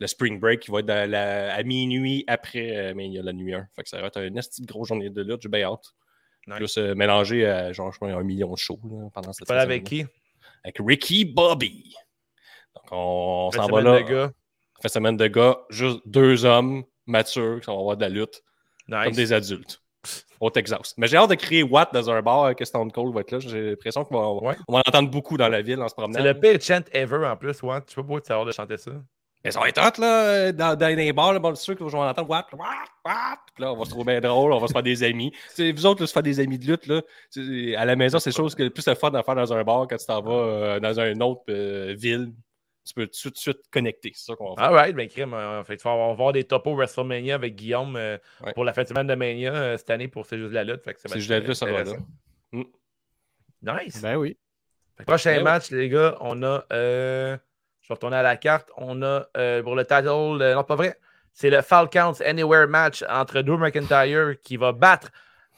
le 0.00 0.06
Spring 0.06 0.38
Break 0.40 0.60
qui 0.60 0.70
va 0.70 0.80
être 0.80 0.86
la- 1.08 1.54
à 1.54 1.62
minuit 1.62 2.24
après 2.26 2.76
euh, 2.76 2.94
Mania, 2.94 3.22
la 3.22 3.32
nuit 3.32 3.54
1. 3.54 3.66
Fait 3.76 3.82
que 3.82 3.88
ça 3.88 4.00
va 4.00 4.08
être 4.08 4.20
une 4.20 4.36
esti 4.36 4.62
de 4.62 4.66
grosse 4.66 4.88
journée 4.88 5.08
de 5.10 5.22
lutte, 5.22 5.40
j'ai 5.42 5.48
bien 5.48 5.62
hâte. 5.62 5.94
Nice. 6.46 6.56
Plus 6.56 6.78
euh, 6.78 6.94
mélanger 6.94 7.46
à 7.46 7.72
genre, 7.72 7.92
je 7.92 7.96
crois, 7.98 8.10
un 8.12 8.22
million 8.22 8.52
de 8.52 8.58
shows 8.58 8.80
là, 8.84 9.08
pendant 9.12 9.32
cette 9.32 9.48
Pas 9.48 9.60
avec 9.60 9.84
qui? 9.84 10.06
Avec 10.62 10.76
Ricky 10.78 11.24
Bobby. 11.24 11.94
Donc, 12.74 12.84
on, 12.92 13.50
s'en 13.52 13.62
va 13.62 13.80
semaine 13.80 13.84
là. 13.84 14.02
de 14.02 14.08
gars. 14.08 14.32
Fait 14.80 14.88
semaine 14.88 15.16
de 15.16 15.26
gars, 15.26 15.58
juste 15.70 16.00
deux 16.06 16.44
hommes 16.44 16.84
matures 17.06 17.60
qui 17.60 17.66
vont 17.66 17.80
avoir 17.80 17.96
de 17.96 18.02
la 18.02 18.08
lutte. 18.08 18.42
Nice. 18.88 19.04
comme 19.04 19.14
des 19.14 19.32
adultes 19.32 19.82
au 20.38 20.50
Texas. 20.50 20.94
Mais 20.96 21.08
j'ai 21.08 21.16
hâte 21.16 21.30
de 21.30 21.34
créer 21.34 21.64
Watt 21.64 21.92
dans 21.92 22.08
un 22.08 22.22
bar 22.22 22.54
que 22.54 22.64
Stone 22.64 22.92
Cold 22.92 23.12
va 23.12 23.22
être 23.22 23.32
là. 23.32 23.38
J'ai 23.40 23.70
l'impression 23.70 24.04
qu'on 24.04 24.40
va, 24.40 24.48
Ouais. 24.48 24.56
va 24.68 24.82
l'entendre 24.86 25.10
beaucoup 25.10 25.36
dans 25.36 25.48
la 25.48 25.62
ville 25.62 25.80
en 25.82 25.88
se 25.88 25.94
promenant. 25.94 26.18
C'est 26.18 26.24
le 26.24 26.38
pire 26.38 26.60
chant 26.60 26.84
ever 26.92 27.26
en 27.26 27.36
plus, 27.36 27.60
ouais. 27.62 27.80
Tu 27.86 27.96
peux 27.96 28.02
pas 28.02 28.06
pouvoir 28.06 28.24
savoir 28.24 28.46
de 28.46 28.52
chanter 28.52 28.76
ça. 28.76 28.92
Mais 29.46 29.52
ça 29.52 29.60
va 29.60 29.68
être 29.68 29.78
hot, 29.78 30.00
là, 30.00 30.50
dans, 30.50 30.76
dans 30.76 30.96
les 30.96 31.12
bars, 31.12 31.32
là, 31.32 31.38
bon, 31.38 31.54
c'est 31.54 31.62
sûr 31.62 31.76
que 31.76 31.84
vais 31.84 31.96
entendre 31.96 32.28
Watt, 32.28 32.46
Watt, 32.52 32.66
Watt. 33.04 33.38
Puis 33.54 33.62
là, 33.62 33.72
on 33.72 33.76
va 33.76 33.84
se 33.84 33.90
trouver 33.90 34.18
bien 34.18 34.20
drôle, 34.28 34.52
on 34.52 34.58
va 34.58 34.66
se 34.66 34.72
faire 34.72 34.82
des 34.82 35.04
amis. 35.04 35.32
C'est 35.50 35.70
vous 35.70 35.86
autres, 35.86 36.02
là, 36.02 36.08
se 36.08 36.12
faire 36.12 36.24
des 36.24 36.40
amis 36.40 36.58
de 36.58 36.66
lutte, 36.66 36.88
là, 36.88 37.00
à 37.80 37.84
la 37.84 37.94
maison, 37.94 38.18
c'est 38.18 38.32
chose 38.32 38.56
que 38.56 38.64
le 38.64 38.70
plus 38.70 38.84
le 38.88 38.96
fun 38.96 39.14
à 39.14 39.22
faire 39.22 39.36
dans 39.36 39.52
un 39.52 39.62
bar 39.62 39.86
quand 39.88 39.96
tu 39.96 40.04
t'en 40.06 40.20
vas 40.20 40.32
euh, 40.32 40.80
dans 40.80 40.98
une 40.98 41.22
autre 41.22 41.42
euh, 41.48 41.94
ville. 41.96 42.32
Tu 42.84 42.94
peux 42.94 43.06
tout 43.06 43.30
de 43.30 43.36
suite 43.36 43.58
connecter. 43.70 44.10
C'est 44.14 44.26
ça 44.26 44.34
qu'on 44.36 44.50
va 44.54 44.56
faire. 44.56 44.64
Alright, 44.64 44.96
ben 44.96 45.08
crime. 45.08 45.32
euh, 45.34 45.62
fait, 45.64 45.76
que 45.76 45.82
tu 45.82 45.86
vas 45.88 45.94
avoir- 45.94 46.14
voir 46.14 46.32
des 46.32 46.42
topos 46.42 46.74
WrestleMania 46.74 47.36
avec 47.36 47.54
Guillaume 47.54 47.94
euh, 47.96 48.18
Ouais. 48.44 48.52
pour 48.52 48.64
la 48.64 48.72
fin 48.72 48.82
de 48.82 48.88
semaine 48.88 49.06
de 49.06 49.14
Mania 49.14 49.52
euh, 49.54 49.76
cette 49.76 49.90
année 49.90 50.08
pour 50.08 50.26
C'est 50.26 50.38
juste 50.38 50.50
de 50.50 50.54
la 50.54 50.64
lutte. 50.64 50.84
Va 50.84 50.92
C'est 50.96 51.18
juste 51.18 51.30
la 51.30 51.38
lutte, 51.38 51.50
euh, 51.50 51.54
ça 51.54 51.66
va 51.66 51.84
là. 51.84 51.92
Mm. 52.52 52.62
Nice. 53.62 54.02
Ben 54.02 54.16
oui. 54.16 54.36
Prochain 55.06 55.34
Ben 55.36 55.42
match, 55.44 55.70
les 55.70 55.88
gars, 55.88 56.16
on 56.20 56.42
a. 56.42 56.64
je 57.86 57.92
vais 57.92 57.94
retourner 57.94 58.16
à 58.16 58.22
la 58.22 58.36
carte. 58.36 58.68
On 58.76 59.00
a 59.02 59.28
euh, 59.36 59.62
pour 59.62 59.76
le 59.76 59.84
title. 59.84 60.08
euh, 60.42 60.54
non, 60.56 60.64
pas 60.64 60.74
vrai. 60.74 60.98
c'est 61.32 61.50
le 61.50 61.62
Falcons 61.62 62.14
Anywhere 62.24 62.66
match 62.66 63.04
entre 63.08 63.42
Drew 63.42 63.56
McIntyre 63.56 64.34
qui 64.42 64.56
va 64.56 64.72
battre 64.72 65.12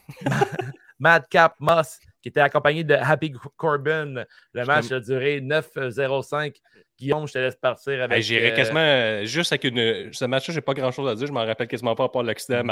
Madcap 0.98 1.54
Moss, 1.58 1.98
qui 2.20 2.28
était 2.28 2.40
accompagné 2.40 2.84
de 2.84 2.92
Happy 2.92 3.32
Corbin. 3.56 4.24
Le 4.52 4.64
match 4.66 4.92
a 4.92 5.00
duré 5.00 5.40
9-0-5. 5.40 6.56
Guillaume, 6.98 7.26
je 7.26 7.32
te 7.32 7.38
laisse 7.38 7.56
partir 7.56 8.02
avec. 8.02 8.18
Hey, 8.18 8.22
J'irais 8.22 8.52
euh, 8.52 8.56
quasiment 8.56 9.24
juste 9.24 9.52
avec 9.52 9.64
une. 9.64 10.12
Ce 10.12 10.26
match-là, 10.26 10.52
j'ai 10.52 10.60
pas 10.60 10.74
grand 10.74 10.90
chose 10.90 11.08
à 11.10 11.14
dire. 11.14 11.26
Je 11.26 11.32
m'en 11.32 11.46
rappelle 11.46 11.68
quasiment 11.68 11.94
pas 11.94 12.04
à 12.04 12.08
part 12.10 12.24
l'accident. 12.24 12.62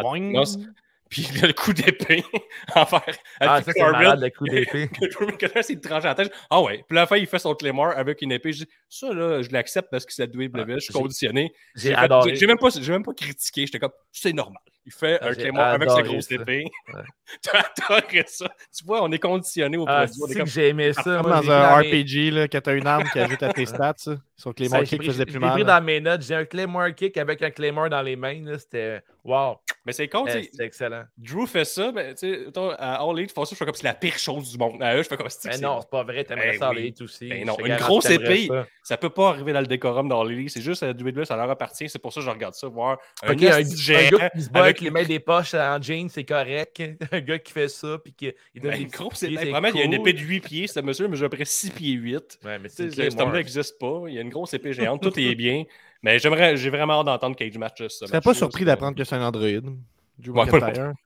Puis 1.08 1.28
le 1.42 1.52
coup 1.52 1.72
d'épée 1.72 2.24
envers 2.74 3.02
Ah, 3.40 3.62
ça, 3.62 3.72
c'est 3.72 3.80
malade, 3.80 4.20
le 4.20 4.30
coup 4.30 4.46
d'épée. 4.48 4.88
que 5.00 5.06
Drew 5.12 5.26
McIntyre 5.26 5.62
s'est 5.64 5.78
tranché 5.80 6.06
la 6.08 6.14
tête. 6.14 6.32
Ah 6.50 6.60
ouais. 6.62 6.84
Puis 6.88 6.96
la 6.96 7.06
fin, 7.06 7.16
il 7.16 7.26
fait 7.26 7.38
son 7.38 7.54
Claymore 7.54 7.92
avec 7.96 8.22
une 8.22 8.32
épée. 8.32 8.52
Je 8.52 8.64
dis, 8.64 8.70
ça, 8.88 9.12
là, 9.12 9.42
je 9.42 9.50
l'accepte 9.50 9.88
parce 9.90 10.04
que 10.04 10.12
c'est 10.12 10.26
la 10.26 10.32
WWE. 10.46 10.64
Ah, 10.68 10.74
je 10.74 10.78
suis 10.80 10.92
conditionné. 10.92 11.52
J'ai 11.74 11.90
fait- 11.90 11.94
adoré. 11.94 12.34
J'ai 12.34 12.46
même, 12.46 12.58
pas- 12.58 12.68
même 12.88 13.04
pas 13.04 13.14
critiqué. 13.14 13.66
J'étais 13.66 13.78
comme, 13.78 13.92
c'est 14.10 14.32
normal. 14.32 14.60
Il 14.84 14.92
fait 14.92 15.18
Ah, 15.20 15.28
un 15.28 15.34
Claymore 15.34 15.62
avec 15.64 15.90
sa 15.90 16.02
grosse 16.02 16.30
épée. 16.30 16.64
Ouais. 16.94 17.00
T'as 17.42 17.62
adoré 17.98 18.24
ça. 18.26 18.48
Tu 18.76 18.84
vois, 18.84 19.02
on 19.02 19.10
est 19.10 19.18
conditionné 19.18 19.76
au 19.76 19.84
Ah, 19.88 20.06
produit. 20.06 20.34
C'est 20.34 20.40
que 20.44 20.46
j'ai 20.50 20.68
aimé 20.68 20.92
ça. 20.92 21.02
Comme 21.02 21.30
dans 21.30 21.50
un 21.50 21.80
RPG, 21.80 22.30
là, 22.32 22.46
quand 22.48 22.60
t'as 22.60 22.74
une 22.76 22.86
arme 22.86 23.04
qui 23.12 23.18
ajoute 23.18 23.42
à 23.42 23.52
tes 23.52 23.66
stats, 23.66 23.94
ça, 23.96 24.16
sur 24.36 24.52
j'ai 24.56 24.66
kick 24.66 24.84
j'ai- 24.84 24.96
plus 24.98 25.16
j'ai 25.16 25.24
pris 25.24 25.38
mal. 25.38 25.64
dans 25.64 25.82
mes 25.82 26.00
notes. 26.00 26.22
J'ai 26.22 26.34
un 26.34 26.44
Claymore 26.44 26.94
kick 26.94 27.16
avec 27.16 27.40
un 27.42 27.50
Claymore 27.50 27.88
dans 27.88 28.02
les 28.02 28.16
mains. 28.16 28.42
là, 28.44 28.58
C'était 28.58 29.00
wow. 29.24 29.56
Mais 29.84 29.92
c'est 29.92 30.08
con, 30.08 30.24
tu 30.26 30.32
Eh, 30.36 30.42
C'était 30.44 30.64
excellent. 30.64 31.04
Drew 31.16 31.46
fait 31.46 31.64
ça, 31.64 31.90
mais 31.94 32.14
tu 32.14 32.28
sais, 32.28 32.46
à 32.78 32.96
All 33.02 33.18
Elite, 33.18 33.32
je 33.38 33.54
fais 33.54 33.64
comme 33.64 33.74
c'est 33.74 33.84
la 33.84 33.94
pire 33.94 34.18
chose 34.18 34.50
du 34.52 34.58
monde. 34.58 34.82
À 34.82 34.94
eux, 34.96 35.02
je 35.02 35.08
fais 35.08 35.16
comme 35.16 35.28
c'est 35.30 35.48
Mais 35.48 35.58
non, 35.58 35.80
c'est 35.80 35.88
pas 35.90 36.02
vrai. 36.02 36.24
T'aimerais 36.24 36.52
Ben 36.52 36.58
ça 36.58 36.70
oui. 36.70 36.76
aller 36.78 36.94
aussi. 37.00 37.28
Ben 37.28 37.46
non, 37.46 37.56
une 37.64 37.76
grosse 37.76 38.10
épée. 38.10 38.46
ça. 38.48 38.66
Ça 38.82 38.96
peut 38.96 39.10
pas 39.10 39.30
arriver 39.30 39.52
dans 39.52 39.60
le 39.60 39.66
décorum 39.66 40.08
dans 40.08 40.28
Elite. 40.28 40.50
C'est 40.50 40.60
juste 40.60 40.82
à 40.82 40.88
la 40.88 40.92
WWE, 40.92 41.24
ça 41.24 41.36
leur 41.36 41.48
appartient. 41.50 41.88
C'est 41.88 41.98
pour 41.98 42.12
ça 42.12 42.20
que 42.20 42.26
je 42.26 42.30
regarde 42.30 42.54
ça, 42.54 42.68
voir 42.68 42.98
un, 43.22 43.32
Ok, 43.32 43.42
un, 43.42 43.46
un 43.46 43.50
gars 43.52 43.62
qui 44.30 44.42
se 44.42 44.50
bat 44.50 44.60
avec 44.64 44.80
les 44.80 44.90
mains 44.90 45.04
des 45.04 45.18
poches 45.20 45.54
en 45.54 45.80
jeans, 45.80 46.08
c'est 46.08 46.24
correct. 46.24 46.82
Un 47.12 47.20
gars 47.20 47.38
qui 47.38 47.52
fait 47.52 47.68
ça, 47.68 47.98
puis 48.02 48.12
qui 48.12 48.32
il 48.54 48.60
donne 48.60 48.72
Ben, 48.72 48.76
des 48.78 48.82
une 48.84 48.90
petits 48.90 48.98
grosse 48.98 49.18
pieds, 49.20 49.28
épée. 49.28 49.38
c'est 49.44 49.50
Probablement, 49.50 49.74
il 49.74 49.78
y 49.78 49.82
a 49.82 49.84
une 49.86 49.96
cool. 49.98 50.08
épée 50.08 50.20
de 50.20 50.24
8 50.26 50.40
pieds, 50.40 50.66
ce 50.66 50.80
monsieur, 50.80 51.08
mais 51.08 51.16
j'ai 51.16 51.24
à 51.24 51.28
peu 51.28 51.36
près 51.36 51.44
6 51.44 51.70
pieds 51.70 51.92
8. 51.92 52.38
Ouais, 52.44 52.58
mais 52.58 52.68
Tu 52.68 52.74
c'est 52.76 52.90
Cet 52.90 52.98
homme-là 52.98 53.10
Claymore. 53.14 53.34
n'existe 53.34 53.78
pas. 53.78 54.02
Il 54.08 54.14
y 54.14 54.18
a 54.18 54.20
une 54.26 54.32
grosse 54.32 54.52
épée 54.54 54.72
géante. 54.72 55.02
Tout 55.02 55.18
est 55.18 55.34
bien. 55.34 55.64
Mais 56.02 56.18
j'aimerais, 56.18 56.56
j'ai 56.56 56.70
vraiment 56.70 57.00
hâte 57.00 57.06
d'entendre 57.06 57.36
Cage 57.36 57.56
Match. 57.58 57.76
Je 57.80 57.88
serais 57.88 58.20
pas 58.20 58.34
surpris 58.34 58.64
d'apprendre 58.64 58.96
que 58.96 59.04
c'est 59.04 59.14
un 59.16 59.22
Android. 59.26 59.46
Drew 60.18 60.30
Ouais, 60.32 60.44
McIntyre. 60.46 60.92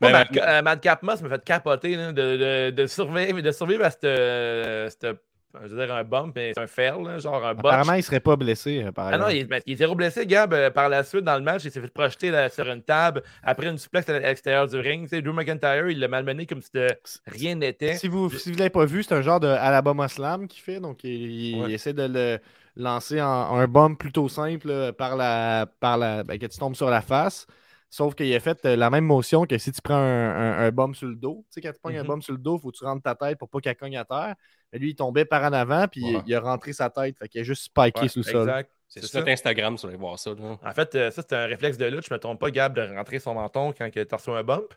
Moi, 0.00 0.12
Ben, 0.12 0.12
Mad- 0.12 0.28
ben, 0.32 0.42
euh, 0.42 0.62
Madcap 0.62 1.02
Moss 1.02 1.20
me 1.22 1.28
fait 1.28 1.42
capoter 1.44 1.96
là, 1.96 2.12
de, 2.12 2.36
de, 2.36 2.70
de 2.70 2.86
survivre, 2.86 3.40
de 3.40 3.50
survivre 3.50 3.84
à 3.84 3.90
cette, 3.90 4.04
euh, 4.04 4.88
cette- 4.88 5.16
je 5.64 5.68
veux 5.74 5.86
dire 5.86 5.94
un 5.94 6.04
bump, 6.04 6.32
mais 6.36 6.52
c'est 6.54 6.60
un 6.60 6.66
fail, 6.66 7.02
là, 7.04 7.18
genre 7.18 7.44
un 7.44 7.54
botch. 7.54 7.66
Apparemment, 7.66 7.94
il 7.94 8.02
serait 8.02 8.20
pas 8.20 8.36
blessé. 8.36 8.82
euh, 8.84 8.92
par 8.92 9.08
Ah 9.08 9.18
non, 9.18 9.28
il, 9.28 9.48
il 9.66 9.72
est 9.72 9.76
zéro 9.76 9.94
blessé, 9.94 10.26
Gab, 10.26 10.52
euh, 10.52 10.70
par 10.70 10.88
la 10.88 11.02
suite 11.04 11.24
dans 11.24 11.36
le 11.36 11.42
match. 11.42 11.64
Il 11.64 11.70
s'est 11.70 11.80
fait 11.80 11.88
projeter 11.92 12.30
là, 12.30 12.48
sur 12.50 12.66
une 12.68 12.82
table 12.82 13.22
après 13.42 13.66
une 13.68 13.78
suplex 13.78 14.08
à 14.08 14.18
l'extérieur 14.18 14.66
du 14.68 14.78
ring. 14.78 15.04
Tu 15.04 15.16
sais, 15.16 15.22
Drew 15.22 15.32
McIntyre, 15.32 15.88
il 15.88 15.98
l'a 16.00 16.08
malmené 16.08 16.46
comme 16.46 16.60
si 16.62 16.70
de 16.74 16.88
rien 17.26 17.54
n'était. 17.54 17.94
Si 17.94 18.08
vous 18.08 18.30
si 18.30 18.52
vous 18.52 18.58
l'avez 18.58 18.70
pas 18.70 18.84
vu, 18.84 19.02
c'est 19.02 19.14
un 19.14 19.22
genre 19.22 19.40
de 19.40 19.48
Alabama 19.48 20.06
Slam 20.08 20.46
qu'il 20.48 20.62
fait. 20.62 20.80
Donc, 20.80 21.02
il, 21.04 21.10
il 21.30 21.62
Ouais. 21.62 21.72
essaie 21.72 21.92
de 21.94 22.02
le 22.06 22.38
lancer 22.76 23.20
en, 23.20 23.26
un 23.56 23.66
bomb 23.66 23.96
plutôt 23.96 24.28
simple 24.28 24.68
là, 24.68 24.92
par 24.92 25.16
la. 25.16 25.66
Par 25.80 25.96
la 25.98 26.22
ben, 26.24 26.38
que 26.38 26.46
tu 26.46 26.58
tombes 26.58 26.76
sur 26.76 26.90
la 26.90 27.00
face. 27.00 27.46
Sauf 27.90 28.14
qu'il 28.14 28.34
a 28.34 28.40
fait 28.40 28.62
euh, 28.66 28.76
la 28.76 28.90
même 28.90 29.04
motion 29.04 29.46
que 29.46 29.56
si 29.56 29.72
tu 29.72 29.80
prends 29.80 29.94
un, 29.94 30.30
un, 30.30 30.58
un 30.66 30.70
bomb 30.70 30.92
sur 30.94 31.08
le 31.08 31.14
dos. 31.16 31.44
Tu 31.50 31.54
sais, 31.54 31.60
quand 31.62 31.72
tu 31.72 31.80
prends 31.80 31.90
un 31.90 32.02
Mhm. 32.02 32.06
bomb 32.06 32.20
sur 32.22 32.32
le 32.34 32.38
dos, 32.38 32.58
il 32.58 32.60
faut 32.60 32.70
que 32.70 32.76
tu 32.76 32.84
rentres 32.84 33.02
ta 33.02 33.14
tête 33.14 33.38
pour 33.38 33.48
pas 33.48 33.60
qu'elle 33.60 33.76
cogne 33.76 33.96
à 33.96 34.04
terre. 34.04 34.34
Mais 34.72 34.78
lui, 34.78 34.90
il 34.90 34.94
tombait 34.94 35.24
par 35.24 35.42
en 35.44 35.52
avant, 35.54 35.88
puis 35.88 36.02
il- 36.02 36.16
Ouais. 36.16 36.22
il, 36.26 36.34
a 36.34 36.40
rentré 36.40 36.74
sa 36.74 36.90
tête. 36.90 37.16
Fait 37.18 37.28
qu'il 37.28 37.40
a 37.40 37.44
juste 37.44 37.62
spiké 37.64 38.00
Ouais, 38.02 38.08
sous 38.08 38.18
le 38.18 38.24
sol. 38.24 38.42
exact. 38.48 38.70
c'est 38.88 39.00
c'est 39.00 39.06
sur 39.06 39.18
notre. 39.20 39.30
Instagram, 39.32 39.76
si 39.78 39.82
vous 39.86 39.88
allez 39.88 39.98
voir 39.98 40.18
ça. 40.18 40.30
là. 40.34 40.58
En 40.62 40.72
fait, 40.72 40.94
euh, 40.94 41.10
ça, 41.10 41.22
c'est 41.26 41.34
un 41.34 41.46
réflexe 41.46 41.78
de 41.78 41.86
lutte. 41.86 42.06
Je 42.06 42.12
me 42.12 42.18
trompe 42.18 42.38
pas, 42.40 42.50
Gab, 42.50 42.74
de 42.74 42.82
rentrer 42.94 43.18
son 43.20 43.34
menton 43.34 43.72
quand 43.76 43.90
tu 43.90 44.06
reçois 44.10 44.38
un 44.38 44.42
bump. 44.44 44.74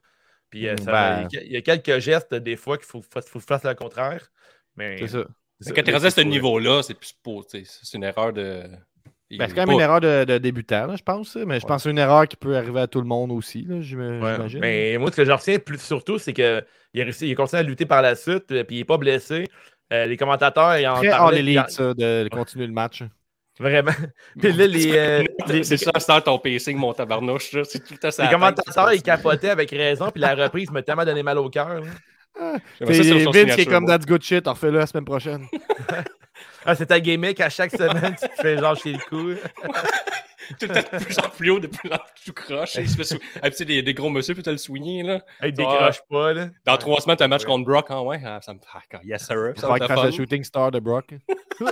Puis 0.49 0.68
euh, 0.68 0.76
ça- 0.78 0.91
ben. 0.91 1.28
il 1.32 1.51
y 1.51 1.57
a- 1.57 1.62
quelques 1.62 1.99
gestes 1.99 2.34
des 2.34 2.55
fois 2.57 2.78
qu'il 2.78 2.86
faut, 2.88 3.01
faut, 3.01 3.22
faut 3.22 3.39
que 3.39 3.43
tu 3.43 3.47
fasses 3.47 3.64
le 3.64 3.74
contraire. 3.74 4.30
Mais 4.78 4.97
C'est 4.99 5.07
ça. 5.09 5.24
quand 5.74 5.84
tu 5.84 5.91
rendu 5.93 6.05
à 6.05 6.09
ce 6.12 6.22
niveau-là, 6.22 6.82
c'est 6.84 6.93
plus 6.93 7.14
tu 7.49 7.66
C'est 7.66 7.97
une 7.97 8.03
erreur 8.03 8.32
de. 8.34 8.64
Ben, 9.38 9.48
c'est 9.48 9.54
quand 9.56 9.62
même 9.62 9.68
pas- 9.68 9.74
une 9.74 9.80
erreur 9.82 10.02
de, 10.02 10.24
de 10.26 10.38
débutant, 10.38 10.88
là, 10.88 10.96
je 10.96 11.04
pense. 11.04 11.36
Mais 11.36 11.60
je 11.60 11.66
Ouais. 11.66 11.68
pense 11.68 11.78
que 11.78 11.84
c'est 11.84 11.90
une 11.92 11.98
erreur 11.98 12.28
qui 12.28 12.36
peut 12.36 12.56
arriver 12.58 12.82
à 12.82 12.88
tout 12.88 13.00
le 13.02 13.08
monde 13.08 13.32
aussi, 13.32 13.66
Ouais. 13.70 13.80
Mais 14.60 14.98
moi, 14.98 15.12
ce 15.12 15.18
que 15.18 15.26
je 15.26 15.32
retiens 15.32 15.60
plus 15.60 15.80
surtout, 15.82 16.18
c'est 16.18 16.34
qu'il 16.34 16.44
a 16.46 16.64
réussi, 16.96 17.28
il 17.28 17.32
a 17.32 17.36
continué 17.36 17.60
à 17.60 17.64
lutter 17.64 17.86
par 17.86 18.02
la 18.02 18.16
suite, 18.16 18.52
euh, 18.52 18.64
puis 18.64 18.78
il 18.78 18.80
n'est 18.80 18.86
pas 18.86 18.98
blessé. 18.98 19.48
Euh, 19.94 20.06
les 20.06 20.18
commentateurs, 20.18 20.78
ils 20.78 20.88
en 20.88 20.96
Très 20.96 21.08
all 21.08 21.18
parlaient. 21.18 21.42
puis 21.44 21.58
ça, 21.70 21.94
de 21.94 22.28
continuer 22.30 22.68
le 22.68 22.74
match. 22.74 23.02
en- 23.02 23.10
Vraiment. 23.60 23.92
Puis 24.40 24.54
là, 24.54 24.66
les, 24.66 24.92
euh, 24.98 25.24
les, 25.48 25.64
C'est 25.64 25.78
ça, 25.78 25.92
c'est 26.00 26.22
ton 26.22 26.40
pacing, 26.40 26.78
mon 26.78 26.94
tabarnouche. 26.94 27.52
là. 27.52 27.64
C'est 27.66 27.80
tout 27.80 27.94
le 27.94 27.98
temps 28.00 28.10
ça. 28.10 28.24
les 28.24 28.30
commentateurs, 28.32 28.94
ils 28.94 29.02
capotaient 29.04 29.50
avec 29.50 29.70
raison, 29.70 30.10
puis 30.10 30.22
la 30.22 30.34
reprise 30.34 30.72
m'a 30.72 30.82
tellement 30.82 31.06
donné 31.06 31.22
mal 31.22 31.38
au 31.38 31.50
cœur. 31.50 31.82
C'est 32.80 32.86
Vince 32.86 33.56
qui 33.56 33.62
est 33.62 33.66
comme 33.66 33.86
That's 33.86 34.06
good 34.06 34.24
shit, 34.24 34.48
on 34.48 34.54
refait 34.54 34.72
le 34.72 34.80
la 34.80 34.88
semaine 34.88 35.06
prochaine. 35.06 35.46
Ah, 36.66 36.76
c'est 36.76 36.86
ta 36.88 36.99
gimmick 36.99 37.39
à 37.41 37.49
chaque 37.49 37.72
semaine, 37.72 38.16
tu 38.22 38.28
te 38.30 38.36
fais 38.41 38.57
genre 38.57 38.76
chez 38.76 38.93
le 38.93 38.99
cou. 39.09 39.34
Tout 40.59 40.68
le 40.68 40.74
temps 40.84 40.97
de 40.97 41.03
plus 41.03 41.18
en 41.20 41.30
plus 41.30 41.49
haut, 41.49 41.59
de 41.59 41.68
plus 41.68 41.91
en 41.91 41.97
plus 42.22 42.34
croche. 42.34 42.72
Fait 42.74 42.86
sou- 43.03 43.18
Ah, 43.38 43.41
puis 43.41 43.51
tu 43.51 43.57
sais, 43.57 43.66
des, 43.66 43.82
des 43.82 43.93
gros 43.93 44.09
monsieur, 44.09 44.34
puis 44.34 44.43
t'as 44.43 44.51
le 44.51 44.57
swingé, 44.57 45.01
là. 45.03 45.22
Hey, 45.41 45.53
décroche 45.53 46.01
pas, 46.09 46.34
là. 46.34 46.49
Dans 46.66 46.78
trois 46.78 46.99
semaines, 46.99 47.16
t'as 47.18 47.26
un 47.26 47.30
match 47.30 47.41
Ouais. 47.43 47.47
contre 47.47 47.66
Brock. 47.66 47.86
Ah 47.89 48.01
ouais, 48.03 48.22
ah, 48.26 48.39
ça 48.41 48.53
me 48.53 48.59
fait. 48.59 48.66
ah, 48.93 48.99
yes, 49.03 49.26
sir. 49.26 49.53
Il 49.55 49.59
Ça 49.62 49.68
va 49.68 49.78
être 49.78 50.03
le 50.05 50.12
shooting 50.12 50.43
star 50.43 50.72
de 50.72 50.80
Brock. 50.80 51.14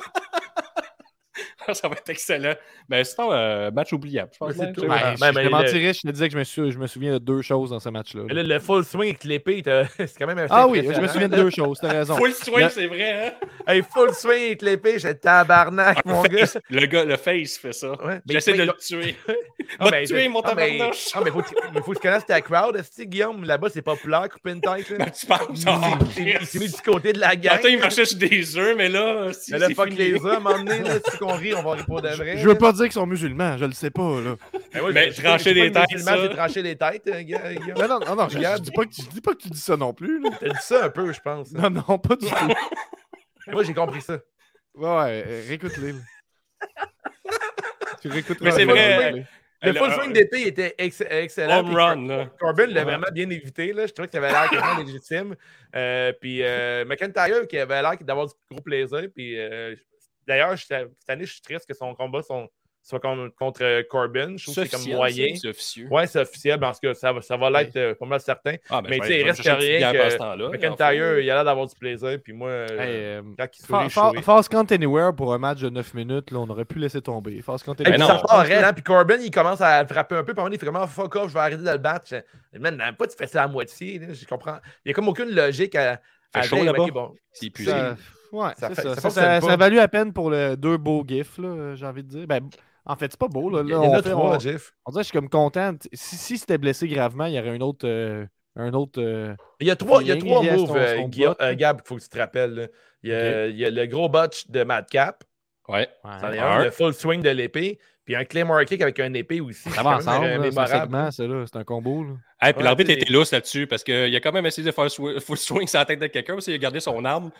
ça 1.73 1.87
va 1.87 1.95
être 1.95 2.09
excellent. 2.09 2.53
Mais 2.87 3.03
sinon, 3.03 3.31
euh, 3.31 3.71
match 3.71 3.93
oubliable. 3.93 4.31
Je 4.33 4.37
pense 4.39 4.55
bien, 4.55 4.71
tout. 4.73 4.81
Ouais, 4.81 4.87
ben, 4.87 5.15
je 5.15 5.19
ben, 5.19 5.43
le- 5.43 5.93
je 5.93 6.01
te 6.01 6.07
disais 6.11 6.27
que 6.27 6.33
je 6.33 6.37
me, 6.39 6.43
sou- 6.43 6.71
je 6.71 6.77
me 6.77 6.87
souviens 6.87 7.13
de 7.13 7.17
deux 7.19 7.41
choses 7.41 7.69
dans 7.71 7.79
ce 7.79 7.89
match-là. 7.89 8.23
Là, 8.29 8.43
le 8.43 8.59
full 8.59 8.83
swing 8.83 9.09
avec 9.09 9.23
l'épée, 9.23 9.63
c'est 9.97 10.17
quand 10.17 10.27
même 10.27 10.39
un 10.39 10.47
Ah 10.49 10.67
oui, 10.67 10.81
je 10.93 10.99
me 10.99 11.07
souviens 11.07 11.27
de 11.27 11.35
deux 11.35 11.49
choses, 11.49 11.79
t'as 11.81 11.89
raison. 11.89 12.15
Full 12.15 12.33
swing, 12.33 12.59
Le- 12.63 12.69
c'est 12.69 12.87
vrai, 12.87 13.11
hein? 13.27 13.47
Hey, 13.67 13.81
full 13.83 14.13
swing 14.13 14.45
avec 14.47 14.61
l'épée, 14.61 14.99
j'ai 14.99 15.15
tabarnak, 15.17 16.05
mon 16.05 16.21
gars. 16.23 16.45
Le 16.69 16.85
gars, 16.85 17.05
le 17.05 17.17
face 17.17 17.57
fait 17.57 17.73
ça. 17.73 17.91
Ouais, 18.03 18.19
J'essaie 18.27 18.53
de 18.53 18.63
le 18.63 18.73
tuer. 18.73 19.15
Ah, 19.77 19.85
Va 19.85 19.91
mais- 19.91 20.03
te 20.05 20.07
tuer, 20.13 20.27
mon 20.29 20.41
ah, 20.41 20.53
mais- 20.55 20.77
tabarnouche. 20.77 21.09
Ah, 21.13 21.19
mais 21.23 21.29
faut, 21.29 21.41
que- 21.43 21.49
que 21.79 21.93
tu 21.93 21.99
connaisses 22.01 22.25
ta 22.25 22.41
crowd, 22.41 22.75
est 22.75 23.05
Guillaume? 23.05 23.43
Là-bas, 23.45 23.67
c'est 23.71 23.83
populaire, 23.83 24.27
couper 24.27 24.51
une 24.53 24.61
tête. 24.61 24.87
Tu 24.87 25.25
penses? 25.27 25.39
Il 25.53 25.65
Ah, 25.67 25.99
s'est- 26.43 26.57
mis 26.59 26.69
du 26.69 26.81
côté 26.81 27.13
de 27.13 27.19
la 27.19 27.35
gang. 27.35 27.53
Attends, 27.53 27.67
il 27.67 27.77
marchait 27.77 28.05
sur 28.05 28.17
des 28.17 28.57
œufs, 28.57 28.75
mais 28.75 28.89
là, 28.89 29.31
si, 29.31 29.51
Mais 29.51 29.59
là, 29.59 29.67
fuck 29.75 29.89
les 29.91 30.15
hommes, 30.15 30.47
à 30.47 30.51
un 30.51 30.57
moment 30.57 30.63
donné, 30.63 30.79
là, 30.79 30.95
si 31.07 31.17
qu'on 31.19 31.35
rit, 31.35 31.53
on 31.59 31.63
va 31.63 31.71
rire 31.73 31.85
pour 31.85 32.01
de 32.01 32.09
vrai. 32.09 32.37
Je 32.37 32.47
veux 32.47 32.57
pas 32.57 32.71
dire 32.71 32.83
qu'ils 32.85 32.93
sont 32.93 33.05
musulmans, 33.05 33.57
je 33.57 33.65
le 33.65 33.71
sais 33.71 33.91
pas. 33.91 34.21
Là. 34.21 34.35
Mais, 34.73 34.81
ouais, 34.81 34.93
Mais 34.93 35.11
je- 35.11 35.21
trancher 35.21 35.53
les 35.53 35.71
têtes. 35.71 35.85
C'est 35.97 36.29
trancher 36.29 36.61
les 36.61 36.75
têtes, 36.75 37.07
euh, 37.07 37.21
Guillaume. 37.21 37.77
Non, 37.77 37.87
non, 37.87 37.99
non, 37.99 38.15
non 38.15 38.29
je, 38.29 38.59
dis 38.59 38.71
pas 38.71 38.85
que 38.85 38.89
tu, 38.89 39.01
je 39.01 39.09
dis 39.09 39.21
pas 39.21 39.33
que 39.33 39.41
tu 39.41 39.49
dis 39.49 39.59
ça 39.59 39.77
non 39.77 39.93
plus. 39.93 40.21
T'as 40.39 40.49
dit 40.49 40.55
ça 40.61 40.85
un 40.85 40.89
peu, 40.89 41.11
je 41.11 41.19
pense. 41.19 41.51
Non, 41.51 41.69
non, 41.69 41.97
pas 41.97 42.15
du 42.15 42.25
tout. 42.27 42.35
Moi, 43.51 43.63
j'ai 43.63 43.73
compris 43.73 44.01
ça. 44.01 44.19
Ouais, 44.75 45.23
euh, 45.27 45.43
réécoute-les. 45.47 45.95
tu 48.01 48.07
réécouteras. 48.07 48.45
Mais 48.45 48.51
c'est 48.51 48.65
vrai. 48.65 49.25
Le 49.61 49.73
full 49.73 49.91
swing 49.91 50.13
d'épée 50.13 50.47
était 50.47 50.73
ex- 50.77 51.03
excellent. 51.09 51.59
Home 51.59 51.75
run, 51.75 52.07
là. 52.07 52.25
Corbin 52.39 52.67
l'a 52.67 52.85
vraiment 52.85 53.07
bien 53.11 53.29
évité. 53.29 53.73
Là. 53.73 53.87
Je 53.87 53.91
trouvais 53.91 54.07
que 54.07 54.13
ça 54.13 54.19
avait 54.19 54.31
l'air 54.31 54.47
vraiment 54.47 54.81
légitime. 54.81 55.35
Euh, 55.75 56.13
puis 56.13 56.41
euh, 56.43 56.85
McIntyre 56.85 57.45
qui 57.47 57.57
avait 57.57 57.81
l'air 57.81 57.97
d'avoir 58.01 58.27
du 58.27 58.33
gros 58.49 58.61
plaisir. 58.61 59.03
Puis 59.13 59.37
euh, 59.37 59.75
d'ailleurs, 60.27 60.57
cette 60.57 60.89
année, 61.07 61.25
je 61.25 61.33
suis 61.33 61.41
triste 61.41 61.67
que 61.67 61.73
son 61.73 61.93
combat 61.95 62.21
son- 62.21 62.47
soit 62.81 62.99
con- 63.01 63.29
contre 63.37 63.81
Corbin. 63.89 64.35
Je 64.37 64.43
trouve 64.45 64.55
que 64.55 64.63
c'est 64.65 64.69
comme 64.69 64.95
moyen. 64.95 65.35
C'est 65.35 65.49
officieux. 65.49 65.87
Ouais, 65.91 66.07
c'est 66.07 66.21
officiel 66.21 66.57
parce 66.59 66.79
que 66.79 66.93
ça, 66.93 67.11
va- 67.11 67.21
ça 67.21 67.35
va 67.35 67.49
l'être 67.49 67.75
euh, 67.75 67.93
pas 67.93 68.05
mal 68.05 68.19
certain. 68.21 68.55
Ah, 68.69 68.81
Mais 68.81 68.95
je 68.95 69.01
tu 69.01 69.07
sais, 69.07 69.19
il 69.19 69.23
reste 69.25 69.41
rien 69.43 69.91
que 69.91 70.47
McIntyre, 70.51 71.19
il 71.19 71.29
a 71.29 71.35
l'air 71.35 71.43
d'avoir 71.43 71.67
du 71.67 71.75
plaisir. 71.75 72.17
Puis 72.23 72.31
moi, 72.33 72.49
euh, 72.49 72.67
Hey, 72.79 72.95
euh, 72.95 73.21
quand 73.37 73.47
il 73.59 73.65
Fa- 73.65 73.77
sourit, 73.81 73.89
fa- 73.89 74.09
souris. 74.09 74.23
Fast 74.23 74.49
Count 74.49 74.65
Anywhere 74.71 75.13
pour 75.13 75.33
un 75.33 75.37
match 75.37 75.59
de 75.59 75.69
9 75.69 75.93
minutes, 75.93 76.31
là, 76.31 76.39
on 76.39 76.49
aurait 76.49 76.65
pu 76.65 76.79
laisser 76.79 77.01
tomber. 77.01 77.41
Fast 77.41 77.65
Count 77.65 77.75
Hey, 77.79 77.83
Ben 77.83 77.91
puis 77.91 77.99
non. 77.99 78.07
ça 78.07 78.19
part 78.25 78.39
hein, 78.49 78.73
puis 78.73 78.81
Corbin, 78.83 79.17
il 79.21 79.29
commence 79.29 79.61
à 79.61 79.85
frapper 79.85 80.15
un 80.15 80.23
peu, 80.23 80.33
puis 80.33 80.43
il 80.51 80.57
fait 80.59 80.65
comment 80.65 80.87
fuck 80.87 81.15
off, 81.17 81.27
je 81.29 81.33
vais 81.33 81.39
arrêter 81.41 81.63
de 81.63 81.69
le 81.69 81.77
battre. 81.77 82.15
Man, 82.57 82.81
pas 82.97 83.07
tu 83.07 83.15
fais 83.17 83.27
ça 83.27 83.43
à 83.43 83.47
moitié, 83.47 83.99
là, 83.99 84.13
je 84.13 84.25
comprends. 84.25 84.57
Il 84.85 84.87
n'y 84.87 84.91
a 84.91 84.93
comme 84.93 85.09
aucune 85.09 85.29
logique 85.35 85.75
à. 85.75 85.99
à 86.33 86.41
chaud 86.43 86.63
là-bas? 86.63 86.85
bon, 86.93 87.13
C'est 87.33 87.47
épuisé. 87.47 87.71
Ça, 88.31 88.37
ouais, 88.37 88.51
Ça 88.57 88.69
fait- 88.69 88.75
ça. 88.75 88.81
ça 88.81 88.95
Ça, 88.95 89.01
fonctionne 89.01 89.23
ça, 89.23 89.39
pas. 89.39 89.47
ça 89.47 89.53
a 89.53 89.57
valu 89.57 89.79
à 89.79 89.87
peine 89.87 90.13
pour 90.13 90.29
le 90.29 90.55
deux 90.55 90.77
beaux 90.77 91.03
gifs, 91.07 91.37
là, 91.37 91.47
euh, 91.47 91.75
j'ai 91.75 91.85
envie 91.85 92.03
de 92.03 92.09
dire. 92.09 92.27
Ben, 92.27 92.41
en 92.85 92.95
fait, 92.95 93.11
c'est 93.11 93.19
pas 93.19 93.27
beau. 93.27 93.49
Là, 93.49 93.61
il 93.63 93.67
y 93.67 93.71
Là, 93.71 93.79
en 93.79 93.83
on, 93.85 93.93
a 93.93 94.01
fait- 94.01 94.09
trois, 94.09 94.31
on- 94.31 94.33
on 94.33 94.37
dirait 94.37 94.53
que 94.55 94.59
je 94.97 95.03
suis 95.03 95.11
comme 95.11 95.29
content. 95.29 95.73
Si, 95.93 96.15
si 96.15 96.37
c'était 96.37 96.57
blessé 96.57 96.87
gravement, 96.87 97.25
il 97.25 97.33
y 97.33 97.39
aurait 97.39 97.49
un 97.49 97.61
autre. 97.61 97.87
euh, 97.87 98.25
un 98.55 98.73
autre 98.73 99.01
euh, 99.01 99.35
Il 99.59 99.67
y 99.67 99.71
a 99.71 99.75
trois, 99.75 100.01
il 100.01 100.07
y 100.07 100.11
a 100.11 100.17
trois 100.17 100.39
il 100.41 100.47
y 100.47 100.49
a 100.49 100.55
moves, 100.57 100.67
son- 100.67 100.75
euh, 100.75 101.05
euh. 101.41 101.55
Gab, 101.55 101.81
il 101.83 101.87
faut 101.87 101.95
que 101.95 102.01
tu 102.01 102.09
te 102.09 102.17
rappelles. 102.17 102.53
là. 102.55 102.67
Il 103.03 103.09
y, 103.09 103.13
a, 103.13 103.47
il 103.47 103.57
y 103.57 103.63
a 103.65 103.69
le 103.69 103.85
gros 103.85 104.09
botch 104.09 104.47
de 104.49 104.63
Madcap, 104.63 105.23
Ouais. 105.69 105.83
est 105.83 105.87
ouais, 106.27 106.39
un, 106.39 106.63
le 106.65 106.71
full 106.71 106.93
swing 106.93 107.21
de 107.21 107.29
l'épée, 107.29 107.79
puis 108.03 108.15
un 108.15 108.25
Claymore 108.25 108.65
kick 108.65 108.81
avec 108.81 108.99
un 108.99 109.13
épée 109.13 109.39
aussi. 109.39 109.69
ça 109.69 109.75
c'est 109.77 109.83
va 109.83 109.97
ensemble. 109.97 110.25
euh, 110.25 110.51
C'est 110.51 110.57
un 110.59 110.65
segment, 110.65 111.11
ça, 111.11 111.23
là. 111.27 111.45
C'est 111.45 111.57
un 111.59 111.63
combo. 111.63 112.05
Hey, 112.41 112.53
puis 112.53 112.59
Ouais, 112.59 112.63
l'arbitre 112.63 112.91
était 112.91 113.11
lousse 113.11 113.31
là-dessus 113.33 113.67
parce 113.67 113.83
qu'il 113.83 114.15
a 114.15 114.19
quand 114.21 114.31
même 114.31 114.45
essayé 114.45 114.65
de 114.65 114.71
faire 114.71 114.87
full 114.89 115.37
swing 115.37 115.67
sur 115.67 115.77
la 115.79 115.83
tête 115.85 115.99
de 115.99 116.07
quelqu'un 116.07 116.35
parce 116.35 116.45
qu'il 116.45 116.53
a 116.53 116.57
gardé 116.57 116.79
son 116.79 117.03
arme. 117.03 117.31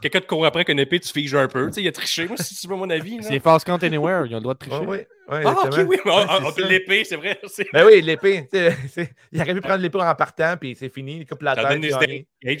Quelqu'un 0.00 0.20
te 0.20 0.26
court 0.26 0.46
après 0.46 0.60
avec 0.60 0.70
une 0.70 0.78
épée, 0.78 0.98
tu 1.00 1.12
figes 1.12 1.34
un 1.34 1.48
peu. 1.48 1.66
Tu 1.66 1.74
sais, 1.74 1.82
il 1.82 1.88
a 1.88 1.92
triché, 1.92 2.26
moi, 2.26 2.36
si 2.38 2.54
tu 2.54 2.66
veux 2.66 2.76
mon 2.76 2.88
avis. 2.88 3.18
C'est 3.22 3.40
Fast 3.40 3.66
Count 3.66 3.76
Anywhere, 3.82 4.24
ils 4.24 4.32
ont 4.34 4.38
le 4.38 4.42
droit 4.42 4.54
de 4.54 4.58
tricher. 4.58 4.78
Ouais, 4.86 5.06
ouais, 5.28 5.42
Ah, 5.44 5.54
ok, 5.66 5.74
oui, 5.86 5.96
ah, 6.06 6.26
ah, 6.28 6.40
l'épée, 6.66 7.04
c'est 7.04 7.16
vrai. 7.16 7.38
Ben 7.74 7.84
oui, 7.84 8.00
l'épée. 8.00 8.48
Il 9.32 9.42
aurait 9.42 9.54
pu 9.54 9.60
prendre 9.60 9.82
l'épée 9.82 10.00
en 10.00 10.14
partant, 10.14 10.54
puis 10.58 10.74
c'est 10.74 10.88
fini. 10.88 11.18
Il 11.18 11.26
coupe 11.26 11.42
la 11.42 11.54
tête. 11.54 11.82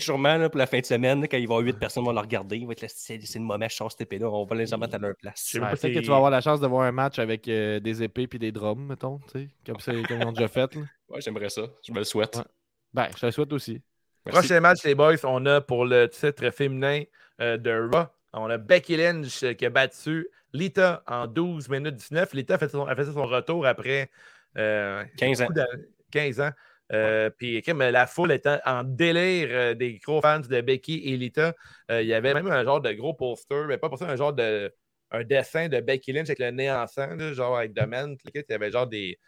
sûrement, 0.02 0.36
là, 0.36 0.50
pour 0.50 0.58
la 0.58 0.66
fin 0.66 0.80
de 0.80 0.84
semaine, 0.84 1.22
là, 1.22 1.26
quand 1.26 1.38
il 1.38 1.48
va 1.48 1.54
y 1.54 1.56
avoir 1.56 1.60
8 1.60 1.78
personnes 1.78 2.04
vont 2.04 2.12
le 2.12 2.20
regarder, 2.20 2.58
il 2.58 2.66
va 2.66 2.72
être 2.72 2.82
là, 2.82 2.88
c'est 2.90 3.14
une 3.34 3.44
mauvaise 3.44 3.70
chance, 3.70 3.92
cette 3.92 4.02
épée-là. 4.02 4.28
On 4.28 4.44
va 4.44 4.56
les 4.56 4.66
mettre 4.76 4.94
à 4.94 4.98
leur 4.98 5.14
place. 5.16 5.40
sais 5.42 5.58
Ouais, 5.58 5.64
pas 5.64 5.70
Peut-être 5.70 5.92
si- 5.92 5.94
que 5.94 6.00
tu 6.00 6.08
vas 6.10 6.16
avoir 6.16 6.30
la 6.30 6.42
chance 6.42 6.60
de 6.60 6.66
voir 6.66 6.82
un 6.82 6.92
match 6.92 7.18
avec 7.18 7.48
euh, 7.48 7.80
des 7.80 8.02
épées 8.02 8.26
puis 8.26 8.38
des 8.38 8.52
drums, 8.52 8.86
mettons, 8.86 9.20
tu 9.32 9.40
sais, 9.40 9.48
comme, 9.64 9.80
c'est- 9.80 10.06
comme 10.06 10.20
ils 10.20 10.26
ont 10.26 10.32
déjà 10.32 10.48
fait. 10.48 10.74
là. 10.74 10.82
Ouais, 11.08 11.20
j'aimerais 11.20 11.48
ça. 11.48 11.62
Je 11.86 11.92
me 11.92 11.98
le 11.98 12.04
souhaite. 12.04 12.36
Ouais. 12.36 12.42
Ben, 12.92 13.08
je 13.14 13.20
te 13.20 13.26
le 13.26 13.32
souhaite 13.32 13.52
aussi. 13.52 13.80
Merci. 14.26 14.40
Prochain 14.40 14.60
match, 14.60 14.84
les 14.84 14.94
boys, 14.94 15.14
on 15.24 15.44
a 15.46 15.60
pour 15.60 15.84
le 15.86 16.06
titre 16.08 16.50
féminin 16.50 17.02
euh, 17.40 17.56
de 17.56 17.70
Raw, 17.92 18.06
on 18.34 18.50
a 18.50 18.58
Becky 18.58 18.96
Lynch 18.96 19.42
euh, 19.42 19.52
qui 19.54 19.64
a 19.64 19.70
battu 19.70 20.28
Lita 20.52 21.02
en 21.06 21.26
12 21.26 21.68
minutes 21.68 21.94
19. 21.94 22.32
Lita 22.34 22.54
a 22.54 22.58
fait 22.58 22.68
son, 22.68 22.84
a 22.86 22.94
fait 22.94 23.04
son 23.04 23.24
retour 23.26 23.66
après 23.66 24.10
euh, 24.56 25.04
15 25.16 25.40
ans. 25.40 25.44
beaucoup 25.44 25.54
d'années- 25.54 25.84
15 26.10 26.40
ans. 26.40 26.50
Euh, 26.92 27.28
Puis 27.30 27.62
comme 27.62 27.80
la 27.82 28.06
foule 28.06 28.32
était 28.32 28.58
en 28.64 28.82
délire 28.82 29.48
euh, 29.50 29.74
des 29.74 29.98
gros 29.98 30.20
fans 30.22 30.40
de 30.40 30.60
Becky 30.62 31.02
et 31.04 31.16
Lita. 31.18 31.54
Euh, 31.90 32.00
il 32.02 32.08
y 32.08 32.14
avait 32.14 32.32
même 32.34 32.46
un 32.50 32.64
genre 32.64 32.80
de 32.80 32.92
gros 32.92 33.12
poster, 33.14 33.66
mais 33.66 33.76
pas 33.78 33.88
pour 33.90 33.98
ça, 33.98 34.06
un 34.08 34.16
genre 34.16 34.32
de 34.32 34.72
un 35.10 35.24
dessin 35.24 35.68
de 35.68 35.80
Becky 35.80 36.12
Lynch 36.12 36.28
avec 36.28 36.38
le 36.38 36.50
nez 36.50 36.70
en 36.70 36.86
sang, 36.86 37.14
là, 37.16 37.32
genre 37.32 37.56
avec 37.58 37.72
Domaine. 37.72 38.16
Il 38.34 38.44
y 38.48 38.52
avait 38.52 38.70
genre 38.70 38.86
des. 38.86 39.18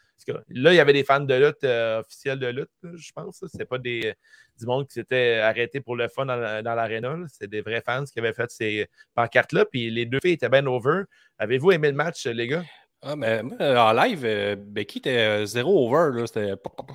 Là, 0.51 0.73
il 0.75 0.77
y 0.77 0.81
avait 0.81 0.93
des 0.93 1.03
fans 1.05 1.21
de 1.21 1.35
lutte 1.35 1.65
euh, 1.65 2.01
officiels 2.01 2.39
de 2.39 2.49
lutte, 2.49 2.69
là, 2.83 2.91
je 2.95 3.11
pense. 3.13 3.43
C'était 3.51 3.65
pas 3.65 3.79
des, 3.79 4.13
du 4.59 4.67
monde 4.67 4.87
qui 4.87 4.93
s'était 4.93 5.39
arrêté 5.43 5.81
pour 5.81 5.97
le 5.97 6.09
fun 6.09 6.27
dans, 6.27 6.37
la- 6.37 6.61
dans 6.63 6.75
l'aréna. 6.75 7.17
C'était 7.29 7.47
des 7.49 7.63
vrais 7.63 7.81
fans 7.81 8.05
qui 8.05 8.19
avaient 8.19 8.35
fait 8.35 8.51
ces 8.51 8.87
pancartes-là. 9.15 9.65
Puis 9.65 9.91
les 9.91 10.05
deux 10.05 10.19
filles 10.21 10.33
étaient 10.35 10.51
bien 10.51 10.67
over. 10.67 11.05
Avez-vous 11.39 11.73
aimé 11.73 11.89
le 11.89 11.97
match, 11.97 12.27
les 12.27 12.47
gars? 12.49 12.63
Ah, 13.01 13.17
mais 13.17 13.43
moi, 13.43 13.57
en 13.61 13.93
live, 13.95 14.23
euh, 14.27 14.57
Becky 14.59 14.99
était 14.99 15.17
euh, 15.17 15.47
zéro 15.47 15.89
over. 15.89 16.21
là. 16.21 16.27
C'était 16.27 16.53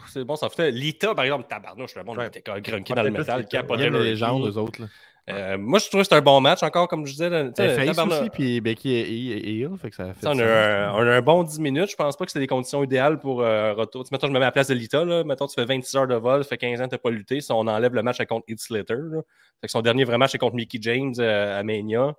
c'est 0.08 0.24
bon, 0.24 0.36
ça 0.36 0.50
fait. 0.50 0.70
Lita, 0.70 1.16
par 1.16 1.26
exemple, 1.26 1.48
tabarnouche, 1.50 1.96
le 1.96 2.04
monde 2.04 2.20
Ouais. 2.20 2.28
était 2.28 2.44
comme 2.44 2.60
grunky 2.60 2.92
Ouais, 2.92 2.96
dans 2.96 3.02
le 3.02 3.10
métal. 3.10 3.48
Capotait 3.48 3.90
les 3.90 4.14
vie. 4.14 4.22
eux 4.24 4.58
autres. 4.58 4.82
Là. 4.84 4.88
Euh, 5.28 5.58
moi, 5.58 5.80
je 5.80 5.90
trouve 5.90 6.02
que 6.02 6.08
c'est 6.08 6.16
un 6.16 6.22
bon 6.22 6.40
match 6.40 6.62
encore, 6.62 6.88
comme 6.88 7.06
je 7.06 7.12
disais. 7.14 7.30
là, 7.30 7.50
C'est 7.56 7.76
Face 7.76 7.98
aussi, 7.98 8.30
puis 8.30 8.62
Becky 8.62 8.94
est 8.94 9.10
heel, 9.10 9.72
fait 9.78 9.90
que 9.90 9.96
ça 9.96 10.14
fait 10.14 10.22
sais, 10.22 10.28
on, 10.28 10.38
a 10.38 10.46
un, 10.46 10.94
on 10.94 11.08
a 11.08 11.16
un 11.16 11.22
bon 11.22 11.44
10 11.44 11.60
minutes. 11.60 11.90
Je 11.90 11.96
pense 11.96 12.16
pas 12.16 12.26
que 12.26 12.32
c'était 12.32 12.42
des 12.42 12.48
conditions 12.48 12.84
idéales 12.84 13.20
pour 13.20 13.42
euh, 13.42 13.74
retour. 13.74 14.04
Tu 14.04 14.10
mettons, 14.12 14.28
je 14.28 14.32
me 14.32 14.38
mets 14.38 14.46
à 14.46 14.50
la 14.50 14.52
place 14.52 14.68
de 14.68 14.76
Lita. 14.76 15.04
Là. 15.04 15.24
Mettons, 15.24 15.48
tu 15.48 15.56
fais 15.56 15.66
26 15.66 15.96
heures 15.96 16.08
de 16.08 16.16
vol, 16.16 16.44
ça 16.44 16.50
fait 16.50 16.58
15 16.58 16.80
ans 16.80 16.84
que 16.84 16.90
tu 16.90 16.96
n'as 16.96 17.00
pas 17.00 17.10
lutté. 17.10 17.42
Si 17.42 17.52
on 17.52 17.62
enlève 17.62 17.96
le 17.96 18.04
match 18.04 18.24
contre 18.26 18.46
Heath 18.48 18.60
Slater, 18.60 18.98
là. 18.98 19.22
Fait 19.62 19.68
que 19.68 19.72
son 19.72 19.82
dernier 19.82 20.04
vrai 20.04 20.18
match, 20.18 20.32
c'est 20.34 20.38
contre 20.38 20.56
Mickey 20.56 20.78
James 20.82 21.16
euh, 21.18 21.60
à 21.60 21.64
Mania. 21.64 22.16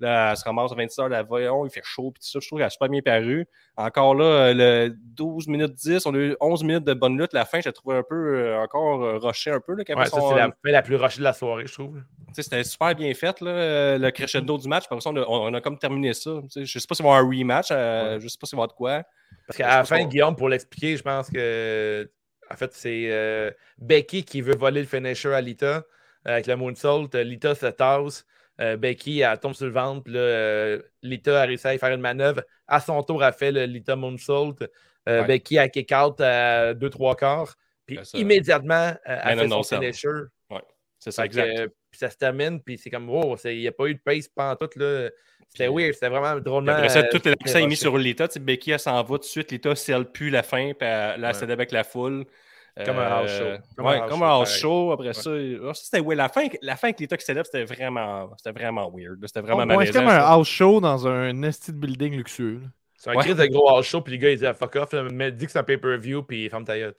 Là, 0.00 0.30
elle 0.30 0.36
se 0.36 0.44
ramasse 0.44 0.70
à 0.72 0.74
26 0.76 1.00
heures 1.00 1.24
voyons, 1.26 1.66
il 1.66 1.70
fait 1.70 1.82
chaud, 1.82 2.12
puis 2.12 2.20
tout 2.22 2.28
ça. 2.28 2.38
Je 2.40 2.46
trouve 2.46 2.58
qu'elle 2.58 2.66
a 2.66 2.70
super 2.70 2.88
bien 2.88 3.02
paru. 3.02 3.46
Encore 3.76 4.14
là, 4.14 4.24
euh, 4.24 4.54
le 4.54 4.94
12 4.96 5.48
minutes 5.48 5.74
10, 5.74 6.06
on 6.06 6.14
a 6.14 6.18
eu 6.18 6.36
11 6.40 6.62
minutes 6.64 6.84
de 6.84 6.94
bonne 6.94 7.18
lutte. 7.18 7.32
La 7.32 7.44
fin, 7.44 7.60
j'ai 7.60 7.72
trouvé 7.72 7.96
un 7.96 8.02
peu, 8.02 8.14
euh, 8.14 8.60
encore 8.62 9.02
euh, 9.04 9.18
rushé 9.18 9.50
un 9.50 9.60
peu. 9.60 9.74
Là, 9.74 9.82
Ouais, 9.88 10.04
ça, 10.06 10.20
c'est 10.30 10.36
la 10.36 10.46
fin 10.48 10.70
la 10.72 10.82
plus 10.82 10.96
rushée 10.96 11.18
de 11.18 11.24
la 11.24 11.32
soirée, 11.32 11.66
je 11.66 11.72
trouve. 11.72 12.00
C'était 12.32 12.62
super 12.64 12.94
bien 12.94 13.12
fait, 13.14 13.40
là, 13.40 13.98
le 13.98 14.10
crescendo 14.10 14.56
du 14.58 14.68
match. 14.68 14.88
Par 14.88 14.98
contre, 14.98 15.08
on, 15.28 15.44
a- 15.44 15.50
on 15.50 15.54
a 15.54 15.60
comme 15.60 15.78
terminé 15.78 16.12
ça. 16.14 16.30
Je 16.54 16.64
sais 16.78 16.86
pas 16.88 16.94
s'il 16.94 17.04
va 17.04 17.10
y 17.10 17.16
avoir 17.16 17.24
un 17.24 17.28
rematch. 17.38 17.68
euh, 17.72 18.20
Je 18.20 18.28
sais 18.28 18.38
pas 18.40 18.46
s'il 18.46 18.56
va 18.56 18.60
y 18.62 18.64
avoir 18.64 18.68
de 18.68 18.72
quoi. 18.74 19.02
Parce 19.46 19.56
qu'à 19.56 19.66
la 19.78 19.84
fin, 19.84 19.98
qu'on- 20.02 20.08
Guillaume, 20.08 20.36
pour 20.36 20.48
l'expliquer, 20.48 20.96
je 20.96 21.02
pense 21.02 21.28
que 21.30 22.08
en 22.50 22.56
fait, 22.56 22.72
c'est 22.72 23.08
euh, 23.10 23.50
Becky 23.78 24.24
qui 24.24 24.40
veut 24.42 24.54
voler 24.56 24.80
le 24.82 24.86
finisher 24.86 25.34
à 25.34 25.40
Lita 25.40 25.82
avec 26.24 26.46
le 26.46 26.56
moonsault. 26.56 27.08
Lita 27.14 27.54
se 27.54 27.66
tasse. 27.66 28.24
Euh, 28.60 28.76
Becky, 28.76 29.20
elle 29.20 29.38
tombe 29.38 29.54
sur 29.54 29.66
le 29.66 29.72
ventre. 29.72 30.02
puis 30.04 30.12
là, 30.14 30.20
euh, 30.20 30.82
Lita 31.02 31.42
a 31.42 31.44
réussi 31.44 31.66
à 31.68 31.78
faire 31.78 31.94
une 31.94 32.00
manœuvre. 32.00 32.42
À 32.66 32.80
son 32.80 33.02
tour, 33.02 33.22
elle 33.24 33.32
fait 33.32 33.52
le 33.52 33.64
Lita 33.66 33.94
moonsault. 33.96 34.56
Euh, 35.08 35.20
Ouais. 35.20 35.26
Becky 35.26 35.58
a 35.58 35.68
kick 35.68 35.92
out 35.92 36.20
à 36.20 36.74
2-3 36.74 37.16
quarts. 37.16 37.54
Puis 37.86 37.98
immédiatement, 38.14 38.92
elle 39.04 39.38
fait 39.38 39.48
son 39.48 39.62
finisher. 39.62 40.08
C'est 40.98 41.12
ça, 41.12 41.24
exact. 41.24 41.68
puis 41.90 41.98
ça 41.98 42.10
se 42.10 42.16
termine, 42.16 42.60
puis 42.60 42.76
c'est 42.76 42.90
comme, 42.90 43.08
wow, 43.08 43.36
il 43.44 43.58
n'y 43.60 43.68
a 43.68 43.72
pas 43.72 43.86
eu 43.86 43.94
de 43.94 44.00
pace 44.00 44.26
pantoute. 44.28 44.74
là. 44.76 45.08
C'était 45.48 45.68
weird, 45.68 45.94
c'était 45.94 46.08
vraiment 46.08 46.38
drôlement. 46.40 46.72
après 46.72 46.88
ça, 46.88 47.04
tout 47.04 47.20
l'accent 47.24 47.60
est 47.60 47.66
mis 47.66 47.76
sur 47.76 47.96
Lita. 47.96 48.26
Becky, 48.40 48.72
elle 48.72 48.80
s'en 48.80 49.00
va 49.02 49.14
tout 49.14 49.18
de 49.18 49.24
suite. 49.24 49.50
Lita, 49.52 49.74
si 49.76 49.92
elle 49.92 50.04
pue 50.10 50.28
la 50.28 50.42
fin, 50.42 50.72
puis 50.78 50.86
elle, 50.88 51.20
là, 51.20 51.32
Ouais. 51.32 51.50
avec 51.50 51.70
la 51.72 51.84
foule. 51.84 52.26
Comme 52.84 52.98
un 52.98 53.02
house 53.06 53.30
Euh, 53.30 53.56
show. 53.56 53.62
Comme 53.76 53.86
ouais, 53.86 53.92
un 53.96 54.00
house 54.02 54.08
comme 54.10 54.18
show, 54.18 54.24
un 54.24 54.28
house 54.28 54.48
pareil. 54.48 54.60
show. 54.60 54.92
Après 54.92 55.12
ça, 55.12 55.30
ah, 55.30 55.74
ça, 55.74 55.80
c'était 55.84 56.00
ouais, 56.00 56.14
la 56.14 56.28
fin, 56.28 56.46
la 56.62 56.76
fin 56.76 56.88
avec 56.88 57.00
Lita 57.00 57.16
qui 57.16 57.24
célèbre, 57.24 57.46
c'était 57.46 57.64
vraiment, 57.64 58.30
c'était 58.36 58.52
vraiment 58.58 58.90
weird. 58.94 59.18
C'était 59.26 59.40
vraiment 59.40 59.74
Ouais, 59.76 59.86
c'est 59.86 59.92
comme 59.92 60.06
un 60.06 60.20
ça. 60.20 60.28
house 60.32 60.48
show 60.48 60.80
dans 60.80 61.06
un 61.06 61.32
nested 61.32 61.74
building 61.76 62.14
luxueux. 62.16 62.60
C'est 62.96 63.10
un 63.10 63.14
Ouais. 63.14 63.22
crise 63.24 63.36
de 63.36 63.46
gros 63.46 63.68
house 63.68 63.86
show, 63.86 64.00
puis 64.00 64.12
les 64.14 64.18
gars, 64.18 64.30
ils 64.30 64.36
disent 64.38 64.44
ah, 64.48 64.54
fuck 64.54 64.74
off, 64.76 64.92
mais 65.12 65.30
dis 65.32 65.46
que 65.46 65.52
c'est 65.52 65.58
un 65.58 65.62
pay-per-view, 65.64 66.22
puis 66.24 66.48
ferme 66.48 66.64
ta 66.64 66.76
gueule. 66.78 66.94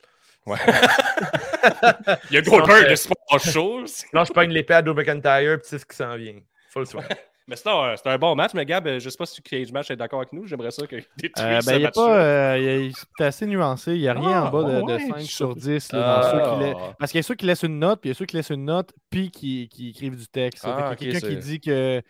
Ouais. 0.46 0.56
Il 2.30 2.34
y 2.34 2.38
a 2.38 2.42
Goldberg, 2.42 2.84
euh, 2.86 2.88
le 2.90 2.96
sport 2.96 3.16
house 3.30 3.50
show. 3.50 3.80
Non, 4.14 4.24
je 4.24 4.32
pogne 4.32 4.50
l'épée 4.50 4.74
à 4.74 4.82
Drew 4.82 4.94
McIntyre, 4.94 5.58
puis 5.58 5.66
c'est 5.68 5.78
ce 5.78 5.84
qui 5.86 5.96
s'en 5.96 6.16
vient. 6.16 6.36
Faut 6.70 6.80
le 6.80 6.86
soin. 6.86 7.02
Mais 7.50 7.56
c'est 7.56 7.68
un, 7.68 7.96
c'est 7.96 8.08
un 8.08 8.16
bon 8.16 8.36
match, 8.36 8.52
mais 8.54 8.64
Gab, 8.64 8.86
je 8.98 9.10
sais 9.10 9.16
pas 9.18 9.26
si 9.26 9.42
Cage 9.42 9.72
Match 9.72 9.90
est 9.90 9.96
d'accord 9.96 10.20
avec 10.20 10.32
nous. 10.32 10.46
J'aimerais 10.46 10.70
ça 10.70 10.86
que 10.86 10.94
détruise 11.16 11.44
Euh, 11.44 11.60
ce 11.60 11.66
ben, 11.70 11.90
pas. 11.92 12.20
euh, 12.20 12.58
il 12.58 12.64
est- 12.68 13.06
c'est 13.18 13.24
assez 13.24 13.46
nuancé. 13.46 13.94
Il 13.94 14.00
n'y 14.02 14.08
a 14.08 14.14
rien 14.14 14.44
Ah, 14.44 14.44
en 14.46 14.50
bas 14.50 14.62
de, 14.62 14.80
de 14.80 14.92
ouais, 14.92 15.08
5 15.08 15.18
je 15.18 15.24
sur 15.24 15.52
sais 15.54 15.60
10. 15.60 15.92
là, 15.92 16.22
dans 16.22 16.30
ceux 16.30 16.38
qui 16.38 16.74
Ah. 16.78 16.94
Parce 16.98 17.10
qu'il 17.10 17.18
y 17.18 17.20
a 17.20 17.22
ceux 17.24 17.34
qui 17.34 17.46
laissent 17.46 17.64
une 17.64 17.80
note, 17.80 18.00
puis 18.00 18.08
il 18.08 18.12
y 18.12 18.14
a 18.14 18.14
ceux 18.14 18.24
qui 18.26 18.36
laissent 18.36 18.50
une 18.50 18.64
note, 18.64 18.92
puis 19.10 19.32
qui, 19.32 19.68
qui 19.68 19.88
écrivent 19.90 20.16
du 20.16 20.28
texte. 20.28 20.64
Ah, 20.64 20.94
quelqu'un 20.96 21.18
qui 21.20 21.36
dit 21.38 21.60
que, 21.60 22.00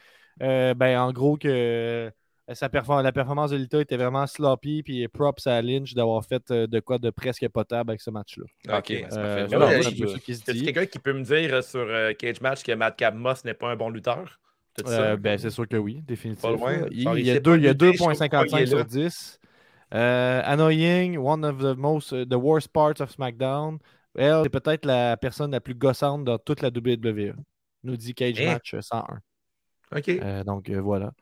euh, 0.43 0.75
ben, 0.75 1.01
en 1.01 1.11
gros, 1.11 1.39
que 1.39 1.49
euh, 1.49 2.11
sa 2.53 2.69
perform- 2.69 3.03
la 3.03 3.13
performance 3.13 3.51
de 3.53 3.57
Lita 3.57 3.81
était 3.81 3.97
vraiment 3.97 4.27
sloppy, 4.27 4.83
puis 4.83 5.09
props 5.09 5.47
à 5.47 5.63
Lynch 5.63 5.95
d'avoir 5.95 6.23
fait 6.25 6.43
euh, 6.51 6.67
de 6.67 6.81
quoi 6.81 6.99
de 6.99 7.09
presque 7.09 7.49
potable 7.49 7.91
avec 7.93 8.03
ce 8.03 8.11
match-là. 8.11 8.45
Ok, 8.79 8.87
c'est 8.89 9.07
Euh, 9.17 9.47
voilà, 9.49 9.81
quelqu'un 10.45 10.85
qui 10.87 10.99
peut 10.99 11.13
me 11.15 11.23
dire 11.23 11.55
euh, 11.55 11.63
sur 11.63 11.81
euh, 11.81 12.13
Cage 12.13 12.41
Match 12.43 12.63
que 12.63 12.73
Madcap 12.73 13.15
Moss 13.15 13.43
n'est 13.45 13.55
pas 13.55 13.71
un 13.71 13.77
bon 13.77 13.89
lutteur? 13.89 14.39
Euh, 14.87 15.17
ben, 15.17 15.39
c'est 15.39 15.51
sûr 15.51 15.69
que 15.69 15.77
oui, 15.77 16.03
définitivement. 16.03 16.87
Il, 16.91 17.09
il 17.17 17.27
y 17.27 17.31
a 17.31 17.35
sait 17.35 17.41
deux- 17.41 17.53
pas 17.53 17.59
il 17.59 17.65
y 17.65 17.69
a 17.69 17.73
lutter, 17.73 17.97
je 17.97 18.05
sais 18.05 18.09
pas 18.09 18.17
pourquoi 18.31 18.49
il 18.51 18.57
2,55 18.57 18.63
est 18.63 18.67
sur 18.67 18.79
là. 18.79 18.85
10. 18.85 19.41
Euh, 19.93 20.43
annoying, 20.45 21.19
one 21.19 21.45
of 21.45 21.59
the 21.59 21.77
most, 21.77 22.11
the 22.29 22.35
worst 22.37 22.69
parts 22.73 23.01
of 23.01 23.11
SmackDown. 23.11 23.79
Elle, 24.15 24.43
c'est 24.45 24.51
peut-être 24.51 24.87
la 24.87 25.17
personne 25.17 25.51
la 25.53 25.61
plus 25.61 25.75
gossante 25.75 26.25
dans 26.25 26.39
toute 26.39 26.63
la 26.63 26.71
WWE. 26.71 27.35
Nous 27.85 27.97
dit 27.97 28.15
Cage 28.15 28.41
Hein? 28.41 28.55
Match 28.55 28.75
euh, 28.75 28.81
101. 28.83 29.21
OK. 29.97 30.09
Euh, 30.09 30.45
donc 30.45 30.69
euh, 30.71 30.81
voilà. 30.81 31.13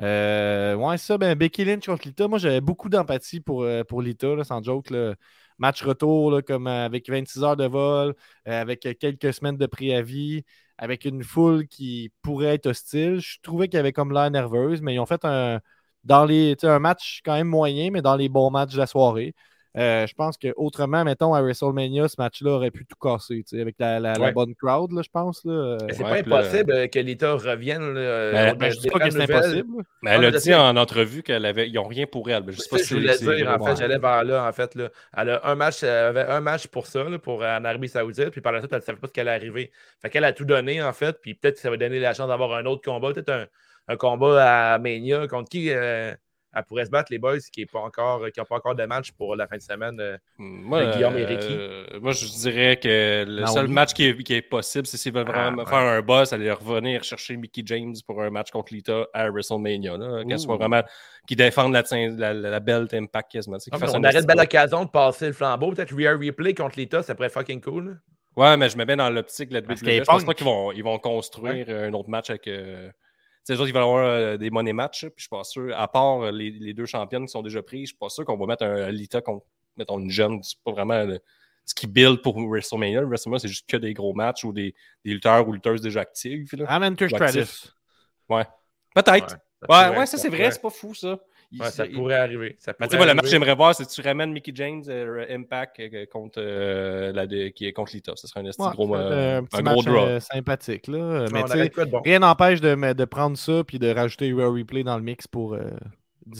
Euh, 0.00 0.74
ouais, 0.76 0.98
ça, 0.98 1.18
ben, 1.18 1.36
Becky 1.36 1.64
Lynch 1.64 1.86
contre 1.86 2.06
Lita. 2.06 2.28
Moi, 2.28 2.38
j'avais 2.38 2.60
beaucoup 2.60 2.88
d'empathie 2.88 3.40
pour, 3.40 3.62
euh, 3.64 3.84
pour 3.84 4.02
Lita, 4.02 4.34
là, 4.34 4.44
sans 4.44 4.62
joke. 4.62 4.90
là. 4.90 5.14
Match 5.58 5.82
retour, 5.82 6.30
là, 6.30 6.42
comme 6.42 6.66
avec 6.68 7.08
26 7.10 7.42
heures 7.42 7.56
de 7.56 7.66
vol, 7.66 8.14
euh, 8.46 8.60
avec 8.62 8.80
quelques 9.00 9.34
semaines 9.34 9.56
de 9.56 9.66
préavis, 9.66 10.44
avec 10.78 11.04
une 11.04 11.24
foule 11.24 11.66
qui 11.68 12.12
pourrait 12.22 12.54
être 12.54 12.66
hostile. 12.66 13.18
Je 13.20 13.38
trouvais 13.42 13.68
qu'il 13.68 13.76
y 13.76 13.80
avait 13.80 13.92
comme 13.92 14.12
l'air 14.12 14.30
nerveuse, 14.30 14.80
mais 14.82 14.94
ils 14.94 15.00
ont 15.00 15.06
fait 15.06 15.24
un, 15.24 15.60
dans 16.04 16.24
les, 16.24 16.56
un 16.64 16.78
match 16.78 17.20
quand 17.24 17.34
même 17.34 17.48
moyen, 17.48 17.90
mais 17.90 18.02
dans 18.02 18.16
les 18.16 18.28
bons 18.28 18.50
matchs 18.50 18.72
de 18.74 18.78
la 18.78 18.86
soirée. 18.86 19.34
Euh, 19.76 20.06
je 20.06 20.14
pense 20.14 20.36
qu'autrement, 20.38 21.04
mettons, 21.04 21.34
à 21.34 21.42
WrestleMania, 21.42 22.08
ce 22.08 22.16
match-là 22.18 22.52
aurait 22.52 22.70
pu 22.70 22.86
tout 22.86 22.96
casser, 23.00 23.44
tu 23.46 23.56
sais, 23.56 23.60
avec 23.60 23.76
la, 23.78 24.00
la- 24.00 24.32
bonne 24.32 24.54
crowd, 24.54 24.92
là, 24.92 25.02
je 25.02 25.10
pense. 25.12 25.42
C'est 25.42 25.48
Ouais, 25.50 26.22
pas 26.22 26.40
là- 26.40 26.40
impossible 26.40 26.72
euh, 26.72 26.86
que 26.88 26.98
l'État 26.98 27.34
revienne. 27.34 27.94
Là, 27.94 28.00
euh, 28.00 28.32
Ben, 28.32 28.56
ben, 28.56 28.66
a 28.66 28.70
je 28.70 28.76
dis 28.76 28.82
des 28.84 28.90
pas 28.90 28.98
que 28.98 29.10
c'est 29.10 29.22
impossible. 29.30 29.82
Mais 30.02 30.10
elle 30.12 30.24
a 30.24 30.30
dit 30.30 30.54
en 30.54 30.76
entrevue 30.76 31.22
qu'elle 31.22 31.44
avait. 31.44 31.68
Ils 31.68 31.74
n'ont 31.74 31.86
rien 31.86 32.06
pour 32.06 32.28
elle. 32.30 32.42
mais 32.46 32.52
Je 32.52 32.58
sais 32.60 32.68
pas 32.70 32.78
C'est 32.78 32.84
si 32.84 32.94
que 32.94 33.00
je 33.00 33.12
c'est- 33.12 33.24
voulais 33.24 33.36
dire, 33.36 33.50
en 33.50 33.64
fait, 33.64 33.76
j'allais 33.76 33.98
vers 33.98 34.24
là, 34.24 34.48
en 34.48 34.52
fait. 34.52 34.74
Là. 34.74 34.88
Elle 35.16 35.30
a 35.30 35.40
un 35.46 35.54
match, 35.54 35.82
elle 35.82 35.88
avait 35.90 36.22
un 36.24 36.40
match 36.40 36.66
pour 36.66 36.86
ça, 36.86 37.04
là, 37.04 37.18
pour 37.18 37.42
en 37.42 37.64
Arabie 37.64 37.88
Saoudite, 37.88 38.30
puis 38.30 38.40
par 38.40 38.52
la 38.52 38.60
suite, 38.60 38.72
elle 38.72 38.78
ne 38.78 38.84
savait 38.84 38.98
pas 38.98 39.06
ce 39.06 39.12
qu'elle 39.12 39.28
allait 39.28 39.36
arriver. 39.46 39.70
Fait 40.00 40.08
qu'elle 40.10 40.24
a 40.24 40.32
tout 40.32 40.44
donné, 40.46 40.82
en 40.82 40.92
fait, 40.92 41.18
puis 41.20 41.34
peut-être 41.34 41.56
que 41.56 41.60
ça 41.60 41.70
va 41.70 41.76
donner 41.76 42.00
la 42.00 42.14
chance 42.14 42.28
d'avoir 42.28 42.54
un 42.54 42.64
autre 42.64 42.82
combat, 42.82 43.12
peut-être 43.12 43.28
un, 43.30 43.46
un 43.88 43.96
combat 43.96 44.72
à 44.74 44.78
Mania, 44.78 45.26
contre 45.28 45.50
qui 45.50 45.70
euh, 45.70 46.12
elle 46.54 46.64
pourrait 46.64 46.86
se 46.86 46.90
battre, 46.90 47.08
les 47.12 47.18
boys, 47.18 47.38
qui 47.52 47.60
n'ont 47.62 47.66
pas, 47.70 47.78
encore- 47.86 48.24
qui 48.32 48.40
ont 48.40 48.44
pas 48.44 48.56
encore 48.56 48.74
de 48.74 48.84
match 48.84 49.12
pour 49.12 49.36
la 49.36 49.46
fin 49.46 49.56
de 49.56 49.62
semaine. 49.62 49.98
euh. 50.00 50.16
Moi, 50.38 50.78
Avec 50.80 50.94
Guillaume 50.94 51.16
et 51.18 51.22
euh, 51.24 51.26
Ricky. 51.26 52.00
moi, 52.00 52.12
je 52.12 52.26
dirais 52.26 52.76
que 52.78 53.24
le 53.26 53.40
Naomi. 53.42 53.52
seul 53.54 53.68
match 53.68 53.92
qui 53.92 54.06
est, 54.06 54.16
qui 54.22 54.34
est 54.34 54.42
possible, 54.42 54.86
c'est 54.86 54.96
s'ils 54.96 55.12
veulent 55.12 55.26
vraiment 55.26 55.62
Ah, 55.66 55.68
faire 55.68 55.78
un 55.78 56.00
boss, 56.02 56.32
aller 56.32 56.50
revenir 56.50 57.04
chercher 57.04 57.36
Mickey 57.36 57.62
James 57.66 57.94
pour 58.06 58.22
un 58.22 58.30
match 58.30 58.50
contre 58.50 58.72
Lita 58.72 59.06
à 59.12 59.28
WrestleMania. 59.30 59.96
là, 59.98 60.24
Qu'elle 60.26 60.38
soit 60.38 60.56
vraiment. 60.56 60.82
qui 61.26 61.36
défende 61.36 61.72
la, 61.74 61.82
la, 61.90 62.32
la, 62.32 62.50
la 62.50 62.60
belt 62.60 62.92
Impact 62.94 63.30
quasiment. 63.32 63.58
Ah, 63.70 63.76
on 63.92 64.02
aurait 64.04 64.20
de 64.22 64.26
belle 64.26 64.40
occasion 64.40 64.84
de 64.84 64.90
passer 64.90 65.26
le 65.26 65.32
flambeau. 65.34 65.72
Peut-être 65.72 65.94
Rhea 65.94 66.12
Replay 66.16 66.54
contre 66.54 66.78
l'État, 66.78 67.02
ça 67.02 67.14
pourrait 67.14 67.26
être 67.26 67.34
fucking 67.34 67.60
cool. 67.60 67.88
là. 67.88 67.94
Ouais, 68.36 68.56
mais 68.56 68.68
je 68.68 68.78
me 68.78 68.84
mets 68.84 68.94
dans 68.96 69.10
l'optique 69.10 69.48
de 69.48 69.54
la 69.54 69.60
WWE. 69.60 69.88
est 69.88 69.98
Je 69.98 70.04
pense 70.04 70.24
pas 70.24 70.32
qu'ils 70.32 70.46
vont, 70.46 70.70
ils 70.72 70.84
vont 70.84 70.98
construire 70.98 71.66
euh, 71.68 71.88
un 71.88 71.92
autre 71.92 72.08
match 72.08 72.30
avec. 72.30 72.46
euh, 72.46 72.88
sais, 73.48 73.54
les 73.54 73.60
autres, 73.60 73.68
ils 73.68 73.74
vont 73.74 73.80
avoir 73.80 74.04
euh, 74.04 74.36
des 74.36 74.50
money 74.50 74.72
matchs. 74.72 75.02
Puis 75.02 75.14
je 75.16 75.22
suis 75.22 75.28
pas 75.28 75.44
sûr, 75.44 75.76
à 75.78 75.88
part 75.88 76.22
euh, 76.22 76.30
les, 76.30 76.50
les 76.50 76.72
deux 76.74 76.86
championnes 76.86 77.26
qui 77.26 77.32
sont 77.32 77.42
déjà 77.42 77.62
prises, 77.62 77.82
je 77.82 77.86
suis 77.88 77.96
pas 77.98 78.08
sûr 78.08 78.24
qu'on 78.24 78.36
va 78.36 78.46
mettre 78.46 78.64
un 78.64 78.90
Lita 78.90 79.20
contre, 79.20 79.44
mettons, 79.76 79.98
une 79.98 80.10
jeune. 80.10 80.42
C'est 80.42 80.58
pas 80.64 80.72
vraiment. 80.72 81.04
le- 81.04 81.20
ce 81.64 81.74
qui 81.74 81.86
build 81.86 82.22
pour 82.22 82.40
WrestleMania. 82.40 83.02
WrestleMania, 83.02 83.40
c'est 83.40 83.48
juste 83.48 83.68
que 83.68 83.76
des 83.76 83.92
gros 83.92 84.14
matchs 84.14 84.42
ou 84.44 84.54
des, 84.54 84.74
des 85.04 85.10
lutteurs 85.12 85.46
ou 85.46 85.52
lutteuses 85.52 85.82
déjà 85.82 86.00
actifs. 86.00 86.50
là. 86.54 86.64
Actifs. 87.06 87.44
Stratus. 87.50 87.76
Ouais. 88.30 88.46
Peut-être. 88.94 89.34
Ouais, 89.34 89.68
Ouais, 89.68 89.74
ça 89.74 89.88
ouais, 89.88 89.92
pourrait- 89.94 90.06
ça, 90.06 90.16
c'est 90.16 90.28
vrai, 90.28 90.50
c'est 90.52 90.62
pas 90.62 90.70
fou, 90.70 90.94
ça. 90.94 91.18
Il- 91.50 91.62
Ouais, 91.62 91.70
ça 91.70 91.86
il- 91.86 91.92
pourrait 91.94 92.16
arriver. 92.16 92.56
Ça 92.58 92.74
pourrait 92.74 92.94
moi, 92.98 93.06
le 93.06 93.14
match 93.14 93.26
j'aimerais 93.26 93.54
voir, 93.54 93.74
c'est 93.74 93.84
que 93.86 93.90
tu 93.90 94.02
ramènes 94.02 94.32
Mickey 94.32 94.52
James 94.54 94.82
euh, 94.88 95.24
Impact 95.30 95.80
euh, 95.80 96.04
contre, 96.12 96.40
euh, 96.42 97.10
la 97.12 97.26
de- 97.26 97.48
qui 97.48 97.66
est 97.66 97.72
contre 97.72 97.92
Lita. 97.94 98.12
Ce 98.16 98.26
serait 98.26 98.40
un, 98.40 98.44
Ouais, 98.44 98.52
gros, 98.74 98.94
euh, 98.94 99.40
un 99.40 99.58
un 99.58 99.62
gros 99.62 99.82
draw. 99.82 99.96
euh, 100.06 100.20
sympathique. 100.20 100.88
Là. 100.88 101.26
Mais 101.32 101.42
bon. 101.86 102.00
rien 102.04 102.18
n'empêche 102.18 102.60
de, 102.60 103.04
prendre 103.06 103.38
ça 103.38 103.62
puis 103.66 103.78
de 103.78 103.88
rajouter 103.88 104.30
Raw 104.32 104.52
Replay 104.52 104.82
dans 104.84 104.96
le 104.98 105.02
mix 105.02 105.26
pour. 105.26 105.54
euh, 105.54 105.70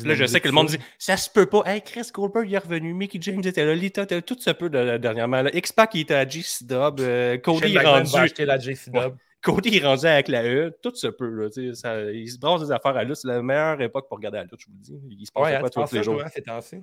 Là, 0.05 0.15
je 0.15 0.27
sais 0.27 0.41
que 0.41 0.49
le 0.49 0.53
monde 0.53 0.67
dit 0.67 0.79
ça 0.99 1.17
se 1.17 1.31
peut 1.31 1.47
pas. 1.47 1.63
Hey, 1.65 1.81
Chris 1.81 2.11
Goldberg 2.13 2.47
il 2.47 2.55
est 2.55 2.59
revenu. 2.59 2.93
Mickey 2.93 3.19
James 3.23 3.41
était 3.43 3.65
là. 3.65 3.75
Lita 3.75 4.03
était 4.03 4.17
là. 4.17 4.21
Tout 4.23 4.37
se 4.39 4.51
peut 4.51 4.69
de- 4.69 4.99
dernièrement. 4.99 5.43
X-Pac 5.51 5.95
il 5.95 6.01
était 6.01 6.13
à 6.15 6.29
GC 6.29 6.67
Dub. 6.67 7.01
euh, 7.01 7.39
Cody 7.39 7.75
est 7.75 7.79
rendu. 7.79 8.11
va 8.13 8.21
acheter 8.21 8.45
la 8.45 8.59
JC 8.59 8.91
Dub. 8.91 9.17
Cody 9.43 9.77
est 9.77 9.85
rendu 9.85 10.07
avec 10.07 10.29
la 10.29 10.45
E. 10.45 10.73
Tout 10.83 10.95
se 10.95 11.07
peut. 11.07 11.29
Là, 11.31 11.49
tu 11.51 11.69
sais, 11.69 11.75
ça, 11.81 12.03
il 12.11 12.29
se 12.31 12.39
brasse 12.39 12.61
des 12.63 12.73
affaires 12.73 12.97
à 12.97 13.05
lutte. 13.05 13.17
C'est 13.17 13.29
la 13.29 13.43
meilleure 13.43 13.81
époque 13.81 14.09
pour 14.09 14.17
regarder 14.19 14.39
la 14.39 14.45
lutte, 14.45 14.61
je 14.61 14.67
vous 14.67 14.73
le 14.77 14.83
dis. 14.83 15.01
Il 15.21 15.27
se 15.27 15.33
passe 15.33 15.45
Ouais, 15.45 15.55
hein, 15.55 15.61
quoi 15.61 15.71
tous 15.71 15.95
les 15.95 16.03
jours. 16.03 16.21
hein, 16.23 16.29
ces 16.35 16.43
temps-ci? 16.43 16.77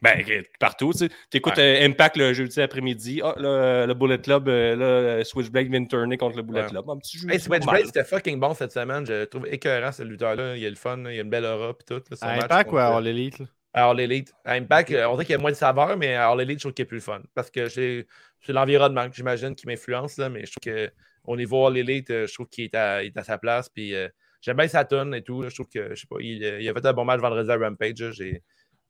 Ben, 0.00 0.22
partout, 0.60 0.92
tu 0.92 0.98
sais. 0.98 1.08
T'écoutes 1.28 1.58
euh, 1.58 1.84
Impact 1.84 2.16
le 2.18 2.32
jeudi 2.32 2.60
après-midi. 2.62 3.20
Ah, 3.22 3.34
là, 3.36 3.84
le 3.84 3.94
Bullet 3.94 4.18
Club, 4.18 4.48
euh, 4.48 4.76
là, 4.76 4.84
euh, 4.86 5.24
Switchblade 5.24 5.66
vient 5.66 5.80
de 5.80 5.88
tourner 5.88 6.16
contre 6.16 6.36
le 6.36 6.42
Bullet 6.44 6.62
Ouais. 6.62 6.68
Club. 6.68 6.88
Un 6.88 6.98
petit 6.98 7.18
jeu. 7.18 7.28
Hey. 7.28 7.40
Switchblade, 7.40 7.86
c'était 7.86 8.04
fucking 8.04 8.38
bon 8.38 8.54
cette 8.54 8.70
semaine. 8.70 9.04
Je 9.04 9.12
le 9.12 9.26
trouve 9.26 9.48
écœurant, 9.48 9.90
ce 9.90 10.04
lutteur-là. 10.04 10.56
Il 10.56 10.64
a 10.64 10.70
le 10.70 10.76
fun, 10.76 10.98
là. 10.98 11.12
il 11.12 11.18
a 11.18 11.22
une 11.22 11.30
belle 11.30 11.44
aura 11.44 11.76
pis 11.76 11.84
tout. 11.84 11.94
là, 12.10 12.16
son 12.16 12.26
À 12.26 12.36
match 12.36 12.44
Impact 12.44 12.72
ou 12.72 12.78
à 12.78 12.96
All 12.96 13.06
Elite? 13.08 13.40
là? 13.40 13.46
À 13.74 13.90
All 13.90 13.98
Elite. 14.00 14.32
À 14.44 14.52
Impact, 14.52 14.90
on 14.92 15.12
dirait 15.14 15.24
qu'il 15.24 15.32
y 15.32 15.36
a 15.36 15.38
moins 15.40 15.50
de 15.50 15.56
saveur, 15.56 15.96
mais 15.96 16.14
à 16.14 16.28
All 16.30 16.40
Elite, 16.40 16.60
je 16.60 16.62
trouve 16.62 16.74
qu'il 16.74 16.84
est 16.84 16.86
plus 16.86 16.98
le 16.98 17.02
fun. 17.02 17.20
Parce 17.34 17.50
que 17.50 17.68
c'est 17.68 18.06
l'environnement 18.46 19.08
que 19.10 19.16
j'imagine 19.16 19.56
qui 19.56 19.66
m'influence, 19.66 20.16
là, 20.16 20.28
mais 20.28 20.46
je 20.46 20.52
trouve 20.52 20.90
qu'au 21.28 21.36
niveau 21.36 21.66
All 21.66 21.76
Elite, 21.76 22.10
euh, 22.10 22.26
je 22.26 22.34
trouve 22.34 22.48
qu'il 22.48 22.64
est 22.64 22.74
à, 22.74 23.02
il 23.02 23.08
est 23.08 23.16
à 23.18 23.24
sa 23.24 23.38
place. 23.38 23.68
Puis 23.68 23.94
euh, 23.94 24.08
j'aime 24.40 24.56
bien 24.56 24.68
sa 24.68 24.84
tonne 24.84 25.14
et 25.14 25.22
tout. 25.22 25.42
là. 25.42 25.48
Je 25.48 25.54
trouve 25.54 25.68
que, 25.68 25.94
je 25.94 26.00
sais 26.00 26.06
pas, 26.08 26.16
il, 26.20 26.42
euh, 26.44 26.60
il 26.60 26.68
a 26.68 26.74
fait 26.74 26.86
un 26.86 26.92
bon 26.92 27.04
match 27.04 27.20
vendredi 27.20 27.50
à 27.50 27.56
Rampage. 27.56 28.00
là. 28.00 28.10
J'ai- 28.12 28.42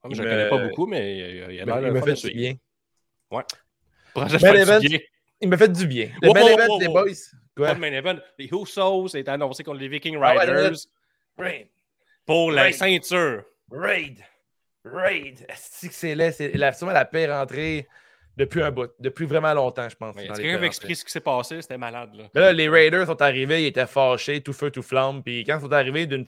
Ah, 0.02 0.08
je 0.12 0.22
ne 0.22 0.26
me- 0.26 0.30
connais 0.30 0.48
pas 0.48 0.58
beaucoup, 0.68 0.86
mais 0.86 1.16
il, 1.18 1.20
il, 1.50 1.54
il 1.56 1.60
a 1.60 1.80
le 1.80 2.00
fun 2.00 2.06
fait 2.14 2.28
du 2.28 2.34
bien. 2.34 2.54
Event. 4.16 4.80
du 4.80 4.88
bien. 4.88 4.98
Il 5.40 5.48
m'a 5.48 5.56
fait 5.56 5.68
du 5.72 5.86
bien. 5.86 6.10
Le 6.22 6.28
Wow, 6.28 6.34
main 6.34 6.40
event 6.46 6.66
wow, 6.68 6.78
des 6.78 6.86
wow. 6.86 6.92
boys. 6.94 7.14
Quoi? 7.56 7.74
de 7.74 7.80
main 7.80 7.92
event. 7.92 8.18
Les 8.38 8.46
Usos 8.52 9.14
est 9.16 9.28
annoncé 9.28 9.62
contre 9.64 9.80
les 9.80 9.88
Viking 9.88 10.16
Ah 10.22 10.34
ouais, 10.34 10.40
Riders 10.44 10.70
le- 11.36 11.44
Raid. 11.44 11.66
pour 12.26 12.50
la 12.52 12.62
Raid. 12.64 12.74
ceinture. 12.74 13.44
Raid. 13.70 14.18
Raid. 14.84 15.44
Esti 15.48 15.88
que 15.88 15.94
c'est. 15.94 16.30
C'est 16.32 16.52
la, 16.56 16.72
sûrement 16.72 16.92
la 16.92 17.04
pire 17.04 17.30
entrée 17.32 17.86
depuis 18.38 18.62
un 18.62 18.70
bout. 18.70 18.90
Depuis 19.00 19.26
vraiment 19.26 19.52
longtemps, 19.52 19.88
je 19.88 19.96
pense. 19.96 20.16
Les 20.16 20.28
que 20.28 20.32
quelqu'un 20.34 20.58
veut 20.58 20.64
expliquer 20.66 20.94
ce 20.94 21.04
qui 21.04 21.10
s'est 21.10 21.20
passé? 21.20 21.60
C'était 21.60 21.76
malade. 21.78 22.10
Là. 22.14 22.24
Mais 22.34 22.40
là, 22.40 22.52
les 22.52 22.68
Raiders 22.68 23.06
sont 23.06 23.20
arrivés, 23.20 23.64
ils 23.64 23.66
étaient 23.66 23.86
fâchés, 23.86 24.40
tout 24.40 24.52
feu, 24.52 24.70
tout 24.70 24.82
flamme. 24.82 25.22
Puis 25.22 25.44
quand 25.44 25.58
ils 25.58 25.62
sont 25.62 25.72
arrivés 25.72 26.06
d'une- 26.06 26.26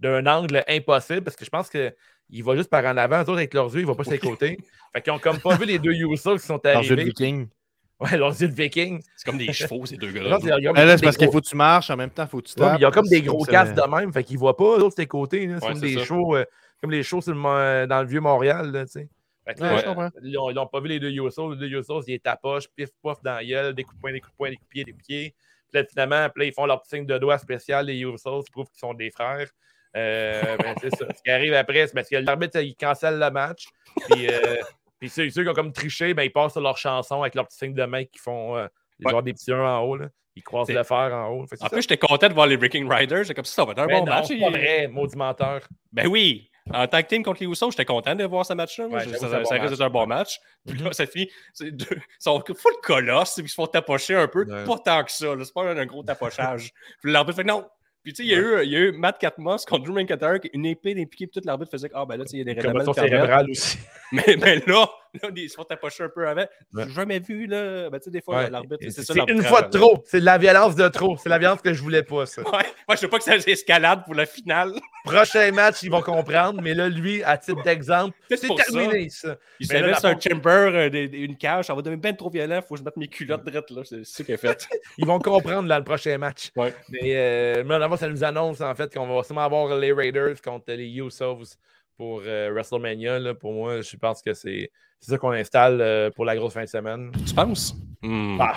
d'un 0.00 0.24
angle 0.26 0.64
impossible, 0.68 1.22
parce 1.22 1.36
que 1.36 1.44
je 1.44 1.50
pense 1.50 1.68
qu'ils 1.68 2.44
vont 2.44 2.54
juste 2.54 2.70
par 2.70 2.84
en 2.84 2.96
avant, 2.96 3.18
eux 3.18 3.22
autres 3.22 3.32
avec 3.38 3.52
leurs 3.52 3.74
yeux, 3.74 3.80
ils 3.80 3.86
vont 3.86 3.94
pas 3.96 4.04
sur 4.04 4.12
les 4.12 4.18
côtés. 4.18 4.56
Fait 4.94 5.02
qu'ils 5.02 5.12
ont 5.12 5.18
comme 5.18 5.38
pas 5.40 5.56
vu 5.56 5.66
les 5.66 5.78
deux 5.78 5.92
Usos 5.92 6.36
qui 6.38 6.46
sont 6.46 6.60
Dans 6.62 6.78
le 6.78 6.82
jeu 6.82 6.94
de 6.96 7.00
arrivés. 7.02 7.04
Viking. 7.04 7.48
Ouais, 8.00 8.16
leurs 8.16 8.40
yeux 8.40 8.46
de 8.46 8.54
Viking. 8.54 9.02
C'est 9.16 9.28
comme 9.28 9.38
des 9.38 9.52
chevaux, 9.52 9.84
ces 9.84 9.96
deux 9.96 10.12
gars. 10.12 10.38
c'est- 10.40 11.02
parce 11.02 11.16
qu'il 11.16 11.32
faut 11.32 11.40
que 11.40 11.46
tu 11.48 11.56
marches, 11.56 11.90
en 11.90 11.96
même 11.96 12.10
temps, 12.10 12.22
il 12.22 12.28
faut 12.28 12.40
que 12.40 12.46
tu 12.46 12.54
tapes. 12.54 12.78
ils 12.78 12.86
ont 12.86 12.92
comme 12.92 13.08
des 13.08 13.22
gros 13.22 13.44
casques 13.44 13.74
de 13.74 13.90
même, 13.90 14.12
fait 14.12 14.22
qu'ils 14.22 14.38
voient 14.38 14.56
pas 14.56 14.64
eux 14.76 14.82
autres 14.84 14.94
sur 14.94 15.00
les 15.02 15.06
côtés. 15.08 15.48
C'est 15.48 15.54
Ouais, 15.54 15.60
comme 15.72 15.74
c'est 15.80 15.94
des 15.96 16.04
shows, 16.04 16.36
euh, 16.36 16.44
comme 16.80 16.92
les 16.92 17.02
shows 17.02 17.20
Mo- 17.26 17.48
dans 17.86 18.00
le 18.02 18.06
vieux 18.06 18.20
Montréal, 18.20 18.70
là, 18.70 18.84
tu 18.86 18.92
sais. 18.92 19.08
Fait 19.48 19.54
que 19.54 19.62
là, 19.62 19.74
Ouais, 19.74 20.04
euh, 20.04 20.10
ils, 20.22 20.38
ont, 20.38 20.50
ils 20.50 20.58
ont 20.58 20.66
pas 20.66 20.80
vu 20.80 20.88
les 20.88 21.00
deux 21.00 21.10
Usos. 21.10 21.54
Les 21.54 21.68
deux 21.70 21.78
Usos, 21.78 22.02
ils 22.06 22.12
les 22.12 22.18
tapochent, 22.18 22.68
pif, 22.76 22.90
pof 23.02 23.22
dans 23.22 23.34
la 23.36 23.44
gueule, 23.44 23.74
des 23.74 23.82
coups 23.82 23.96
de 23.96 24.00
poing, 24.00 24.12
des 24.12 24.20
coups 24.20 24.32
de 24.32 24.36
poing, 24.36 24.50
des 24.50 24.56
coups 24.56 24.68
de 24.68 24.70
pied, 24.70 24.84
des 24.84 24.92
coups 24.92 25.02
de 25.04 25.06
pied. 25.06 25.34
Puis 25.72 25.80
là, 25.80 25.86
finalement, 25.88 26.28
puis 26.30 26.42
là, 26.42 26.48
ils 26.48 26.52
font 26.52 26.66
leur 26.66 26.82
petit 26.82 26.96
signe 26.96 27.06
de 27.06 27.16
doigt 27.18 27.38
spécial, 27.38 27.86
les 27.86 27.98
Usos, 28.00 28.42
ils 28.46 28.50
prouvent 28.52 28.68
qu'ils 28.68 28.78
sont 28.80 28.94
des 28.94 29.10
frères. 29.10 29.48
Euh, 29.96 30.56
ben, 30.58 30.74
c'est 30.80 30.94
ça. 30.94 31.06
Ce 31.16 31.22
qui 31.22 31.30
arrive 31.30 31.54
après, 31.54 31.86
c'est 31.86 31.94
parce 31.94 32.08
que 32.10 32.16
l'arbitre, 32.16 32.60
il 32.60 32.76
cancelle 32.76 33.18
le 33.18 33.30
match. 33.30 33.66
Puis, 34.10 34.28
euh, 34.28 34.56
puis 35.00 35.08
ceux, 35.08 35.30
ceux 35.30 35.42
qui 35.44 35.48
ont 35.48 35.54
comme 35.54 35.72
triché, 35.72 36.12
ben, 36.12 36.24
ils 36.24 36.32
passent 36.32 36.52
sur 36.52 36.60
leur 36.60 36.76
chanson 36.76 37.22
avec 37.22 37.34
leur 37.34 37.46
petit 37.48 37.56
signe 37.58 37.74
de 37.74 37.84
main 37.84 38.04
qu'ils 38.04 38.20
font, 38.20 38.56
euh, 38.56 38.66
Ouais. 39.04 39.12
genre 39.12 39.22
des 39.22 39.32
petits 39.32 39.52
1 39.52 39.60
en 39.60 39.80
haut. 39.82 39.96
Là. 39.96 40.08
Ils 40.34 40.42
croisent 40.42 40.66
C'est- 40.66 40.72
le 40.74 40.82
fer 40.82 40.96
en 41.14 41.28
haut. 41.30 41.46
C'est 41.48 41.60
En 41.62 41.66
ça. 41.66 41.70
plus, 41.70 41.82
j'étais 41.82 41.96
content 41.96 42.28
de 42.28 42.34
voir 42.34 42.46
les 42.48 42.56
Viking 42.56 42.88
Riders. 42.92 43.22
J'étais 43.22 43.34
comme 43.34 43.44
ça, 43.44 43.54
ça 43.54 43.64
va 43.64 43.72
être 43.72 43.78
un 43.78 43.86
Ben 43.86 44.00
bon 44.00 44.06
non, 44.06 44.12
match. 44.12 44.26
c'est 44.26 44.34
Il- 44.34 44.40
pas 44.40 44.50
vrai, 44.50 44.88
maudit 44.88 45.16
menteur. 45.16 45.60
Ben 45.92 46.06
oui. 46.08 46.47
En 46.72 46.86
tag 46.86 47.06
team 47.06 47.22
contre 47.22 47.42
les 47.42 47.46
Usos, 47.48 47.70
j'étais 47.70 47.84
content 47.84 48.14
de 48.14 48.24
voir 48.24 48.44
ce 48.44 48.52
match-là. 48.54 48.86
Ouais, 48.86 49.00
ça 49.00 49.26
bon 49.28 49.48
reste 49.48 49.50
match. 49.52 49.80
un 49.80 49.90
bon 49.90 50.06
match. 50.06 50.38
Puis 50.66 50.78
là, 50.78 50.92
ça 50.92 51.06
finit. 51.06 51.28
deux- 51.60 51.86
Ils 51.90 52.02
sont 52.18 52.42
full 52.46 52.72
colosse. 52.82 53.36
Ils 53.38 53.48
se 53.48 53.54
font 53.54 53.66
tapocher 53.66 54.14
un 54.14 54.28
peu. 54.28 54.44
Ouais. 54.44 54.64
Pas 54.64 54.78
tant 54.78 55.04
que 55.04 55.12
ça. 55.12 55.34
C'est 55.42 55.54
pas 55.54 55.62
un, 55.70 55.86
gros 55.86 56.02
tapochage. 56.02 56.72
Puis 57.02 57.12
l'arbitre 57.12 57.36
fait 57.36 57.44
non. 57.44 57.66
Puis 58.04 58.12
tu 58.12 58.22
sais, 58.22 58.28
il 58.28 58.32
y, 58.32 58.34
a 58.34 58.38
eu- 58.38 58.64
il 58.64 58.70
y 58.70 58.76
a 58.76 58.78
eu 58.78 58.92
Matt 58.92 59.18
Catmos 59.18 59.64
contre 59.66 59.84
Drew 59.84 59.92
McIntyre, 59.92 60.38
une 60.54 60.64
épée 60.66 60.94
d'impliqué, 60.94 61.26
puis 61.26 61.40
tout 61.40 61.46
l'arbitre 61.46 61.70
faisait 61.72 61.88
que, 61.88 61.94
ah 61.96 62.06
ben 62.06 62.16
là, 62.16 62.24
il 62.32 62.38
y 62.38 62.40
a 62.40 62.44
des 62.44 62.52
règlements 62.52 62.84
de 62.84 63.50
aussi. 63.50 63.78
Mais, 64.12 64.36
mais 64.40 64.62
là, 64.66 64.88
là, 65.22 65.28
ils 65.36 65.48
se 65.50 65.54
font 65.56 65.64
tapocher 65.64 66.04
un 66.04 66.08
peu 66.08 66.26
avant. 66.28 66.46
Ouais. 66.74 66.84
J'ai 66.86 66.92
jamais 66.94 67.18
vu, 67.18 67.46
là. 67.46 67.90
Ben 67.90 67.98
tu 67.98 68.04
sais, 68.04 68.10
des 68.10 68.20
fois, 68.20 68.36
Ouais. 68.38 68.50
l'arbitre, 68.50 68.76
c'est 68.82 68.90
C'est 68.90 69.02
ça. 69.04 69.14
l'arbitre 69.14 69.38
une 69.38 69.44
fois 69.44 69.62
de 69.62 69.74
là. 69.76 69.80
trop. 69.80 70.02
C'est 70.06 70.20
de 70.20 70.24
la 70.24 70.38
violence 70.38 70.74
de 70.74 70.88
trop. 70.88 71.16
C'est 71.16 71.28
la 71.28 71.38
violence 71.38 71.60
que 71.62 71.72
je 71.72 71.82
voulais 71.82 72.02
pas, 72.02 72.26
ça. 72.26 72.42
Ouais, 72.42 72.64
moi, 72.86 72.96
je 72.96 73.00
veux 73.02 73.08
pas 73.08 73.18
que 73.18 73.24
ça 73.24 73.36
escalade 73.36 74.04
pour 74.04 74.14
la 74.14 74.26
finale. 74.26 74.72
Prochain 75.04 75.50
match, 75.52 75.82
ils 75.82 75.90
vont 75.90 76.02
comprendre. 76.02 76.60
Mais 76.62 76.74
là, 76.74 76.88
lui, 76.88 77.22
à 77.22 77.38
titre 77.38 77.62
d'exemple, 77.62 78.16
c'est 78.28 78.48
terminé, 78.54 79.08
ça. 79.08 79.36
Il 79.60 79.68
là, 79.72 79.94
c'est 80.00 80.06
un 80.06 80.18
chamber, 80.20 80.50
euh, 80.50 80.90
des- 80.90 81.08
des- 81.08 81.18
une 81.18 81.36
cage, 81.36 81.66
ça 81.66 81.74
va 81.74 81.82
devenir 81.82 82.00
bien 82.00 82.12
trop 82.12 82.30
violent, 82.30 82.60
faut 82.62 82.74
que 82.74 82.80
je 82.80 82.84
mette 82.84 82.96
mes 82.96 83.08
culottes 83.08 83.44
drettes 83.44 83.70
là, 83.70 83.82
c'est 83.84 84.04
c'est 84.04 84.18
ce 84.18 84.22
qu'il 84.22 84.34
a 84.34 84.38
fait. 84.38 84.68
Ils 84.98 85.06
vont 85.06 85.18
comprendre 85.18 85.68
dans 85.68 85.78
le 85.78 85.84
prochain 85.84 86.18
match. 86.18 86.50
Ouais. 86.56 86.74
Mais 86.90 87.12
euh, 87.16 87.64
mais 87.64 87.78
d'abord, 87.78 87.98
ça 87.98 88.08
nous 88.08 88.22
annonce 88.24 88.60
en 88.60 88.74
fait 88.74 88.92
qu'on 88.92 89.06
va 89.06 89.22
sûrement 89.22 89.44
avoir 89.44 89.74
les 89.76 89.92
Raiders 89.92 90.40
contre 90.42 90.72
les 90.72 90.86
Usos 90.88 91.56
pour 91.98 92.22
euh, 92.24 92.50
WrestleMania. 92.54 93.18
là. 93.18 93.34
Pour 93.34 93.52
moi, 93.52 93.82
je 93.82 93.96
pense 93.96 94.22
que 94.22 94.32
c'est 94.32 94.70
c'est 95.00 95.10
ça 95.12 95.18
qu'on 95.18 95.32
installe 95.32 95.80
euh, 95.82 96.10
pour 96.10 96.24
la 96.24 96.34
grosse 96.36 96.54
fin 96.54 96.62
de 96.64 96.68
semaine. 96.68 97.12
Tu 97.26 97.34
penses? 97.34 97.74
Hmm. 98.02 98.38
Ah, 98.40 98.56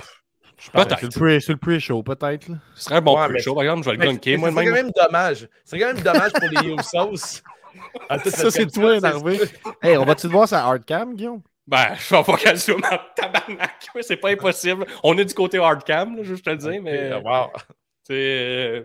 Sur 0.58 0.72
le 0.80 0.86
Peut-être. 0.86 1.12
Sur 1.42 1.54
le 1.54 1.58
pre-show, 1.60 2.02
peut-être. 2.04 2.48
Ce 2.76 2.84
serait 2.86 2.96
un 2.96 3.02
bon 3.02 3.18
Ouais, 3.20 3.26
pre 3.26 3.34
mais- 3.34 3.39
show, 3.42 3.54
par 3.54 3.64
exemple, 3.64 3.84
je 3.84 3.89
vais 3.89 3.98
le 3.98 4.04
gunker 4.04 4.38
c'est 4.38 4.42
quand 4.42 4.52
même. 4.72 4.92
dommage. 4.92 5.48
C'est 5.66 5.80
quand 5.80 5.94
même 5.94 6.02
dommage 6.02 6.32
pour 6.32 6.50
les 6.50 6.70
Usos. 6.70 7.42
Ah, 8.10 8.18
Ça, 8.26 8.52
c'est 8.52 8.66
toi, 8.72 8.96
énervé. 8.98 9.39
Hey, 9.82 9.98
on 9.98 10.06
va-tu 10.06 10.24
te 10.28 10.32
voir 10.32 10.48
sa 10.48 10.66
hardcam, 10.66 11.16
Guillaume? 11.16 11.42
Ben, 11.68 11.94
je 11.96 12.16
vais 12.16 12.24
pas 12.24 12.38
qu'elle 12.38 12.60
soit 12.60 12.78
ma 12.80 12.98
tabarnak, 13.16 13.88
c'est 14.02 14.18
pas 14.18 14.30
impossible. 14.32 14.86
On 15.04 15.18
est 15.18 15.26
du 15.26 15.34
côté 15.34 15.58
hardcam, 15.60 16.18
là, 16.18 16.24
je 16.24 16.34
veux 16.34 16.39
te 16.39 16.50
le 16.50 16.58
dire, 16.58 16.82
mais 16.82 17.12
Euh, 17.12 17.20
wow. 17.22 17.48
euh, 18.10 18.84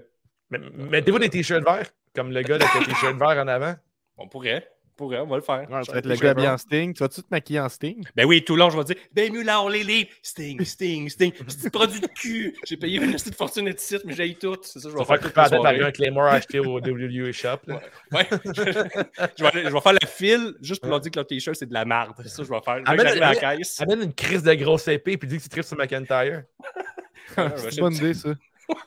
Mais- 0.51 0.59
Mettez-vous 0.75 1.19
des 1.19 1.29
t-shirts 1.31 1.65
verts, 1.65 1.89
comme 2.15 2.31
le 2.33 2.43
gars 2.43 2.55
avec 2.57 2.69
le 2.75 2.85
t-shirt 2.85 3.17
vert 3.17 3.43
en 3.43 3.49
avant. 3.49 3.75
On 4.19 4.29
pourrait, 4.29 4.67
on 4.89 4.97
pourrait, 4.97 5.21
on 5.21 5.27
va 5.27 5.37
le 5.37 5.43
faire. 5.43 5.71
Ouais, 5.71 5.83
tu 5.83 5.91
vas 5.93 5.99
être 5.99 6.07
le 6.07 6.17
gars 6.17 6.31
habillé 6.31 6.49
en 6.49 6.57
Sting. 6.57 6.95
Tu 6.95 7.01
vas-tu 7.01 7.21
te 7.21 7.27
maquiller 7.31 7.61
en 7.61 7.69
Sting? 7.69 8.03
Ben 8.15 8.25
oui, 8.25 8.43
tout 8.43 8.55
le 8.55 8.61
long, 8.61 8.71
je 8.71 8.79
vais 8.79 8.85
dire, 8.85 8.97
ben 9.13 9.31
mieux 9.31 9.43
là, 9.43 9.61
on 9.61 9.69
les 9.69 9.85
lit. 9.85 10.09
Sting, 10.23 10.65
Sting, 10.65 11.09
Sting. 11.11 11.33
C'est 11.49 11.71
produit 11.71 12.01
de 12.01 12.07
cul. 12.07 12.57
J'ai 12.67 12.77
payé 12.79 12.99
une 12.99 13.13
petite 13.13 13.35
fortune 13.35 13.67
de 13.67 13.73
titre, 13.73 14.05
mais 14.07 14.15
j'ai 14.15 14.35
tout. 14.35 14.57
C'est 14.63 14.79
ça, 14.81 14.89
je 14.89 14.97
vais 14.97 15.05
faire 15.05 15.49
soirée. 15.49 15.83
un 15.83 15.91
Claymore 15.91 16.25
acheté 16.27 16.61
au 16.61 16.79
WWE 16.81 17.31
Shop. 17.33 17.59
là. 17.67 17.81
Ouais. 18.13 18.27
je, 18.45 19.43
vais 19.43 19.49
aller- 19.49 19.65
je 19.65 19.73
vais 19.73 19.81
faire 19.81 19.93
la 19.93 20.07
file 20.09 20.55
juste 20.63 20.81
pour 20.81 20.91
leur 20.91 21.01
dire 21.01 21.11
que 21.11 21.19
leur 21.19 21.27
t-shirt 21.27 21.57
c'est 21.59 21.67
de 21.67 21.75
la 21.75 21.85
merde. 21.85 22.13
C'est 22.23 22.29
ça 22.29 22.37
que 22.39 22.45
je 22.49 22.53
vais 22.55 22.61
faire. 22.65 22.81
Amène- 22.87 23.07
J'arrive 23.07 23.23
à 23.23 23.35
la 23.35 23.57
caisse. 23.57 23.81
Amène 23.83 24.03
une 24.03 24.15
crise 24.15 24.43
de 24.43 24.55
grosse 24.55 24.89
épée 24.89 25.19
puis 25.19 25.29
dis 25.29 25.37
que 25.37 25.43
tu 25.43 25.49
tripes 25.51 25.65
sur 25.65 25.77
McIntyre. 25.77 26.45
C'est 27.57 27.75
une 27.75 27.81
bonne 27.81 27.95
idée, 27.95 28.15
ça. 28.15 28.31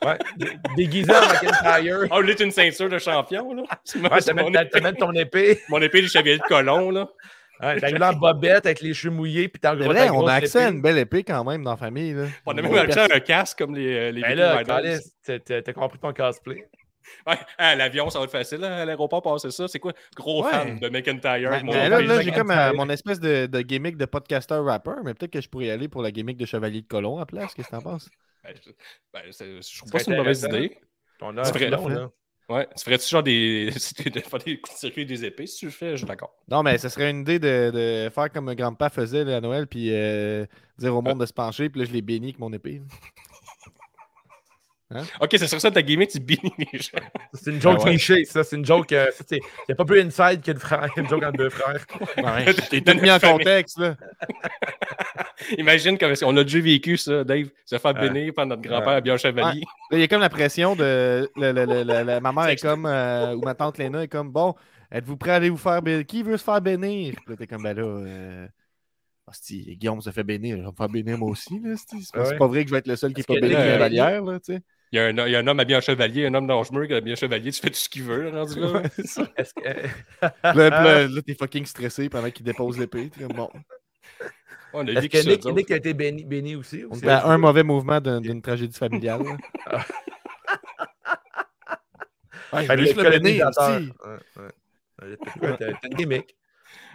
Ouais. 0.04 0.18
Déguisé 0.76 1.10
en 1.12 1.20
McIntyre. 1.20 2.08
Oh, 2.10 2.20
là, 2.20 2.34
t'as 2.34 2.44
une 2.44 2.50
ceinture 2.50 2.88
de 2.88 2.98
champion, 2.98 3.54
là. 3.54 3.62
Ouais, 4.10 4.20
t'amènes 4.66 4.96
ton 4.96 5.12
épée. 5.12 5.60
mon 5.68 5.80
épée 5.80 6.02
des 6.02 6.08
chevaliers 6.08 6.38
de 6.38 6.42
colon, 6.42 6.90
là. 6.90 7.08
Ouais, 7.62 7.78
T'arrives 7.78 8.02
en 8.02 8.14
bobette 8.14 8.64
avec 8.64 8.80
les 8.80 8.94
cheveux 8.94 9.14
mouillés 9.14 9.48
puis 9.48 9.60
t'as 9.60 9.76
C'est 9.76 9.84
vrai, 9.84 10.08
on 10.08 10.26
a 10.26 10.32
accès 10.34 10.64
à 10.64 10.68
une 10.70 10.80
belle 10.80 10.96
épée 10.96 11.22
quand 11.24 11.44
même 11.44 11.62
dans 11.62 11.72
la 11.72 11.76
famille. 11.76 12.14
Là. 12.14 12.24
On 12.46 12.56
a 12.56 12.62
même 12.62 12.74
accès 12.74 13.00
à 13.00 13.14
un 13.14 13.20
casque 13.20 13.58
comme 13.58 13.74
les, 13.74 13.94
euh, 13.94 14.10
les 14.12 14.22
Ben 14.22 14.34
là, 14.34 14.62
t'as- 14.64 15.72
compris 15.74 15.98
ton 15.98 16.12
cosplay. 16.14 16.66
Ouais, 17.26 17.34
à 17.58 17.74
l'avion, 17.76 18.08
ça 18.08 18.18
va 18.18 18.24
être 18.26 18.30
facile. 18.30 18.64
hein, 18.64 18.72
À 18.72 18.84
l'aéroport, 18.86 19.20
passer 19.20 19.50
ça. 19.50 19.68
C'est 19.68 19.78
quoi? 19.78 19.92
Gros 20.16 20.44
Ouais. 20.44 20.50
fan 20.50 20.78
de 20.78 20.88
McIntyre. 20.88 21.50
Ben, 21.50 21.64
mon 21.64 21.72
ben 21.72 21.88
là, 21.90 22.00
là, 22.00 22.20
j'ai 22.22 22.30
comme 22.32 22.50
euh, 22.50 22.72
mon 22.72 22.88
espèce 22.88 23.20
de, 23.20 23.44
de 23.46 23.60
gimmick 23.60 23.96
de 23.98 24.04
podcaster 24.06 24.54
rapper, 24.54 24.92
mais 25.04 25.12
peut-être 25.12 25.32
que 25.32 25.40
je 25.42 25.48
pourrais 25.48 25.66
y 25.66 25.70
aller 25.70 25.88
pour 25.88 26.02
la 26.02 26.12
gimmick 26.12 26.38
de 26.38 26.46
chevalier 26.46 26.80
de 26.82 26.86
colon 26.86 27.18
à 27.18 27.26
place. 27.26 27.52
Qu'est-ce 27.54 27.66
que 27.68 27.72
t'en 27.72 27.82
penses? 27.82 28.08
Ben, 28.42 28.54
je, 28.54 28.70
ben, 29.12 29.22
je 29.30 29.78
trouve 29.78 29.90
pas 29.90 29.98
que 29.98 30.04
c'est 30.04 30.10
une 30.10 30.16
mauvaise 30.16 30.42
idée. 30.42 30.78
Vrai, 31.20 31.70
long, 31.70 31.88
là. 31.88 32.10
Ouais. 32.48 32.66
Tu 32.76 32.84
ferais-tu 32.84 33.08
genre 33.08 33.22
des. 33.22 33.66
de 33.70 34.20
faire 34.20 34.38
des 34.40 34.60
coups 34.60 34.74
de 34.74 34.78
circuit 34.78 35.06
des 35.06 35.24
épées 35.24 35.46
si 35.46 35.58
tu 35.58 35.64
le 35.66 35.70
fais? 35.70 35.92
Je 35.92 35.98
suis 35.98 36.06
d'accord. 36.06 36.34
Non, 36.48 36.64
mais 36.64 36.78
ce 36.78 36.88
serait 36.88 37.10
une 37.10 37.20
idée 37.20 37.38
de, 37.38 37.70
de 37.70 38.10
faire 38.10 38.30
comme 38.30 38.52
grand-papa 38.54 38.90
faisait 38.90 39.22
là, 39.22 39.36
à 39.36 39.40
Noël, 39.40 39.68
puis 39.68 39.90
euh, 39.92 40.46
dire 40.76 40.96
au 40.96 41.00
monde 41.00 41.20
de 41.20 41.26
se 41.26 41.32
pencher, 41.32 41.70
puis 41.70 41.80
là, 41.80 41.86
je 41.86 41.92
les 41.92 42.02
bénis 42.02 42.28
avec 42.28 42.40
mon 42.40 42.52
épée. 42.52 42.82
Là. 44.90 45.02
Ok, 45.20 45.30
c'est 45.38 45.46
sur 45.46 45.60
ça 45.60 45.70
ta 45.70 45.82
gimmick, 45.82 46.10
tu 46.10 46.20
bénis 46.20 46.52
les 46.72 46.78
gens. 46.78 46.98
C'est 47.34 47.50
une 47.50 47.60
joke 47.60 47.78
Ah 47.80 47.84
ouais. 47.84 47.90
cliché, 47.90 48.24
ça. 48.24 48.42
C'est 48.44 48.56
une 48.56 48.64
joke. 48.64 48.92
euh, 48.92 49.06
Il 49.30 49.36
n'y 49.68 49.72
a 49.72 49.74
pas 49.74 49.84
plus 49.84 50.00
inside 50.00 50.40
de 50.40 50.58
frère, 50.58 50.88
une 50.96 51.08
joke 51.08 51.22
entre 51.22 51.36
deux 51.38 51.50
frères. 51.50 51.84
Ouais, 52.18 52.52
T'es 52.70 52.80
tout 52.80 52.98
mis 53.00 53.10
en 53.10 53.18
contexte, 53.20 53.78
là. 53.78 53.96
Imagine 55.58 55.96
comme 55.98 56.12
on 56.24 56.36
a 56.36 56.44
déjà 56.44 56.60
vécu 56.60 56.96
ça, 56.96 57.24
Dave, 57.24 57.48
se 57.64 57.78
faire 57.78 57.94
Ouais. 57.94 58.08
bénir 58.08 58.34
par 58.34 58.46
notre 58.46 58.62
grand-père 58.62 59.00
Björn 59.02 59.18
Chevalier. 59.18 59.62
Là, 59.90 59.98
il 59.98 60.00
y 60.00 60.02
a 60.02 60.08
comme 60.08 60.20
la 60.20 60.28
pression 60.28 60.76
de. 60.76 61.28
le- 61.36 61.52
le- 61.52 61.64
le- 61.64 61.82
le- 61.84 62.04
le- 62.04 62.20
ma 62.20 62.32
mère 62.32 62.48
est 62.48 62.60
comme. 62.60 62.86
euh, 62.86 63.34
ou 63.34 63.40
ma 63.42 63.54
tante 63.54 63.78
Léna 63.78 64.02
est 64.02 64.08
comme 64.08 64.30
bon, 64.30 64.54
êtes-vous 64.92 65.16
prêt 65.16 65.32
à 65.32 65.34
aller 65.36 65.50
vous 65.50 65.56
faire 65.56 65.80
bénir 65.82 66.06
Qui 66.06 66.22
veut 66.22 66.36
se 66.36 66.44
faire 66.44 66.60
bénir? 66.60 67.14
Puis 67.14 67.24
là, 67.28 67.36
t'es 67.36 67.46
comme 67.46 67.62
ben 67.62 67.76
là. 67.76 67.82
euh, 67.82 68.46
hostie, 69.26 69.76
Guillaume 69.76 70.00
se 70.02 70.10
fait 70.10 70.24
bénir. 70.24 70.56
Je 70.58 70.62
vais 70.62 70.68
me 70.68 70.72
faire 70.76 70.88
bénir 70.88 71.16
moi 71.18 71.30
aussi. 71.30 71.58
là, 71.60 71.72
hostie. 71.72 72.02
C'est 72.02 72.12
pas, 72.12 72.20
Ah 72.20 72.24
c'est 72.26 72.32
ouais. 72.32 72.38
pas 72.38 72.46
vrai 72.46 72.62
que 72.64 72.68
je 72.68 72.74
vais 72.74 72.78
être 72.78 72.88
le 72.88 72.96
seul 72.96 73.12
qui 73.14 73.20
n'est 73.20 73.24
pas 73.24 73.40
béni 73.40 73.54
là, 73.54 73.58
avec 73.60 73.70
la 73.70 73.74
euh, 73.76 73.78
valière. 73.78 74.22
Là, 74.24 74.40
tu 74.40 74.54
sais. 74.54 74.60
Il 74.92 74.96
y, 74.96 74.98
a 74.98 75.04
un, 75.06 75.26
il 75.26 75.30
y 75.30 75.36
a 75.36 75.38
un 75.38 75.46
homme 75.46 75.60
habillé 75.60 75.76
en 75.76 75.80
chevalier, 75.80 76.26
un 76.26 76.34
homme 76.34 76.48
dangereux 76.48 76.86
qui 76.86 76.92
est 76.92 76.96
habillé 76.96 77.12
en 77.12 77.16
chevalier, 77.16 77.52
tu 77.52 77.60
fais 77.60 77.68
tout 77.68 77.74
ce 77.76 77.88
qu'il 77.88 78.02
veut, 78.02 78.28
là, 78.28 78.40
rendu 78.40 78.58
là. 78.58 78.66
Ouais. 78.72 78.82
Est-ce 79.36 79.54
que. 79.54 79.62
Là, 80.22 80.30
puis 80.42 80.52
là, 80.52 81.06
là, 81.06 81.22
t'es 81.22 81.34
fucking 81.34 81.64
stressé 81.64 82.08
pendant 82.08 82.28
qu'il 82.30 82.44
dépose 82.44 82.76
l'épée. 82.78 83.08
Bon, 83.34 83.48
On 84.72 84.86
a 84.86 84.90
Est-ce 84.90 85.06
que 85.06 85.52
Nick, 85.54 85.70
a 85.70 85.76
été 85.76 85.94
béni, 85.94 86.24
béni 86.24 86.56
aussi? 86.56 86.84
on 86.90 86.96
était 86.96 87.08
à 87.08 87.26
un 87.28 87.38
mauvais 87.38 87.62
mouvement 87.62 88.00
d'un- 88.00 88.20
d'une 88.20 88.42
tragédie 88.42 88.76
familiale. 88.76 89.22
là. 89.70 89.84
Ouais, 92.52 92.62
je 92.64 92.68
Ben, 92.68 92.78
juste 92.80 92.96
le 92.96 93.02
bénir. 93.10 93.44
colonisateur. 93.52 93.80
si. 93.80 94.08
Ouais, 94.08 94.42
ouais. 94.42 95.16
T'as 95.24 95.30
quoi, 95.38 95.56
t'as- 95.56 95.72
t'as 95.72 95.88
une 95.88 95.94
gimmick. 95.94 96.36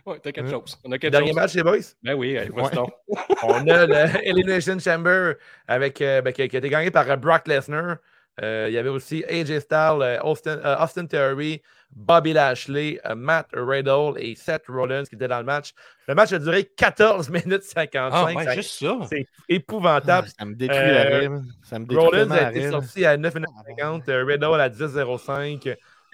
Ouais, 0.12 0.20
t'as 0.22 0.32
quelque 0.32 0.46
Ouais. 0.46 0.52
chose. 0.52 0.78
On 0.84 0.92
a 0.92 0.98
quelque 1.00 1.12
Dernier 1.12 1.28
chose. 1.30 1.36
match, 1.36 1.54
les 1.56 1.64
boys? 1.64 1.78
Ben 2.04 2.14
oui, 2.14 2.38
allez, 2.38 2.52
Ouais. 2.52 2.64
On 3.44 3.68
a 3.68 3.86
le 3.88 4.24
Elimination 4.28 4.78
Chamber 4.80 5.34
avec, 5.68 6.00
euh, 6.02 6.22
ben, 6.22 6.32
qui, 6.32 6.48
qui 6.48 6.56
a 6.56 6.60
été 6.60 6.70
gagné 6.70 6.92
par 6.92 7.10
euh, 7.10 7.16
Brock 7.16 7.48
Lesnar. 7.48 7.98
Euh, 8.42 8.66
il 8.68 8.74
y 8.74 8.78
avait 8.78 8.90
aussi 8.90 9.24
AJ 9.30 9.60
Styles, 9.62 10.02
euh, 10.02 10.20
Austin, 10.22 10.60
euh, 10.64 10.76
Austin 10.84 11.06
Theory, 11.06 11.62
Bobby 11.90 12.34
Lashley, 12.34 13.00
euh, 13.06 13.16
Matt 13.16 13.48
Riddle 13.54 14.16
et 14.18 14.36
Seth 14.36 14.64
Rollins 14.68 15.06
qui 15.06 15.16
étaient 15.16 15.30
dans 15.30 15.40
le 15.40 15.46
match. 15.46 15.72
Le 16.08 16.16
match 16.16 16.34
a 16.34 16.40
duré 16.40 16.66
14 16.66 17.30
minutes 17.30 17.64
55. 17.64 18.12
Ah, 18.14 18.26
ouais, 18.36 18.56
juste 18.56 18.78
ça. 18.78 18.98
C'est 19.10 19.26
Ah, 19.32 19.44
épouvantable. 19.48 20.28
ça 20.38 20.44
me 20.46 20.54
détruit 20.54 20.78
Euh, 20.78 20.94
l'arrêt. 20.94 21.30
man. 21.30 21.46
Ça 21.64 21.80
me 21.80 21.86
détruit 21.86 22.06
Rollins 22.06 22.32
a 22.32 22.52
été 22.52 22.70
sorti 22.70 23.06
à 23.06 23.16
9 23.16 23.34
minutes 23.36 23.50
50, 23.66 24.10
euh, 24.10 24.26
Riddle 24.26 24.60
à 24.60 24.70
10.05, 24.70 25.74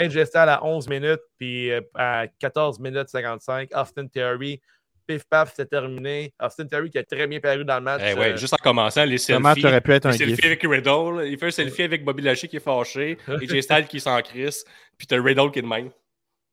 Styles 0.10 0.42
à 0.50 0.64
11 0.66 0.88
minutes, 0.90 1.22
puis 1.38 1.72
euh, 1.72 1.82
à 1.96 2.26
14 2.40 2.80
minutes 2.80 3.10
55, 3.10 3.70
Austin 3.76 4.08
Theory. 4.08 4.62
Pif 5.08 5.24
paf, 5.30 5.52
c'est 5.56 5.66
terminé. 5.70 6.34
Austin 6.42 6.68
Theory 6.68 6.90
qui 6.92 6.98
a 7.00 7.04
très 7.04 7.26
bien 7.28 7.40
paru 7.40 7.66
dans 7.66 7.76
le 7.76 7.82
match. 7.82 8.02
Eh 8.06 8.14
ouais, 8.14 8.34
euh, 8.34 8.38
juste 8.38 8.54
en 8.54 8.58
commençant, 8.64 9.04
les 9.04 9.18
selfies. 9.18 9.66
aurait 9.66 9.82
pu 9.82 9.92
être 9.94 10.06
un 10.06 10.12
Les 10.12 10.18
selfies 10.18 10.36
gif. 10.36 10.46
avec 10.46 10.62
Riddle, 10.64 11.28
il 11.28 11.38
fait 11.40 11.48
un 11.48 11.52
selfie 11.52 11.84
avec 11.84 12.06
Bobby 12.06 12.22
Lashley 12.22 12.48
qui 12.48 12.58
est 12.58 12.60
fâché, 12.60 13.18
AJ 13.28 13.62
Styles 13.62 13.88
qui 13.88 14.00
s'en 14.00 14.22
crisse, 14.22 14.64
puis 14.98 15.08
t'as 15.08 15.22
Riddle 15.22 15.52
qui 15.52 15.60
est 15.60 15.64
de 15.64 15.68
même. 15.68 15.90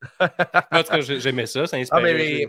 en 0.21 0.27
tout 0.83 0.91
cas, 0.91 1.01
j'ai- 1.01 1.21
j'aimais 1.21 1.47
ça, 1.47 1.67
ça 1.67 1.77
Ah, 1.77 1.81
inspirait. 1.81 2.15
mais, 2.15 2.47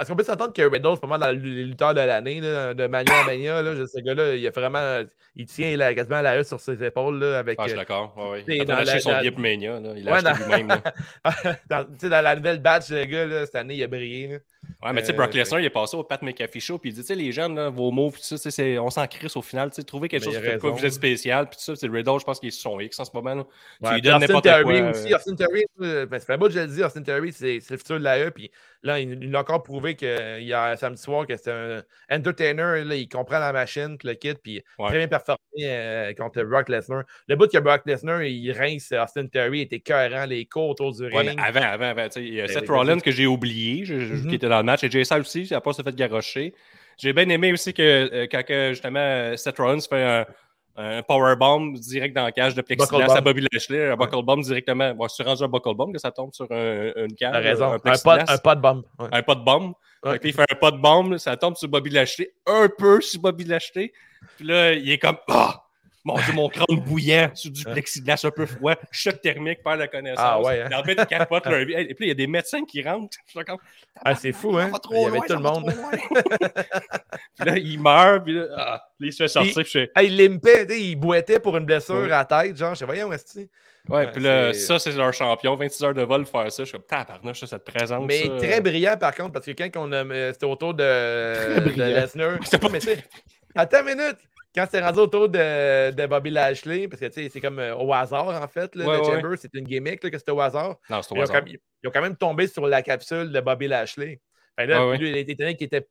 est-ce 0.00 0.08
qu'on 0.08 0.16
peut 0.16 0.24
s'entendre 0.24 0.52
que 0.52 0.62
Riddle, 0.62 0.90
c'est 0.94 1.00
pas 1.00 1.06
mal 1.06 1.20
dans 1.20 1.30
les 1.30 1.64
lutteurs 1.64 1.94
de 1.94 2.00
l'année, 2.00 2.40
là, 2.40 2.74
de 2.74 2.86
Mania 2.86 3.12
à 3.20 3.24
Mania. 3.24 3.62
Là, 3.62 3.86
ce 3.86 4.00
gars-là, 4.00 4.34
il 4.34 4.46
a 4.46 4.50
vraiment. 4.50 5.02
Il 5.34 5.46
tient 5.46 5.76
là, 5.76 5.94
quasiment 5.94 6.20
la 6.20 6.36
haie 6.36 6.44
sur 6.44 6.60
ses 6.60 6.82
épaules 6.84 7.18
là, 7.18 7.38
avec. 7.38 7.56
Ah, 7.58 7.64
je 7.64 7.68
suis 7.70 7.76
euh, 7.78 7.80
d'accord. 7.80 8.14
Ouais, 8.16 8.44
Il 8.48 8.70
a 8.70 8.76
acheté 8.78 9.00
son 9.00 9.16
billet 9.18 9.30
pour 9.30 9.40
Mania. 9.40 9.80
Là. 9.80 9.92
Il 9.96 10.04
l'a 10.04 10.12
Ouais, 10.12 10.26
acheté 10.26 10.44
dans- 10.48 10.56
lui-même. 10.56 10.80
dans, 11.70 12.08
dans 12.08 12.24
la 12.24 12.36
nouvelle 12.36 12.60
batch, 12.60 12.90
le 12.90 13.04
gars, 13.04 13.26
là, 13.26 13.46
cette 13.46 13.54
année, 13.54 13.74
il 13.76 13.82
a 13.82 13.86
brillé. 13.88 14.38
Ouais, 14.82 14.92
mais 14.92 15.00
tu 15.00 15.06
sais, 15.06 15.12
Euh, 15.12 15.16
Brock 15.16 15.34
Lesnar, 15.34 15.60
il 15.60 15.64
est 15.66 15.70
passé 15.70 15.96
au 15.96 16.02
Pat 16.02 16.20
McAfee 16.22 16.58
Show, 16.60 16.78
puis 16.78 16.90
il 16.90 16.92
dit, 16.94 17.00
tu 17.02 17.06
sais, 17.06 17.14
les 17.14 17.30
jeunes, 17.30 17.54
là, 17.54 17.68
vos 17.68 17.90
mots, 17.92 18.10
tout 18.10 18.18
ça, 18.20 18.36
tu 18.38 18.50
c'est- 18.50 18.78
on 18.78 18.90
s'en 18.90 19.06
crisse 19.06 19.36
au 19.36 19.42
final, 19.42 19.70
tu 19.70 19.76
sais, 19.76 19.82
trouver 19.84 20.08
quelque 20.08 20.24
Mais 20.26 20.32
chose 20.32 20.40
qui 20.40 20.46
fait 20.48 20.58
quoi, 20.58 20.70
vous 20.70 20.84
êtes 20.84 20.92
spécial, 20.92 21.48
puis 21.48 21.56
tout 21.56 21.62
ça, 21.62 21.76
c'est 21.76 21.88
Riddle, 21.88 22.18
je 22.18 22.24
pense 22.24 22.40
qu'il 22.40 22.48
est 22.48 22.50
son 22.52 22.80
X 22.80 22.98
en 22.98 23.04
ce 23.04 23.10
moment, 23.14 23.34
là. 23.34 23.44
Tu 23.44 23.86
Ouais, 23.86 23.94
lui 23.94 24.00
puis 24.00 24.10
donnes 24.10 24.20
n'importe 24.20 24.44
quoi. 24.62 24.90
aussi. 24.90 25.12
euh, 25.12 25.16
Austin 25.16 25.34
euh, 25.82 26.06
ben, 26.06 26.20
fait 26.20 26.32
un 26.32 26.38
bout 26.38 26.46
que 26.46 26.52
je 26.54 26.58
le 26.60 26.66
dis, 26.66 26.82
Austin 26.82 27.02
Theory, 27.02 27.32
c'est 27.32 27.60
c'est 27.60 27.70
le 27.74 27.78
futur 27.78 27.98
de 27.98 28.04
l'AE. 28.04 28.30
Puis 28.32 28.50
là, 28.82 28.98
il, 28.98 29.22
il 29.22 29.36
a 29.36 29.40
encore 29.40 29.62
prouvé 29.62 29.94
que, 29.94 30.40
il 30.40 30.46
y 30.46 30.52
a 30.52 30.76
samedi 30.76 31.00
soir 31.00 31.26
que 31.26 31.36
c'est 31.36 31.50
un 31.52 31.82
entertainer. 32.10 32.84
Là, 32.84 32.94
il 32.94 33.08
comprend 33.08 33.38
la 33.38 33.52
machine, 33.52 33.96
le 34.02 34.14
kit, 34.14 34.34
puis 34.34 34.62
Ouais. 34.78 34.88
très 34.88 34.98
bien 34.98 35.08
performé 35.08 35.38
euh, 35.60 36.12
contre 36.14 36.42
Brock 36.42 36.68
Lesnar. 36.68 37.04
Le 37.28 37.36
bout 37.36 37.50
que 37.50 37.58
Brock 37.58 37.82
Lesnar, 37.86 38.22
il 38.22 38.50
rince 38.52 38.92
Austin 38.92 39.26
Theory, 39.26 39.58
il 39.58 39.62
était 39.62 39.80
cohérent, 39.80 40.26
les 40.26 40.44
cours 40.46 40.70
autour 40.70 40.92
du 40.92 41.04
Ouais, 41.04 41.10
mais 41.24 41.30
ring. 41.30 41.40
avant, 41.42 41.60
avant, 41.62 41.84
avant. 41.86 42.04
tu 42.08 42.12
sais, 42.14 42.22
Il 42.24 42.34
y 42.34 42.40
a 42.40 42.46
Ben, 42.46 42.52
Seth. 42.52 42.68
Rollins 42.68 42.98
que 43.00 43.10
j'ai 43.10 43.26
oublié, 43.26 43.84
je- 43.84 44.00
je- 44.00 44.14
Mhm. 44.14 44.28
qui 44.28 44.34
était 44.36 44.48
dans 44.52 44.58
le 44.58 44.64
match, 44.64 44.84
et 44.84 45.04
Styles 45.04 45.20
aussi, 45.20 45.54
a 45.54 45.60
pas 45.60 45.72
se 45.72 45.82
fait 45.82 45.94
garrocher. 45.94 46.54
J'ai 46.98 47.12
bien 47.12 47.28
aimé 47.28 47.52
aussi 47.52 47.72
que 47.72 47.82
euh, 47.82 48.26
quand 48.30 48.42
justement 48.70 49.36
Seth 49.36 49.58
Rollins 49.58 49.80
fait 49.80 50.02
un, 50.04 50.26
un 50.76 51.02
powerbomb 51.02 51.72
direct 51.72 52.14
dans 52.14 52.24
la 52.24 52.32
cage 52.32 52.54
de 52.54 52.62
plexiglas 52.62 53.14
à. 53.16 53.20
Bobby 53.20 53.46
Lashley, 53.52 53.90
un 53.90 53.96
buckle 53.96 54.22
bomb 54.22 54.40
directement. 54.42 54.94
Bon, 54.94 55.08
c'est 55.08 55.22
rendu 55.22 55.42
un 55.42 55.48
buckle 55.48 55.74
bomb 55.74 55.92
que 55.92 55.98
ça 55.98 56.10
tombe 56.10 56.32
sur 56.32 56.46
un- 56.50 56.92
une 56.96 57.14
cage. 57.14 57.32
T'as 57.32 57.40
raison. 57.40 57.72
Un, 57.72 57.78
plexiglas, 57.78 58.24
pas, 58.24 58.32
un 58.34 58.38
pas 58.38 58.54
de 58.54 58.60
bombe. 58.60 58.84
Un 58.98 59.22
pas 59.22 59.34
de 59.34 59.44
bombe. 59.44 59.72
Ouais. 60.04 60.12
Là, 60.12 60.18
il 60.22 60.32
fait 60.32 60.42
un 60.50 60.54
pas 60.56 60.70
de 60.70 60.78
bombe, 60.78 61.16
ça 61.18 61.36
tombe 61.36 61.56
sur 61.56 61.68
Bobby 61.68 61.90
Lashley, 61.90 62.32
un 62.46 62.68
peu 62.76 63.00
sur 63.00 63.20
Bobby 63.20 63.44
Lashley. 63.44 63.92
Puis 64.36 64.46
là, 64.46 64.72
il 64.72 64.90
est 64.90 64.98
comme 64.98 65.16
Ah! 65.28 65.62
Mon 66.04 66.16
Dieu, 66.16 66.32
mon 66.32 66.48
crâne 66.48 66.80
bouillant 66.84 67.30
sur 67.32 67.50
du 67.52 67.62
plexiglas 67.62 68.20
un 68.24 68.30
peu 68.32 68.44
froid, 68.44 68.74
choc 68.90 69.20
thermique, 69.20 69.62
perd 69.62 69.78
la 69.78 69.86
connaissance. 69.86 70.18
Ah 70.20 70.40
ouais, 70.40 70.62
hein? 70.62 70.68
L'arbitre 70.68 71.06
capote 71.06 71.46
leur 71.46 71.64
vie. 71.64 71.74
Et 71.74 71.94
puis 71.94 72.06
il 72.06 72.08
y 72.08 72.10
a 72.10 72.14
des 72.14 72.26
médecins 72.26 72.64
qui 72.64 72.82
rentrent. 72.82 73.16
Je 73.26 73.32
suis 73.38 73.44
comme, 73.44 73.58
Ah, 74.04 74.14
c'est 74.16 74.32
fou, 74.32 74.58
hein? 74.58 74.72
Il 74.90 74.96
y 75.00 75.04
avait 75.04 75.18
loin, 75.18 75.26
tout 75.26 75.32
le 75.34 75.38
monde. 75.38 75.72
puis 77.38 77.46
là, 77.46 77.56
il 77.56 77.80
meurt, 77.80 78.24
puis 78.24 78.34
là, 78.34 78.46
ah, 78.56 78.88
il 79.00 79.12
se 79.12 79.22
fait 79.22 79.28
sortir. 79.28 79.54
Puis, 79.62 79.70
je 79.72 79.86
Ah, 79.94 80.02
il 80.02 80.16
limpait, 80.16 80.66
il 80.70 80.96
boitait 80.96 81.38
pour 81.38 81.56
une 81.56 81.64
blessure 81.64 81.94
Ouais. 81.96 82.10
à 82.10 82.18
la 82.18 82.24
tête. 82.24 82.56
Genre, 82.56 82.74
je 82.74 82.80
sais, 82.80 82.84
voyons, 82.84 83.12
est 83.12 83.36
ouais, 83.36 83.48
Ouais, 83.88 84.10
puis 84.12 84.22
là, 84.22 84.52
ça, 84.54 84.78
c'est 84.78 84.92
leur 84.92 85.12
champion. 85.12 85.54
26 85.56 85.84
heures 85.84 85.94
de 85.94 86.02
vol, 86.02 86.24
faire 86.26 86.50
ça. 86.50 86.62
Je 86.64 86.68
suis 86.68 86.72
comme, 86.78 86.86
tabarnouche, 86.86 87.40
ça, 87.40 87.46
ça 87.46 87.58
te 87.58 87.70
présente. 87.70 88.06
Mais 88.06 88.26
ça. 88.26 88.36
très 88.38 88.60
brillant 88.60 88.96
par 88.96 89.14
contre, 89.14 89.32
parce 89.32 89.46
que 89.46 89.52
quand 89.52 89.70
on 89.76 89.92
a, 89.92 90.04
euh, 90.04 90.32
c'était 90.32 90.46
autour 90.46 90.74
de, 90.74 90.82
de 91.56 91.60
brillant. 91.60 91.86
Lesnar. 91.86 92.38
C'était 92.44 92.58
pas- 92.58 92.68
Mais 92.70 92.78
tu 92.80 92.86
sais, 92.88 93.04
Attends 93.54 93.80
une 93.86 93.96
minute! 93.96 94.16
Quand 94.54 94.66
c'est 94.70 94.80
rendu 94.80 94.98
autour 94.98 95.28
de, 95.30 95.90
de 95.92 96.06
Bobby 96.06 96.28
Lashley, 96.30 96.86
parce 96.86 97.00
que 97.00 97.06
tu 97.06 97.14
sais, 97.22 97.28
c'est 97.30 97.40
comme 97.40 97.58
euh, 97.58 97.74
au 97.74 97.92
hasard 97.94 98.28
en 98.28 98.46
fait, 98.48 98.74
là, 98.76 98.84
Ouais, 98.86 98.96
le 98.98 99.02
ouais. 99.02 99.22
Chamber, 99.22 99.36
c'est 99.38 99.52
une 99.54 99.64
gimmick 99.64 100.04
là, 100.04 100.10
que 100.10 100.18
c'était 100.18 100.32
au 100.32 100.40
hasard. 100.40 100.76
Non, 100.90 101.00
c'est 101.00 101.12
au 101.12 101.16
Ils 101.16 101.20
ont, 101.20 101.22
hasard. 101.22 101.44
quand, 101.44 101.50
ils 101.50 101.88
ont 101.88 101.90
quand 101.90 102.02
même 102.02 102.16
tombé 102.16 102.46
sur 102.46 102.66
la 102.66 102.82
capsule 102.82 103.32
de 103.32 103.40
Bobby 103.40 103.66
Lashley. 103.68 104.20
Fait 104.58 104.66
là, 104.66 104.86
Ouais, 104.86 104.98
il 105.00 105.16
était 105.16 105.32
étonné 105.32 105.56
qu'il 105.56 105.66
était 105.66 105.86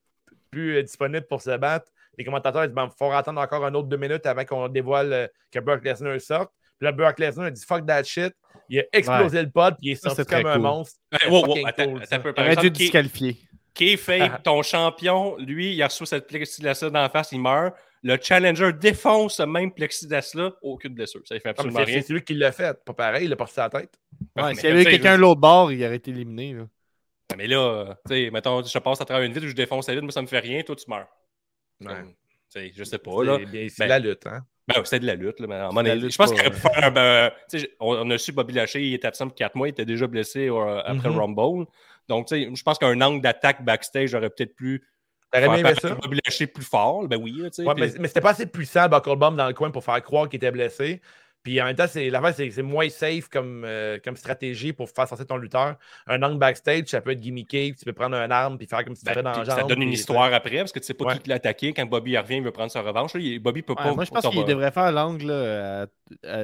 plus 0.51 0.77
euh, 0.77 0.83
disponible 0.83 1.25
pour 1.27 1.41
se 1.41 1.57
battre. 1.57 1.87
Les 2.17 2.23
commentateurs 2.25 2.67
disent 2.67 2.77
il 2.77 2.89
faut 2.99 3.11
attendre 3.11 3.41
encore 3.41 3.65
un 3.65 3.73
autre 3.73 3.87
deux 3.87 3.97
minutes 3.97 4.25
avant 4.27 4.45
qu'on 4.45 4.67
dévoile 4.67 5.13
euh, 5.13 5.27
que 5.51 5.59
Brock 5.59 5.83
Lesnar 5.83 6.19
sorte. 6.21 6.51
Puis 6.77 6.85
là, 6.85 6.91
Brock 6.91 7.17
Lesnar 7.19 7.47
a 7.47 7.51
dit 7.51 7.63
fuck 7.65 7.85
that 7.87 8.03
shit. 8.03 8.33
Il 8.69 8.79
a 8.79 8.83
explosé 8.93 9.41
le 9.41 9.49
pod, 9.49 9.75
puis 9.77 9.87
il 9.87 9.91
est 9.93 9.95
sorti 9.95 10.17
c'est 10.17 10.29
comme 10.29 10.45
un 10.45 10.57
monstre. 10.59 10.99
Ouais, 11.11 11.19
C'est 11.23 11.29
wow, 11.29 11.45
wow, 11.47 11.57
attends, 11.65 11.85
cool, 11.91 12.03
attends 12.03 12.19
peu. 12.21 12.33
Aurait 12.37 12.55
dû 12.57 12.69
disqualifier. 12.71 13.37
Kayfabe, 13.73 14.43
ton 14.43 14.61
champion, 14.61 15.35
lui, 15.37 15.73
il 15.73 15.81
a 15.81 15.87
reçu 15.87 16.05
cette 16.05 16.27
plexiglas-là 16.27 16.89
dans 16.89 17.01
la 17.01 17.09
face, 17.09 17.31
il 17.31 17.39
meurt. 17.39 17.73
Le 18.03 18.17
challenger 18.21 18.71
défonce 18.73 19.35
ce 19.37 19.43
même 19.43 19.71
plexiglas-là, 19.71 20.53
aucune 20.63 20.93
blessure. 20.95 21.21
Ça 21.25 21.35
ne 21.35 21.39
fait 21.39 21.55
Comme 21.55 21.67
absolument 21.67 21.83
rien. 21.85 22.01
c'est 22.01 22.13
lui 22.13 22.23
qui 22.23 22.33
l'a 22.33 22.51
fait. 22.51 22.83
Pas 22.83 22.93
pareil, 22.93 23.25
il 23.25 23.33
a 23.33 23.35
porté 23.35 23.53
sa 23.53 23.69
tête. 23.69 23.93
Ouais, 24.35 24.55
S'il 24.55 24.69
y 24.69 24.71
avait 24.71 24.85
quelqu'un 24.85 25.15
de 25.17 25.21
l'autre 25.21 25.39
bord, 25.41 25.71
il 25.71 25.83
aurait 25.85 25.97
été 25.97 26.09
éliminé. 26.11 26.53
là. 26.53 26.63
Mais 27.37 27.47
là, 27.47 27.95
tu 28.07 28.13
sais, 28.13 28.31
mettons, 28.31 28.63
je 28.63 28.77
passe 28.79 28.99
à 29.01 29.05
travers 29.05 29.23
une 29.25 29.33
vitre 29.33 29.45
ou 29.45 29.49
je 29.49 29.55
défonce 29.55 29.87
la 29.87 29.93
vitre, 29.93 30.03
moi, 30.03 30.11
ça 30.11 30.21
me 30.21 30.27
fait 30.27 30.39
rien, 30.39 30.63
toi, 30.63 30.75
tu 30.75 30.85
meurs. 30.89 31.07
Ouais. 31.81 31.93
Sais, 32.49 32.71
je 32.75 32.83
sais 32.83 32.97
pas, 32.97 33.23
là. 33.23 33.37
C'est 33.51 33.79
Ben, 33.79 33.87
la 33.87 33.99
lutte. 33.99 34.25
Hein? 34.27 34.41
Ben, 34.67 34.79
ouais, 34.79 34.85
c'était 34.85 34.99
de 34.99 35.05
la 35.05 35.15
lutte, 35.15 35.39
là. 35.39 35.71
Mais 35.73 35.83
la 35.83 35.95
lutte, 35.95 36.11
je 36.11 36.17
pense 36.17 36.31
qu'il 36.31 36.41
aurait 36.41 36.49
pu 36.51 36.57
faire 36.59 36.83
un. 36.83 36.91
ben, 36.91 37.31
on, 37.79 37.95
on 37.95 38.09
a 38.09 38.17
su 38.17 38.31
Bobby 38.33 38.53
Lashley, 38.53 38.87
il 38.87 38.93
était 38.95 39.07
absent 39.07 39.27
pour 39.27 39.35
4 39.35 39.55
mois, 39.55 39.67
il 39.67 39.71
était 39.71 39.85
déjà 39.85 40.07
blessé 40.07 40.49
euh, 40.49 40.79
après 40.83 41.07
Mhm. 41.07 41.15
le 41.15 41.19
Rumble. 41.21 41.65
Donc, 42.09 42.27
tu 42.27 42.35
sais, 42.43 42.49
je 42.53 42.63
pense 42.63 42.77
qu'un 42.77 42.99
angle 42.99 43.21
d'attaque 43.21 43.63
backstage 43.63 44.13
aurait 44.15 44.29
peut-être 44.31 44.55
pu. 44.55 44.83
T'aurais 45.31 45.47
bien 45.47 45.57
aimé 45.57 45.73
ça? 45.81 45.95
Bobby 45.95 46.19
Lashley 46.25 46.47
plus 46.47 46.65
fort. 46.65 47.07
Ben 47.07 47.19
oui, 47.21 47.33
tu 47.45 47.49
sais. 47.51 47.63
Ouais, 47.65 47.73
puis- 47.75 47.83
mais 47.85 47.99
mais 47.99 48.07
c'était 48.07 48.21
pas 48.21 48.31
assez 48.31 48.45
puissant, 48.45 48.83
le 48.83 48.89
Buckle 48.89 49.15
Bomb 49.15 49.35
dans 49.35 49.47
le 49.47 49.53
coin 49.53 49.71
pour 49.71 49.83
faire 49.83 50.01
croire 50.03 50.27
qu'il 50.29 50.37
était 50.37 50.51
blessé. 50.51 51.01
Puis 51.43 51.59
en 51.59 51.65
même 51.65 51.75
temps, 51.75 51.87
c'est 51.89 52.07
l'affaire, 52.11 52.35
c'est 52.35 52.47
que 52.47 52.53
c'est 52.53 52.61
moins 52.61 52.87
safe 52.89 53.27
comme, 53.27 53.63
euh, 53.65 53.97
comme 54.05 54.15
stratégie 54.15 54.73
pour 54.73 54.87
faire 54.91 55.07
sortir 55.07 55.25
ton 55.25 55.37
lutteur. 55.37 55.75
Un 56.05 56.21
angle 56.21 56.37
backstage, 56.37 56.85
ça 56.85 57.01
peut 57.01 57.11
être 57.13 57.19
gimmické, 57.19 57.73
tu 57.75 57.83
peux 57.83 57.93
prendre 57.93 58.15
un 58.15 58.29
arme 58.29 58.59
puis 58.59 58.67
faire 58.67 58.85
comme 58.85 58.93
si 58.93 59.03
tu 59.03 59.11
Ben, 59.11 59.23
dans 59.23 59.31
la 59.31 59.43
jambe. 59.43 59.57
ça 59.57 59.63
donne 59.63 59.81
une 59.81 59.91
histoire 59.91 60.31
après 60.31 60.57
parce 60.59 60.71
que 60.71 60.77
tu 60.77 60.85
sais 60.85 60.93
pas 60.93 61.05
Ouais. 61.05 61.17
qui 61.17 61.29
l'a 61.29 61.35
attaqué. 61.37 61.73
Quand 61.73 61.87
Bobby 61.87 62.15
revient, 62.15 62.35
il 62.35 62.43
veut 62.43 62.51
prendre 62.51 62.69
sa 62.71 62.81
revanche. 62.83 63.15
Là, 63.15 63.39
Bobby 63.39 63.63
peut 63.63 63.73
Ouais, 63.73 63.83
pas. 63.83 63.95
moi, 63.95 64.03
je 64.05 64.11
pense 64.11 64.27
qu'il 64.27 64.39
va- 64.39 64.45
devrait 64.45 64.69
faire 64.71 64.91
l'angle 64.91 65.87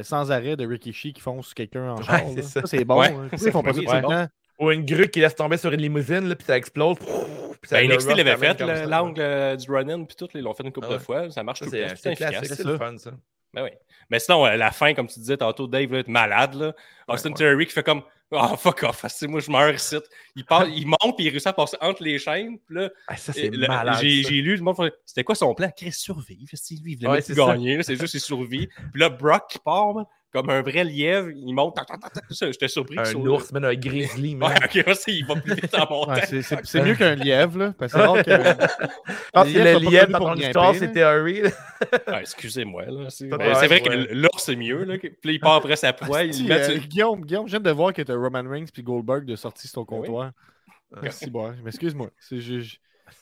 sans 0.01 0.31
arrêt 0.31 0.55
de 0.55 0.65
Rikishi 0.65 1.13
qui 1.13 1.21
fonce 1.21 1.53
quelqu'un 1.53 1.91
en 1.91 2.01
char. 2.01 2.21
c'est 2.29 2.35
là. 2.37 2.41
ça. 2.41 2.61
Ça, 2.61 2.67
c'est 2.67 2.83
bon. 2.85 2.99
Ouais. 2.99 3.07
hein. 3.13 3.27
Ils 3.33 3.51
font 3.51 3.61
pas 3.61 3.73
ça 3.73 3.79
tout 3.81 3.85
c'est 3.87 3.95
le 3.97 4.01
bon. 4.01 4.09
temps? 4.09 4.27
Ou 4.59 4.71
une 4.71 4.85
grue 4.85 5.07
qui 5.09 5.19
laisse 5.19 5.35
tomber 5.35 5.57
sur 5.57 5.71
une 5.71 5.81
limousine, 5.81 6.27
là, 6.29 6.35
puis 6.35 6.45
ça 6.45 6.57
explose. 6.57 6.97
puis 6.97 7.07
ça 7.69 7.77
Ben, 7.77 7.91
NXT 7.91 8.15
l'avait 8.15 8.37
fait, 8.37 8.59
l'angle 8.61 9.21
euh, 9.21 9.55
du 9.55 9.69
run-in, 9.71 10.03
puis 10.05 10.15
tout, 10.15 10.27
ils 10.33 10.41
l'ont 10.41 10.53
fait 10.53 10.63
une 10.63 10.71
couple 10.71 10.87
Ah 10.89 10.93
de 10.93 10.99
fois. 10.99 11.29
Ça 11.31 11.43
marche 11.43 11.59
tout 11.59 11.65
le 11.71 11.87
temps. 11.87 11.93
C'est 11.95 12.15
classique, 12.15 12.53
c'est 12.55 12.63
le 12.65 12.77
fun, 12.77 12.97
ça. 12.97 13.11
Ben 13.53 13.63
oui. 13.63 13.69
Mais 14.09 14.19
sinon, 14.19 14.45
euh, 14.45 14.55
la 14.55 14.71
fin, 14.71 14.93
comme 14.93 15.07
tu 15.07 15.19
disais 15.19 15.37
tantôt, 15.37 15.67
Dave, 15.67 15.91
là, 15.91 15.99
est 15.99 16.07
malade. 16.07 16.53
Là. 16.55 16.73
Austin 17.07 17.31
Theory 17.31 17.65
qui 17.65 17.71
fait 17.73 17.83
comme 17.83 18.03
Oh 18.29 18.57
fuck 18.57 18.83
off, 18.83 19.05
c'est 19.07 19.25
moi 19.25 19.39
je 19.39 19.49
meurs 19.49 19.73
ici. 19.73 19.95
Il, 20.35 20.43
il 20.75 20.85
monte 21.01 21.15
puis 21.15 21.25
il 21.25 21.29
réussit 21.29 21.47
à 21.47 21.53
passer 21.53 21.77
entre 21.79 22.03
les 22.03 22.19
chaînes. 22.19 22.57
Là, 22.69 22.89
Ah, 23.07 23.15
ça, 23.15 23.31
c'est 23.31 23.49
malade. 23.49 23.99
J'ai 24.01 24.41
lu, 24.41 24.57
le 24.57 24.61
monde 24.63 24.91
c'était 25.05 25.23
quoi 25.23 25.33
son 25.33 25.53
plan? 25.55 25.69
Chris 25.75 25.93
survivre. 25.93 26.51
Si 26.53 26.77
lui, 26.81 26.93
il 26.93 26.95
voulait 26.97 27.23
Ouais, 27.25 27.35
gagner. 27.35 27.81
C'est 27.83 27.95
juste 27.95 28.11
qu'il 28.11 28.19
survit. 28.19 28.67
Puis 28.67 28.99
là, 29.01 29.07
Brock 29.09 29.45
qui 29.49 29.59
part 29.59 29.93
man, 29.93 30.05
comme 30.33 30.49
un 30.49 30.61
vrai 30.61 30.83
lièvre, 30.83 31.29
il 31.31 31.53
monte. 31.53 31.77
J'étais 32.29 32.67
surpris. 32.67 32.97
Un 32.99 33.13
ours, 33.15 33.51
même 33.53 33.63
un 33.63 33.73
grizzly, 33.75 34.35
man. 34.35 34.51
Ouais, 34.75 34.83
ok, 34.85 34.95
c'est- 34.95 35.13
il 35.13 35.25
va 35.25 35.35
plus 35.35 35.55
vite 35.55 35.73
en 35.75 35.89
montant. 35.89 36.13
Ouais, 36.13 36.25
c'est- 36.25 36.41
c'est 36.41 36.65
c'est 36.65 36.81
mieux 36.83 36.95
qu'un 36.95 37.15
lièvre, 37.15 37.57
là. 37.57 37.73
Parce 37.77 37.93
que 37.93 37.97
rare 37.97 38.23
que. 38.23 38.31
Les 39.47 39.73
le 39.73 39.79
lièvre 39.89 40.11
dans 40.11 40.17
pour 40.19 40.27
ton 40.33 40.35
histoire, 40.35 40.73
Theory. 40.77 41.41
là. 41.41 41.49
Ah, 42.07 42.21
Excusez-moi. 42.21 42.85
là, 42.85 43.09
C'est 43.09 43.31
Ouais, 43.31 43.37
ben, 43.37 43.55
c'est 43.55 43.67
vrai 43.67 43.81
ouais. 43.81 44.07
que 44.07 44.13
l'ours, 44.13 44.43
c'est 44.43 44.55
mieux. 44.55 44.83
Là. 44.83 44.97
Puis 44.99 45.11
il 45.23 45.39
part 45.39 45.55
après 45.55 45.75
sa 45.75 45.93
proie. 45.93 46.23
il 46.23 46.33
Si, 46.33 46.43
met 46.43 46.55
euh, 46.59 46.63
sur- 46.75 46.87
Guillaume, 46.87 47.21
Guillaume, 47.25 47.47
j'aime 47.47 47.63
de 47.63 47.71
voir 47.71 47.93
que 47.93 48.01
tu 48.01 48.11
as 48.11 48.15
Roman 48.15 48.43
Reigns 48.49 48.65
puis 48.71 48.83
Goldberg 48.83 49.25
de 49.25 49.35
sortie 49.35 49.67
sur 49.67 49.75
ton 49.81 49.85
comptoir. 49.85 50.31
Merci, 51.01 51.29
bon, 51.29 51.53
mais 51.63 51.69
excuse-moi. 51.69 52.09
C'est 52.19 52.39
juste 52.39 52.79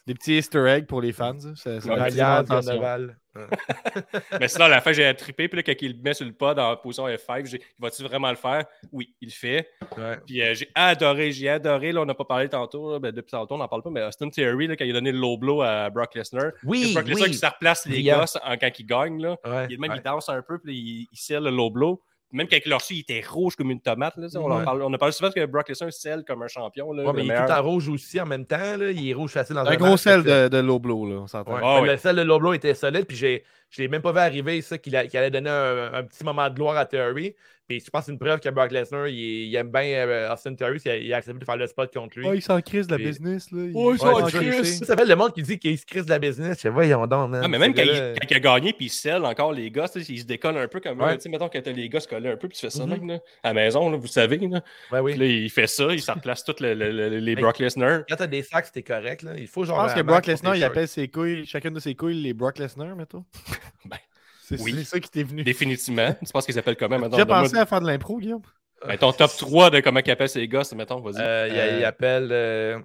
des 0.07 0.13
petits 0.13 0.37
easter 0.37 0.65
eggs 0.67 0.85
pour 0.85 1.01
les 1.01 1.11
fans. 1.11 1.33
l'attention. 1.65 2.45
carnaval. 2.45 3.17
Mais 4.39 4.47
sinon, 4.47 4.65
à 4.65 4.69
la 4.69 4.81
fin, 4.81 4.93
j'ai 4.93 5.13
trippé. 5.13 5.47
Puis 5.47 5.57
là, 5.57 5.63
quand 5.63 5.73
il 5.81 5.97
le 5.97 6.01
met 6.01 6.13
sur 6.13 6.25
le 6.25 6.31
pod 6.31 6.57
en 6.57 6.75
position 6.77 7.07
F5, 7.07 7.45
j'ai 7.47 7.61
va-tu 7.79 8.03
vraiment 8.03 8.29
le 8.29 8.35
faire? 8.37 8.65
Oui, 8.91 9.13
il 9.21 9.27
le 9.27 9.33
fait. 9.33 9.69
Ouais. 9.97 10.17
Puis 10.25 10.41
euh, 10.41 10.53
j'ai 10.53 10.69
adoré, 10.73 11.31
j'ai 11.31 11.49
adoré. 11.49 11.91
Là, 11.91 12.01
on 12.01 12.05
n'a 12.05 12.13
pas 12.13 12.23
parlé 12.25 12.47
tantôt. 12.49 12.93
là, 12.93 12.99
ben, 12.99 13.11
depuis 13.11 13.31
tantôt, 13.31 13.55
on 13.55 13.57
n'en 13.57 13.67
parle 13.67 13.83
pas. 13.83 13.89
Mais 13.89 14.03
Austin 14.03 14.29
Theory, 14.29 14.67
là, 14.67 14.75
quand 14.75 14.85
il 14.85 14.91
a 14.91 14.93
donné 14.93 15.11
le 15.11 15.17
low 15.19 15.37
blow 15.37 15.61
à 15.61 15.89
Brock 15.89 16.15
Lesnar, 16.15 16.51
Oui, 16.63 16.93
Brock 16.93 17.07
Lesnar 17.07 17.25
oui. 17.25 17.31
qui 17.31 17.37
se 17.37 17.45
replace 17.45 17.85
les 17.87 18.03
gosses 18.03 18.37
en- 18.43 18.57
quand 18.57 18.71
il 18.79 18.85
gagne. 18.85 19.21
Là. 19.21 19.37
Ouais, 19.45 19.67
Il, 19.69 19.79
même, 19.79 19.91
ouais. 19.91 19.97
il 19.97 20.03
danse 20.03 20.29
un 20.29 20.41
peu, 20.41 20.57
puis 20.59 20.73
il, 20.73 21.07
il 21.11 21.17
scelle 21.17 21.43
le 21.43 21.49
low 21.51 21.69
blow. 21.69 22.01
Même 22.31 22.47
quand 22.47 22.57
il 22.65 22.69
l'a 22.69 22.77
reçu, 22.77 22.95
il 22.95 22.99
était 23.01 23.23
rouge 23.25 23.55
comme 23.55 23.71
une 23.71 23.79
tomate. 23.79 24.17
Là, 24.17 24.27
on, 24.35 24.51
en 24.51 24.63
parle, 24.63 24.81
on 24.81 24.93
a 24.93 24.97
parlé 24.97 25.13
souvent 25.13 25.31
que 25.31 25.45
Brock 25.45 25.69
Lesnar 25.69 25.93
scelle 25.93 26.23
comme 26.25 26.41
un 26.43 26.47
champion. 26.47 26.91
Là, 26.91 27.03
Ouais, 27.03 27.13
mais 27.13 27.23
il 27.25 27.31
est 27.31 27.45
tout 27.45 27.51
en 27.51 27.63
rouge 27.63 27.87
aussi 27.87 28.19
en 28.19 28.25
même 28.25 28.45
temps. 28.45 28.77
Là. 28.77 28.91
Il 28.91 29.09
est 29.09 29.13
rouge 29.13 29.31
facile 29.31 29.55
dans 29.55 29.61
un 29.61 29.71
Un 29.71 29.75
gros 29.75 29.95
sel 29.95 30.23
de, 30.23 30.47
de 30.47 30.57
low 30.57 30.79
blow, 30.79 31.09
là, 31.09 31.15
on 31.21 31.27
s'entend. 31.27 31.53
Ouais. 31.53 31.61
Ah 31.63 31.75
Mais 31.75 31.87
ouais. 31.87 31.93
Le 31.93 31.97
sel 31.97 32.15
de 32.15 32.21
Loblo 32.23 32.53
était 32.53 32.73
solide, 32.73 33.05
puis 33.05 33.15
j'ai, 33.15 33.43
je 33.69 33.81
l'ai 33.81 33.87
même 33.87 34.01
pas 34.01 34.11
vu 34.11 34.19
arriver, 34.19 34.61
ça, 34.61 34.77
qu'il, 34.77 34.95
allait 34.95 35.31
donner 35.31 35.49
un, 35.49 35.93
un 35.93 36.03
petit 36.03 36.23
moment 36.23 36.49
de 36.49 36.55
gloire 36.55 36.77
à 36.77 36.85
Theory. 36.85 37.35
Puis 37.67 37.79
je 37.79 37.89
pense 37.89 38.01
que 38.01 38.05
c'est 38.05 38.11
une 38.11 38.19
preuve 38.19 38.39
que 38.39 38.49
Brock 38.49 38.71
Lesnar, 38.71 39.07
il, 39.07 39.15
il 39.47 39.55
aime 39.55 39.71
bien 39.71 39.81
euh, 39.81 40.31
Austin 40.31 40.53
Theory, 40.53 40.79
il 40.85 40.91
a, 40.91 40.97
il 40.97 41.11
a 41.11 41.17
accepté 41.17 41.39
de 41.39 41.45
faire 41.45 41.57
le 41.57 41.65
spot 41.65 41.91
contre 41.91 42.19
lui. 42.19 42.27
Ouais, 42.27 42.37
il 42.37 42.41
s'en 42.43 42.61
crise 42.61 42.85
de 42.85 42.95
la 42.95 43.03
business. 43.03 43.51
Là. 43.51 43.63
Il 43.63 43.75
Ouais, 43.75 43.97
s'en 43.97 44.27
c'est 44.27 44.85
ça, 44.85 44.95
fait 44.95 45.05
le 45.05 45.15
monde 45.15 45.33
qui 45.33 45.41
dit 45.41 45.57
qu'il 45.57 45.75
se 45.75 45.83
crise 45.83 46.05
de 46.05 46.11
la 46.11 46.19
business. 46.19 46.57
Je 46.57 46.61
sais, 46.61 46.69
voyons 46.69 47.07
donc, 47.07 47.31
man. 47.31 47.41
Ah, 47.43 47.47
mais 47.47 47.57
même 47.57 47.73
quand 47.73 47.81
il, 47.81 48.13
quand 48.21 48.27
il 48.29 48.35
a 48.37 48.39
gagné 48.39 48.71
puis 48.71 48.85
il 48.85 48.89
scelle 48.89 49.25
encore 49.25 49.51
les 49.51 49.71
gars, 49.71 49.87
il 49.95 50.19
se 50.19 50.25
décolle 50.25 50.57
un 50.59 50.67
peu 50.67 50.79
comme 50.79 51.01
Ouais. 51.01 51.15
tu 51.17 51.23
sais, 51.23 51.29
mettons 51.29 51.49
quand 51.49 51.59
t'as 51.59 51.71
les 51.71 51.89
gars 51.89 51.99
se 51.99 52.07
coller 52.07 52.29
un 52.29 52.37
peu 52.37 52.47
puis 52.47 52.55
tu 52.55 52.61
fais 52.61 52.69
ça 52.69 52.85
même, 52.85 53.07
là, 53.07 53.17
à 53.41 53.47
la 53.47 53.53
maison, 53.55 53.89
là, 53.89 53.97
vous 53.97 54.05
savez. 54.05 54.37
Là. 54.37 54.61
Ouais, 54.91 54.99
oui. 54.99 55.11
Puis 55.13 55.19
là, 55.21 55.25
il 55.25 55.49
fait 55.49 55.65
ça, 55.65 55.85
il 55.91 56.01
s'en 56.03 56.13
replace 56.13 56.43
tous 56.43 56.59
les, 56.59 57.35
Brock 57.35 57.57
Lesnar. 57.57 58.03
Quand 58.07 58.15
t'as 58.15 58.27
des 58.27 58.43
sacs, 58.43 58.67
c'était 58.67 58.83
correct. 58.83 59.23
Là. 59.23 59.31
Il 59.39 59.47
faut 59.47 59.63
Je 59.63 59.69
genre. 59.69 59.77
pense 59.77 59.93
un 59.93 59.95
que 59.95 60.01
Brock 60.01 60.27
Lesnar, 60.27 60.55
il 60.55 60.63
appelle 60.63 60.87
ses 60.87 61.07
couilles, 61.07 61.47
chacune 61.47 61.73
de 61.73 61.79
ses 61.79 61.95
couilles, 61.95 62.21
les 62.21 62.33
Brock 62.35 62.59
Lesnar, 62.59 62.95
mettons. 62.95 63.25
Ben, 63.85 63.97
c'est 64.43 64.61
oui. 64.61 64.85
ça 64.85 64.99
qui 64.99 65.09
t'est 65.09 65.23
venu. 65.23 65.43
Définitivement. 65.43 66.13
Tu 66.23 66.31
penses 66.31 66.45
qu'ils 66.45 66.53
s'appellent 66.55 66.77
comment 66.77 66.97
Tu 66.97 67.01
maintenant? 67.01 67.17
as 67.17 67.25
Donne-moi- 67.25 67.41
pensé 67.43 67.57
à 67.57 67.65
faire 67.65 67.81
de 67.81 67.87
l'impro, 67.87 68.17
Guillaume? 68.19 68.41
Ben, 68.85 68.97
ton 68.97 69.11
top 69.11 69.31
3 69.37 69.69
de 69.71 69.79
comment 69.79 70.01
ils 70.05 70.11
appellent 70.11 70.29
ces 70.29 70.47
gars, 70.47 70.63
c'est 70.63 70.75
mettons, 70.75 70.99
vas-y. 71.01 71.15
Euh, 71.19 71.47
il, 71.49 71.55
Euh, 71.57 71.91
euh, 72.31 72.79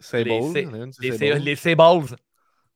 Sable. 0.00 0.30
Les 1.00 1.38
les, 1.38 1.56
Sables. 1.56 2.16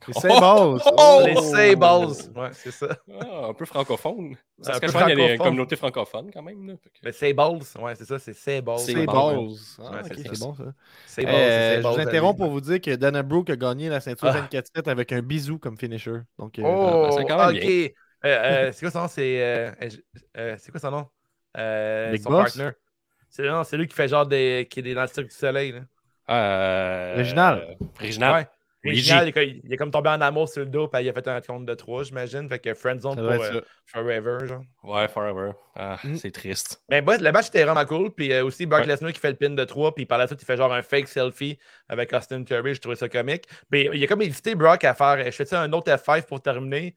Les 0.06 0.12
Sables. 0.14 0.80
Oh! 0.98 1.22
Les 1.24 1.34
Sables. 1.34 2.06
Ouais, 2.36 2.48
c'est 2.52 2.70
ça. 2.70 2.86
Ah, 3.20 3.46
un 3.48 3.54
peu 3.54 3.64
francophone. 3.64 4.36
Ça 4.60 4.72
Un 4.72 4.74
se 4.74 4.80
peu 4.80 4.86
cache 4.86 4.92
pas, 4.94 5.00
il 5.02 5.08
y 5.08 5.12
a 5.12 5.14
des 5.16 5.22
francophone. 5.22 5.46
communautés 5.46 5.76
francophones 5.76 6.30
quand 6.32 6.42
même. 6.42 6.66
Là. 6.68 6.74
Que- 6.74 7.06
Les 7.06 7.12
Sables. 7.12 7.60
Ouais, 7.80 7.94
c'est 7.96 8.04
ça, 8.04 8.18
c'est 8.18 8.32
Sables. 8.32 8.78
C'est 8.78 8.92
Sables. 8.92 9.06
bon, 9.06 9.54
Ah, 9.80 9.82
Ouais, 9.90 9.98
ok, 10.04 10.12
c'est 10.16 10.38
bon 10.40 10.54
ça. 10.54 10.64
Sables, 11.06 11.28
Euh, 11.28 11.74
c'est 11.76 11.82
je 11.82 11.88
vous 11.88 12.00
interromps 12.00 12.38
pour 12.38 12.50
vous 12.50 12.60
dire 12.60 12.80
que 12.80 12.94
Dana 12.94 13.22
Brooke 13.22 13.50
a 13.50 13.56
gagné 13.56 13.88
la 13.88 14.00
ceinture 14.00 14.28
Ah. 14.28 14.32
24-7 14.42 14.88
avec 14.88 15.12
un 15.12 15.20
bisou 15.20 15.58
comme 15.58 15.76
finisher. 15.76 16.18
Donc, 16.38 16.58
euh, 16.58 16.62
Oh, 16.64 17.08
c'est 17.16 17.24
quand 17.24 17.38
même 17.38 17.56
ok. 17.56 17.60
bien. 17.60 17.88
Euh, 18.24 18.28
euh, 18.68 18.72
c'est 18.72 18.80
quoi 18.80 18.90
son 18.90 19.00
nom? 19.02 19.08
C'est 19.08 19.42
euh, 19.42 20.56
c'est 20.58 20.70
quoi 20.70 20.80
son 20.80 20.90
nom? 20.90 21.06
Euh, 21.56 22.12
Big 22.12 22.22
son 22.22 22.30
Boss? 22.30 22.56
partner. 22.56 22.70
C'est 23.30 23.76
lui 23.76 23.86
qui 23.86 23.94
fait 23.94 24.08
genre 24.08 24.26
des, 24.26 24.66
qui 24.70 24.80
est 24.80 24.94
dans 24.94 25.02
le 25.02 25.08
cirque 25.08 25.26
du 25.28 25.34
soleil. 25.34 25.72
Là. 25.72 25.80
Euh, 26.30 27.14
Original. 27.14 27.76
Original. 28.00 28.32
Ouais. 28.34 28.48
Original, 28.88 29.24
il, 29.24 29.28
est 29.28 29.32
comme- 29.32 29.60
il 29.64 29.72
est 29.72 29.76
comme 29.76 29.90
tombé 29.90 30.10
en 30.10 30.20
amour 30.20 30.48
sur 30.48 30.60
le 30.60 30.66
dos, 30.66 30.88
puis 30.88 31.02
il 31.02 31.08
a 31.08 31.12
fait 31.12 31.26
un 31.28 31.40
compte 31.40 31.66
de 31.66 31.74
3, 31.74 32.04
j'imagine. 32.04 32.48
Fait 32.48 32.58
que 32.58 32.74
Friendzone 32.74 33.16
pour 33.16 33.24
euh. 33.24 33.60
Forever, 33.86 34.46
genre. 34.46 34.62
Ouais, 34.84 35.08
Forever. 35.08 35.52
Ah, 35.74 35.98
Mm. 36.04 36.16
c'est 36.16 36.30
triste. 36.30 36.82
Ben, 36.88 37.04
bref, 37.04 37.20
le 37.20 37.32
match 37.32 37.48
était 37.48 37.64
vraiment 37.64 37.84
cool. 37.86 38.10
Puis 38.14 38.32
euh, 38.32 38.44
aussi, 38.44 38.66
Brock 38.66 38.80
Ouais. 38.80 38.86
Lesnar 38.86 39.12
qui 39.12 39.20
fait 39.20 39.30
le 39.30 39.36
pin 39.36 39.50
de 39.50 39.64
3. 39.64 39.94
Puis 39.94 40.06
par 40.06 40.18
la 40.18 40.26
suite, 40.26 40.42
il 40.42 40.44
fait 40.44 40.56
genre 40.56 40.72
un 40.72 40.82
fake 40.82 41.08
selfie 41.08 41.58
avec 41.88 42.12
Austin 42.12 42.42
Theory. 42.44 42.74
Je 42.74 42.80
trouvais 42.80 42.96
ça 42.96 43.08
comique. 43.08 43.44
Mais 43.70 43.88
il 43.92 44.02
a 44.04 44.06
comme 44.06 44.22
évité 44.22 44.54
Brock 44.54 44.84
à 44.84 44.94
faire. 44.94 45.24
Je 45.24 45.30
fais 45.30 45.54
un 45.54 45.72
autre 45.72 45.90
F5 45.90 46.26
pour 46.26 46.40
terminer? 46.42 46.94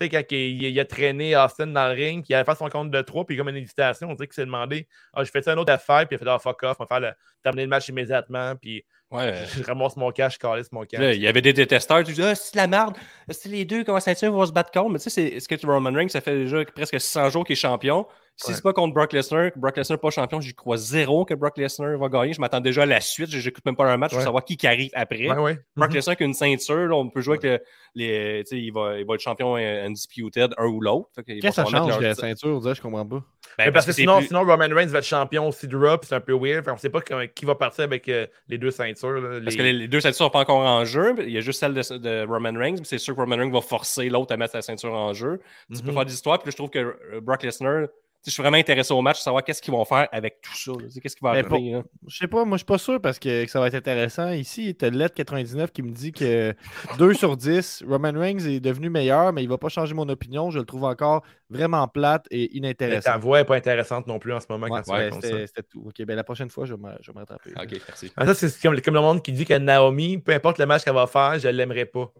Tu 0.00 0.06
sais, 0.06 0.08
quand 0.08 0.22
il, 0.30 0.62
il 0.62 0.80
a 0.80 0.84
traîné 0.86 1.36
Austin 1.36 1.66
dans 1.66 1.86
le 1.88 1.92
ring, 1.94 2.22
puis 2.24 2.28
il 2.30 2.34
allait 2.34 2.44
faire 2.46 2.56
son 2.56 2.70
compte 2.70 2.90
de 2.90 3.02
3, 3.02 3.26
puis 3.26 3.36
comme 3.36 3.50
une 3.50 3.56
hésitation, 3.56 4.08
on 4.08 4.14
dirait 4.14 4.26
qu'il 4.26 4.34
s'est 4.34 4.46
demandé 4.46 4.88
Ah, 5.12 5.22
je 5.22 5.30
fais 5.30 5.46
un 5.50 5.56
autre 5.58 5.70
F5, 5.70 6.06
puis 6.06 6.12
il 6.12 6.14
a 6.14 6.18
fait 6.18 6.30
Ah, 6.30 6.38
fuck 6.38 6.62
off, 6.62 6.76
on 6.80 6.84
va 6.84 6.86
faire 6.88 7.00
le- 7.00 7.12
terminer 7.42 7.64
le 7.64 7.68
match 7.68 7.88
immédiatement, 7.90 8.54
puis 8.56 8.84
Ouais. 9.12 9.44
je 9.56 9.62
ramasse 9.62 9.96
mon 9.96 10.10
cash, 10.10 10.34
je 10.34 10.38
calisse 10.38 10.72
mon 10.72 10.84
cash. 10.84 11.00
Là, 11.00 11.12
il 11.14 11.20
y 11.20 11.26
avait 11.28 11.42
des 11.42 11.52
détesteurs. 11.52 12.02
Tu 12.04 12.12
dis, 12.12 12.22
ah, 12.22 12.34
c'est 12.34 12.54
de 12.54 12.58
la 12.58 12.66
merde. 12.66 12.96
C'est 13.28 13.48
les 13.48 13.64
deux, 13.64 13.84
comment 13.84 14.00
ça 14.00 14.12
vont 14.30 14.46
se 14.46 14.52
battre 14.52 14.70
contre? 14.72 14.90
Mais 14.90 14.98
tu 14.98 15.10
sais, 15.10 15.30
c'est 15.30 15.40
ce 15.40 15.48
que 15.48 15.66
Roman 15.66 15.92
Reigns, 15.92 16.08
ça 16.08 16.20
fait 16.20 16.34
déjà 16.36 16.64
presque 16.64 17.00
600 17.00 17.30
jours 17.30 17.44
qu'il 17.44 17.52
est 17.52 17.56
champion? 17.56 18.06
Si 18.34 18.48
Ouais. 18.48 18.54
c'est 18.54 18.62
pas 18.62 18.72
contre 18.72 18.94
Brock 18.94 19.12
Lesnar, 19.12 19.52
que 19.52 19.58
Brock 19.58 19.76
Lesnar 19.76 19.98
n'est 19.98 20.00
pas 20.00 20.08
champion, 20.10 20.40
j'y 20.40 20.54
crois 20.54 20.78
zéro 20.78 21.26
que 21.26 21.34
Brock 21.34 21.58
Lesnar 21.58 21.98
va 21.98 22.08
gagner. 22.08 22.32
Je 22.32 22.40
m'attends 22.40 22.60
déjà 22.60 22.84
à 22.84 22.86
la 22.86 23.00
suite. 23.02 23.28
J'écoute 23.28 23.62
même 23.66 23.76
pas 23.76 23.84
un 23.84 23.98
match 23.98 24.10
pour 24.12 24.18
Ouais. 24.20 24.24
savoir 24.24 24.42
qui, 24.42 24.56
qui 24.56 24.66
arrive 24.66 24.90
après. 24.94 25.28
Ouais, 25.28 25.36
ouais. 25.38 25.58
Brock 25.76 25.90
Mhm. 25.90 25.96
Lesnar 25.96 26.16
qui 26.16 26.22
a 26.22 26.26
une 26.26 26.32
ceinture, 26.34 26.74
là, 26.88 26.94
on 26.96 27.10
peut 27.10 27.20
jouer 27.20 27.36
avec 27.36 27.60
le- 27.60 27.60
les. 27.94 28.42
Tu 28.44 28.56
sais, 28.56 28.62
il 28.62 28.70
va, 28.72 28.98
il 28.98 29.04
va 29.06 29.14
être 29.16 29.20
champion 29.20 29.56
euh, 29.58 29.86
undisputed, 29.86 30.54
un 30.56 30.64
ou 30.66 30.80
l'autre. 30.80 31.10
Qu'est-ce 31.26 31.40
que 31.46 31.50
ça 31.52 31.64
change 31.66 31.88
leur- 31.88 32.00
la 32.00 32.14
ceinture? 32.14 32.74
Je 32.74 32.80
comprends 32.80 33.04
pas. 33.06 33.22
Ben, 33.58 33.72
parce 33.72 33.86
que 33.86 33.92
sinon, 33.92 34.18
plus- 34.18 34.26
sinon, 34.28 34.40
Roman 34.44 34.68
Reigns 34.74 34.86
va 34.88 34.98
être 34.98 35.04
champion 35.04 35.48
aussi 35.48 35.66
de 35.68 35.76
Raw, 35.76 35.98
c'est 36.02 36.14
un 36.14 36.20
peu 36.20 36.32
weird. 36.34 36.68
On 36.68 36.76
sait 36.76 36.90
pas 36.90 37.00
comment- 37.00 37.26
qui 37.34 37.44
va 37.44 37.54
partir 37.54 37.84
avec 37.84 38.08
euh, 38.08 38.26
les 38.48 38.58
deux 38.58 38.70
ceintures. 38.70 39.20
là, 39.20 39.40
Parce 39.42 39.56
que 39.56 39.62
les, 39.62 39.72
les 39.72 39.88
deux 39.88 40.00
ceintures 40.00 40.16
sont 40.18 40.30
pas 40.30 40.40
encore 40.40 40.58
en 40.60 40.84
jeu. 40.84 41.14
Il 41.18 41.30
y 41.30 41.38
a 41.38 41.40
juste 41.40 41.60
celle 41.60 41.74
de, 41.74 41.98
de 41.98 42.26
Roman 42.26 42.52
Reigns. 42.58 42.76
mais 42.78 42.84
C'est 42.84 42.98
sûr 42.98 43.14
que 43.14 43.20
Roman 43.20 43.36
Reigns 43.36 43.50
va 43.52 43.60
forcer 43.60 44.08
l'autre 44.08 44.32
à 44.32 44.36
mettre 44.36 44.52
sa 44.52 44.62
ceinture 44.62 44.92
en 44.94 45.12
jeu. 45.12 45.40
Tu 45.74 45.82
peux 45.82 45.88
Mhm. 45.88 45.94
faire 45.94 46.04
des 46.06 46.14
histoires. 46.14 46.38
Puis 46.38 46.46
là, 46.46 46.50
je 46.52 46.56
trouve 46.56 46.70
que 46.70 46.78
euh, 46.78 47.20
Brock 47.20 47.42
Lesnar, 47.42 47.86
je 48.24 48.30
suis 48.30 48.42
vraiment 48.42 48.56
intéressé 48.56 48.92
au 48.92 49.02
match, 49.02 49.20
savoir 49.20 49.42
qu'est-ce 49.42 49.60
qu'ils 49.60 49.72
vont 49.72 49.84
faire 49.84 50.08
avec 50.12 50.40
tout 50.40 50.54
ça. 50.54 50.72
Qu'est-ce 51.02 51.16
qui 51.16 51.22
va 51.22 51.30
arriver. 51.30 51.72
là. 51.72 51.82
Je 52.06 52.16
sais 52.16 52.28
pas, 52.28 52.44
moi 52.44 52.56
je 52.56 52.60
suis 52.60 52.66
pas 52.66 52.78
sûr 52.78 53.00
parce 53.00 53.18
que, 53.18 53.44
que 53.44 53.50
ça 53.50 53.60
va 53.60 53.66
être 53.68 53.74
intéressant. 53.74 54.30
Ici, 54.30 54.74
tu 54.76 54.84
as 54.84 54.90
Let99 54.90 55.68
qui 55.70 55.82
me 55.82 55.90
dit 55.90 56.12
que 56.12 56.54
2 56.98 57.14
sur 57.14 57.36
10, 57.36 57.84
Roman 57.88 58.12
Reigns 58.14 58.38
est 58.46 58.60
devenu 58.60 58.90
meilleur, 58.90 59.32
mais 59.32 59.42
il 59.42 59.48
va 59.48 59.58
pas 59.58 59.68
changer 59.68 59.94
mon 59.94 60.08
opinion. 60.08 60.50
Je 60.50 60.58
le 60.58 60.64
trouve 60.64 60.84
encore 60.84 61.22
vraiment 61.50 61.86
plate 61.88 62.26
et 62.30 62.42
Mais 62.44 62.48
ta 62.48 62.56
inintéressant. 62.86 63.18
voix 63.18 63.38
n'est 63.38 63.44
pas 63.44 63.56
intéressante 63.56 64.06
non 64.06 64.18
plus 64.18 64.32
en 64.32 64.40
ce 64.40 64.46
moment 64.48 64.66
Ouais, 64.66 65.10
quand 65.10 65.20
c'était 65.20 65.62
tout. 65.68 65.82
Ok, 65.86 66.04
ben 66.06 66.16
la 66.16 66.24
prochaine 66.24 66.48
fois, 66.50 66.64
je 66.64 66.74
vais 66.74 66.80
me 66.80 66.90
je 67.00 67.10
vais 67.10 67.14
me 67.14 67.18
rattraper. 67.20 67.50
Ok, 67.60 67.80
merci. 67.88 68.12
Ah, 68.16 68.26
ça, 68.26 68.34
c'est 68.34 68.60
comme, 68.62 68.80
comme 68.80 68.94
le 68.94 69.00
monde 69.00 69.22
qui 69.22 69.32
dit 69.32 69.44
que 69.44 69.54
Naomi, 69.54 70.18
peu 70.18 70.32
importe 70.32 70.58
le 70.58 70.66
match 70.66 70.84
qu'elle 70.84 70.94
va 70.94 71.06
faire, 71.06 71.38
je 71.38 71.48
l'aimerais 71.48 71.86
pas. 71.86 72.12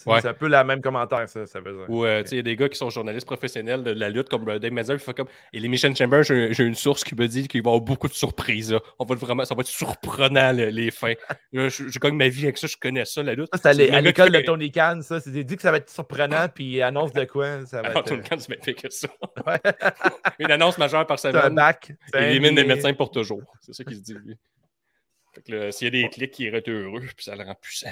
C'est 0.00 0.08
Ouais. 0.10 0.24
un 0.24 0.32
peu 0.32 0.46
la 0.46 0.62
même 0.62 0.80
commentaire, 0.80 1.28
ça, 1.28 1.44
ça 1.44 1.58
veut 1.58 1.72
dire. 1.72 1.86
Ou 1.90 2.04
euh, 2.04 2.22
tu 2.22 2.28
sais, 2.28 2.34
il 2.36 2.38
y 2.38 2.38
a 2.38 2.42
des 2.44 2.54
gars 2.54 2.68
qui 2.68 2.78
sont 2.78 2.88
journalistes 2.88 3.26
professionnels 3.26 3.82
de 3.82 3.90
la 3.90 4.10
lutte, 4.10 4.28
comme 4.28 4.48
euh, 4.48 4.60
Dave 4.60 4.70
Mazur, 4.70 4.96
qui 4.96 5.04
fait 5.04 5.12
comme. 5.12 5.26
Et 5.52 5.58
les 5.58 5.66
Mission 5.66 5.92
Chamber, 5.92 6.22
j'ai 6.22 6.62
une 6.62 6.76
source 6.76 7.02
qui 7.02 7.16
me 7.16 7.26
dit 7.26 7.48
qu'il 7.48 7.62
va 7.64 7.70
y 7.70 7.72
avoir 7.72 7.80
beaucoup 7.80 8.06
de 8.06 8.12
surprises. 8.12 8.72
là. 8.72 8.78
On 9.00 9.04
va 9.04 9.16
vraiment, 9.16 9.44
ça 9.44 9.56
va 9.56 9.62
être 9.62 9.66
surprenant 9.66 10.52
le- 10.52 10.68
les 10.68 10.92
fins. 10.92 11.14
Je, 11.52 11.68
je 11.68 11.98
gagne 11.98 12.14
ma 12.14 12.28
vie 12.28 12.44
avec 12.44 12.58
ça, 12.58 12.68
je 12.68 12.76
connais 12.76 13.04
ça, 13.06 13.24
la 13.24 13.34
lutte. 13.34 13.48
Ça, 13.60 13.72
c'est 13.74 13.90
à 13.90 14.00
l'école 14.00 14.30
de 14.30 14.36
fait- 14.38 14.44
Tony 14.44 14.70
Khan, 14.70 15.00
ça. 15.02 15.18
C'est 15.18 15.32
dit 15.42 15.56
que 15.56 15.62
ça 15.62 15.72
va 15.72 15.78
être 15.78 15.90
surprenant, 15.90 16.46
puis 16.48 16.74
il 16.76 16.82
annonce 16.82 17.12
de 17.12 17.24
quoi. 17.24 17.66
Ça 17.66 17.82
va 17.82 17.88
Alors, 17.88 18.02
être, 18.02 18.06
tout 18.08 18.14
le 18.14 18.20
euh, 18.20 18.36
tu 18.36 18.56
fait 18.64 18.74
que 18.74 18.90
ça. 18.90 19.08
Ouais. 19.46 19.58
Une 20.38 20.52
annonce 20.52 20.78
majeure 20.78 21.06
par 21.08 21.18
c'est 21.18 21.28
un 21.34 21.40
semaine. 21.40 21.54
bac. 21.56 21.90
Il 22.14 22.22
élimine 22.22 22.54
les 22.54 22.64
médecins 22.64 22.94
pour 22.94 23.10
toujours. 23.10 23.42
C'est 23.62 23.72
ça 23.74 23.82
qu'il 23.82 23.96
se 23.96 24.02
dit, 24.02 24.14
lui. 24.14 24.36
Fait 25.34 25.72
s'il 25.72 25.86
y 25.86 25.88
a 25.88 25.90
des 26.02 26.08
clics, 26.08 26.38
il 26.38 26.54
est 26.54 26.68
heureux, 26.68 27.00
puis 27.00 27.24
ça 27.24 27.34
le 27.34 27.42
rend 27.42 27.56
puissant. 27.60 27.90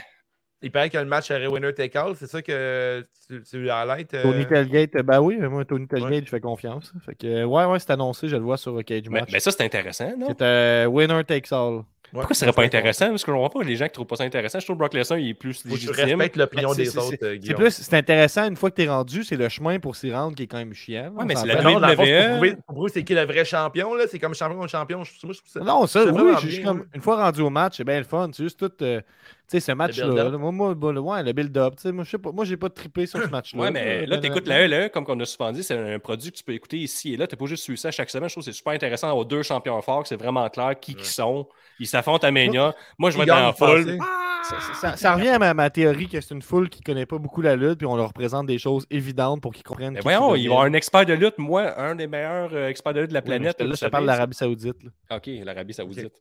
Il 0.62 0.70
paraît 0.70 0.88
que 0.88 0.96
le 0.98 1.04
match 1.04 1.28
serait 1.28 1.46
winner 1.46 1.74
take 1.74 1.96
all, 1.98 2.14
c'est 2.16 2.26
ça 2.26 2.40
que 2.40 3.04
tu, 3.28 3.42
tu 3.42 3.70
highlights. 3.70 4.14
euh, 4.14 4.22
Tony 4.22 4.46
Telgate, 4.46 5.02
ben 5.04 5.20
oui, 5.20 5.36
moi 5.36 5.64
Tony 5.66 5.86
Telgate, 5.86 6.24
je 6.24 6.30
fais 6.30 6.40
confiance. 6.40 6.92
Fait 7.04 7.14
que, 7.14 7.26
euh, 7.26 7.44
ouais, 7.44 7.64
ouais, 7.66 7.78
c'est 7.78 7.90
annoncé, 7.90 8.28
je 8.28 8.36
le 8.36 8.42
vois 8.42 8.56
sur 8.56 8.76
euh, 8.78 8.82
Cage 8.82 9.02
Mais, 9.10 9.20
Match. 9.20 9.30
mais 9.32 9.40
ça, 9.40 9.50
c'est 9.50 9.62
intéressant, 9.64 10.16
non? 10.16 10.28
C'est 10.28 10.42
un 10.42 10.86
winner 10.86 11.22
takes 11.24 11.52
all. 11.52 11.74
ouais, 11.76 11.82
Pourquoi 12.10 12.34
ce 12.34 12.40
serait 12.40 12.52
pas 12.54 12.62
intéressant? 12.62 13.10
Parce 13.10 13.22
que 13.22 13.30
je 13.30 13.36
comprends 13.36 13.60
pas 13.60 13.64
les 13.66 13.76
gens 13.76 13.84
qui 13.84 13.92
trouvent 13.92 14.06
pas 14.06 14.16
ça 14.16 14.24
intéressant. 14.24 14.58
Je 14.58 14.64
trouve 14.64 14.76
que 14.76 14.78
Brock 14.78 14.94
Lesnar, 14.94 15.18
il 15.18 15.28
est 15.28 15.34
plus 15.34 15.62
légitime. 15.66 15.92
respectes 15.94 16.36
l'opinion 16.36 16.68
Ben, 16.70 16.74
c'est- 16.76 16.82
des 16.84 16.96
autres, 16.98 17.08
euh, 17.22 17.32
C'est 17.32 17.38
Guillaume. 17.38 17.58
plus, 17.60 17.70
c'est 17.74 17.94
intéressant 17.96 18.48
une 18.48 18.56
fois 18.56 18.70
que 18.70 18.76
tu 18.76 18.82
es 18.84 18.88
rendu, 18.88 19.24
c'est 19.24 19.36
le 19.36 19.50
chemin 19.50 19.78
pour 19.78 19.94
s'y 19.94 20.10
rendre 20.10 20.34
qui 20.34 20.44
est 20.44 20.46
quand 20.46 20.56
même 20.56 20.72
chiant. 20.72 21.12
Ouais, 21.16 21.26
mais 21.26 21.36
c'est 21.36 21.46
la 21.46 21.60
non, 21.60 21.76
WWE. 21.78 22.56
pour 22.66 22.88
c'est 22.88 23.04
qui 23.04 23.12
le 23.14 23.24
vrai 23.26 23.44
champion, 23.44 23.94
là. 23.94 24.04
C'est 24.10 24.18
comme 24.18 24.34
champion 24.34 24.56
contre 24.58 24.70
champion. 24.70 25.04
Je, 25.04 25.12
moi, 25.26 25.34
je 25.34 25.38
trouve 25.40 25.50
ça. 25.52 25.60
Non, 25.60 25.86
ça, 25.86 26.04
C'est 26.04 26.10
oui, 26.10 26.32
je 26.42 26.48
suis 26.48 26.62
comme, 26.62 26.86
une 26.94 27.02
fois 27.02 27.22
rendu 27.22 27.42
au 27.42 27.50
match, 27.50 27.74
c'est 27.76 27.84
bien 27.84 27.98
le 27.98 28.04
fun. 28.04 28.30
C'est 28.32 28.42
juste 28.44 28.58
tout. 28.58 28.72
euh, 28.82 29.02
sais, 29.48 29.60
ce 29.60 29.72
match-là, 29.72 30.06
build-up. 30.06 30.32
là, 30.32 30.38
moi, 30.38 30.52
moi, 30.74 30.92
le- 30.92 31.00
ouais, 31.00 31.22
le 31.22 31.32
build-up, 31.32 31.74
tu 31.76 31.82
sais, 31.82 31.92
moi, 31.92 32.04
je 32.04 32.10
sais 32.10 32.18
pas, 32.18 32.32
moi, 32.32 32.44
j'ai 32.44 32.56
pas 32.56 32.68
trippé 32.70 33.06
sur 33.06 33.22
ce 33.22 33.28
match-là. 33.30 33.60
Ouais, 33.60 33.70
mais 33.70 34.06
là, 34.06 34.18
t'écoutes 34.18 34.46
honnêtement. 34.48 34.76
la 34.76 34.86
E, 34.86 34.88
comme 34.88 35.04
on 35.08 35.20
a 35.20 35.24
souvent 35.24 35.52
dit, 35.52 35.62
c'est 35.62 35.76
un 35.78 35.98
produit 35.98 36.32
que 36.32 36.36
tu 36.36 36.44
peux 36.44 36.52
écouter 36.52 36.78
ici 36.78 37.14
et 37.14 37.16
là. 37.16 37.26
T'es 37.26 37.36
pas 37.36 37.46
juste 37.46 37.62
suivre 37.64 37.78
ça 37.78 37.90
chaque 37.90 38.10
semaine. 38.10 38.28
Je 38.28 38.34
trouve 38.34 38.44
que 38.44 38.50
c'est 38.50 38.56
super 38.56 38.72
intéressant 38.72 39.06
d'avoir 39.08 39.26
deux 39.26 39.42
champions 39.42 39.80
forts, 39.82 40.02
que 40.02 40.08
c'est 40.08 40.16
vraiment 40.20 40.48
clair 40.48 40.78
qui 40.80 40.94
qui 40.94 41.06
sont. 41.06 41.46
Ils 41.78 41.86
s'affrontent 41.86 42.26
à 42.26 42.30
Mania. 42.30 42.74
Moi, 42.98 43.10
je 43.10 43.16
vais 43.16 43.22
être 43.24 43.28
dans 43.28 43.40
la 43.40 43.52
foule. 43.52 43.84
pensez? 43.84 43.98
Ça, 44.42 44.56
ça- 44.74 44.96
ça 44.96 45.14
revient 45.16 45.28
à 45.30 45.38
ma, 45.40 45.54
ma 45.54 45.70
théorie 45.70 46.08
que 46.08 46.20
c'est 46.20 46.32
une 46.32 46.40
foule 46.42 46.68
qui 46.68 46.80
connaît 46.80 47.04
pas 47.06 47.18
beaucoup 47.18 47.42
la 47.42 47.56
lutte, 47.56 47.78
puis 47.78 47.86
on 47.86 47.96
leur 47.96 48.12
présente 48.12 48.46
des 48.46 48.58
choses 48.58 48.86
évidentes 48.90 49.40
pour 49.40 49.52
qu'ils 49.52 49.64
comprennent. 49.64 49.94
Mais 49.94 50.00
voyons, 50.00 50.34
qu'ils 50.34 50.42
il 50.42 50.48
va 50.48 50.54
y 50.54 50.54
avoir 50.54 50.60
deviennent. 50.64 50.74
un 50.74 50.76
expert 50.78 51.04
de 51.06 51.12
lutte, 51.14 51.38
moi, 51.38 51.80
un 51.80 51.96
des 51.96 52.06
meilleurs 52.06 52.50
euh, 52.54 52.68
experts 52.68 52.94
de 52.94 53.00
lutte 53.00 53.08
de 53.08 53.14
la 53.14 53.22
planète. 53.22 53.60
là, 53.60 53.74
je 53.74 53.84
te 53.84 53.90
parle 53.90 54.04
de 54.04 54.06
l'Arabie 54.06 54.36
Saoudite. 54.36 54.76
là. 54.84 55.16
OK, 55.16 55.28
l'Arabie 55.44 55.74
Saoudite. 55.74 56.12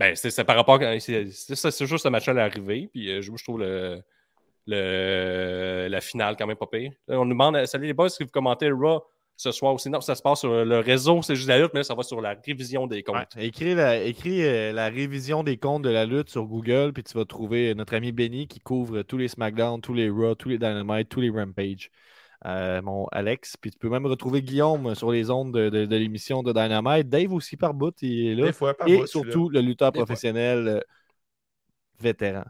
Ben, 0.00 0.16
c'est 0.16 0.44
par 0.44 0.56
rapport 0.56 0.80
à. 0.80 0.98
C'est 0.98 1.26
juste 1.26 1.98
ce 1.98 2.08
match-là 2.08 2.32
l'arrivée. 2.32 2.88
Puis 2.90 3.10
euh, 3.10 3.20
je, 3.20 3.30
trouve 3.44 3.60
le, 3.60 4.02
le, 4.66 5.88
la 5.90 6.00
finale 6.00 6.36
quand 6.38 6.46
même 6.46 6.56
pas 6.56 6.66
pire. 6.66 6.92
On 7.08 7.26
nous 7.26 7.34
demande 7.34 7.56
euh, 7.56 7.66
Salut 7.66 7.86
les 7.86 7.92
boys, 7.92 8.06
est-ce 8.06 8.18
que 8.18 8.24
vous 8.24 8.30
commentez 8.30 8.70
Raw 8.70 9.02
ce 9.36 9.52
soir 9.52 9.74
aussi? 9.74 9.90
Non, 9.90 10.00
ça 10.00 10.14
se 10.14 10.22
passe 10.22 10.40
sur 10.40 10.64
le 10.64 10.78
réseau, 10.78 11.20
c'est 11.20 11.36
juste 11.36 11.48
la 11.48 11.58
lutte, 11.58 11.72
mais 11.74 11.80
là, 11.80 11.84
ça 11.84 11.94
va 11.94 12.02
sur 12.02 12.22
la 12.22 12.34
révision 12.46 12.86
des 12.86 13.02
comptes. 13.02 13.36
Écris 13.36 13.74
la, 13.74 13.98
écris, 13.98 14.42
euh, 14.42 14.72
la 14.72 14.88
révision 14.88 15.42
des 15.42 15.58
comptes 15.58 15.82
de 15.82 15.90
la 15.90 16.06
lutte 16.06 16.30
sur 16.30 16.46
Google, 16.46 16.94
puis 16.94 17.02
tu 17.02 17.18
vas 17.18 17.26
trouver 17.26 17.74
notre 17.74 17.94
ami 17.94 18.10
Benny 18.10 18.48
qui 18.48 18.60
couvre 18.60 19.02
tous 19.02 19.18
les 19.18 19.28
SmackDown, 19.28 19.82
tous 19.82 19.92
les 19.92 20.08
Raw, 20.08 20.34
tous 20.34 20.48
les 20.48 20.56
Dynamite, 20.56 21.10
tous 21.10 21.20
les 21.20 21.28
Rampage. 21.28 21.90
Euh, 22.46 22.80
mon 22.80 23.06
Alex, 23.12 23.56
puis 23.58 23.70
tu 23.70 23.78
peux 23.78 23.90
même 23.90 24.06
retrouver 24.06 24.40
Guillaume 24.42 24.94
sur 24.94 25.10
les 25.12 25.30
ondes 25.30 25.52
de, 25.52 25.68
de- 25.68 25.84
de 25.84 25.96
l'émission 25.96 26.42
de 26.42 26.52
Dynamite. 26.52 27.08
Dave 27.08 27.32
aussi 27.34 27.56
par 27.58 27.74
bout, 27.74 27.94
il 28.00 28.28
est 28.28 28.34
là. 28.34 28.46
Des 28.46 28.52
fois, 28.52 28.74
par 28.74 28.88
Et 28.88 28.96
bout, 28.96 29.06
surtout 29.06 29.50
le 29.50 29.60
lutteur 29.60 29.92
Des 29.92 29.98
professionnel 29.98 30.66
euh, 30.66 30.80
vétéran. 31.98 32.44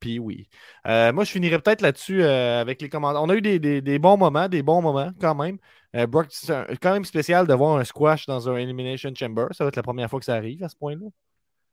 Puis 0.00 0.18
oui. 0.18 0.48
Euh, 0.86 1.12
moi, 1.12 1.24
je 1.24 1.32
finirais 1.32 1.60
peut-être 1.60 1.82
là-dessus 1.82 2.22
euh, 2.22 2.60
avec 2.60 2.80
les 2.82 2.88
commentaires. 2.88 3.22
On 3.22 3.28
a 3.30 3.34
eu 3.34 3.42
des, 3.42 3.58
des- 3.58 3.82
des 3.82 3.98
bons 3.98 4.16
moments, 4.16 4.48
des 4.48 4.62
bons 4.62 4.82
moments 4.82 5.10
quand 5.20 5.34
même. 5.34 5.58
Euh, 5.96 6.06
Brock, 6.06 6.28
c'est 6.30 6.78
quand 6.80 6.92
même 6.92 7.04
spécial 7.04 7.46
de 7.46 7.54
voir 7.54 7.78
un 7.78 7.84
squash 7.84 8.26
dans 8.26 8.48
un 8.48 8.56
Elimination 8.56 9.12
Chamber. 9.14 9.46
Ça 9.52 9.64
va 9.64 9.68
être 9.68 9.76
la 9.76 9.82
première 9.82 10.08
fois 10.10 10.20
que 10.20 10.26
ça 10.26 10.34
arrive 10.34 10.62
à 10.62 10.68
ce 10.68 10.76
point-là. 10.76 11.06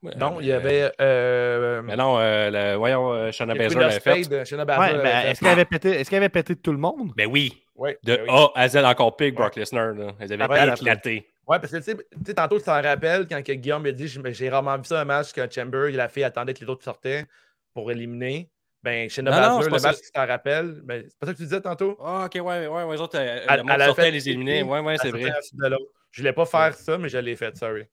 Ouais, 0.05 0.11
Non, 0.17 0.37
il 0.39 0.45
y 0.45 0.49
mais- 0.49 0.53
avait. 0.53 0.91
Euh, 1.01 1.81
Mais 1.83 1.95
non, 1.95 2.17
euh, 2.19 2.49
le- 2.73 2.77
voyons, 2.77 3.11
euh, 3.11 3.31
Shayna 3.31 3.53
il 3.53 3.57
y 3.57 3.59
a 3.59 3.63
Baszler 3.65 3.81
l'avait 3.81 3.99
fait. 3.99 4.11
Ouais, 4.11 5.29
est-ce 5.31 5.39
qu'elle 5.39 5.49
avait 5.49 5.65
pété, 5.65 5.89
est-ce 5.91 6.09
qu'elle 6.09 6.17
avait 6.17 6.29
pété 6.29 6.55
de 6.55 6.59
tout 6.59 6.71
le 6.71 6.77
monde? 6.77 7.11
Ben 7.15 7.27
oui, 7.29 7.61
Ouais, 7.75 7.97
de 8.03 8.15
ben 8.15 8.21
oui. 8.23 8.29
A 8.29 8.51
à 8.61 8.67
Z 8.69 8.77
encore 8.77 9.15
pire 9.17 9.31
que 9.31 9.35
Brock 9.35 9.55
Lesnar. 9.55 9.93
là. 9.93 10.11
Ils 10.21 10.31
avaient 10.33 10.43
Après, 10.43 10.67
éclaté. 10.69 11.27
Ouais, 11.47 11.59
parce 11.59 11.71
que 11.71 11.77
tu 11.77 11.83
sais- 12.23 12.33
tantôt, 12.33 12.57
tu 12.57 12.65
t'en 12.65 12.81
rappelles 12.81 13.27
quand 13.27 13.43
que 13.43 13.51
Guillaume 13.53 13.85
a 13.85 13.91
dit 13.91 14.07
J'ai 14.07 14.49
rarement 14.49 14.77
vu 14.77 14.85
ça 14.85 15.01
un 15.01 15.05
match 15.05 15.31
que 15.33 15.41
Chamber, 15.49 15.89
il 15.91 15.99
a 15.99 16.07
fait 16.07 16.23
attendait 16.23 16.53
que 16.53 16.59
les 16.63 16.69
autres 16.69 16.83
sortaient 16.83 17.25
pour 17.73 17.91
éliminer. 17.91 18.49
Ben, 18.81 19.07
non, 19.17 19.23
Baszler, 19.31 19.57
c'est 19.61 19.65
le 19.65 19.71
pas 19.71 19.79
ça. 19.79 19.87
match, 19.89 19.97
tu 19.97 20.11
t'en 20.11 20.25
rappelles? 20.27 20.81
Ben, 20.83 21.03
c'est 21.07 21.17
pas 21.19 21.25
ça 21.27 21.33
que 21.33 21.37
tu 21.37 21.43
disais 21.43 21.61
tantôt? 21.61 21.97
Ah, 22.03 22.25
ok, 22.27 22.35
ouais, 22.35 22.67
ouais, 22.67 22.83
ouais, 22.83 22.95
les 22.95 23.01
autres, 23.01 23.17
euh, 23.17 23.39
Elle- 23.49 23.57
le 23.57 23.63
monde 23.63 23.81
sortait 23.81 24.01
fait 24.03 24.11
les 24.11 24.29
éliminer. 24.29 24.61
Ouais, 24.63 24.79
ouais, 24.79 24.95
c'est 25.01 25.09
vrai. 25.09 25.31
Je 26.11 26.21
voulais 26.21 26.33
pas 26.33 26.45
faire 26.45 26.73
ça, 26.75 26.97
mais 26.97 27.09
je 27.09 27.17
l'ai 27.17 27.35
fait, 27.35 27.55
sorry. 27.57 27.83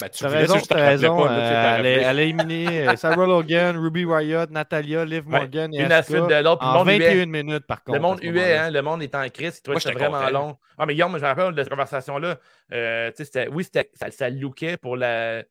Ben, 0.00 0.08
tu 0.08 0.24
voulais, 0.24 0.38
raison, 0.38 0.54
t'en 0.54 0.60
rappelais 0.74 0.88
raison. 0.88 1.16
pas, 1.16 1.28
là, 1.28 1.34
tu 1.34 1.40
sais, 1.40 1.46
euh, 1.46 1.48
elle, 1.50 1.56
a- 1.56 1.70
rappelé. 1.76 1.90
elle 1.90 2.18
a 2.18 2.22
éliminé 2.22 2.88
euh, 2.88 2.96
Sarah 2.96 3.26
Logan, 3.26 3.76
Ruby 3.76 4.04
Riot, 4.04 4.46
Natalia, 4.50 5.04
Liv 5.04 5.22
Ouais, 5.28 5.38
Morgan 5.38 5.72
et 5.74 5.82
Une 5.82 5.92
à 5.92 6.02
suite 6.02 6.16
de 6.26 6.42
l'autre. 6.42 6.58
puis 6.58 6.68
Le 6.68 6.72
en 6.74 6.78
monde 6.78 6.88
huait. 6.88 6.98
21 7.14 7.26
minutes, 7.26 7.66
par 7.66 7.84
contre. 7.84 7.98
Le 7.98 8.02
monde 8.02 8.18
huait, 8.22 8.56
hein, 8.56 8.70
le 8.70 8.82
monde 8.82 9.02
était 9.02 9.16
en 9.16 9.28
crise, 9.28 9.62
Moi, 9.66 9.76
que 9.76 9.82
c'était 9.82 9.94
vraiment 9.94 10.18
content. 10.18 10.30
long. 10.32 10.56
Ah, 10.78 10.86
mais 10.86 10.94
Guillaume, 10.94 11.12
je 11.16 11.22
me 11.22 11.26
rappelle 11.26 11.54
de 11.54 11.62
cette 11.62 11.70
conversation-là. 11.70 12.36
euh, 12.72 13.10
tu 13.16 13.24
oui, 13.52 13.64
c'était- 13.64 13.90
ça, 13.94 14.10
ça 14.10 14.28
lookait 14.30 14.76
pour 14.76 14.96
la, 14.96 15.42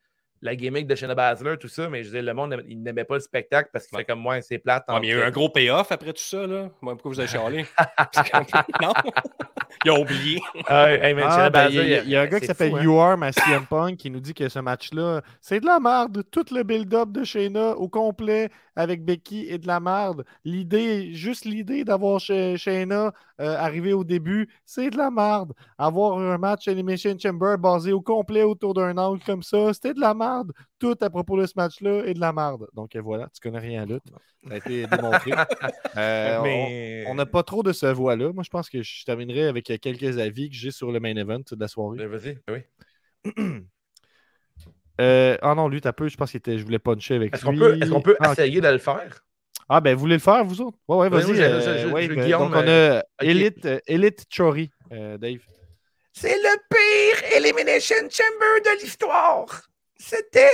la 0.41 0.55
gimmick 0.55 0.87
de 0.87 0.95
Shayna 0.95 1.13
Baszler, 1.15 1.55
tout 1.59 1.67
ça, 1.67 1.87
mais 1.89 1.99
je 2.03 2.07
disais, 2.09 2.21
le 2.21 2.33
monde, 2.33 2.63
il 2.67 2.81
n'aimait 2.81 3.03
pas 3.03 3.15
le 3.15 3.19
spectacle 3.21 3.69
parce 3.71 3.85
qu'il 3.85 3.95
Ouais. 3.95 4.01
fait 4.03 4.11
comme 4.11 4.19
moi, 4.21 4.41
c'est 4.41 4.57
plate. 4.57 4.83
Ouais, 4.89 4.99
mais 4.99 5.07
il 5.07 5.09
y 5.11 5.13
a 5.13 5.17
eu 5.17 5.21
un 5.23 5.31
gros 5.31 5.49
payoff 5.49 5.91
après 5.91 6.13
tout 6.13 6.21
ça, 6.21 6.47
là. 6.47 6.69
Moi, 6.81 6.93
pourquoi 6.93 7.11
vous 7.11 7.19
avez 7.19 7.29
chialé? 7.29 7.65
non? 8.81 8.93
Ils 9.85 9.91
ont 9.91 10.01
oublié. 10.01 10.41
Ah, 10.67 10.91
hey, 10.91 11.13
man, 11.13 11.29
Shayna 11.31 11.69
il 11.69 11.75
y, 11.75 11.79
a- 11.95 12.03
il 12.03 12.09
y 12.09 12.15
a 12.15 12.21
un 12.21 12.25
gars 12.27 12.39
qui 12.39 12.45
c'est 12.47 12.53
s'appelle 12.53 12.75
hein. 12.75 12.83
You 12.83 12.99
Are, 12.99 13.17
ma 13.17 13.31
CM 13.31 13.65
Punk, 13.65 13.97
qui 13.97 14.09
nous 14.09 14.19
dit 14.19 14.33
que 14.33 14.49
ce 14.49 14.59
match-là, 14.59 15.21
c'est 15.39 15.59
de 15.59 15.65
la 15.65 15.79
merde. 15.79 16.23
Tout 16.31 16.45
le 16.51 16.63
build-up 16.63 17.09
de 17.11 17.23
Shayna 17.23 17.71
au 17.77 17.87
complet 17.87 18.49
avec 18.75 19.03
Becky 19.03 19.47
est 19.49 19.59
de 19.59 19.67
la 19.67 19.79
merde. 19.79 20.23
L'idée, 20.45 21.13
juste 21.13 21.45
l'idée 21.45 21.83
d'avoir 21.83 22.19
Shay- 22.19 22.57
Shayna 22.57 23.11
euh, 23.39 23.57
arriver 23.57 23.93
au 23.93 24.03
début, 24.03 24.49
c'est 24.65 24.89
de 24.89 24.97
la 24.97 25.09
merde. 25.11 25.53
Avoir 25.77 26.17
un 26.17 26.37
match 26.37 26.67
Elimination 26.67 27.15
Chamber 27.21 27.57
basé 27.57 27.91
au 27.91 28.01
complet 28.01 28.43
autour 28.43 28.73
d'un 28.73 28.97
angle 28.97 29.21
comme 29.25 29.43
ça, 29.43 29.73
c'était 29.73 29.93
de 29.93 29.99
la 29.99 30.13
merde. 30.13 30.30
Tout 30.79 30.95
à 31.01 31.09
propos 31.09 31.39
de 31.39 31.45
ce 31.45 31.53
match-là 31.55 32.03
est 32.05 32.13
de 32.13 32.19
la 32.19 32.33
merde. 32.33 32.67
Donc 32.73 32.95
euh, 32.95 33.01
voilà, 33.01 33.29
tu 33.33 33.39
connais 33.41 33.59
rien 33.59 33.83
à 33.83 33.85
lutte. 33.85 34.03
Ça 34.47 34.53
a 34.53 34.57
été 34.57 34.87
démontré. 34.87 35.31
Euh, 35.97 36.37
on- 36.39 36.43
Mais- 36.43 37.03
on 37.07 37.15
n'a 37.15 37.25
pas 37.25 37.43
trop 37.43 37.63
de 37.63 37.73
ce 37.73 37.85
voix-là. 37.87 38.31
Moi, 38.31 38.43
je 38.45 38.49
pense 38.49 38.69
que 38.69 38.81
je 38.81 39.03
terminerai 39.03 39.47
avec 39.47 39.69
euh, 39.69 39.77
quelques 39.77 40.17
avis 40.17 40.49
que 40.49 40.55
j'ai 40.55 40.71
sur 40.71 40.89
le 40.91 41.01
main 41.01 41.13
event 41.17 41.39
de 41.39 41.59
la 41.59 41.67
soirée. 41.67 41.97
Ben, 41.97 42.07
Vas-y, 42.07 42.37
oui. 42.49 43.31
Euh, 44.99 45.35
ah 45.41 45.55
non, 45.55 45.67
lui, 45.67 45.81
t'as 45.81 45.93
peu, 45.93 46.07
je 46.07 46.15
pense 46.15 46.31
que 46.31 46.37
je 46.57 46.63
voulais 46.63 46.77
puncher 46.79 47.15
avec 47.15 47.33
Est-ce 47.33 47.47
lui. 47.49 47.57
qu'on 47.57 47.65
peut, 47.65 47.77
est-ce 47.81 47.89
qu'on 47.91 48.01
peut 48.01 48.17
ah, 48.19 48.33
essayer 48.33 48.61
de 48.61 48.67
le 48.67 48.77
faire? 48.77 49.23
Ah, 49.67 49.81
ben, 49.81 49.95
vous 49.95 50.01
voulez 50.01 50.15
le 50.15 50.19
faire, 50.21 50.43
vous 50.45 50.61
autres? 50.61 50.77
Ouais, 50.87 51.09
vas-y. 51.09 51.41
euh, 51.41 51.89
ouais, 51.89 52.07
ben, 52.07 52.29
donc, 52.29 52.51
on 52.53 52.67
a. 52.67 53.01
Elite, 53.21 53.65
euh, 53.65 53.79
Elite 53.87 54.25
Chori, 54.29 54.69
euh, 54.91 55.17
Dave. 55.17 55.39
C'est 56.13 56.35
le 56.35 56.57
pire 56.69 57.37
Elimination 57.37 57.95
Chamber 57.95 58.61
de 58.65 58.81
l'histoire. 58.83 59.61
C'était, 60.01 60.49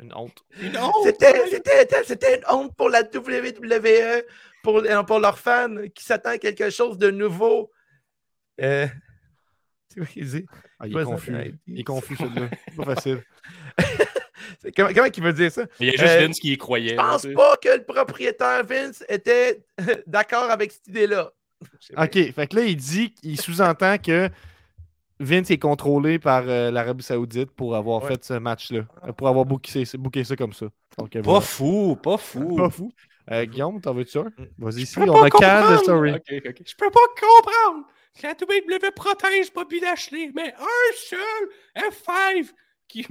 Une 0.00 0.12
honte. 0.14 0.44
Une 0.60 0.76
honte! 0.76 0.92
c'était, 1.04 1.48
c'était, 1.50 2.04
c'était 2.04 2.36
une 2.38 2.44
honte 2.48 2.76
pour 2.76 2.88
la 2.90 3.02
WWE, 3.02 4.22
pour, 4.62 4.82
pour 5.06 5.18
leurs 5.18 5.38
fans 5.38 5.74
qui 5.94 6.04
s'attendent 6.04 6.34
à 6.34 6.38
quelque 6.38 6.70
chose 6.70 6.98
de 6.98 7.10
nouveau. 7.10 7.70
Euh, 8.60 8.86
c'est 9.88 10.00
quoi 10.00 10.06
qu'il 10.06 10.26
dit? 10.28 10.46
Ah, 10.78 10.86
il 10.86 10.96
est 10.96 11.00
ça, 11.00 11.04
confus. 11.04 11.32
ouais. 11.34 11.54
Il 11.66 11.80
est 11.80 11.84
confus, 11.84 12.16
celui-là. 12.16 12.48
C'est 12.68 12.76
pas 12.76 12.94
facile. 12.94 13.22
Comment, 14.76 14.90
comment 14.92 15.06
il 15.14 15.22
veut 15.22 15.32
dire 15.32 15.52
ça? 15.52 15.64
Il 15.78 15.86
y 15.86 15.90
a 15.90 15.92
juste 15.92 16.04
Euh, 16.04 16.26
Vince 16.26 16.38
qui 16.40 16.52
y 16.52 16.58
croyait. 16.58 16.90
Je 16.90 16.94
pense 16.96 17.26
pas 17.34 17.56
que 17.62 17.68
le 17.68 17.84
propriétaire 17.84 18.64
Vince 18.64 19.04
était 19.08 19.62
d'accord 20.06 20.50
avec 20.50 20.72
cette 20.72 20.88
idée-là. 20.88 21.30
OK, 21.96 22.32
fait 22.32 22.46
que 22.50 22.56
là, 22.56 22.62
il 22.62 22.76
dit, 22.76 23.14
il 23.22 23.40
sous-entend 23.40 23.98
que 23.98 24.28
Vince 25.20 25.50
est 25.50 25.58
contrôlé 25.58 26.18
par 26.18 26.44
euh, 26.48 26.70
l'Arabie 26.70 27.04
Saoudite 27.04 27.50
pour 27.50 27.76
avoir 27.76 28.02
Ouais. 28.02 28.08
fait 28.08 28.24
ce 28.24 28.34
match-là, 28.34 28.80
euh, 29.06 29.12
pour 29.12 29.28
avoir 29.28 29.44
booké, 29.44 29.84
booké 29.98 30.24
ça 30.24 30.34
comme 30.34 30.52
ça. 30.54 30.66
Donc, 30.98 31.14
euh, 31.14 31.20
Pas 31.20 31.30
voilà. 31.30 31.40
fou, 31.42 31.96
pas 32.02 32.16
fou. 32.16 32.56
Pas 32.56 32.70
fou. 32.70 32.90
Euh, 33.30 33.44
Guillaume, 33.44 33.80
t'en 33.80 33.92
veux-tu 33.94 34.18
un? 34.18 34.32
Vas-y, 34.58 34.82
ici, 34.82 34.94
Je 34.96 35.00
peux 35.04 35.10
on 35.10 35.22
a 35.22 35.30
comprendre. 35.30 35.78
Story. 35.80 36.12
Je 36.26 36.74
peux 36.74 36.90
pas 36.90 37.00
comprendre 37.20 37.86
que 38.18 38.26
la 38.26 38.32
WWE 38.32 38.90
protège 38.96 39.52
Bobby 39.52 39.78
Lashley, 39.80 40.32
mais 40.34 40.52
un 40.54 40.94
seul 40.96 41.20
F5 41.92 42.50
qui, 42.88 43.06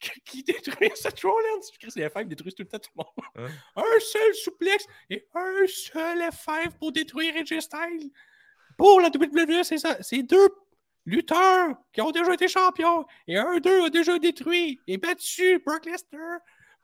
qui, 0.00 0.10
qui 0.24 0.42
détruit 0.44 0.90
Seth 0.94 1.20
Rollins. 1.22 1.60
Que 1.82 1.88
les 1.98 2.06
F5 2.06 2.28
détruisent 2.28 2.54
tout 2.54 2.62
le 2.62 2.68
temps 2.68 2.78
tout 2.78 2.90
le 2.96 3.02
monde. 3.42 3.48
Hein? 3.48 3.52
Un 3.76 4.00
seul 4.00 4.34
souplex 4.34 4.86
et 5.10 5.26
un 5.34 5.66
seul 5.66 6.18
F5 6.20 6.70
pour 6.78 6.92
détruire 6.92 7.34
AJ 7.36 7.60
Styles. 7.60 8.10
Pour 8.78 9.00
la 9.00 9.08
WWE, 9.08 9.64
c'est 9.64 9.78
ça. 9.78 9.96
C'est 10.00 10.22
deux 10.22 10.48
lutteurs 11.08 11.74
qui 11.92 12.00
ont 12.00 12.10
déjà 12.10 12.32
été 12.34 12.48
champions 12.48 13.04
et 13.26 13.36
un 13.38 13.58
d'eux 13.58 13.84
a 13.86 13.90
déjà 13.90 14.18
détruit 14.18 14.80
et 14.86 14.98
battu 14.98 15.62
Brock 15.64 15.84
Lesnar 15.86 16.38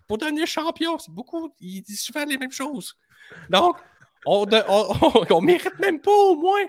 pour 0.09 0.19
devenir 0.19 0.47
champion. 0.47 0.99
C'est 0.99 1.13
beaucoup. 1.13 1.55
Il 1.61 1.83
dit 1.83 1.97
souvent 1.97 2.25
les 2.25 2.39
mêmes 2.39 2.53
choses. 2.53 2.97
Donc, 3.51 3.77
on, 4.27 4.45
de- 4.47 4.63
on, 4.69 4.89
on- 5.03 5.25
on 5.37 5.41
mérite 5.41 5.79
même 5.79 6.01
pas 6.01 6.11
au 6.13 6.37
moins 6.37 6.65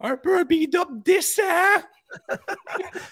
un 0.00 0.16
peu 0.16 0.38
un 0.38 0.44
beat-up 0.44 0.88
décent. 1.04 1.42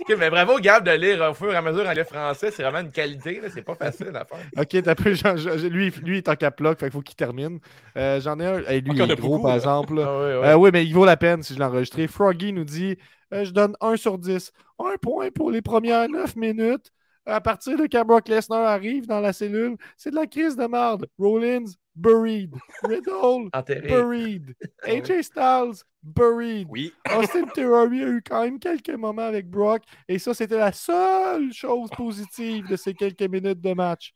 Ok, 0.00 0.16
mais 0.18 0.30
bravo, 0.30 0.58
Gab, 0.58 0.84
de 0.84 0.90
lire 0.92 1.20
au 1.30 1.34
fur 1.34 1.52
et 1.52 1.56
à 1.56 1.62
mesure 1.62 1.86
en 1.88 2.04
français. 2.04 2.50
C'est 2.50 2.62
vraiment 2.62 2.80
une 2.80 2.90
qualité. 2.90 3.40
là, 3.40 3.48
C'est 3.52 3.62
pas 3.62 3.74
facile 3.76 4.08
à 4.14 4.24
faire. 4.24 4.38
Ok, 4.56 4.82
t'as 4.82 5.12
Jean- 5.14 5.68
lui, 5.68 5.90
lui, 6.02 6.16
il 6.16 6.18
est 6.18 6.28
en 6.28 6.34
cap 6.36 6.58
lock, 6.60 6.78
fait 6.80 6.86
qu'il 6.86 6.92
faut 6.92 7.00
qu'il 7.02 7.14
termine. 7.16 7.60
Euh, 7.96 8.20
J'en 8.20 8.38
ai 8.40 8.46
un. 8.46 8.58
Hey, 8.64 8.80
lui, 8.80 8.92
il 8.94 9.00
est 9.10 9.16
gros, 9.16 9.28
beaucoup, 9.30 9.42
par 9.42 9.50
là. 9.52 9.56
exemple. 9.56 10.00
Ah, 10.04 10.18
ouais, 10.18 10.36
ouais. 10.38 10.48
Euh, 10.48 10.56
oui, 10.56 10.70
mais 10.72 10.84
il 10.84 10.92
vaut 10.94 11.04
la 11.04 11.16
peine 11.16 11.42
si 11.42 11.54
je 11.54 11.58
l'ai 11.58 11.64
enregistré. 11.64 12.06
Froggy 12.08 12.52
nous 12.52 12.64
dit 12.64 12.96
euh, 13.32 13.44
Je 13.44 13.50
donne 13.52 13.74
1 13.80 13.96
sur 13.96 14.18
10. 14.18 14.52
Un 14.78 14.96
point 15.00 15.30
pour 15.30 15.50
les 15.50 15.62
premières 15.62 16.08
9 16.08 16.36
minutes. 16.36 16.90
À 17.26 17.42
partir 17.42 17.76
de 17.76 17.86
quand 17.86 18.04
Brock 18.06 18.26
Lesnar 18.28 18.62
arrive 18.66 19.06
dans 19.06 19.20
la 19.20 19.34
cellule, 19.34 19.76
c'est 19.98 20.10
de 20.10 20.14
la 20.16 20.26
crise 20.26 20.56
de 20.56 20.64
merde. 20.66 21.06
Rollins, 21.18 21.66
buried. 21.94 22.54
Riddle, 22.82 23.50
buried. 23.86 24.54
Ah. 24.82 24.92
AJ 24.92 25.22
Styles, 25.24 25.84
buried. 26.02 26.66
Oui. 26.70 26.92
Austin 27.14 27.44
Theory 27.54 28.02
a 28.02 28.08
eu 28.08 28.22
quand 28.22 28.44
même 28.44 28.58
quelques 28.58 28.90
moments 28.90 29.26
avec 29.26 29.46
Brock. 29.50 29.82
Et 30.08 30.18
ça, 30.18 30.32
c'était 30.32 30.56
la 30.56 30.72
seule 30.72 31.52
chose 31.52 31.90
positive 31.90 32.66
de 32.66 32.76
ces 32.76 32.94
quelques 32.94 33.20
minutes 33.28 33.60
de 33.60 33.74
match. 33.74 34.14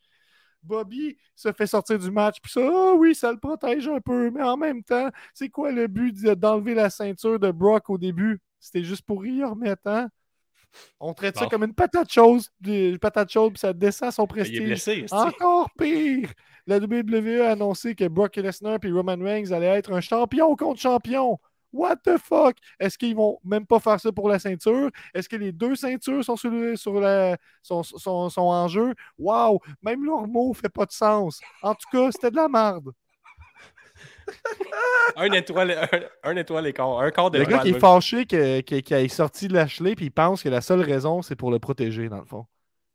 Bobby 0.63 1.19
se 1.35 1.53
fait 1.53 1.67
sortir 1.67 1.99
du 1.99 2.11
match, 2.11 2.37
puis 2.41 2.53
ça, 2.53 2.61
ah 2.73 2.95
oui, 2.95 3.15
ça 3.17 3.33
le 3.33 3.39
protège 3.39 3.89
un 3.89 4.01
peu, 4.01 4.31
mais 4.31 4.43
en 4.45 4.57
même 4.57 4.83
temps, 4.85 5.11
c'est 5.35 5.49
quoi 5.49 5.73
le 5.73 5.89
but 5.89 6.13
de- 6.23 6.35
d'enlever 6.35 6.75
la 6.75 6.89
ceinture 6.89 7.39
de 7.41 7.51
Brock 7.51 7.91
au 7.91 7.99
début? 7.99 8.39
C'était 8.63 8.85
juste 8.85 9.03
pour 9.05 9.27
y 9.27 9.43
remettre, 9.43 9.83
hein? 9.87 10.09
On 11.01 11.13
traite 11.13 11.37
ça 11.37 11.47
comme 11.49 11.65
une 11.65 11.75
patate 11.75 12.11
chaude, 12.11 12.41
une 12.65 12.99
patate 12.99 13.31
chaude, 13.31 13.53
puis 13.55 13.59
ça 13.61 13.73
descend 13.75 14.11
son 14.13 14.23
Il 14.23 14.25
est 14.25 14.29
prestige. 14.29 14.63
blessé. 14.65 15.07
Encore 15.11 15.69
pire! 15.77 16.31
La 16.67 16.79
WWE 16.79 17.43
a 17.43 17.51
annoncé 17.51 17.95
que 17.95 18.07
Brock 18.09 18.37
Lesnar 18.37 18.79
et 18.83 18.91
Roman 18.91 19.17
Reigns 19.19 19.51
allaient 19.51 19.67
être 19.79 19.93
un 19.93 20.01
champion 20.01 20.55
contre 20.57 20.81
champion. 20.81 21.39
What 21.73 21.97
the 22.05 22.17
fuck? 22.19 22.57
Est-ce 22.79 22.97
qu'ils 22.97 23.17
vont 23.17 23.39
même 23.45 23.67
pas 23.67 23.81
faire 23.81 23.99
ça 23.99 24.13
pour 24.13 24.29
la 24.29 24.39
ceinture? 24.39 24.91
Est-ce 25.13 25.29
que 25.29 25.37
les 25.37 25.53
deux 25.53 25.75
ceintures 25.75 26.25
sont, 26.25 26.37
sur 26.37 26.51
le- 26.51 26.77
sur 26.77 27.01
la, 27.01 27.37
sont, 27.63 27.83
sont, 27.83 28.31
sont 28.31 28.41
en 28.43 28.69
jeu? 28.69 28.95
Wow! 29.19 29.59
Même 29.83 30.05
leur 30.05 30.27
mot 30.29 30.53
fait 30.55 30.69
pas 30.69 30.87
de 30.87 30.93
sens. 30.93 31.41
En 31.63 31.75
tout 31.75 31.89
cas, 31.91 32.11
c'était 32.13 32.31
de 32.31 32.37
la 32.37 32.49
merde. 32.49 32.93
Un 35.17 35.31
étoile, 35.33 35.89
un, 36.23 36.31
un 36.31 36.37
étoile 36.37 36.67
et 36.67 36.73
quart. 36.73 37.01
Un 37.01 37.11
quart 37.11 37.31
Le 37.31 37.45
gars 37.45 37.59
qui 37.59 37.71
est 37.71 37.79
fâché 37.79 38.25
que- 38.27 38.61
que- 38.61 38.81
qu'il 38.81 38.97
ait 38.97 39.09
sorti 39.09 39.49
Lashley, 39.49 39.95
puis 39.95 40.07
il 40.07 40.11
pense 40.11 40.43
que 40.43 40.49
la 40.49 40.61
seule 40.61 40.81
raison, 40.81 41.23
c'est 41.23 41.37
pour 41.37 41.51
le 41.51 41.59
protéger, 41.59 42.09
dans 42.09 42.21
le 42.21 42.25
fond. 42.25 42.47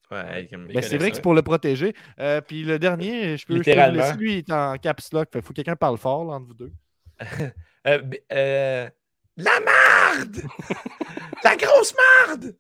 Ouais, 0.09 0.47
Ben, 0.51 0.81
c'est 0.81 0.95
vrai 0.97 1.05
ça. 1.05 1.09
que 1.09 1.15
c'est 1.17 1.21
pour 1.21 1.33
le 1.33 1.41
protéger. 1.41 1.93
Euh, 2.19 2.39
puis 2.39 2.63
le 2.63 2.79
dernier, 2.79 3.35
je 3.37 3.45
peux, 3.45 3.61
je 3.61 3.69
laisser, 3.69 4.13
lui, 4.17 4.33
il 4.33 4.37
est 4.39 4.51
en 4.53 4.75
caps 4.77 5.11
lock. 5.11 5.27
Fait 5.33 5.41
faut 5.41 5.49
que 5.49 5.55
quelqu'un 5.55 5.75
parle 5.75 5.97
fort 5.97 6.23
là, 6.25 6.35
entre 6.35 6.47
vous 6.47 6.53
deux. 6.53 6.71
Euh, 7.87 8.01
euh, 8.33 8.89
La 9.37 9.59
marde! 9.61 10.41
La 11.43 11.55
grosse 11.55 11.93
marde! 12.27 12.53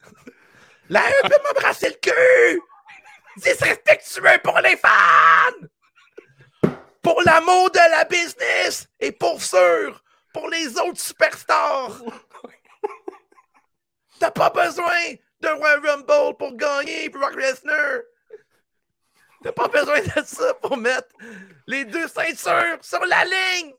La 0.89 1.01
E 1.01 1.13
peut 1.23 1.35
m'embrasser 1.43 1.89
le 1.89 1.95
cul! 2.01 2.61
Disrespectueux 3.35 4.39
pour 4.43 4.57
les 4.63 4.77
fans! 4.77 5.67
Pour 7.07 7.21
l'amour 7.21 7.71
de 7.71 7.79
la 7.91 8.03
business! 8.03 8.85
Et 8.99 9.13
pour 9.13 9.41
sûr, 9.41 10.03
pour 10.33 10.49
les 10.49 10.77
autres 10.77 10.99
superstars! 10.99 12.01
T'as 14.19 14.29
pas 14.29 14.49
besoin 14.49 15.15
d'un 15.39 15.53
Royal 15.53 15.79
Rumble 15.87 16.35
pour 16.37 16.53
gagner 16.57 17.07
Brock 17.07 17.33
Lesnar! 17.37 18.01
T'as 19.41 19.53
pas 19.53 19.69
besoin 19.69 20.01
de 20.01 20.25
ça 20.25 20.53
pour 20.55 20.75
mettre 20.75 21.07
les 21.65 21.85
deux 21.85 22.09
ceintures 22.09 22.79
sur 22.81 23.05
la 23.05 23.23
ligne! 23.23 23.73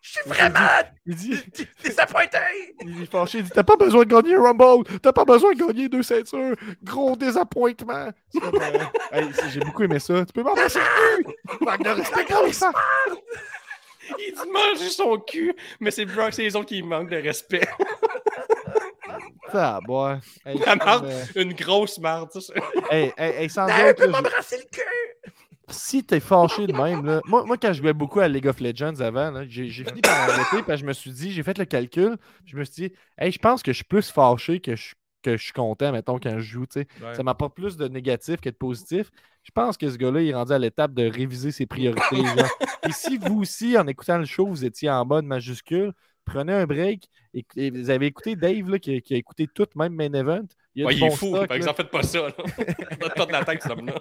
Je 0.00 0.10
suis 0.12 0.20
vraiment 0.28 0.60
Il 1.06 1.14
dit, 1.16 1.44
disappointé! 1.84 2.38
il 2.80 3.02
est 3.02 3.10
fâché, 3.10 3.38
il 3.38 3.44
dit 3.44 3.50
T'as 3.52 3.64
pas 3.64 3.76
besoin 3.76 4.04
de 4.04 4.08
gagner 4.14 4.36
un 4.36 4.42
Rumble, 4.42 4.84
t'as 5.02 5.12
pas 5.12 5.24
besoin 5.24 5.52
de 5.54 5.58
gagner 5.58 5.88
deux 5.88 6.02
ceintures, 6.02 6.54
gros 6.82 7.16
désappointement. 7.16 8.10
Comme, 8.40 8.54
euh, 8.54 8.78
hey, 9.12 9.28
J'ai 9.50 9.60
beaucoup 9.60 9.82
aimé 9.82 9.98
ça. 9.98 10.24
Tu 10.24 10.32
peux 10.32 10.42
m'embrasser 10.42 10.78
le 10.78 11.24
cul 11.24 11.36
Manque 11.60 11.82
de 11.82 11.90
respect 11.90 12.26
les 12.46 12.52
fans. 12.52 12.72
Il 14.18 14.32
dit 14.34 14.50
manger 14.50 14.88
son 14.90 15.18
cul, 15.18 15.54
mais 15.80 15.90
c'est 15.90 16.06
Brock, 16.06 16.32
autres 16.38 16.64
qui 16.64 16.82
manquent 16.82 17.10
de 17.10 17.16
respect. 17.16 17.68
Ah, 19.50 19.80
boy. 19.82 20.18
Hey, 20.44 20.58
La 20.58 20.76
marde, 20.76 21.06
euh, 21.06 21.24
une 21.36 21.54
grosse 21.54 21.98
marde. 21.98 22.30
ça, 22.38 22.52
hey, 22.90 23.12
hey, 23.16 23.34
hey, 23.42 23.48
sans 23.50 23.64
La 23.66 23.86
E 23.86 23.90
autres, 23.90 24.04
peut 24.04 24.10
m'embrasser 24.10 24.58
le 24.58 24.64
cul! 24.70 24.82
Si 25.70 26.04
t'es 26.04 26.20
fâché 26.20 26.66
de 26.66 26.72
même, 26.72 27.04
là, 27.04 27.20
moi, 27.26 27.44
moi, 27.44 27.56
quand 27.56 27.72
je 27.72 27.80
jouais 27.82 27.92
beaucoup 27.92 28.20
à 28.20 28.28
League 28.28 28.46
of 28.46 28.60
Legends 28.60 29.00
avant, 29.00 29.42
j'ai 29.48 29.68
fini 29.70 30.00
par 30.00 30.18
arrêter, 30.30 30.62
puis 30.62 30.76
je 30.76 30.84
me 30.86 30.92
suis 30.92 31.10
dit, 31.10 31.32
j'ai 31.32 31.42
fait 31.42 31.58
le 31.58 31.64
calcul, 31.64 32.16
je 32.44 32.56
me 32.56 32.64
suis 32.64 32.88
dit, 32.88 32.94
hey, 33.18 33.30
je 33.32 33.38
pense 33.38 33.62
que 33.62 33.72
je 33.72 33.76
suis 33.76 33.84
plus 33.84 34.10
fâché 34.10 34.60
que 34.60 34.76
je, 34.76 34.94
que 35.22 35.36
je 35.36 35.42
suis 35.44 35.52
content, 35.52 35.92
mettons, 35.92 36.18
quand 36.18 36.38
je 36.38 36.44
joue, 36.44 36.66
tu 36.66 36.80
sais. 36.80 36.86
Ouais. 37.02 37.14
Ça 37.14 37.22
m'apporte 37.22 37.54
plus 37.54 37.76
de 37.76 37.86
négatif 37.88 38.40
que 38.40 38.48
de 38.50 38.54
positif. 38.54 39.10
Je 39.42 39.50
pense 39.52 39.76
que 39.76 39.88
ce 39.90 39.96
gars-là, 39.96 40.20
il 40.22 40.28
est 40.28 40.34
rendu 40.34 40.52
à 40.52 40.58
l'étape 40.58 40.92
de 40.94 41.06
réviser 41.10 41.50
ses 41.52 41.66
priorités. 41.66 42.16
genre. 42.16 42.48
Et 42.86 42.92
si 42.92 43.16
vous 43.18 43.40
aussi, 43.40 43.76
en 43.78 43.86
écoutant 43.86 44.18
le 44.18 44.26
show, 44.26 44.46
vous 44.46 44.64
étiez 44.64 44.90
en 44.90 45.04
mode 45.04 45.24
majuscule, 45.24 45.92
prenez 46.24 46.52
un 46.52 46.66
break. 46.66 47.08
Et, 47.34 47.44
et 47.56 47.70
vous 47.70 47.90
avez 47.90 48.06
écouté 48.06 48.36
Dave, 48.36 48.68
là, 48.70 48.78
qui, 48.78 49.00
qui 49.02 49.14
a 49.14 49.16
écouté 49.16 49.46
tout, 49.48 49.66
même 49.74 49.94
Main 49.94 50.12
Event. 50.12 50.44
Il, 50.74 50.84
Ouais, 50.84 50.94
il 50.94 51.02
est 51.02 51.10
fou. 51.10 51.28
stock, 51.34 51.48
Par 51.48 51.56
exemple, 51.56 51.76
faites 51.82 51.90
pas 51.90 52.02
ça. 52.02 52.20
Là. 52.20 52.30
De 53.26 53.32
la 53.32 53.44
tête, 53.44 53.66
homme-là. 53.68 53.94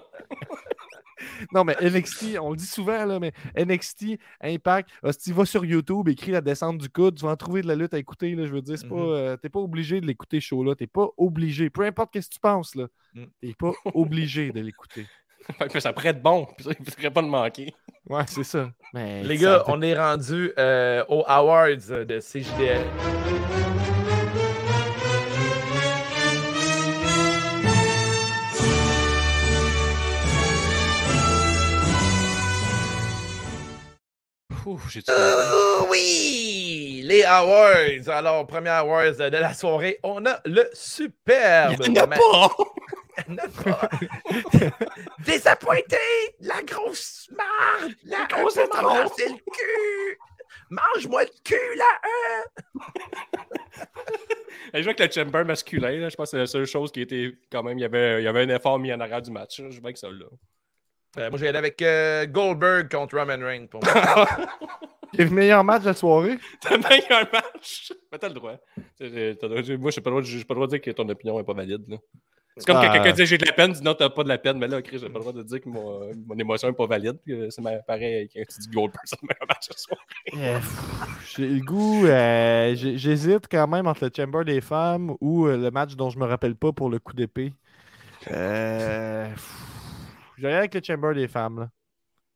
Non, 1.54 1.64
mais 1.64 1.76
NXT, 1.82 2.38
on 2.42 2.52
le 2.52 2.58
dit 2.58 2.66
souvent, 2.66 3.06
là, 3.06 3.20
mais 3.20 3.32
NXT, 3.58 4.18
Impact, 4.42 4.90
hostie, 5.04 5.32
va 5.32 5.46
sur 5.46 5.66
YouTube, 5.66 6.08
écris 6.10 6.32
la 6.32 6.42
descente 6.42 6.78
du 6.78 6.90
coude, 6.90 7.16
tu 7.18 7.26
vas 7.26 7.32
en 7.32 7.36
trouver 7.36 7.62
de 7.62 7.68
la 7.68 7.76
lutte 7.76 7.94
à 7.94 7.98
écouter. 8.00 8.36
Là, 8.36 8.46
je 8.46 8.52
veux 8.52 8.62
dire, 8.62 8.78
c'est 8.78 8.88
pas, 8.88 8.96
Mhm. 8.96 9.02
euh, 9.12 9.38
t'es 9.38 9.50
pas 9.50 9.60
obligé 9.60 10.00
de 10.02 10.06
l'écouter 10.06 10.40
ce 10.40 10.48
show-là. 10.48 10.76
T'es 10.76 10.88
pas 10.88 11.08
obligé. 11.18 11.70
Peu 11.70 11.84
importe 11.84 12.20
ce 12.20 12.28
que 12.28 12.34
tu 12.34 12.40
penses, 12.40 12.76
là. 12.76 12.88
Mm. 13.14 13.24
T'es 13.42 13.54
pas 13.58 13.72
obligé 13.94 14.52
de 14.52 14.62
l'écouter. 14.62 15.06
Ça 15.82 15.94
pourrait 15.94 16.10
être 16.10 16.22
bon. 16.22 16.46
Puis 16.58 16.66
ça, 16.66 16.72
il 16.78 16.84
ne 16.86 16.90
faudrait 16.92 17.12
pas 17.12 17.22
le 17.22 17.28
manquer. 17.30 17.74
Ouais, 18.10 18.24
c'est 18.28 18.44
ça. 18.44 18.72
Mais 18.94 19.24
Les 19.24 19.38
gars, 19.38 19.64
on 19.68 19.82
est 19.82 19.98
rendu 19.98 20.52
euh, 20.58 21.04
aux 21.10 21.24
Awards 21.28 21.76
de 22.06 22.20
CJDL. 22.20 22.86
Euh, 34.68 35.80
oui! 35.90 37.02
Les 37.06 37.24
Awards! 37.24 38.10
Alors, 38.10 38.46
premier 38.46 38.70
Awards 38.70 39.16
de 39.16 39.38
la 39.38 39.54
soirée, 39.54 39.98
on 40.04 40.26
a 40.26 40.42
le 40.46 40.70
superbe. 40.74 41.78
Il 41.86 41.94
n'y 41.94 42.00
en 42.02 42.04
a 42.04 42.08
pas! 42.08 43.90
Désappôté! 45.26 45.98
La 46.42 46.62
grosse 46.64 47.30
marde! 47.32 47.94
La 48.04 48.28
grosse 48.30 48.58
marde. 48.74 49.10
c'est 49.18 49.30
le 49.30 49.36
cul! 49.36 50.20
Mange-moi 50.70 51.24
le 51.24 51.30
cul, 51.46 51.76
là! 51.78 51.86
Elle 54.74 54.84
joue 54.84 54.90
avec 54.90 55.16
le 55.16 55.24
chamber 55.24 55.46
masculin. 55.46 55.92
Là. 55.92 56.10
Je 56.10 56.16
pense 56.18 56.26
que 56.26 56.32
c'est 56.32 56.38
la 56.40 56.46
seule 56.46 56.66
chose 56.66 56.92
qui 56.92 57.00
était 57.02 57.32
quand 57.50 57.64
même. 57.64 57.78
Il 57.78 57.82
y 57.82 57.86
avait, 57.86 58.22
il 58.22 58.26
y 58.26 58.28
avait 58.28 58.42
un 58.42 58.50
effort 58.50 58.80
mis 58.80 58.92
en 58.92 59.00
arrière 59.00 59.22
du 59.22 59.32
match. 59.32 59.62
Je 59.70 59.80
vois 59.80 59.94
que 59.94 60.00
ça 60.00 60.10
là. 60.10 60.26
Euh, 61.18 61.30
moi, 61.30 61.40
j'ai 61.40 61.48
allé 61.48 61.58
avec 61.58 61.82
euh, 61.82 62.26
Goldberg 62.28 62.90
contre 62.92 63.18
Roman 63.18 63.38
Reigns. 63.46 63.68
Pour 63.68 63.82
moi. 63.84 64.28
C'est 65.16 65.24
le 65.24 65.30
meilleur 65.32 65.64
match 65.64 65.82
de 65.84 65.88
la 65.88 65.94
soirée? 65.94 66.38
T'as 66.62 66.78
bien 66.78 67.00
un 67.10 67.28
match? 67.32 67.94
Mais 68.12 68.18
t'as 68.20 68.28
le 68.28 68.34
droit. 68.36 68.52
Moi, 69.00 69.00
j'ai 69.00 69.36
pas, 69.36 69.48
le 69.48 69.62
droit 69.62 70.22
de- 70.22 70.44
pas 70.44 70.54
le 70.54 70.56
droit 70.56 70.68
de 70.68 70.72
dire 70.72 70.82
que 70.82 70.92
ton 70.92 71.08
opinion 71.08 71.40
est 71.40 71.44
pas 71.46 71.54
valide. 71.54 71.84
là. 71.88 71.98
C'est 72.58 72.66
comme 72.66 72.78
Ah. 72.82 72.88
que 72.88 72.94
quelqu'un 72.94 73.12
dit 73.14 73.26
j'ai 73.26 73.38
de 73.38 73.46
la 73.46 73.54
peine, 73.54 73.72
dit 73.72 73.82
non, 73.84 73.94
t'as 73.94 74.10
pas 74.10 74.24
de 74.24 74.30
la 74.30 74.38
peine, 74.40 74.58
mais 74.58 74.68
là, 74.68 74.82
Chris, 74.82 74.98
j'ai 75.00 75.08
pas 75.10 75.20
le 75.20 75.26
droit 75.26 75.32
de 75.34 75.44
dire 75.44 75.62
que 75.62 75.70
mon, 75.70 76.12
mon 76.26 76.36
émotion 76.38 76.68
est 76.70 76.74
pas 76.74 76.88
valide. 76.88 77.18
puis, 77.24 77.34
euh, 77.34 77.48
C'est 77.52 77.62
ma- 77.62 77.78
pareil 77.78 78.28
quand 78.34 78.42
tu 78.50 78.60
dis 78.60 78.68
Goldberg, 78.70 79.02
c'est 79.06 79.22
le 79.22 79.28
meilleur 79.28 79.48
match 79.48 79.68
ce 79.72 79.80
soir. 79.80 80.00
Euh, 80.36 80.58
pff, 80.58 81.36
J'ai 81.38 81.48
le 81.48 81.62
goût. 81.62 82.06
euh, 82.06 82.76
J'hésite 82.76 83.46
quand 83.50 83.68
même 83.68 83.88
entre 83.88 84.04
le 84.06 84.12
Chamber 84.16 84.44
des 84.44 84.60
femmes 84.60 85.16
ou 85.22 85.46
euh, 85.48 85.56
le 85.56 85.72
match 85.72 85.96
dont 85.96 86.10
je 86.10 86.18
me 86.20 86.26
rappelle 86.26 86.56
pas 86.56 86.74
pour 86.74 86.90
le 86.90 87.00
coup 87.00 87.14
d'épée. 87.14 87.54
Euh, 88.32 89.28
J'irai 90.38 90.56
avec 90.56 90.74
le 90.76 90.82
Chamber 90.84 91.14
des 91.14 91.28
femmes. 91.28 91.60
là. 91.62 91.70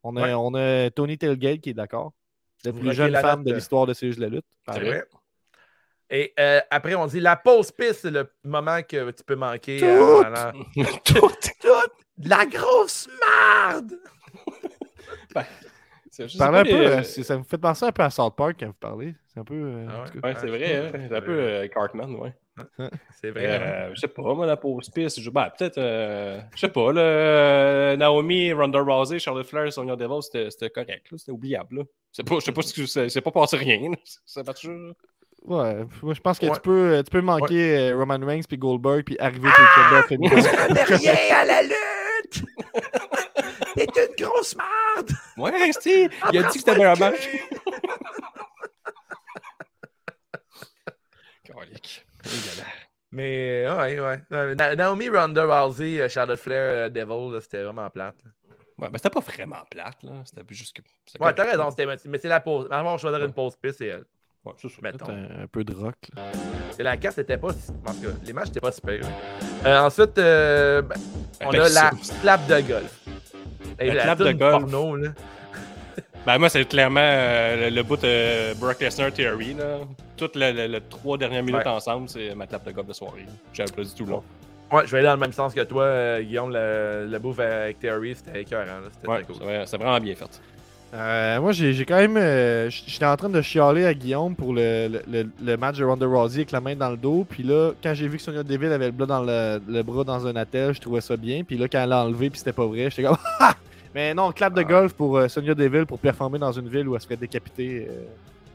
On, 0.04 0.16
a, 0.18 0.22
Ouais. 0.24 0.34
on 0.34 0.54
a 0.56 0.90
Tony 0.90 1.18
Tailgate 1.18 1.62
qui 1.62 1.70
est 1.70 1.74
d'accord. 1.74 2.14
La 2.64 2.74
plus 2.74 2.94
jeune 2.94 3.12
la 3.12 3.22
femme 3.22 3.44
de 3.44 3.54
l'histoire 3.54 3.86
de 3.86 3.94
ces 3.94 4.10
jeux 4.12 4.16
de 4.18 4.22
la 4.22 4.30
lutte. 4.30 4.46
C'est 4.72 4.80
vrai. 4.84 5.06
Et 6.10 6.34
euh, 6.40 6.60
après, 6.70 6.94
on 6.96 7.06
dit 7.08 7.20
la 7.22 7.36
pause 7.38 7.72
piste, 7.72 8.02
c'est 8.02 8.12
le 8.12 8.30
moment 8.44 8.82
que 8.84 9.12
tu 9.12 9.24
peux 9.24 9.36
manquer. 9.36 9.78
Tout. 9.80 9.86
euh, 9.86 10.52
Tout. 11.06 11.32
La 12.24 12.46
grosse 12.46 13.08
Parlez 15.34 15.48
pas, 16.38 16.60
un 16.60 16.64
peu, 16.64 16.70
les- 16.70 16.88
euh, 16.88 17.04
ça 17.04 17.38
me 17.38 17.44
fait 17.44 17.58
penser 17.58 17.86
un 17.86 17.92
peu 17.92 18.04
à 18.04 18.10
South 18.10 18.36
Park 18.36 18.58
quand 18.60 18.68
vous 18.68 18.74
parlez. 18.74 19.16
C'est 19.28 19.40
un 19.40 19.44
peu. 19.46 19.54
euh, 19.56 19.88
Ah 19.90 20.04
ouais? 20.04 20.22
Ouais, 20.24 20.36
c'est 20.40 20.48
vrai, 20.48 20.76
hein. 20.76 20.92
c'est 21.08 21.16
un 21.16 21.22
peu 21.22 21.32
euh, 21.40 21.68
Cartman, 21.70 22.14
ouais. 22.16 22.34
C'est 23.22 23.32
vrai. 23.32 23.46
hein? 23.48 23.62
Euh, 23.62 23.92
je 23.96 24.00
sais 24.02 24.08
pas, 24.08 24.34
moi, 24.34 24.46
la 24.46 24.58
pause 24.58 24.90
piste, 24.90 25.20
je... 25.22 25.30
ben, 25.30 25.50
peut-être, 25.58 25.78
euh, 25.78 26.40
je 26.54 26.60
sais 26.60 26.70
pas, 26.70 26.92
là, 26.92 27.02
euh, 27.02 27.96
Naomi, 27.98 28.52
Ronda 28.54 28.80
Rousey, 28.82 29.20
Charlotte 29.20 29.46
Flair, 29.48 29.72
Sonya 29.72 29.96
Devil, 29.96 30.22
c'était 30.22 30.50
c'était 30.52 30.70
correct, 30.70 31.08
là, 31.12 31.18
c'était 31.18 31.32
oubliable. 31.32 31.78
Là. 31.78 31.84
C'est 32.12 32.28
pas, 32.28 32.36
je 32.36 32.42
sais 32.46 32.52
pas 32.52 32.62
si 32.62 32.88
c'est 32.88 33.10
c'est 33.10 33.22
pas 33.22 33.32
passé 33.32 33.56
rien. 33.58 33.90
là. 33.92 33.96
Ça 34.26 34.44
match 34.44 34.68
Ouais, 35.44 35.86
moi 36.04 36.14
je 36.14 36.20
pense 36.22 36.38
que 36.38 36.46
Ouais. 36.46 36.52
tu, 36.54 36.60
peux, 36.62 37.02
tu 37.04 37.10
peux 37.10 37.22
manquer 37.22 37.94
Roman 37.94 38.20
Reigns 38.24 38.44
puis 38.48 38.58
Goldberg 38.60 39.04
puis 39.06 39.18
arriver 39.18 39.48
au 39.48 39.52
Chamber 39.52 40.04
féminin. 40.08 40.36
Je 40.38 40.86
connais 40.86 41.14
rien 41.16 41.36
à 41.38 41.46
la 41.46 41.62
lutte! 41.64 42.44
T'es 43.76 43.86
une 43.86 44.26
grosse 44.26 44.56
marde! 44.56 45.10
Ouais, 45.38 45.72
Steve, 45.72 46.10
il 46.32 46.38
a 46.38 46.44
dit 46.44 46.48
que 46.48 46.54
c'était 46.60 46.74
le 46.74 46.78
meilleur 46.80 47.00
match. 47.00 47.28
Calique. 51.44 52.06
Dégueulasse. 52.21 52.21
Mais 53.12 53.66
ouais, 53.70 54.00
ouais. 54.00 54.20
Euh, 54.32 54.56
Na- 54.56 54.76
Naomi 54.76 55.10
Ronda 55.10 55.44
Rousey, 55.64 56.00
euh, 56.00 56.08
Charlotte 56.08 56.40
Flair, 56.40 56.88
euh, 56.88 56.90
Devil, 56.90 57.42
c'était 57.42 57.64
vraiment 57.64 57.90
plate. 57.90 58.16
là. 58.24 58.32
Ouais, 58.78 58.90
ben 58.90 58.98
c'était 58.98 59.10
pas 59.10 59.20
vraiment 59.20 59.64
plate, 59.70 60.02
là. 60.04 60.12
C'était 60.26 60.42
juste 60.54 60.78
que. 60.78 60.82
c'était 61.06 61.24
Ouais, 61.24 61.34
t'as 61.34 61.44
raison, 61.44 61.70
c'était- 61.72 61.86
mais 61.86 62.18
c'est 62.18 62.28
la 62.30 62.40
pause. 62.40 62.68
Avant, 62.72 62.96
je 62.98 63.02
choisirais 63.02 63.26
une 63.26 63.34
pause 63.34 63.56
piste, 63.62 63.80
c'est 63.80 63.88
elle. 63.88 64.06
Ouais, 64.46 64.54
c'est 64.58 64.70
ça. 64.70 64.76
Mettons. 64.82 65.10
Un, 65.10 65.44
un 65.44 65.48
peu 65.48 65.64
de 65.64 65.74
rock. 65.76 65.96
là. 66.16 66.32
Et 66.80 66.84
la 66.84 66.98
carte 66.98 67.16
c'était 67.16 67.38
pas. 67.38 67.54
si- 67.54 67.70
En 67.86 67.94
tout 67.94 68.02
cas, 68.02 68.08
les 68.24 68.34
matchs 68.34 68.48
étaient 68.48 68.60
pas 68.62 68.72
super. 68.72 69.00
Euh, 69.66 69.80
ensuite, 69.82 70.18
euh, 70.18 70.82
ben, 70.82 70.96
on 71.42 71.52
a 71.52 71.58
la 71.70 71.92
slap 72.02 72.48
de 72.48 72.62
golf. 72.62 73.00
Et 73.78 73.88
La 73.88 73.94
la 73.94 74.04
clap 74.04 74.20
de 74.20 74.32
golf. 74.32 74.62
porno, 74.62 74.96
là. 74.96 75.10
Ben, 76.26 76.38
moi, 76.38 76.50
c'est 76.50 76.66
clairement 76.66 77.00
euh, 77.02 77.70
le, 77.70 77.76
le 77.76 77.84
bout 77.84 77.98
de 77.98 78.54
Brock 78.60 78.80
Lesnar 78.80 79.12
Theory, 79.12 79.56
là. 79.56 79.80
Toutes 80.18 80.36
les, 80.36 80.80
trois 80.88 81.18
dernières 81.18 81.42
minutes 81.42 81.62
Ouais. 81.66 81.72
ensemble, 81.72 82.08
c'est 82.10 82.36
ma 82.36 82.46
clap 82.46 82.64
de 82.66 82.72
golf 82.72 82.88
de 82.88 82.94
soirée. 82.94 83.26
J'ai 83.54 83.64
applaudi 83.64 83.94
tout 83.96 84.06
le 84.06 84.12
long. 84.12 84.24
Ouais, 84.72 84.84
je 84.86 84.92
vais 84.92 85.00
aller 85.00 85.08
dans 85.08 85.16
le 85.16 85.20
même 85.20 85.34
sens 85.34 85.52
que 85.54 85.62
toi, 85.62 85.84
euh, 85.84 86.22
Guillaume. 86.22 86.52
Le, 86.54 87.08
le 87.10 87.20
bouffe 87.20 87.40
avec 87.40 87.80
Theory, 87.80 88.16
c'était 88.16 88.42
écœurant. 88.42 88.66
C'était 88.94 89.08
Ouais, 89.08 89.16
très 89.18 89.24
cool. 89.26 89.36
c'est 89.40 89.44
vrai- 89.44 89.64
c'est 89.66 89.78
vraiment 89.78 90.00
bien 90.00 90.14
fait. 90.16 90.42
Euh, 90.94 91.40
moi, 91.42 91.54
j'ai 91.54 91.86
quand 91.86 91.96
même. 91.98 92.18
euh, 92.18 92.70
J'étais 92.70 93.06
en 93.06 93.18
train 93.18 93.30
de 93.30 93.42
chialer 93.42 93.86
à 93.86 93.94
Guillaume 93.94 94.36
pour 94.36 94.54
le, 94.54 94.90
le- 94.90 95.02
le- 95.12 95.30
le 95.44 95.58
match 95.58 95.78
de 95.78 95.86
Ronda 95.86 96.06
Rousey 96.06 96.40
avec 96.42 96.52
la 96.52 96.62
main 96.62 96.76
dans 96.76 96.90
le 96.92 96.98
dos. 96.98 97.26
Puis 97.28 97.42
là, 97.44 97.72
quand 97.82 97.94
j'ai 97.96 98.08
vu 98.08 98.18
que 98.18 98.24
Sonia 98.24 98.44
Deville 98.44 98.72
avait 98.72 98.88
le, 98.88 98.92
bras 98.92 99.08
dans 99.08 99.24
le, 99.24 99.60
le 99.68 99.82
bras 99.84 100.04
dans 100.04 100.28
un 100.28 100.36
attel, 100.36 100.76
je 100.76 100.82
trouvais 100.82 101.02
ça 101.02 101.18
bien. 101.18 101.44
Puis 101.44 101.58
là, 101.58 101.68
quand 101.68 101.82
elle 101.82 101.90
l'a 101.90 102.04
enlevé, 102.06 102.30
puis 102.30 102.38
c'était 102.40 102.54
pas 102.54 102.66
vrai, 102.68 102.90
j'étais 102.92 103.04
comme. 103.04 103.18
Ah! 103.92 103.96
Mais 103.96 104.14
non, 104.14 104.32
clap 104.32 104.54
de 104.54 104.62
golf 104.64 104.94
pour 104.94 105.18
euh, 105.18 105.28
Sonia 105.28 105.54
Deville 105.54 105.86
pour 105.86 106.00
performer 106.00 106.40
dans 106.40 106.52
une 106.52 106.70
ville 106.70 106.88
où 106.88 106.96
elle 106.96 107.02
se 107.02 107.06
ferait 107.06 107.18
décapiter. 107.18 107.88
euh. 107.90 108.04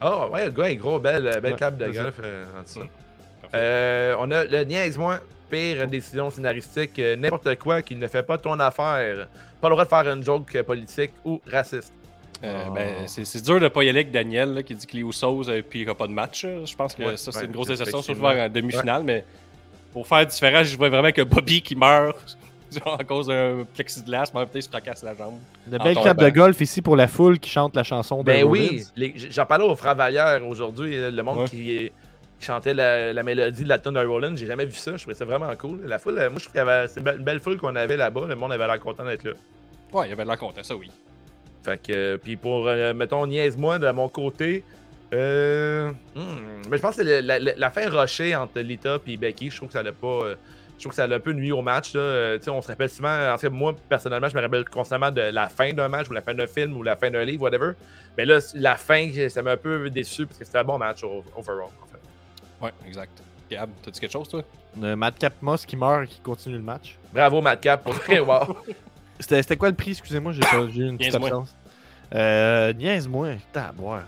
Oh, 0.03 0.29
ouais, 0.33 0.45
le 0.45 0.51
gars 0.51 0.69
est 0.69 0.75
gros, 0.75 0.99
belle, 0.99 1.23
belle 1.41 1.51
Ouais, 1.53 1.57
clap 1.57 1.77
de 1.77 1.87
golf. 1.89 2.15
euh, 2.23 2.45
en 2.59 2.63
dessous. 2.63 2.79
Ouais. 2.81 2.89
Euh, 3.55 4.15
on 4.19 4.29
a 4.31 4.43
le 4.45 4.63
niaise-moi, 4.63 5.19
pire 5.49 5.87
décision 5.87 6.29
scénaristique, 6.29 6.99
euh, 6.99 7.15
n'importe 7.15 7.55
quoi 7.57 7.81
qui 7.81 7.95
ne 7.95 8.07
fait 8.07 8.23
pas 8.23 8.37
ton 8.37 8.59
affaire. 8.59 9.27
Pas 9.61 9.69
le 9.69 9.73
droit 9.73 9.85
de 9.85 9.89
faire 9.89 10.07
une 10.13 10.23
joke 10.23 10.55
euh, 10.55 10.63
politique 10.63 11.11
ou 11.25 11.41
raciste. 11.51 11.93
Euh, 12.43 12.65
Oh. 12.67 12.71
ben, 12.71 13.07
c'est 13.07 13.41
dur 13.43 13.59
de 13.59 13.67
pas 13.67 13.83
y 13.83 13.89
aller 13.89 14.01
avec 14.01 14.11
Daniel 14.11 14.53
là, 14.53 14.61
qui 14.61 14.75
dit 14.75 14.85
que 14.85 14.95
les 14.95 15.01
Usos 15.01 15.49
et 15.49 15.63
puis 15.63 15.79
il 15.79 15.83
n'y 15.85 15.89
aura 15.89 15.97
pas 15.97 16.05
de 16.07 16.11
match. 16.13 16.45
Je 16.45 16.75
pense 16.75 16.93
que 16.93 17.01
Ouais, 17.03 17.17
ça, 17.17 17.31
c'est 17.31 17.39
ouais, 17.39 17.45
une 17.45 17.51
grosse 17.51 17.67
déception, 17.69 18.01
surtout 18.03 18.23
en 18.23 18.49
demi-finale. 18.49 19.01
Mais 19.03 19.25
pour 19.91 20.05
faire 20.05 20.23
différent, 20.27 20.63
je 20.63 20.77
vois 20.77 20.89
vraiment 20.89 21.11
que 21.11 21.23
Bobby 21.23 21.63
qui 21.63 21.75
meurt 21.75 22.37
genre, 22.85 22.97
à 22.99 23.03
cause 23.03 23.27
d'un 23.27 23.65
plexiglas, 23.73 24.31
mais 24.33 24.41
il 24.55 24.63
se 24.63 24.69
fracasse 24.69 25.03
la 25.03 25.15
jambe. 25.15 25.39
Une 25.71 25.79
En 25.79 25.83
belle 25.83 25.95
clap 25.97 26.17
de 26.17 26.29
golf 26.29 26.59
ici 26.61 26.81
pour 26.81 26.95
la 26.95 27.07
foule 27.07 27.39
qui 27.39 27.49
chante 27.49 27.75
la 27.75 27.83
chanson 27.83 28.19
de 28.19 28.23
Ben 28.23 28.43
Rollins. 28.45 28.61
oui, 28.61 28.83
les- 28.95 29.13
j'en 29.31 29.45
parlais 29.45 29.65
aux 29.65 29.75
frères 29.75 29.95
Vallière 29.95 30.45
aujourd'hui, 30.47 30.95
euh, 30.97 31.11
le 31.11 31.23
monde 31.23 31.39
Ouais. 31.39 31.45
qui, 31.49 31.91
qui 32.39 32.45
chantait 32.45 32.73
la, 32.73 33.13
la 33.13 33.23
mélodie 33.23 33.63
de 33.63 33.69
la 33.69 33.79
tune 33.79 33.93
de 33.93 34.05
Roland. 34.05 34.35
J'ai 34.35 34.45
jamais 34.47 34.65
vu 34.65 34.73
ça, 34.75 34.95
je 34.95 35.01
trouvais 35.01 35.15
ça 35.15 35.25
vraiment 35.25 35.53
cool. 35.55 35.81
La 35.85 35.97
foule, 35.99 36.17
euh, 36.19 36.29
moi 36.29 36.39
je 36.39 36.43
trouve 36.45 36.51
qu'il 36.53 36.59
y 36.59 36.69
avait 36.69 36.87
c'est 36.87 36.99
une 36.99 37.23
belle- 37.23 37.39
foule 37.39 37.57
qu'on 37.57 37.75
avait 37.75 37.97
là-bas, 37.97 38.25
le 38.27 38.35
monde 38.35 38.51
avait 38.51 38.67
l'air 38.67 38.79
content 38.79 39.05
d'être 39.05 39.23
là. 39.23 39.31
Ouais, 39.93 40.07
il 40.09 40.11
avait 40.13 40.25
l'air 40.25 40.37
content, 40.37 40.61
ça 40.63 40.75
oui. 40.75 40.91
Fait 41.63 41.81
que, 41.81 41.91
euh, 41.93 42.17
puis 42.17 42.35
pour, 42.37 42.67
euh, 42.67 42.93
mettons, 42.93 43.25
niaise-moi 43.27 43.79
de 43.79 43.89
mon 43.91 44.07
côté, 44.09 44.63
euh, 45.13 45.91
hmm, 46.15 46.21
mais 46.69 46.77
je 46.77 46.81
pense 46.81 46.95
que 46.97 47.01
le- 47.01 47.21
la- 47.21 47.39
la- 47.39 47.55
l'affaire 47.55 47.91
Rocher 47.93 48.35
entre 48.35 48.59
Lita 48.59 48.97
et 49.07 49.17
Becky, 49.17 49.49
je 49.49 49.55
trouve 49.57 49.69
que 49.69 49.73
ça 49.73 49.83
l'a 49.83 49.91
pas. 49.93 50.35
Je 50.77 50.81
trouve 50.83 50.91
que 50.91 50.95
ça 50.95 51.07
l'a 51.07 51.15
un 51.15 51.19
peu 51.19 51.33
nuit 51.33 51.51
au 51.51 51.61
match. 51.61 51.93
Là. 51.93 51.99
Euh, 51.99 52.37
tu 52.37 52.43
sais, 52.45 52.49
on 52.51 52.61
se 52.61 52.67
rappelle 52.67 52.89
souvent, 52.89 53.33
en 53.33 53.37
fait, 53.37 53.49
moi, 53.49 53.75
personnellement, 53.89 54.29
je 54.29 54.35
me 54.35 54.41
rappelle 54.41 54.63
constamment 54.69 55.09
de 55.11 55.21
la 55.21 55.49
fin 55.49 55.73
d'un 55.73 55.87
match 55.87 56.07
ou 56.09 56.13
la 56.13 56.21
fin 56.21 56.33
d'un 56.33 56.47
film 56.47 56.75
ou 56.77 56.83
la 56.83 56.95
fin 56.95 57.09
d'un 57.09 57.23
livre, 57.25 57.41
whatever. 57.43 57.71
Mais 58.17 58.25
là, 58.25 58.39
la 58.55 58.75
fin, 58.75 59.09
ça 59.29 59.41
m'a 59.41 59.51
un 59.51 59.57
peu 59.57 59.89
déçu 59.89 60.25
parce 60.25 60.37
que 60.39 60.45
c'était 60.45 60.59
un 60.59 60.63
bon 60.63 60.77
match 60.77 61.03
overall, 61.03 61.69
en 61.81 61.87
fait. 61.87 62.65
Ouais, 62.65 62.71
exact. 62.87 63.21
Gab, 63.49 63.69
t'as 63.83 63.91
dit 63.91 63.99
quelque 63.99 64.11
chose, 64.11 64.27
toi? 64.29 64.43
Le 64.79 64.95
Madcap 64.95 65.33
Moss 65.41 65.65
qui 65.65 65.75
meurt 65.77 66.03
et 66.03 66.07
qui 66.07 66.19
continue 66.19 66.57
le 66.57 66.61
match. 66.63 66.97
Bravo, 67.13 67.41
Madcap, 67.41 67.83
pour 67.83 67.93
vrai, 67.93 68.19
wow. 68.19 68.57
C'était 69.19 69.41
c'était 69.41 69.57
quoi 69.57 69.69
le 69.69 69.75
prix, 69.75 69.91
excusez-moi, 69.91 70.31
j'ai 70.31 70.41
pas 70.41 70.57
eu 70.61 70.83
une 70.89 70.97
petite 70.97 71.15
absence. 71.15 71.55
Euh, 72.13 72.71
niaise-moi, 72.73 73.29
putain, 73.47 73.63
à 73.63 73.71
boire. 73.71 74.03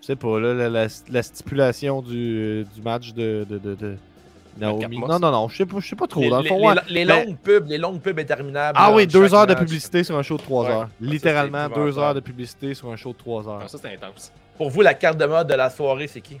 Je 0.00 0.06
sais 0.06 0.16
pas, 0.16 0.40
là, 0.40 0.54
la, 0.54 0.68
la- 0.68 0.86
la 1.08 1.22
stipulation 1.22 2.02
du, 2.02 2.64
du 2.74 2.82
match 2.82 3.12
de, 3.12 3.46
de, 3.48 3.58
de, 3.58 3.74
de 3.76 3.96
Naomi. 4.58 4.98
Non, 4.98 5.18
non, 5.18 5.30
non, 5.30 5.48
je 5.48 5.56
sais 5.56 5.66
pas, 5.66 5.80
je 5.80 5.88
sais 5.88 5.96
pas 5.96 6.06
trop. 6.06 6.20
Les, 6.20 6.28
Dans 6.30 6.38
le 6.38 6.42
les- 6.44 6.48
fond, 6.48 6.58
les- 6.58 6.66
ouais. 6.66 6.74
les 6.88 7.04
Ben- 7.06 7.26
longues 7.26 7.36
pubs, 7.38 7.66
les 7.68 7.78
longues 7.78 8.00
pubs 8.00 8.18
interminables. 8.18 8.78
Ah 8.80 8.90
là, 8.90 8.96
oui, 8.96 9.06
deux 9.06 9.34
heures 9.34 9.46
de 9.46 9.54
publicité 9.54 10.04
sur 10.04 10.16
un 10.16 10.22
show 10.22 10.36
de 10.36 10.42
3 10.42 10.64
Ouais. 10.64 10.70
heures. 10.70 10.80
Ça, 10.82 10.88
Littéralement, 11.00 11.66
deux 11.68 11.72
épouvantable. 11.74 12.00
heures 12.00 12.14
de 12.14 12.20
publicité 12.20 12.74
sur 12.74 12.90
un 12.90 12.96
show 12.96 13.12
de 13.12 13.18
3 13.18 13.48
heures. 13.48 13.60
Ah, 13.64 13.68
ça, 13.68 13.78
c'est 13.80 13.94
intense. 13.94 14.30
Pour 14.58 14.70
vous, 14.70 14.82
la 14.82 14.94
carte 14.94 15.16
de 15.18 15.24
mode 15.26 15.46
de 15.48 15.54
la 15.54 15.70
soirée, 15.70 16.06
c'est 16.06 16.20
qui? 16.20 16.38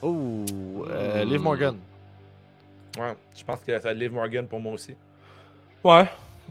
Oh, 0.00 0.44
euh, 0.90 1.24
Liv 1.24 1.40
Morgan. 1.40 1.76
Ouais, 2.98 3.14
je 3.36 3.44
pense 3.44 3.60
que 3.60 3.72
ça 3.72 3.78
va 3.84 3.90
être 3.92 3.98
Liv 3.98 4.12
Morgan 4.12 4.46
pour 4.46 4.60
moi 4.60 4.72
aussi. 4.72 4.94
Ouais. 5.84 6.04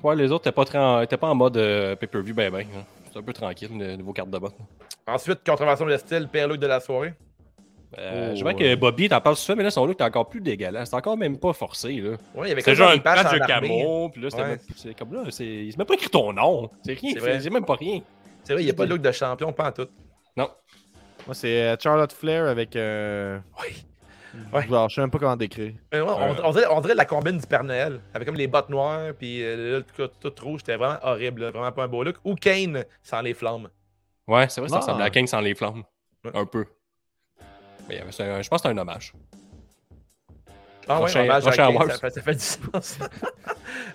Ouais, 0.03 0.15
les 0.15 0.31
autres, 0.31 0.45
t'es 0.45 0.51
pas, 0.51 0.65
très 0.65 0.77
en... 0.79 1.05
t'es 1.05 1.17
pas 1.17 1.27
en 1.29 1.35
mode 1.35 1.57
euh, 1.57 1.95
pay-per-view, 1.95 2.33
ben 2.33 2.51
ben. 2.51 2.61
hein. 2.75 2.83
C'est 3.11 3.19
un 3.19 3.21
peu 3.23 3.33
tranquille, 3.33 3.69
le 3.77 3.95
nouveau 3.97 4.13
carte 4.13 4.29
de 4.29 4.37
botte. 4.39 4.55
Ensuite, 5.05 5.39
contravention 5.45 5.85
de 5.85 5.97
style, 5.97 6.27
pire 6.31 6.47
look 6.47 6.57
de 6.59 6.67
la 6.67 6.79
soirée. 6.79 7.13
Euh, 7.97 8.29
Oh, 8.31 8.35
je 8.35 8.41
vois 8.41 8.53
ouais. 8.53 8.57
que 8.59 8.75
Bobby, 8.75 9.09
t'en 9.09 9.19
parles 9.19 9.35
souvent, 9.35 9.57
mais 9.57 9.63
là, 9.63 9.71
son 9.71 9.85
look 9.85 9.99
est 9.99 10.03
encore 10.03 10.29
plus 10.29 10.39
dégueulasse. 10.41 10.89
C'est 10.89 10.95
encore 10.95 11.17
même 11.17 11.37
pas 11.37 11.51
forcé, 11.53 11.93
là. 11.95 12.11
Ouais, 12.35 12.45
il 12.45 12.49
y 12.49 12.51
avait 12.53 12.61
C'est 12.61 12.73
genre 12.75 12.91
patchs 13.03 13.23
patch 13.23 13.33
de 13.33 13.45
camo, 13.45 14.09
puis 14.09 14.21
là, 14.21 14.29
c'était 14.29 14.41
Ouais. 14.43 14.49
même- 14.49 14.59
c'est 14.77 14.97
comme 14.97 15.13
là, 15.13 15.23
c'est... 15.29 15.45
il 15.45 15.71
s'est 15.71 15.77
même 15.77 15.87
pas 15.87 15.93
écrit 15.95 16.09
ton 16.09 16.31
nom. 16.31 16.69
C'est 16.85 16.93
rien, 16.93 17.39
C'est 17.39 17.49
même 17.49 17.65
pas 17.65 17.75
rien. 17.75 17.99
C'est 18.43 18.53
vrai, 18.53 18.61
il 18.63 18.65
n'y 18.65 18.71
a 18.71 18.73
pas 18.73 18.85
de 18.85 18.91
look 18.91 19.01
de 19.01 19.11
champion, 19.11 19.51
pas 19.51 19.67
en 19.67 19.71
tout. 19.73 19.87
Non. 20.37 20.49
Moi, 21.27 21.35
c'est 21.35 21.63
euh, 21.63 21.75
Charlotte 21.79 22.11
Flair 22.13 22.45
avec. 22.47 22.75
Euh... 22.75 23.37
Oui. 23.61 23.83
Ouais. 24.53 24.65
genre, 24.65 24.87
je 24.87 24.95
sais 24.95 25.01
même 25.01 25.11
pas 25.11 25.19
comment 25.19 25.35
décrire. 25.35 25.73
Euh, 25.93 26.01
ouais, 26.05 26.09
on, 26.17 26.31
Euh. 26.31 26.35
on 26.45 26.51
dirait, 26.51 26.65
on 26.71 26.79
dirait 26.79 26.95
la 26.95 27.03
combine 27.03 27.37
du 27.37 27.45
Père 27.45 27.65
Noël, 27.65 27.99
avec 28.13 28.25
comme 28.25 28.37
les 28.37 28.47
bottes 28.47 28.69
noires, 28.69 29.11
puis 29.19 29.43
euh, 29.43 29.79
là, 29.79 30.07
tout, 30.07 30.29
tout 30.31 30.43
rouge, 30.45 30.61
c'était 30.61 30.77
vraiment 30.77 30.97
horrible, 31.03 31.41
là, 31.41 31.51
vraiment 31.51 31.71
pas 31.73 31.83
un 31.83 31.87
beau 31.89 32.01
look. 32.05 32.15
Ou 32.23 32.35
Kane 32.35 32.85
sans 33.03 33.19
les 33.21 33.33
flammes. 33.33 33.67
Ouais, 34.29 34.47
c'est 34.47 34.61
vrai, 34.61 34.69
ça 34.69 34.77
Ah. 34.77 34.79
ressemble 34.79 35.01
à 35.01 35.09
King 35.09 35.27
sans 35.27 35.41
les 35.41 35.53
flammes. 35.53 35.83
Ouais. 36.23 36.31
Un 36.33 36.45
peu. 36.45 36.65
Mais 37.91 37.99
euh, 38.01 38.05
c'est 38.11 38.23
un- 38.23 38.41
je 38.41 38.49
pense 38.49 38.61
que 38.61 38.67
c'est 38.69 38.73
un 38.73 38.77
hommage. 38.77 39.13
Ah 40.87 40.95
ouais, 40.95 40.99
Prochain- 41.01 41.21
hommage 41.23 41.37
à 41.37 41.41
prochain 41.47 41.65
Kane, 41.67 41.75
award. 41.75 41.91
ça, 41.91 41.97
fait, 41.99 42.09
ça 42.09 42.21
fait 42.21 42.33
du 42.33 42.39
sens. 42.39 42.97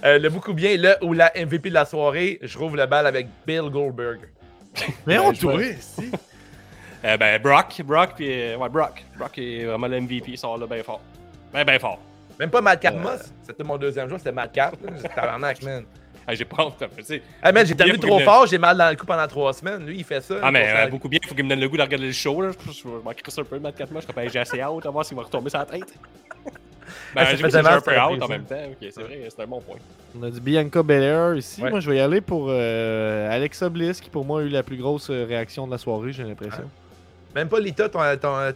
Euh, 0.05 0.19
le 0.19 0.29
beaucoup 0.31 0.53
bien, 0.55 0.77
le 0.77 0.95
ou 1.05 1.13
la 1.13 1.33
MVP 1.35 1.69
de 1.71 1.75
la 1.75 1.85
soirée, 1.85 2.39
je 2.43 2.57
rouvre 2.59 2.77
le 2.77 2.87
bal 2.87 3.07
avec 3.07 3.27
Bill 3.47 3.63
Goldberg. 3.71 4.21
Mais 5.07 5.19
on 5.19 5.27
on 5.29 5.33
doit- 5.33 5.53
tourne 5.53 5.63
ici. 5.63 6.11
Euh, 7.05 7.17
ben, 7.17 7.41
Brock, 7.41 7.81
Brock, 7.85 8.13
puis. 8.17 8.27
euh, 8.31 8.57
ouais, 8.57 8.69
Brock. 8.69 9.05
Brock 9.19 9.37
est 9.39 9.65
vraiment 9.65 9.87
le 9.89 10.01
MVP, 10.01 10.33
il 10.33 10.39
sort 10.39 10.57
là 10.59 10.67
bien 10.67 10.83
fort. 10.83 11.01
Ben, 11.53 11.65
ben 11.65 11.79
fort. 11.79 11.99
Même 12.39 12.51
pas 12.51 12.61
Matt 12.61 12.85
Euh. 12.85 12.91
Moss, 12.93 13.33
c'était 13.43 13.65
mon 13.65 13.77
deuxième 13.79 14.09
jour, 14.09 14.19
c'était 14.19 14.33
Matt 14.33 14.53
Cap. 14.53 14.77
C'était 14.97 15.15
tabarnak, 15.15 15.63
man. 15.63 15.85
Ah, 16.27 16.35
j'ai 16.35 16.45
pas 16.45 16.65
honte, 16.65 16.83
tu 16.97 17.05
sais. 17.05 17.23
Ah, 17.41 17.53
man, 17.53 17.65
j'ai 17.65 17.77
terminé 17.77 17.99
Bien, 17.99 18.09
trop 18.09 18.19
fort, 18.19 18.47
j'ai 18.47 18.59
mal 18.59 18.77
dans 18.77 18.91
le 18.91 18.97
cou 18.97 19.07
pendant 19.07 19.27
trois 19.29 19.53
semaines. 19.53 19.87
Lui, 19.87 19.99
il 19.99 20.05
fait 20.05 20.21
ça. 20.21 20.35
Ah, 20.43 20.51
mais 20.51 20.67
euh, 20.69 20.89
beaucoup 20.89 21.09
bien, 21.09 21.21
il 21.23 21.29
faut 21.29 21.35
qu'il 21.35 21.45
me 21.45 21.51
donne 21.51 21.61
le 21.61 21.69
goût 21.69 21.77
de 21.77 21.83
regarder 21.83 22.07
le 22.07 22.13
show. 22.13 22.41
Là. 22.43 22.51
Je, 22.51 22.73
je, 22.73 22.79
je 22.83 22.89
m'en 22.89 23.13
crisse 23.13 23.39
un 23.39 23.45
peu, 23.45 23.59
Matt 23.61 23.77
Catma. 23.77 24.01
Je 24.01 24.07
serais 24.07 24.15
ben, 24.15 24.29
j'ai 24.29 24.41
assez 24.41 24.61
hâte 24.61 24.87
à 24.87 24.91
voir 24.91 25.05
s'il 25.05 25.17
va 25.17 25.23
retomber 25.23 25.51
sa 25.51 25.65
tête. 25.65 25.95
Ben, 27.15 27.25
j'ai 27.25 27.45
un 27.45 27.81
peu 27.81 27.97
hâte 27.97 28.23
en 28.23 28.29
même 28.29 28.45
temps. 28.45 28.55
Ok, 28.71 28.89
c'est 28.91 29.03
vrai, 29.03 29.29
c'est 29.29 29.43
un 29.43 29.47
bon 29.47 29.61
point. 29.61 29.77
On 30.19 30.23
a 30.23 30.31
dit 30.31 30.41
Bianca 30.41 30.83
Belair 30.83 31.35
ici. 31.35 31.63
Ouais. 31.63 31.71
Moi, 31.71 31.81
je 31.81 31.91
vais 31.91 31.97
y 31.97 32.01
aller 32.01 32.21
pour 32.21 32.47
euh, 32.49 33.31
Alexa 33.31 33.69
Bliss, 33.69 34.01
qui 34.01 34.11
pour 34.11 34.25
moi 34.25 34.41
a 34.41 34.45
eu 34.45 34.49
la 34.49 34.63
plus 34.63 34.77
grosse 34.77 35.11
euh, 35.11 35.25
réaction 35.27 35.67
de 35.67 35.73
la 35.73 35.79
soirée, 35.79 36.13
j'ai 36.13 36.25
l'impression. 36.25 36.71
Même 37.35 37.49
pas 37.49 37.59
Lita, 37.59 37.89
ton, 37.89 38.01
ton, 38.21 38.53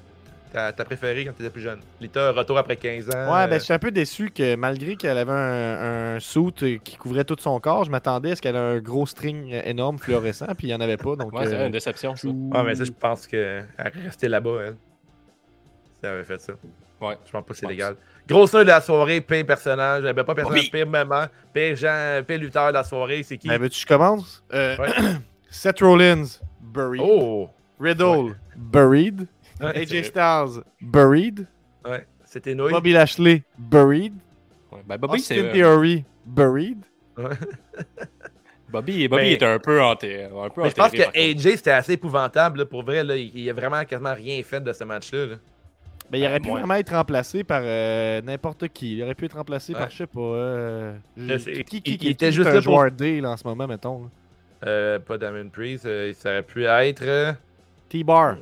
ta, 0.53 0.73
ta 0.73 0.85
préférée 0.85 1.25
quand 1.25 1.33
t'étais 1.33 1.51
plus 1.51 1.63
jeune? 1.63 1.81
Lita, 2.01 2.33
retour 2.33 2.59
après 2.59 2.77
15 2.77 3.09
ans. 3.11 3.13
Ouais, 3.35 3.43
euh, 3.43 3.47
ben, 3.47 3.59
je 3.59 3.65
suis 3.65 3.73
un 3.73 3.79
peu 3.79 3.91
déçu 3.91 4.31
que 4.31 4.57
malgré 4.57 4.97
qu'elle 4.97 5.19
avait 5.19 5.33
un, 5.33 6.15
un 6.17 6.21
suit 6.21 6.53
euh, 6.63 6.79
qui 6.83 6.97
couvrait 6.97 7.25
tout 7.25 7.37
son 7.39 7.59
corps, 7.61 7.85
je 7.85 7.91
m'attendais 7.91 8.33
à 8.33 8.37
ce 8.37 8.43
qu'elle 8.43 8.57
ait 8.57 8.59
un 8.59 8.79
gros 8.79 9.07
string 9.07 9.53
euh, 9.53 9.63
énorme, 9.65 9.99
fluorescent, 9.99 10.47
puis 10.57 10.67
il 10.67 10.71
n'y 10.71 10.75
en 10.75 10.81
avait 10.81 10.97
pas. 10.97 11.17
Donc, 11.17 11.33
Ouais, 11.33 11.47
c'est 11.47 11.55
euh, 11.55 11.67
une 11.67 11.73
déception, 11.73 12.15
ça. 12.17 12.29
Ouais, 12.29 12.63
mais 12.65 12.75
ça, 12.75 12.85
je 12.85 12.91
pense 12.93 13.27
qu'elle 13.27 13.67
restait 14.05 14.29
là-bas, 14.29 14.59
elle. 14.67 14.77
Si 15.95 16.01
elle 16.03 16.11
avait 16.11 16.25
fait 16.25 16.41
ça. 16.41 16.53
Ouais. 17.01 17.17
Je 17.25 17.31
pense 17.31 17.45
pas 17.45 17.53
que 17.55 17.59
c'est 17.59 17.67
légal. 17.67 17.97
Grosse 18.29 18.53
nœud 18.53 18.63
de 18.63 18.69
la 18.69 18.81
soirée, 18.81 19.21
pire 19.23 19.45
personnage. 19.47 20.03
Ben, 20.03 20.23
pas 20.23 20.35
personnage, 20.35 20.71
Bobby. 20.71 20.71
pire 20.71 20.87
moment. 20.87 21.25
Pire 21.53 21.75
gens, 21.77 22.21
pire 22.27 22.39
lutteur 22.39 22.69
de 22.69 22.75
la 22.75 22.85
soirée, 22.85 23.23
c'est 23.23 23.39
qui? 23.39 23.49
Ben, 23.49 23.59
veux-tu 23.59 23.75
que 23.77 23.81
je 23.81 23.87
commence? 23.87 24.45
Euh, 24.53 24.77
Ouais. 24.77 24.89
Seth 25.51 25.81
Rollins, 25.81 26.27
buried. 26.61 27.03
Oh! 27.05 27.49
Riddle, 27.81 28.37
buried. 28.57 29.27
Ouais, 29.61 29.79
AJ 29.83 30.05
Styles, 30.05 30.63
buried. 30.81 31.47
Ouais, 31.85 32.07
c'était 32.25 32.55
nouille. 32.55 32.73
Bobby 32.73 32.93
Lashley, 32.93 33.43
buried. 33.59 34.15
Ouais, 34.73 34.81
ben, 34.87 34.97
Bobby, 34.97 35.21
c'est. 35.21 35.35
Austin 35.39 35.49
euh, 35.49 35.53
Theory, 35.53 36.05
buried. 36.25 36.79
Ouais. 37.17 37.25
Bobby, 38.71 39.09
Bobby 39.09 39.25
Ben- 39.25 39.33
était 39.33 39.47
un 39.47 39.59
peu 39.59 39.83
hanté. 39.83 40.25
Un 40.25 40.49
peu 40.49 40.63
Mais 40.63 40.71
je 40.71 40.75
pense 40.77 40.93
que. 40.93 41.03
AJ, 41.19 41.57
c'était 41.57 41.73
assez 41.73 41.95
épouvantable. 41.95 42.61
là, 42.61 42.67
pour 42.67 42.85
vrai, 42.85 43.03
là, 43.03 43.17
il, 43.17 43.37
il 43.37 43.51
a 43.51 43.53
vraiment 43.53 43.85
quasiment 43.85 44.15
rien 44.15 44.41
fait 44.45 44.61
de 44.61 44.73
ce 44.73 44.85
match-là. 44.85 45.27
là. 45.27 45.35
Ben, 46.09 46.19
il 46.19 46.27
aurait 46.27 46.41
pu 46.41 46.49
ouais. 46.51 46.59
vraiment 46.61 46.75
être 46.75 46.93
remplacé 46.95 47.45
par 47.45 47.63
euh, 47.65 48.21
n'importe 48.23 48.69
qui. 48.69 48.97
Il 48.97 49.03
aurait 49.03 49.15
pu 49.15 49.25
être 49.27 49.37
remplacé 49.37 49.73
par, 49.73 49.91
je 49.91 49.97
sais 49.99 50.07
pas. 50.07 50.21
euh, 50.21 50.95
Je 51.17 51.35
qui, 51.35 51.43
il- 51.53 51.65
qui, 51.65 51.93
il 51.95 51.99
qui, 51.99 52.09
était 52.09 52.33
juste 52.33 52.49
un 52.49 52.53
là 52.55 52.63
pour- 52.63 52.75
joueur 52.75 52.91
D 52.91 53.21
là, 53.21 53.31
en 53.31 53.37
ce 53.37 53.47
moment, 53.47 53.67
mettons. 53.67 54.09
Euh, 54.67 54.99
pas 55.01 55.19
Damon 55.19 55.49
Priest. 55.49 55.87
euh, 55.87 56.13
ça 56.15 56.31
aurait 56.31 56.43
pu 56.43 56.65
être. 56.65 57.35
T-Bar. 57.89 58.37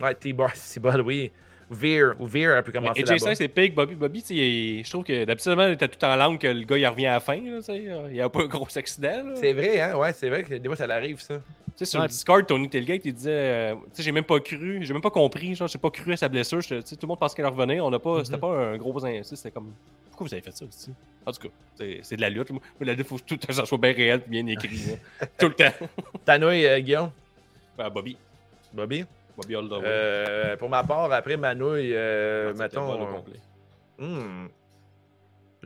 Ouais, 0.00 0.14
T-Bar, 0.14 0.50
c'est 0.54 0.80
bon, 0.80 1.00
oui. 1.02 1.30
Ou 1.70 1.74
Veer. 1.74 2.12
Ou 2.20 2.26
Veer, 2.26 2.62
peut 2.62 2.72
Mais 2.74 2.80
commencer 2.80 3.02
là-bas. 3.02 3.18
Styles, 3.18 3.36
c'est 3.36 3.48
pig. 3.48 3.74
Bobby, 3.74 3.94
Bobby 3.94 4.20
tu 4.20 4.28
sais, 4.28 4.34
il- 4.36 4.84
je 4.84 4.90
trouve 4.90 5.02
que 5.04 5.24
d'habitude, 5.24 5.54
il 5.58 5.70
était 5.72 5.88
tout 5.88 6.04
en 6.04 6.14
langue 6.14 6.38
que 6.38 6.46
le 6.46 6.64
gars 6.64 6.76
il 6.76 6.86
revient 6.86 7.06
à 7.06 7.12
la 7.14 7.20
fin. 7.20 7.36
là, 7.36 7.56
tu 7.58 7.62
sais, 7.62 7.78
Il 7.78 8.12
n'y 8.12 8.20
a 8.20 8.28
pas 8.28 8.42
un 8.42 8.46
gros 8.46 8.66
accident. 8.76 9.32
C'est 9.36 9.54
vrai, 9.54 9.80
hein? 9.80 9.96
Ouais, 9.96 10.12
c'est 10.12 10.28
vrai 10.28 10.42
que 10.44 10.54
des 10.54 10.68
fois, 10.68 10.76
ça 10.76 10.86
l'arrive, 10.86 11.20
ça. 11.20 11.36
Tu 11.36 11.42
sais, 11.76 11.84
sur 11.86 12.00
Ouais. 12.00 12.06
le 12.06 12.10
Discord, 12.10 12.46
Tony 12.46 12.68
Tailgate, 12.68 13.00
il 13.06 13.14
disait 13.14 13.30
euh, 13.32 13.74
Tu 13.76 13.80
sais, 13.94 14.02
j'ai 14.02 14.12
même 14.12 14.24
pas 14.24 14.38
cru, 14.40 14.80
j'ai 14.82 14.92
même 14.92 15.02
pas 15.02 15.10
compris, 15.10 15.54
genre, 15.54 15.66
j'ai 15.66 15.78
pas 15.78 15.90
cru 15.90 16.12
à 16.12 16.16
sa 16.18 16.28
blessure. 16.28 16.58
Tu 16.60 16.66
sais, 16.84 16.96
tout 16.96 16.98
le 17.06 17.08
monde 17.08 17.18
pensait 17.18 17.34
qu'elle 17.34 17.46
revenait. 17.46 17.80
On 17.80 17.92
a 17.92 17.98
pas, 17.98 18.18
Mhm. 18.18 18.24
C'était 18.26 18.38
pas 18.38 18.48
un 18.72 18.76
gros. 18.76 19.04
in- 19.04 19.18
tu 19.18 19.24
sais, 19.24 19.36
C'était 19.36 19.50
comme. 19.50 19.72
Pourquoi 20.10 20.26
vous 20.28 20.34
avez 20.34 20.42
fait 20.42 20.54
ça 20.54 20.64
aussi 20.66 20.92
En 21.26 21.32
tout 21.32 21.48
cas, 21.48 21.54
c'est 21.76 22.00
c'est 22.02 22.16
de 22.16 22.20
la 22.20 22.30
lutte. 22.30 22.50
Moi, 22.50 22.60
la 22.80 22.92
lutte, 22.92 23.06
faut 23.08 23.16
que 23.16 23.34
tout 23.34 23.52
ça 23.52 23.64
soit 23.64 23.78
bien 23.78 23.92
réel 23.92 24.20
et 24.26 24.30
bien 24.30 24.46
écrit. 24.46 24.76
là. 24.86 25.26
tout 25.38 25.48
le 25.48 25.54
temps. 25.54 25.86
Tanouille, 26.26 26.66
euh, 26.66 26.78
Guillaume? 26.80 27.10
Ben, 27.78 27.88
Bobby. 27.90 28.16
Bobby? 28.72 29.04
Bobby. 29.36 29.54
Euh, 29.84 30.56
pour 30.56 30.68
ma 30.68 30.82
part, 30.84 31.12
après 31.12 31.36
Manouille, 31.36 31.92
euh, 31.94 32.52
Ah, 32.54 32.58
mettons. 32.62 32.92
euh, 32.92 33.06
complet. 33.12 33.40
hmm. 33.98 34.46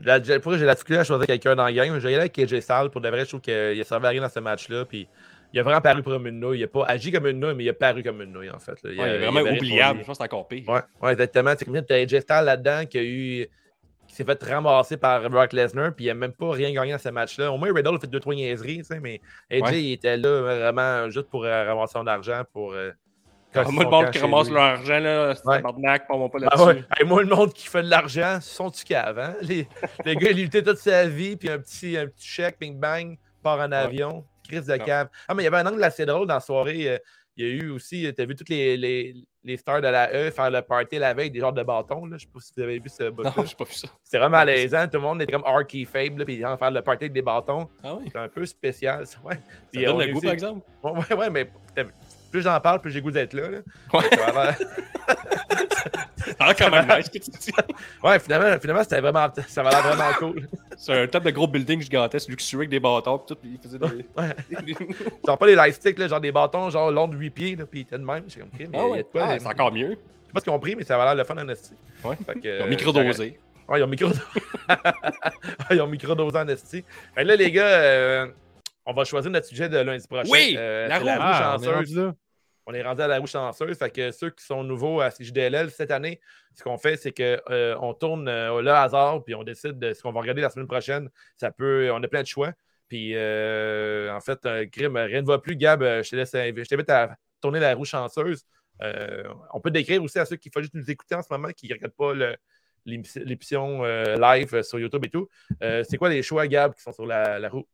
La- 0.05 0.23
j'ai- 0.23 0.39
Pour 0.39 0.53
j'ai 0.57 0.65
la 0.65 0.75
difficulté 0.75 1.01
à 1.01 1.05
choisir 1.05 1.27
quelqu'un 1.27 1.57
dans 1.57 1.67
le 1.67 1.73
game. 1.73 1.93
Je 1.95 1.99
vais 2.07 2.13
y 2.13 2.15
aller 2.15 2.21
avec 2.23 2.39
AJ 2.39 2.61
Styles. 2.61 2.89
Pour 2.93 3.01
de 3.01 3.09
vrai, 3.09 3.21
je 3.25 3.29
trouve 3.29 3.41
qu'il 3.41 3.53
a 3.53 3.85
servi 3.85 4.07
à 4.07 4.11
rien 4.11 4.23
dans 4.23 4.29
ce 4.29 4.39
match-là. 4.39 4.85
Puis 4.85 5.09
il 5.53 5.59
a 5.59 5.63
vraiment 5.65 5.81
paru 5.81 6.03
comme 6.05 6.27
une 6.29 6.39
nouille. 6.39 6.61
Il 6.61 6.65
a 6.65 6.69
pas 6.69 6.85
agi 6.87 7.11
comme 7.11 7.27
une 7.27 7.41
nouille, 7.41 7.55
mais 7.55 7.65
il 7.65 7.69
a 7.69 7.73
paru 7.75 8.03
comme 8.05 8.23
une 8.23 8.31
nouille, 8.33 8.51
en 8.51 8.61
fait. 8.61 8.81
là. 8.85 8.91
Ouais, 8.91 8.95
il 8.97 9.01
est 9.01 9.19
vraiment 9.27 9.41
oubliable. 9.51 10.01
Je 10.01 10.05
pense 10.05 10.19
que 10.19 10.23
c'est 10.25 10.29
encore 10.33 10.47
pire. 10.47 10.69
Ouais, 10.69 10.81
ouais, 11.03 11.13
exactement. 11.13 11.53
Tu 11.57 11.65
as 11.93 11.95
AJ 11.97 12.21
Styles 12.21 12.45
là-dedans 12.45 12.87
qui 12.87 12.99
a 12.99 13.03
eu. 13.03 13.49
qui 14.07 14.15
s'est 14.15 14.25
fait 14.25 14.43
ramasser 14.43 14.97
par 14.97 15.29
Brock 15.29 15.53
Lesnar, 15.53 15.93
puis 15.95 16.07
il 16.07 16.09
n'a 16.09 16.15
même 16.15 16.33
pas 16.33 16.51
rien 16.53 16.73
gagné 16.73 16.93
dans 16.93 16.99
ce 16.99 17.11
match-là. 17.11 17.53
Au 17.53 17.59
moins, 17.59 17.71
Riddle 17.75 17.95
a 17.95 17.99
fait 17.99 18.07
deux, 18.07 18.21
trois 18.21 18.35
niaiseries, 18.35 18.79
tu 18.79 18.85
sais, 18.85 19.01
mais 19.01 19.21
AJ, 19.51 19.61
Ouais. 19.65 19.83
il 19.83 19.93
était 19.93 20.17
là 20.17 20.41
vraiment 20.41 21.11
juste 21.11 21.29
pour 21.29 21.45
euh, 21.45 21.65
ramasser 21.67 21.93
son 21.93 22.07
argent, 22.07 22.41
pour. 22.55 22.73
euh, 22.73 22.91
Ah, 23.55 23.65
moi, 23.71 23.85
le 23.85 23.91
monde 23.91 24.11
qui 24.11 24.19
ramasse 24.19 24.47
lui. 24.49 24.55
leur 24.55 24.63
argent, 24.63 24.99
là, 24.99 25.35
c'est 25.35 25.47
Ouais. 25.47 25.57
tabarnak, 25.57 26.07
pas 26.07 26.17
mon 26.17 26.29
pas 26.29 26.39
Ah 26.43 26.57
là-dessus. 26.57 26.63
ouais. 26.79 26.85
Hey, 26.99 27.07
moi, 27.07 27.23
le 27.23 27.35
monde 27.35 27.53
qui 27.53 27.67
fait 27.67 27.83
de 27.83 27.89
l'argent, 27.89 28.39
sont-tu 28.41 28.85
caves, 28.85 29.19
hein? 29.19 29.35
Les, 29.43 29.67
les 30.05 30.17
gars, 30.17 30.31
ils 30.31 30.37
luttaient 30.37 30.63
toute 30.63 30.79
sa 30.79 31.07
vie, 31.09 31.37
puis 31.37 31.49
un 31.49 31.59
petit, 31.59 31.97
un 31.97 32.07
petit 32.07 32.27
chèque, 32.29 32.57
bing 32.61 32.79
bang, 32.79 33.17
part 33.43 33.59
en 33.61 33.73
avion, 33.73 34.25
crise 34.47 34.67
de 34.67 34.77
Non. 34.77 34.85
cave. 34.85 35.09
Ah, 35.27 35.35
mais 35.35 35.43
il 35.43 35.45
y 35.45 35.49
avait 35.49 35.59
un 35.59 35.67
angle 35.67 35.83
assez 35.83 36.05
drôle 36.05 36.27
dans 36.27 36.35
la 36.35 36.41
soirée. 36.41 36.89
euh, 36.91 36.99
il 37.41 37.47
y 37.47 37.51
a 37.51 37.55
eu 37.65 37.71
aussi, 37.71 38.13
tu 38.15 38.21
as 38.21 38.25
vu 38.27 38.35
toutes 38.35 38.49
les, 38.49 38.77
les, 38.77 39.15
les 39.45 39.57
stars 39.57 39.81
de 39.81 39.87
la 39.87 40.13
E 40.13 40.33
faire 40.33 40.51
le 40.51 40.61
party 40.61 40.99
la 40.99 41.15
veille, 41.15 41.31
des 41.31 41.39
genres 41.39 41.53
de 41.53 41.63
bâtons. 41.63 42.05
Là. 42.05 42.17
Je 42.19 42.25
sais 42.27 42.31
pas 42.35 42.41
si 42.41 42.53
vous 42.57 42.63
avez 42.65 42.81
vu 42.81 42.89
ce 42.89 43.05
Non, 43.05 43.11
bout-là. 43.13 43.33
j'ai 43.47 43.55
pas 43.55 43.63
vu 43.65 43.75
ça. 43.75 43.87
C'était 44.03 44.19
vraiment 44.19 44.39
malaisant. 44.39 44.87
Tout 44.89 44.95
le 44.97 45.03
monde 45.03 45.23
était 45.23 45.31
comme 45.33 45.45
Arky 45.47 45.85
Fable, 45.85 46.19
là, 46.19 46.25
puis 46.25 46.35
ils 46.35 46.45
allaient 46.45 46.57
faire 46.57 46.73
le 46.73 46.83
party 46.83 47.05
avec 47.05 47.13
des 47.13 47.23
bâtons. 47.23 47.69
Ah 47.85 47.95
oui. 47.95 48.09
C'est 48.13 48.19
un 48.19 48.27
peu 48.29 48.45
spécial. 48.45 49.07
ça, 49.07 49.19
Ouais. 49.25 49.35
Ça 49.37 49.41
Puis, 49.73 49.85
donne 49.85 49.95
on 49.95 49.99
le 50.01 50.13
goût, 50.13 50.21
par 50.21 50.33
exemple. 50.33 50.67
Ouais, 50.83 51.15
ouais, 51.15 51.31
mais 51.31 51.49
plus 52.31 52.43
j'en 52.43 52.59
parle, 52.61 52.81
plus 52.81 52.91
j'ai 52.91 53.01
goût 53.01 53.11
d'être 53.11 53.33
là. 53.35 53.49
là. 53.51 53.59
Ouais. 53.93 54.03
L'air- 54.11 54.57
Ah, 56.41 56.53
quand 56.55 56.71
même, 56.71 56.87
nice, 56.87 57.09
que 57.09 57.19
tu 57.19 57.31
dis? 57.31 57.51
Ouais, 58.03 58.19
finalement, 58.19 58.59
finalement 58.61 58.83
c'était 58.83 59.01
vraiment, 59.01 59.29
ça 59.49 59.63
va 59.63 59.71
l'air 59.71 59.83
vraiment 59.83 60.13
cool. 60.19 60.49
C'est 60.77 60.93
un 60.93 61.07
type 61.07 61.23
de 61.25 61.31
gros 61.31 61.47
building 61.49 61.81
gigantesque, 61.81 62.29
luxueux 62.29 62.59
avec 62.59 62.71
des 62.71 62.79
bâtons, 62.81 63.19
pis 63.19 63.27
tout, 63.27 63.35
pis 63.37 63.49
il 63.55 63.59
faisait 63.59 63.79
des. 63.79 63.87
Ouais. 64.17 64.77
Genre 65.27 65.39
pas 65.39 65.47
les 65.47 65.55
lightsticks, 65.55 65.99
là, 65.99 66.07
genre 66.07 66.21
des 66.21 66.31
bâtons, 66.31 66.71
genre 66.71 66.91
long 66.91 67.09
de 67.09 67.17
8 67.17 67.31
pieds, 67.31 67.57
là, 67.57 67.65
puis 67.67 67.81
ils 67.81 67.83
étaient 67.83 67.99
de 67.99 68.05
même. 68.05 68.25
J'ai 68.29 68.41
compris, 68.41 68.67
mais 68.71 68.79
Ah 68.79 68.83
il 68.83 68.83
y 68.83 68.85
a 68.85 68.91
ouais. 68.91 69.07
Ah, 69.19 69.33
les- 69.35 69.41
c'est 69.41 69.47
encore 69.47 69.73
mieux. 69.73 69.97
J'ai 70.27 70.33
pas 70.33 70.41
compris, 70.43 70.77
mais 70.77 70.85
ça 70.85 70.97
va 70.99 71.07
l'air 71.07 71.15
le 71.15 71.25
fun 71.25 71.37
en 71.39 71.49
esti. 71.49 71.73
Ouais. 72.05 72.17
Fait 72.27 72.35
que, 72.39 72.59
Ils 72.59 72.63
ont 72.63 72.67
microdosé. 72.69 73.39
Ouais, 73.69 73.81
ils 73.81 73.83
ont 73.83 73.87
micro 73.89 74.09
Ils 75.71 75.81
ont 75.81 75.87
microdosé 75.87 76.39
en 76.39 76.49
esti. 76.49 76.85
Fait 77.15 77.25
là, 77.25 77.37
les 77.37 77.51
gars, 77.51 77.67
euh, 77.67 78.27
on 78.89 78.93
va 78.95 79.05
choisir 79.05 79.31
notre 79.31 79.47
sujet 79.47 79.69
de 79.69 79.79
lundi 79.79 80.07
prochain. 80.09 80.29
Oui, 80.31 80.55
Euh, 80.59 80.89
la 80.89 80.99
roue. 80.99 81.05
la 81.07 81.15
roue 81.17 81.21
Ah, 81.25 81.57
on 81.59 81.63
est 81.63 81.67
chanceuse. 81.67 82.13
On 82.67 82.75
est 82.75 82.83
rendu 82.83 83.01
à 83.03 83.07
la 83.07 83.19
roue 83.19 83.27
chanceuse. 83.27 83.79
Fait 83.79 83.91
que 83.91 84.11
ceux 84.11 84.31
qui 84.31 84.45
sont 84.45 84.63
nouveaux 84.65 85.01
à 85.01 85.11
CJDLL 85.11 85.71
cette 85.71 85.91
année, 85.91 86.21
ce 86.55 86.63
qu'on 86.63 86.77
fait, 86.77 86.97
c'est 86.97 87.13
qu'on 87.13 87.95
tourne 87.95 88.29
euh, 88.29 88.61
le 88.61 88.71
hasard, 88.71 89.25
puis 89.25 89.35
on 89.35 89.43
décide 89.45 89.79
de 89.79 89.93
ce 89.95 90.03
qu'on 90.03 90.13
va 90.13 90.21
regarder 90.21 90.43
la 90.43 90.51
semaine 90.51 90.67
prochaine. 90.67 91.09
Ça 91.37 91.51
peut, 91.51 91.91
on 91.93 92.03
a 92.03 92.09
plein 92.09 92.23
de 92.23 92.27
choix. 92.27 92.53
Puis 92.89 93.13
euh, 93.15 94.13
en 94.15 94.21
fait, 94.21 94.45
un 94.47 94.67
crime, 94.67 94.97
rien 94.97 95.23
ne 95.23 95.27
va 95.27 95.39
plus. 95.39 95.57
Gab, 95.57 95.83
euh, 95.83 96.03
je 96.03 96.11
te 96.11 96.17
laisse, 96.17 96.33
je 96.33 96.65
t'invite 96.65 96.91
à 96.91 97.17
tourner 97.41 97.61
la 97.61 97.75
roue 97.75 97.85
chanceuse. 97.85 98.45
Euh, 98.83 99.25
on 99.53 99.61
peut 99.61 99.71
décrire 99.71 100.03
aussi 100.03 100.19
à 100.19 100.25
ceux 100.25 100.37
qui 100.37 100.51
font 100.51 100.61
juste 100.61 100.75
nous 100.75 100.91
écouter 100.91 101.15
en 101.15 101.23
ce 101.23 101.29
moment, 101.31 101.49
qui 101.57 101.69
ne 101.69 101.75
regardent 101.75 101.93
pas 101.95 102.13
le- 102.15 102.37
l'émission 102.87 103.85
euh, 103.85 104.17
live 104.17 104.55
euh, 104.55 104.63
sur 104.63 104.79
YouTube 104.79 105.05
et 105.05 105.11
tout. 105.11 105.29
Euh, 105.63 105.85
c'est 105.89 105.97
quoi 105.97 106.09
les 106.09 106.23
choix, 106.23 106.47
Gab, 106.47 106.75
qui 106.75 106.83
sont 106.83 106.93
sur 106.93 107.07
la, 107.07 107.39
la 107.39 107.49
roue? 107.49 107.67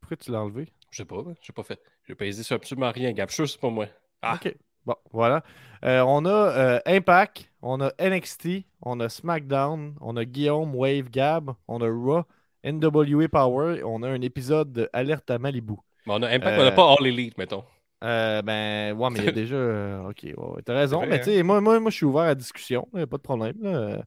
Pourquoi 0.00 0.16
tu 0.16 0.30
l'as 0.30 0.40
enlevé? 0.42 0.68
Je 0.90 0.96
sais 0.98 1.04
pas, 1.04 1.22
j'ai 1.40 1.52
pas 1.52 1.62
fait. 1.62 1.80
J'ai 2.06 2.14
pas 2.14 2.26
hésité 2.26 2.44
sur 2.44 2.56
absolument 2.56 2.90
rien, 2.90 3.12
Gab. 3.12 3.28
Je 3.28 3.34
suis 3.34 3.36
sûr 3.36 3.44
que 3.46 3.50
c'est 3.52 3.60
pas 3.60 3.70
moi. 3.70 3.86
Ah. 4.22 4.34
OK. 4.34 4.54
Bon, 4.84 4.96
voilà. 5.12 5.42
Euh, 5.84 6.00
on 6.06 6.24
a 6.24 6.30
euh, 6.30 6.80
Impact, 6.86 7.50
on 7.62 7.80
a 7.80 7.92
NXT, 7.98 8.64
on 8.82 8.98
a 9.00 9.08
SmackDown, 9.08 9.94
on 10.00 10.16
a 10.16 10.24
Guillaume, 10.24 10.74
Wave, 10.74 11.10
Gab, 11.10 11.50
on 11.68 11.80
a 11.82 11.88
Raw, 11.88 12.24
NWA 12.64 13.28
Power, 13.28 13.82
on 13.84 14.02
a 14.02 14.08
un 14.08 14.20
épisode 14.22 14.72
de 14.72 14.88
Alerte 14.92 15.30
à 15.30 15.38
Malibu. 15.38 15.74
Mais 16.06 16.14
on 16.14 16.22
a 16.22 16.28
Impact, 16.28 16.46
Euh, 16.46 16.56
mais 16.56 16.62
on 16.64 16.66
a 16.66 16.72
pas 16.72 16.92
All 16.98 17.06
Elite, 17.06 17.38
mettons. 17.38 17.64
Euh, 18.02 18.40
ben, 18.42 18.96
ouais, 18.96 19.10
mais 19.10 19.18
il 19.20 19.24
y 19.26 19.28
a 19.28 19.32
déjà. 19.32 20.02
ok, 20.08 20.20
ouais, 20.24 20.34
ouais, 20.36 20.62
t'as 20.64 20.74
raison. 20.74 21.06
Mais 21.06 21.06
vrai, 21.08 21.18
tu 21.18 21.24
sais, 21.26 21.42
moi, 21.42 21.60
moi, 21.60 21.78
moi, 21.80 21.90
je 21.90 21.96
suis 21.96 22.06
ouvert 22.06 22.22
à 22.22 22.26
la 22.28 22.34
discussion. 22.34 22.88
là, 22.92 23.06
pas 23.06 23.18
de 23.18 23.22
problème. 23.22 23.56
là. 23.62 24.02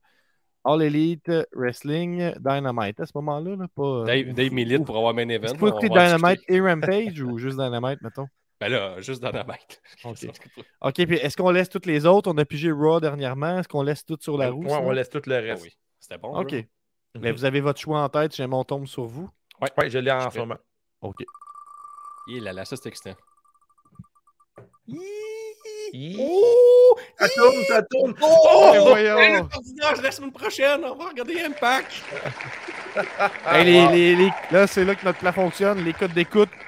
All 0.66 0.82
Elite, 0.82 1.30
Wrestling, 1.54 2.34
Dynamite 2.40 3.00
à 3.00 3.06
ce 3.06 3.12
moment-là. 3.16 3.56
Là, 3.56 3.66
pas, 3.76 3.84
euh, 3.84 4.04
Dave, 4.06 4.34
Dave 4.34 4.54
milite 4.54 4.86
pour 4.86 4.98
avoir 4.98 5.14
main 5.14 5.28
event. 5.28 5.48
On 5.62 5.68
écouter 5.68 5.90
Dynamite 5.90 6.40
discuter. 6.40 6.54
et 6.56 6.62
Rampage 6.62 7.22
ou 7.22 7.38
juste 7.38 7.58
Dynamite, 7.58 8.02
mettons? 8.02 8.28
Ben 8.62 8.70
là, 8.70 9.02
juste 9.02 9.22
Dynamite. 9.24 9.82
Ok. 10.06 10.26
Ok, 10.82 10.94
puis 11.06 11.16
est-ce 11.18 11.36
qu'on 11.36 11.50
laisse 11.52 11.70
toutes 11.70 11.86
les 11.86 12.06
autres? 12.06 12.32
On 12.32 12.38
a 12.38 12.46
pigé 12.46 12.72
Raw 12.72 13.00
dernièrement. 13.02 13.60
Est-ce 13.60 13.68
qu'on 13.68 13.82
laisse 13.84 14.06
tout 14.06 14.18
sur 14.22 14.38
la 14.38 14.50
roue? 14.52 14.64
Ouais, 14.64 14.74
on 14.76 14.92
laisse 14.92 15.10
tout 15.10 15.22
le 15.26 15.36
Ah 15.36 15.40
reste. 15.42 15.64
oui, 15.64 15.76
c'était 16.00 16.18
bon. 16.18 16.30
Ok. 16.38 16.52
bro. 16.52 16.62
Mais 17.22 17.32
vous 17.32 17.44
avez 17.46 17.60
votre 17.62 17.80
choix 17.80 18.02
en 18.02 18.10
tête, 18.10 18.36
jamais 18.36 18.56
on 18.56 18.64
tombe 18.64 18.88
sur 18.88 19.06
vous. 19.06 19.30
Ouais, 19.62 19.90
je 19.90 20.00
l'ai 20.00 20.12
en 20.12 20.30
ce 20.32 20.40
moment. 20.40 20.58
Ok. 21.02 21.24
Il 22.28 22.44
là, 22.44 22.54
là, 22.54 22.64
ça 22.64 22.76
c'est 22.78 22.88
excitant. 22.88 23.16
Oh! 26.20 26.98
Ça 27.20 27.30
tourne, 27.30 27.64
ça 27.68 27.82
tourne! 27.84 28.14
Oh! 28.22 28.70
Mais 28.74 28.80
voyons! 28.80 29.18
Hey, 29.20 29.34
le 29.34 29.40
ordinaire, 29.42 30.02
la 30.02 30.12
semaine 30.12 30.32
prochaine, 30.32 30.84
on 30.84 30.96
va 30.96 31.06
regarder 31.10 31.40
Impact. 31.42 31.92
Hey, 33.50 33.64
les, 33.66 33.88
les- 33.88 34.16
les- 34.16 34.32
Là, 34.52 34.68
c'est 34.68 34.84
là 34.86 34.96
que 34.96 35.06
notre 35.06 35.20
plat 35.20 35.32
fonctionne. 35.32 35.84
Les 35.84 35.94
codes 35.94 36.14
d'écoute. 36.14 36.50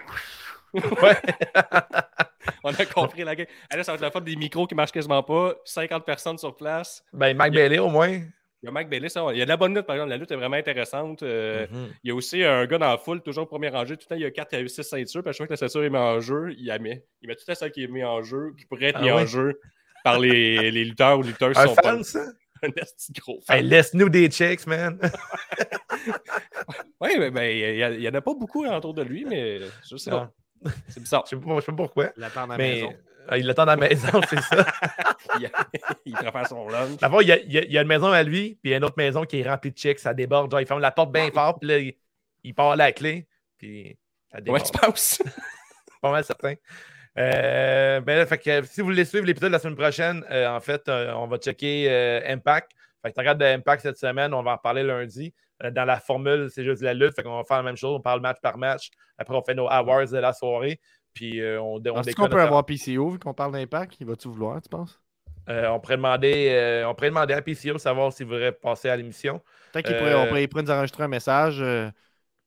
Ouais. 0.75 1.15
On 2.65 2.73
a 2.73 2.85
compris 2.85 3.23
la 3.23 3.33
game. 3.33 3.47
Là, 3.73 3.81
ça 3.81 3.93
va 3.93 3.95
être 3.95 4.01
la 4.01 4.11
faute 4.11 4.25
des 4.25 4.35
micros 4.35 4.67
qui 4.67 4.75
marchent 4.75 4.91
quasiment 4.91 5.23
pas. 5.23 5.53
50 5.63 6.03
personnes 6.03 6.37
sur 6.37 6.53
place. 6.53 7.01
Ben, 7.13 7.33
Mike 7.37 7.53
Bailey, 7.53 7.79
au 7.79 7.87
moins. 7.87 8.19
Il 8.63 8.67
y 8.67 8.69
a 8.69 8.71
Mike 8.71 8.89
Bailey, 8.89 9.09
ça, 9.09 9.25
il 9.31 9.37
y 9.37 9.41
a 9.41 9.45
de 9.45 9.49
la 9.49 9.57
bonne 9.57 9.75
lutte, 9.75 9.85
par 9.85 9.95
exemple. 9.95 10.09
La 10.09 10.17
lutte 10.17 10.31
est 10.31 10.35
vraiment 10.35 10.55
intéressante. 10.55 11.21
Euh, 11.23 11.67
Mhm. 11.69 11.93
Il 12.03 12.07
y 12.07 12.11
a 12.11 12.15
aussi 12.15 12.43
un 12.43 12.65
gars 12.65 12.77
dans 12.77 12.89
la 12.89 12.97
foule, 12.97 13.21
toujours 13.21 13.47
premier 13.47 13.69
rangé. 13.69 13.95
Tout 13.95 14.05
le 14.05 14.09
temps, 14.09 14.15
il 14.15 14.21
y 14.21 14.25
a 14.25 14.31
4 14.31 14.53
à 14.55 14.67
6 14.67 14.83
ceintures. 14.83 15.21
Puis 15.21 15.29
à 15.29 15.33
chaque 15.33 15.37
fois 15.37 15.47
que 15.47 15.53
la 15.53 15.57
ceinture 15.57 15.83
est 15.83 15.89
mise 15.89 15.99
en 15.99 16.19
jeu, 16.19 16.53
il 16.57 16.65
la 16.65 16.79
met. 16.79 17.05
Il 17.21 17.27
met 17.27 17.35
tout 17.35 17.49
à 17.49 17.55
celle 17.55 17.71
qui 17.71 17.83
est 17.83 17.87
mise 17.87 18.03
en 18.05 18.23
jeu, 18.23 18.53
qui 18.57 18.65
pourrait 18.65 18.85
être 18.85 18.99
Ah 18.99 19.03
mis 19.03 19.11
en 19.11 19.25
jeu 19.25 19.59
par 20.03 20.19
les, 20.19 20.71
les 20.71 20.85
lutteurs 20.85 21.19
ou 21.19 21.23
lutteuses 21.23 21.55
qui 21.55 21.61
Un 21.61 21.67
sont 21.67 21.75
fan, 21.75 21.97
pas 21.97 22.03
ça? 22.03 22.25
un 22.63 22.69
gros 23.19 23.41
fan. 23.45 23.57
Hey, 23.57 23.63
laisse-nous 23.63 24.09
des 24.09 24.29
chicks, 24.31 24.65
man. 24.65 24.99
Oui, 27.01 27.09
mais 27.19 27.31
ben, 27.31 27.43
il 27.93 27.99
n'y 27.99 28.07
en 28.07 28.13
a 28.13 28.21
pas 28.21 28.33
beaucoup 28.33 28.65
autour 28.65 28.93
de 28.93 29.03
lui, 29.03 29.25
mais 29.25 29.59
je 29.89 29.97
sais 29.97 30.09
pas. 30.11 30.31
C'est 30.87 30.99
bizarre. 30.99 31.23
Je 31.25 31.35
sais 31.35 31.41
pas, 31.41 31.55
je 31.55 31.59
sais 31.61 31.71
pas 31.71 31.75
pourquoi. 31.77 32.11
La 32.17 32.29
Mais 32.49 32.57
maison. 32.57 32.93
Euh, 33.31 33.37
il 33.37 33.45
l'attend 33.45 33.63
à 33.63 33.65
la 33.65 33.75
maison, 33.75 34.21
c'est 34.29 34.41
ça. 34.41 34.65
il, 35.39 35.49
il 36.05 36.13
préfère 36.13 36.47
son 36.47 36.67
lunch. 36.67 36.97
D'abord, 36.99 37.21
il 37.21 37.29
y, 37.29 37.31
a, 37.31 37.37
il 37.37 37.71
y 37.71 37.77
une 37.77 37.87
maison 37.87 38.11
à 38.11 38.23
lui, 38.23 38.57
puis 38.61 38.69
il 38.69 38.71
y 38.71 38.73
a 38.73 38.77
une 38.77 38.83
autre 38.83 38.97
maison 38.97 39.25
qui 39.25 39.39
est 39.39 39.49
remplie 39.49 39.71
de 39.71 39.77
chicks, 39.77 39.99
ça 39.99 40.13
déborde. 40.13 40.51
Genre, 40.51 40.61
il 40.61 40.67
ferme 40.67 40.81
la 40.81 40.91
porte 40.91 41.11
bien 41.11 41.29
fort, 41.31 41.59
puis 41.59 41.69
là, 41.69 41.77
il, 41.77 41.95
il 42.43 42.53
part 42.53 42.71
à 42.71 42.75
la 42.75 42.91
clé, 42.91 43.27
puis 43.57 43.97
ça 44.31 44.41
déborde. 44.41 44.63
tu 44.63 44.79
penses? 44.79 45.21
pas 46.01 46.11
mal 46.11 46.23
certain. 46.23 46.55
Euh, 47.17 48.01
ben 48.01 48.17
là, 48.17 48.25
fait 48.25 48.37
que, 48.37 48.63
si 48.65 48.81
vous 48.81 48.87
voulez 48.87 49.05
suivre 49.05 49.25
l'épisode 49.25 49.49
de 49.49 49.53
la 49.53 49.59
semaine 49.59 49.75
prochaine, 49.77 50.25
euh, 50.31 50.47
en 50.49 50.59
fait, 50.59 50.87
euh, 50.89 51.13
on 51.13 51.27
va 51.27 51.37
checker 51.37 51.89
Impact. 52.27 52.71
Fait 53.01 53.09
que 53.09 53.13
tu 53.15 53.19
regardes 53.19 53.39
de 53.39 53.45
Impact 53.45 53.83
cette 53.83 53.97
semaine, 53.97 54.33
on 54.33 54.43
va 54.43 54.53
en 54.53 54.57
parler 54.57 54.83
lundi. 54.83 55.33
Dans 55.71 55.85
la 55.85 56.01
formule, 56.01 56.49
c'est 56.51 56.65
juste 56.65 56.81
la 56.81 56.93
lutte. 56.93 57.15
Fait 57.15 57.23
qu'on 57.23 57.37
va 57.37 57.45
faire 57.45 57.57
la 57.57 57.63
même 57.63 57.77
chose. 57.77 57.95
On 57.95 58.01
parle 58.01 58.19
match 58.19 58.41
par 58.41 58.57
match. 58.57 58.89
Après, 59.17 59.33
on 59.33 59.41
fait 59.41 59.53
nos 59.53 59.67
hours 59.69 60.11
de 60.11 60.17
la 60.17 60.33
soirée. 60.33 60.81
Puis 61.15 61.41
euh, 61.41 61.59
on, 61.61 61.81
on 61.83 62.01
Est-ce 62.01 62.15
qu'on 62.15 62.27
peut 62.29 62.41
avoir 62.41 62.65
PCO 62.65 63.09
vu 63.09 63.17
qu'on 63.17 63.33
parle 63.33 63.53
d'impact? 63.53 63.95
Il 63.99 64.05
va-tu 64.05 64.27
vouloir, 64.27 64.61
tu 64.61 64.69
penses? 64.69 65.01
Euh, 65.47 65.67
on, 65.69 65.79
pourrait 65.79 65.95
demander, 65.97 66.49
euh, 66.51 66.87
on 66.87 66.93
pourrait 66.93 67.09
demander 67.09 67.33
à 67.33 67.41
PCO 67.41 67.77
savoir 67.77 68.11
s'il 68.11 68.25
voudrait 68.25 68.51
passer 68.51 68.89
à 68.89 68.97
l'émission. 68.97 69.41
Peut-être 69.71 69.87
qu'il 69.87 69.97
pourrait, 69.97 70.13
on 70.15 70.27
pourrait, 70.27 70.47
nous 70.63 70.71
enregistrer 70.71 71.03
un 71.03 71.07
message. 71.07 71.61
euh, 71.61 71.89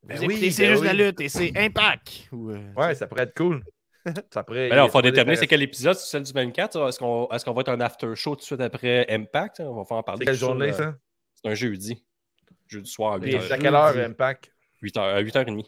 Ben 0.05 0.19
oui, 0.21 0.35
écoutez, 0.35 0.51
c'est 0.51 0.65
ben 0.65 0.71
juste 0.73 0.83
oui. 0.83 0.87
la 0.89 0.93
lutte 1.07 1.21
et 1.21 1.29
c'est 1.29 1.53
Impact. 1.57 2.29
Ou, 2.33 2.51
euh, 2.51 2.59
Ouais, 2.77 2.95
ça 2.95 3.07
pourrait 3.07 3.23
être 3.23 3.37
cool. 3.37 3.65
ça 4.31 4.43
pourrait, 4.43 4.69
Mais 4.69 4.77
là, 4.77 4.85
il 4.85 4.91
faut 4.91 5.01
déterminer 5.01 5.37
c'est 5.37 5.47
quel 5.47 5.63
épisode, 5.63 5.95
c'est 5.95 6.11
celle 6.11 6.25
du 6.25 6.33
24. 6.33 6.89
Est-ce 6.89 6.99
qu'on 6.99 7.29
est 7.29 7.45
qu'on 7.45 7.53
va 7.55 7.61
être 7.63 7.69
un 7.71 7.81
after 7.81 8.15
show 8.15 8.35
tout 8.35 8.41
de 8.41 8.45
suite 8.45 8.61
après 8.61 9.07
Impact? 9.11 9.61
On 9.61 9.75
va 9.77 9.85
faire 9.85 9.97
en 9.97 10.03
parler. 10.03 10.21
C'est 10.21 10.33
quelle 10.33 10.39
journée, 10.41 10.73
ça? 10.73 10.95
C'est 11.35 11.49
un 11.49 11.55
jeudi. 11.55 12.05
Jeudi 12.67 12.91
soir 12.91 13.15
à 13.15 13.21
Puis 13.21 13.33
8h. 13.33 13.53
à 13.53 13.59
quelle 13.59 13.75
heure. 13.75 13.97
Impact? 13.97 14.53
8h, 14.83 14.99
à 14.99 15.23
8h30. 15.23 15.67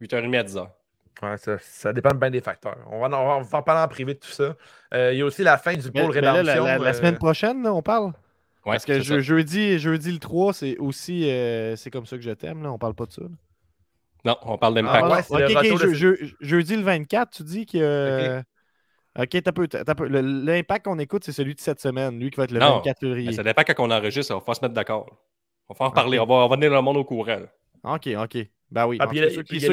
8h30 0.00 0.38
à 0.38 0.44
10h. 0.44 0.70
Ouais, 1.22 1.36
ça, 1.36 1.58
ça 1.58 1.92
dépend 1.92 2.14
bien 2.14 2.30
des 2.30 2.40
facteurs. 2.40 2.78
On 2.90 3.00
va, 3.00 3.08
en- 3.08 3.38
on 3.38 3.42
va 3.42 3.58
en 3.58 3.62
parler 3.62 3.82
en 3.82 3.88
privé 3.88 4.14
de 4.14 4.18
tout 4.18 4.30
ça. 4.30 4.56
Euh, 4.94 5.12
il 5.12 5.18
y 5.18 5.22
a 5.22 5.24
aussi 5.26 5.42
la 5.42 5.58
fin 5.58 5.74
du 5.74 5.90
pôle 5.92 6.14
là, 6.14 6.32
rédemption. 6.32 6.64
la, 6.64 6.78
la- 6.78 6.84
la 6.84 6.90
euh, 6.90 6.92
semaine 6.94 7.16
prochaine, 7.18 7.62
là, 7.62 7.74
on 7.74 7.82
parle? 7.82 8.06
Ouais, 8.66 8.72
Parce 8.74 8.84
que 8.84 9.00
je- 9.00 9.20
jeudi, 9.20 9.78
jeudi 9.78 10.12
le 10.12 10.18
3, 10.18 10.52
c'est 10.52 10.76
aussi 10.78 11.30
euh, 11.30 11.76
c'est 11.76 11.90
comme 11.90 12.06
ça 12.06 12.16
que 12.16 12.22
je 12.22 12.30
t'aime. 12.30 12.62
Là. 12.62 12.72
On 12.72 12.78
parle 12.78 12.94
pas 12.94 13.06
de 13.06 13.12
ça. 13.12 13.22
là. 13.22 13.28
Non, 14.24 14.36
on 14.42 14.58
parle 14.58 14.78
Ah, 14.78 14.82
d'impact. 14.82 15.30
ouais, 15.30 15.42
de- 15.48 15.94
je- 15.94 15.94
je- 15.94 16.34
jeudi 16.40 16.76
le 16.76 16.82
24, 16.82 17.30
tu 17.30 17.42
dis 17.42 17.66
que. 17.66 18.42
Ok, 19.18 19.42
t'as 19.42 19.52
peu, 19.52 19.66
L'impact 20.08 20.84
qu'on 20.84 20.98
écoute, 20.98 21.24
c'est 21.24 21.32
celui 21.32 21.54
de 21.54 21.60
cette 21.60 21.80
semaine, 21.80 22.18
lui 22.20 22.30
qui 22.30 22.36
va 22.36 22.44
être 22.44 22.52
le 22.52 22.60
Non, 22.60 22.76
24 22.76 23.00
février. 23.00 23.32
Ça 23.32 23.42
dépend 23.42 23.62
quand 23.62 23.74
on 23.78 23.90
enregistre, 23.90 24.34
on 24.34 24.38
va 24.38 24.54
se 24.54 24.60
mettre 24.62 24.74
d'accord. 24.74 25.06
On 25.68 25.74
va 25.74 25.86
en 25.86 25.90
parler, 25.90 26.18
on 26.20 26.26
va, 26.26 26.34
on 26.34 26.48
va 26.48 26.56
donner 26.56 26.68
le 26.68 26.80
monde 26.80 26.96
au 26.98 27.04
courant. 27.04 27.26
là. 27.26 27.94
Ok, 27.94 28.08
ok. 28.16 28.46
Ben 28.70 28.86
oui. 28.86 28.98
Ah, 29.00 29.06
puis 29.06 29.18
tout 29.18 29.24
il 29.24 29.24
y 29.24 29.26
a- 29.26 29.28
cas, 29.28 29.34
ceux 29.34 29.42
qui 29.42 29.60
se 29.60 29.66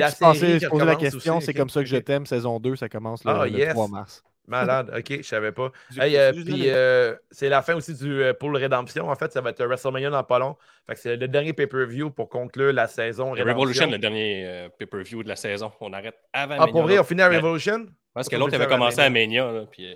poser 0.68 0.86
la 0.86 0.95
question, 0.95 1.38
aussi, 1.38 1.45
c'est 1.45 1.53
comme 1.53 1.69
ça 1.69 1.82
que 1.82 1.86
je 1.88 1.98
t'aime, 1.98 2.26
saison 2.26 2.60
2, 2.60 2.76
ça 2.76 2.90
commence 2.90 3.24
le, 3.24 3.32
Ah, 3.32 3.45
le 3.45 3.52
yes. 3.52 3.69
3 3.74 3.88
mars. 3.88 4.24
Malade, 4.48 4.94
ok, 4.98 5.18
je 5.18 5.22
savais 5.24 5.52
pas. 5.52 5.72
Hey, 5.99 6.15
euh, 6.18 6.32
puis 6.32 6.69
euh, 6.69 7.14
c'est 7.32 7.49
la 7.49 7.61
fin 7.61 7.76
aussi 7.76 7.94
du 7.94 8.24
euh, 8.24 8.34
Pool 8.34 8.56
Redemption. 8.56 9.10
En 9.10 9.15
fait, 9.15 9.32
ça 9.34 9.41
va 9.41 9.49
être 9.49 9.61
WrestleMania 9.64 10.10
dans 10.10 10.24
pas 10.24 10.40
long. 10.40 10.56
Fait 10.88 10.94
que 10.95 10.99
c'est 11.02 11.18
le 11.18 11.28
dernier 11.28 11.52
pay-per-view 11.52 12.11
pour 12.11 12.30
conclure 12.30 12.72
la 12.72 12.88
saison 12.88 13.34
Le 13.34 13.41
Redemption. 13.41 13.53
Revolution, 13.53 13.91
le 13.91 13.98
dernier 13.98 14.45
euh, 14.48 14.69
pay-per-view 14.69 15.22
de 15.24 15.28
la 15.28 15.36
saison. 15.36 15.72
On 15.82 15.91
arrête 15.91 16.15
avant 16.32 16.56
Ah, 16.60 16.68
pour 16.68 16.84
vrai, 16.84 16.98
on 16.98 17.03
finit 17.03 17.22
à. 17.24 17.30
Revolution? 17.30 17.88
Parce 18.14 18.30
que 18.30 18.38
l'autre 18.38 18.56
avait 18.56 18.68
commencé 18.68 19.02
à 19.02 19.10
Mania. 19.10 19.52
là, 19.52 19.65
puis, 19.69 19.86
euh, 19.86 19.95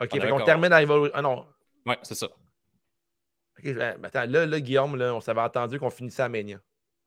Ok, 0.00 0.10
On 0.14 0.20
fait 0.20 0.28
qu'on 0.30 0.40
termine 0.40 0.72
à 0.72 0.78
Revolution. 0.78 1.12
Ah 1.14 1.20
non. 1.22 1.44
ouais, 1.86 1.98
c'est 2.02 2.14
ça. 2.14 2.26
Ok, 3.58 3.74
ben, 3.74 3.96
attends, 4.04 4.24
là, 4.28 4.46
là, 4.46 4.60
Guillaume, 4.60 4.96
là, 4.96 5.12
on 5.14 5.20
s'avait 5.20 5.40
entendu 5.40 5.78
qu'on 5.78 5.90
finissait 5.90 6.22
à 6.22 6.28
Mania. 6.28 6.58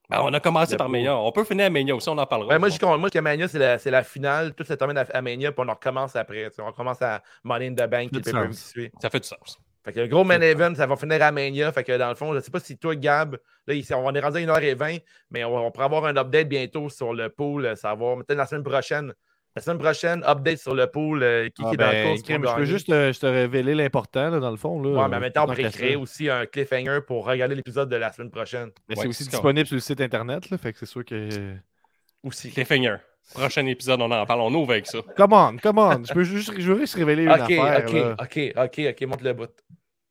Ben, 0.10 0.20
on 0.22 0.34
a 0.34 0.40
commencé 0.40 0.76
par. 0.78 0.90
Mania. 0.90 1.18
On 1.18 1.32
peut 1.32 1.44
finir 1.44 1.66
à 1.68 1.70
Mania 1.70 1.96
aussi, 1.96 2.10
on 2.10 2.18
en 2.18 2.26
parlera. 2.26 2.50
Ben, 2.50 2.60
moi, 2.60 2.70
je 2.70 2.86
moi, 2.86 2.98
je 2.98 3.04
dis 3.06 3.12
que 3.12 3.20
Mania, 3.20 3.48
c'est 3.48 3.60
la, 3.60 3.78
c'est 3.80 3.92
la 3.92 4.04
finale. 4.04 4.54
Tout 4.54 4.64
se 4.64 4.74
termine 4.74 4.98
à, 4.98 5.06
à 5.14 5.22
Mania, 5.22 5.52
puis 5.52 5.64
on 5.66 5.70
en 5.70 5.74
recommence 5.74 6.16
après. 6.16 6.50
On 6.60 6.66
recommence 6.66 7.02
à 7.02 7.22
Money 7.44 7.68
in 7.68 7.74
the 7.74 7.90
Bank, 7.90 8.10
Ça 8.14 8.20
qui 8.22 8.30
sens. 8.30 8.70
suit. 8.70 8.92
Ça 9.02 9.10
fait 9.10 9.22
du 9.22 9.28
sens. 9.28 9.60
Fait 9.86 9.92
que 9.92 10.00
le 10.00 10.08
gros 10.08 10.24
main 10.24 10.40
event, 10.40 10.74
ça 10.76 10.86
va 10.88 10.96
finir 10.96 11.22
à 11.22 11.32
Mania. 11.32 11.72
Fait 11.72 11.84
que 11.84 11.98
dans 11.98 12.08
le 12.10 12.16
fond, 12.16 12.34
je 12.34 12.40
sais 12.40 12.52
pas 12.52 12.60
si 12.60 12.78
toi, 12.78 12.96
Gab, 12.96 13.38
là, 13.68 13.74
ici, 13.74 13.94
on 13.94 14.14
est 14.14 14.20
rendu 14.20 14.38
à 14.38 14.42
1h20, 14.42 15.02
mais 15.32 15.44
on, 15.44 15.56
on 15.58 15.72
pourra 15.72 15.86
avoir 15.86 16.06
un 16.06 16.16
update 16.16 16.48
bientôt 16.48 16.90
sur 16.90 17.14
le 17.14 17.30
pool, 17.30 17.76
savoir, 17.76 18.18
peut-être 18.18 18.38
la 18.38 18.46
semaine 18.46 18.64
prochaine. 18.64 19.14
La 19.56 19.62
semaine 19.62 19.78
prochaine, 19.78 20.24
update 20.26 20.58
sur 20.58 20.74
le 20.74 20.88
pool, 20.88 21.22
euh, 21.22 21.48
qui, 21.50 21.62
Ah, 21.64 21.70
qui 21.70 21.76
est 21.76 21.78
dans 21.78 21.86
ben, 21.92 22.04
le 22.04 22.10
course. 22.10 22.22
crème, 22.24 22.42
pour 22.42 22.52
je 22.52 22.56
peux 22.56 22.66
juste 22.66 22.90
euh, 22.90 23.14
je 23.14 23.20
te 23.20 23.26
révéler 23.28 23.76
l'important, 23.76 24.30
là, 24.32 24.40
dans 24.40 24.50
le 24.50 24.58
fond. 24.58 24.82
Là, 24.82 24.90
Ouais, 25.04 25.10
mais 25.10 25.18
en 25.18 25.20
même 25.20 25.32
temps, 25.32 25.44
on 25.44 25.48
pourrait 25.48 25.70
créer 25.70 25.96
aussi 25.96 26.28
un 26.30 26.46
cliffhanger 26.48 27.02
pour 27.06 27.26
regarder 27.28 27.54
l'épisode 27.54 27.88
de 27.88 27.96
la 27.96 28.12
semaine 28.12 28.32
prochaine. 28.32 28.72
Mais 28.90 28.96
Ouais, 28.96 29.04
c'est 29.04 29.08
aussi 29.10 29.24
c'est 29.26 29.30
disponible 29.30 29.68
sur 29.68 29.76
le 29.76 29.82
site 29.82 30.02
internet, 30.02 30.50
là, 30.50 30.58
fait 30.58 30.74
que 30.74 30.80
c'est 30.80 30.86
sûr 30.88 31.06
que. 31.06 31.56
Aussi. 32.24 32.50
Cliffhanger. 32.52 32.96
Prochain 33.36 33.66
épisode, 33.68 34.02
on 34.02 34.10
en 34.12 34.26
parle. 34.26 34.42
On 34.42 34.54
ouvre 34.54 34.72
avec 34.72 34.88
ça. 34.88 35.00
Come 35.16 35.34
on, 35.34 35.58
come 35.58 35.78
on. 35.78 36.04
Je 36.04 36.14
peux 36.14 36.24
juste, 36.24 36.54
je 36.60 36.72
veux 36.72 36.80
juste 36.80 36.96
révéler 36.96 37.24
une 37.24 37.32
Ok, 37.32 37.40
affaire. 37.42 37.84
ok, 37.86 37.94
là. 37.94 38.16
ok, 38.20 38.40
ok, 38.58 38.82
ok, 38.90 39.08
monte 39.08 39.22
le 39.22 39.34
bout. 39.34 39.50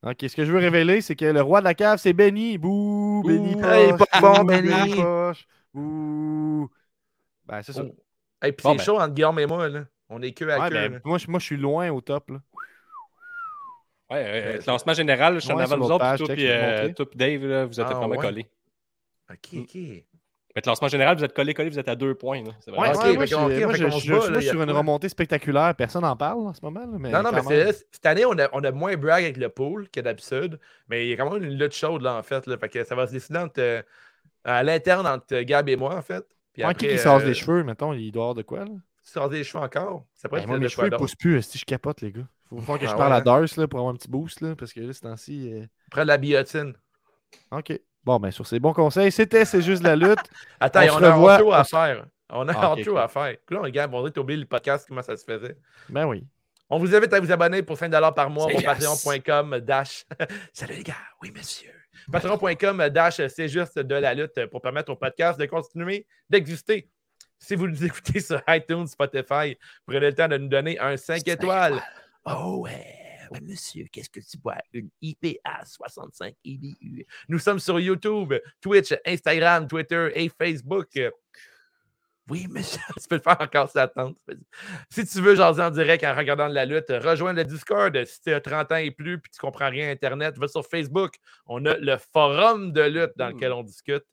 Ok, 0.05 0.17
ce 0.29 0.35
que 0.37 0.45
je 0.45 0.53
veux 0.53 0.59
révéler, 0.59 1.01
c'est 1.01 1.15
que 1.17 1.25
le 1.27 1.41
roi 1.43 1.61
de 1.61 1.65
la 1.65 1.75
cave, 1.75 1.99
c'est 1.99 2.13
Benny. 2.13 2.59
Bouh, 2.59 3.23
Benny. 3.27 3.55
Ouh, 3.55 3.65
hey, 3.65 3.93
pas 3.97 4.21
bon, 4.21 4.45
Benny. 4.45 4.95
poche. 4.97 5.47
Bouh. 5.75 6.69
Ben, 7.47 7.63
c'est 7.63 7.73
ça. 7.73 7.83
Oh. 7.85 7.95
Et 8.43 8.53
puis 8.53 8.63
Bon, 8.65 8.73
c'est 8.73 8.77
ben. 8.79 8.85
chaud 8.85 8.99
entre 8.99 9.15
Guillaume 9.15 9.39
et 9.39 9.47
moi, 9.47 9.69
là. 9.69 9.85
On 10.09 10.21
est 10.23 10.33
queue 10.33 10.51
à 10.53 10.59
Ouais, 10.61 10.69
queue. 10.69 10.75
ben, 10.75 11.01
moi, 11.05 11.19
je, 11.19 11.27
moi, 11.31 11.39
je 11.41 11.45
suis 11.47 11.57
loin 11.57 11.89
au 11.91 12.01
top. 12.01 12.31
Là. 12.31 12.39
Ouais, 14.11 14.25
euh, 14.27 14.57
Euh, 14.57 14.59
classement 14.59 14.93
général, 14.93 15.35
je 15.37 15.41
suis 15.41 15.53
en 15.53 15.59
avant 15.59 15.67
sur 15.69 15.77
de 15.79 15.83
vous 15.83 15.89
l'autre 15.89 15.95
autres, 15.95 16.05
page, 16.05 16.37
puis 16.37 16.45
toi, 16.47 16.53
euh, 16.55 16.93
toi, 16.93 17.09
puis 17.11 17.17
Dave, 17.19 17.47
là, 17.47 17.65
vous 17.67 17.81
êtes 17.81 17.87
Ah, 17.89 17.95
vraiment 17.95 18.09
ouais. 18.09 18.19
collés. 18.19 18.47
Ok, 19.31 19.61
ok. 19.61 19.79
Mais 20.55 20.61
classement 20.61 20.89
général, 20.89 21.17
vous 21.17 21.25
êtes 21.25 21.33
collés, 21.33 21.55
collés, 21.55 21.71
vous 21.71 21.79
êtes 21.79 21.89
à 21.89 21.97
deux 21.97 22.15
points. 22.15 22.43
là. 22.45 22.51
C'est 22.61 22.71
Ouais, 22.73 22.77
moi, 22.77 22.93
je, 22.93 23.13
moi, 23.15 23.27
suis 23.27 24.49
sur 24.49 24.61
une 24.61 24.67
quoi? 24.69 24.79
remontée 24.79 25.09
spectaculaire. 25.09 25.75
Personne 25.75 26.03
n'en 26.03 26.15
parle 26.15 26.41
en 26.47 26.53
ce 26.53 26.61
moment. 26.63 26.81
là, 26.81 26.87
mais 26.99 27.11
Non, 27.11 27.23
non, 27.23 27.31
mais 27.33 27.41
même. 27.43 27.73
cette 27.91 28.05
année, 28.05 28.27
on 28.27 28.39
a, 28.39 28.51
on 28.53 28.63
a 28.63 28.71
moins 28.71 28.95
brag 28.99 29.25
avec 29.25 29.39
le 29.39 29.49
pool 29.49 29.89
que 29.89 30.01
d'habitude, 30.01 30.61
mais 30.89 31.07
il 31.07 31.09
y 31.11 31.13
a 31.15 31.17
quand 31.17 31.31
même 31.33 31.43
une 31.43 31.59
lutte 31.59 31.73
chaude, 31.73 32.03
là, 32.03 32.17
en 32.17 32.23
fait. 32.23 32.47
Là, 32.47 32.59
fait 32.59 32.69
que 32.69 32.85
ça 32.85 32.95
va 32.95 33.07
se 33.07 33.13
décider 33.13 33.39
entre, 33.39 33.61
euh, 33.63 33.81
à 34.45 34.63
l'interne 34.63 35.07
entre 35.07 35.41
Gab 35.41 35.71
et 35.71 35.77
moi, 35.77 35.95
en 35.97 36.03
fait. 36.03 36.27
Puis 36.53 36.63
après, 36.63 36.89
qui 36.89 36.99
sort 36.99 37.21
euh, 37.21 37.25
les 37.25 37.35
cheveux, 37.35 37.65
mettons, 37.65 37.93
il 37.93 38.11
doit 38.13 38.25
avoir 38.25 38.35
de 38.35 38.43
quoi, 38.43 38.61
là? 38.61 38.71
Tu 39.05 39.11
sors 39.11 39.29
des 39.29 39.43
cheveux 39.43 39.63
encore? 39.65 40.05
Ça 40.15 40.29
pourrait 40.29 40.41
Ben, 40.41 40.45
être 40.45 40.49
moi, 40.49 40.59
mes 40.59 40.69
cheveux, 40.69 40.89
ils 40.93 40.97
poussent 40.97 41.15
plus. 41.17 41.43
Si 41.43 41.59
je 41.59 41.65
capote, 41.65 42.01
les 42.03 42.13
gars. 42.13 42.27
Faut 42.49 42.61
faut 42.61 42.77
que 42.79 42.87
je 42.87 42.91
Ah 42.91 42.95
parle 42.97 43.13
à 43.15 43.19
ouais? 43.19 43.25
Darce 43.25 43.57
là, 43.57 43.67
pour 43.67 43.81
avoir 43.81 43.93
un 43.95 43.97
petit 43.97 44.09
boost, 44.09 44.41
là, 44.43 44.55
parce 44.55 44.73
que 44.73 44.81
là, 44.81 44.93
c'est 44.93 45.01
temps-ci. 45.01 45.53
euh, 45.53 45.67
Prends 45.91 46.03
de 46.03 46.07
la 46.09 46.19
biotine. 46.19 46.75
OK. 47.51 47.81
Bon, 48.05 48.19
ben, 48.21 48.31
sur 48.31 48.47
ces 48.47 48.61
bons 48.61 48.73
conseils, 48.73 49.11
c'était 49.13 49.45
C'est 49.45 49.63
juste 49.63 49.83
la 49.83 49.97
lutte. 49.97 50.19
Attends, 50.61 50.81
On 50.83 50.99
on, 50.99 51.03
a 51.03 51.09
un 51.11 51.43
on 51.43 51.51
à 51.53 51.65
faire. 51.65 52.07
On 52.31 52.49
a 52.49 52.53
Ah, 52.53 52.67
un 52.67 52.73
ok, 52.73 52.79
outro 52.79 52.93
cool. 52.93 53.01
à 53.01 53.09
faire. 53.09 53.37
Là, 53.51 53.61
on 53.61 53.63
que 54.05 54.09
t'as 54.09 54.21
oublié 54.21 54.39
le 54.41 54.47
podcast, 54.47 54.87
comment 54.89 55.03
ça 55.03 55.17
se 55.17 55.25
faisait. 55.25 55.57
Ben 55.89 56.07
oui. 56.07 56.27
On 56.71 56.79
vous 56.79 56.95
invite 56.95 57.13
à 57.13 57.21
vous 57.21 57.31
abonner 57.31 57.63
pour 57.63 57.77
5$ 57.77 58.15
par 58.15 58.31
mois 58.31 58.47
au 58.47 58.51
yes. 58.51 58.65
patreon.com 58.65 59.59
dash. 59.61 60.07
Salut 60.53 60.75
les 60.77 60.83
gars, 60.83 60.95
oui 61.21 61.31
monsieur. 61.35 61.71
Patreon.com 62.11 62.89
dash, 62.89 63.21
c'est 63.29 63.49
juste 63.49 63.79
de 63.79 63.95
la 63.95 64.15
lutte 64.15 64.47
pour 64.47 64.61
permettre 64.61 64.93
au 64.93 64.97
podcast 64.97 65.39
de 65.39 65.47
continuer 65.47 66.07
d'exister. 66.29 66.89
Si 67.39 67.57
vous 67.57 67.67
nous 67.67 67.85
écoutez 67.85 68.21
sur 68.21 68.41
iTunes, 68.49 68.87
Spotify, 68.87 69.57
prenez 69.85 70.01
le 70.01 70.15
temps 70.15 70.29
de 70.29 70.37
nous 70.39 70.49
donner 70.49 70.79
un 70.79 70.97
5 70.97 71.27
étoiles. 71.27 71.83
Oh 72.25 72.61
ouais, 72.63 72.87
ouais, 73.31 73.41
monsieur, 73.41 73.87
qu'est-ce 73.91 74.11
que 74.11 74.21
tu 74.21 74.39
bois? 74.39 74.59
Une 74.73 74.91
IPA 75.01 75.65
65 75.65 76.35
IBU. 76.45 77.05
Nous 77.29 77.39
sommes 77.41 77.59
sur 77.59 77.81
YouTube, 77.81 78.35
Twitch, 78.61 78.95
Instagram, 79.05 79.67
Twitter 79.67 80.11
et 80.15 80.29
Facebook. 80.29 80.91
Oui, 82.31 82.47
monsieur, 82.49 82.81
tu 83.03 83.09
peux 83.09 83.17
le 83.17 83.21
faire 83.21 83.37
encore 83.41 83.67
si 83.69 83.75
t'attends. 83.75 84.13
Si 84.91 85.05
tu 85.07 85.21
veux 85.21 85.35
jaser 85.35 85.63
en 85.63 85.71
direct 85.71 86.05
en 86.05 86.15
regardant 86.15 86.49
de 86.49 86.55
la 86.55 86.65
lutte, 86.65 86.87
rejoins 86.89 87.33
le 87.33 87.45
Discord. 87.45 88.05
Si 88.05 88.21
tu 88.23 88.33
as 88.33 88.41
30 88.41 88.73
ans 88.73 88.77
et 88.77 88.91
plus 88.93 89.15
et 89.15 89.21
tu 89.33 89.41
comprends 89.41 89.69
rien 89.69 89.89
à 89.89 89.91
Internet, 89.91 90.39
va 90.39 90.47
sur 90.49 90.65
Facebook. 90.65 91.15
On 91.47 91.65
a 91.67 91.77
le 91.77 91.97
forum 92.13 92.73
de 92.73 92.83
lutte 92.83 93.13
dans 93.17 93.29
lequel 93.29 93.53
on 93.53 93.63
discute. 93.63 94.05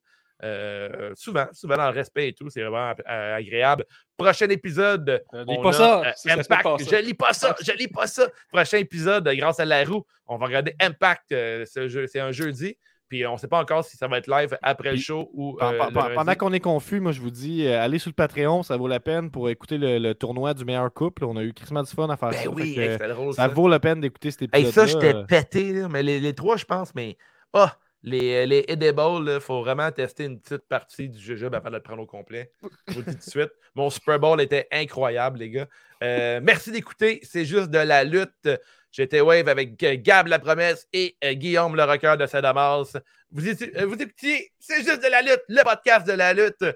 Euh, 0.41 1.11
souvent, 1.15 1.48
souvent 1.52 1.76
dans 1.76 1.91
le 1.91 1.95
respect 1.95 2.30
et 2.30 2.34
tout, 2.34 2.49
c'est 2.49 2.61
vraiment 2.64 2.94
euh, 3.10 3.36
agréable. 3.36 3.86
Prochain 4.18 4.48
épisode, 4.49 5.22
Euh, 5.34 5.44
lis 5.45 5.56
on 5.57 5.61
pas 5.61 5.69
a, 5.69 5.73
ça, 5.73 5.99
euh, 6.30 6.31
Impact. 6.40 6.64
passée. 6.64 6.86
Je 6.90 6.95
lis 7.06 7.14
pas 7.14 7.34
ça, 7.34 7.56
je 7.61 7.72
lis 7.73 7.88
pas 7.90 8.07
ça. 8.07 8.27
Prochain 8.52 8.77
épisode, 8.77 9.27
grâce 9.36 9.60
à 9.60 9.65
la 9.65 9.84
roue, 9.84 10.06
on 10.27 10.38
va 10.38 10.45
regarder 10.45 10.73
Impact. 10.80 11.26
ce 11.31 12.06
c'est 12.10 12.19
un 12.22 12.31
jeudi. 12.31 12.77
Puis 13.10 13.26
on 13.26 13.34
ne 13.34 13.38
sait 13.38 13.48
pas 13.48 13.60
encore 13.60 13.84
si 13.84 13.98
ça 13.98 14.07
va 14.07 14.19
être 14.19 14.27
live 14.27 14.56
après 14.61 14.91
le 14.91 14.98
show 14.98 15.31
ou. 15.34 15.57
Euh, 15.61 15.77
pen- 15.77 15.88
le 15.88 15.94
pen- 15.94 16.03
lundi. 16.03 16.15
Pendant 16.15 16.36
qu'on 16.36 16.53
est 16.53 16.60
confus, 16.60 16.99
moi, 16.99 17.11
je 17.11 17.19
vous 17.19 17.31
dis, 17.31 17.65
euh, 17.65 17.81
allez 17.81 17.98
sur 17.99 18.10
le 18.10 18.14
Patreon, 18.14 18.61
ça 18.64 18.77
vaut 18.77 18.88
la 18.88 18.99
peine 18.99 19.31
pour 19.31 19.49
écouter 19.49 19.77
le, 19.80 19.98
le 19.98 20.14
tournoi 20.14 20.53
du 20.53 20.64
meilleur 20.64 20.94
couple. 20.94 21.26
On 21.26 21.36
a 21.36 21.41
eu 21.44 21.52
Christmas 21.53 21.84
du 21.84 21.90
fun 21.95 22.07
à 22.10 22.18
faire 22.18 22.30
Ben 22.30 22.44
ça. 22.44 22.49
oui, 22.49 22.76
que, 22.76 22.81
hey, 22.81 23.10
drôle. 23.10 23.34
ça 23.34 23.48
vaut 23.48 23.68
la 23.68 23.80
peine 23.80 23.99
d'écouter 23.99 24.30
cet 24.31 24.44
Hey, 24.56 24.64
épisode. 24.65 24.73
ça, 24.73 24.86
j'étais 24.86 25.14
pété, 25.27 25.73
là, 25.73 25.90
mais 25.90 26.03
les, 26.03 26.19
les 26.19 26.34
trois, 26.36 26.56
je 26.56 26.65
pense, 26.65 26.94
mais. 26.94 27.18
Ah, 27.52 27.76
les, 28.03 28.45
les 28.45 28.64
edibles, 28.69 29.30
il 29.34 29.40
faut 29.41 29.60
vraiment 29.61 29.91
tester 29.91 30.23
une 30.23 30.40
petite 30.40 30.65
partie 30.69 31.10
du 31.10 31.19
jujube 31.19 31.53
avant 31.53 31.69
de 31.69 31.76
le 31.76 31.81
prendre 31.81 32.02
au 32.02 32.06
complet. 32.06 32.52
Je 32.88 32.94
vous 32.94 32.99
le 32.99 33.06
dis 33.07 33.11
tout 33.18 33.26
de 33.26 33.30
suite. 33.30 33.52
Mon 33.76 33.90
Super 33.90 34.19
Bowl 34.19 34.40
était 34.40 34.68
incroyable, 34.72 35.40
les 35.40 35.49
gars. 35.49 35.68
Euh, 36.02 36.40
merci 36.41 36.72
d'écouter. 36.72 37.19
C'est 37.23 37.44
juste 37.44 37.69
de 37.72 37.77
la 37.80 38.06
lutte. 38.06 38.48
J'étais 38.91 39.22
Wave 39.22 39.48
avec 39.48 39.76
Gab 40.03 40.28
la 40.28 40.40
promesse 40.40 40.88
et 40.94 41.16
euh, 41.24 41.34
Guillaume 41.34 41.76
le 41.76 41.84
rocker 41.84 42.16
de 42.18 42.26
Sadamas. 42.26 42.94
Vous, 43.32 43.48
euh, 43.48 43.86
vous 43.86 43.95
écoutiez 43.95 44.52
C'est 44.60 44.84
juste 44.84 45.03
de 45.03 45.10
la 45.10 45.22
lutte, 45.22 45.44
le 45.48 45.64
podcast 45.64 46.07
de 46.07 46.14
la 46.14 46.34
lutte 46.34 46.64
euh, 46.64 46.74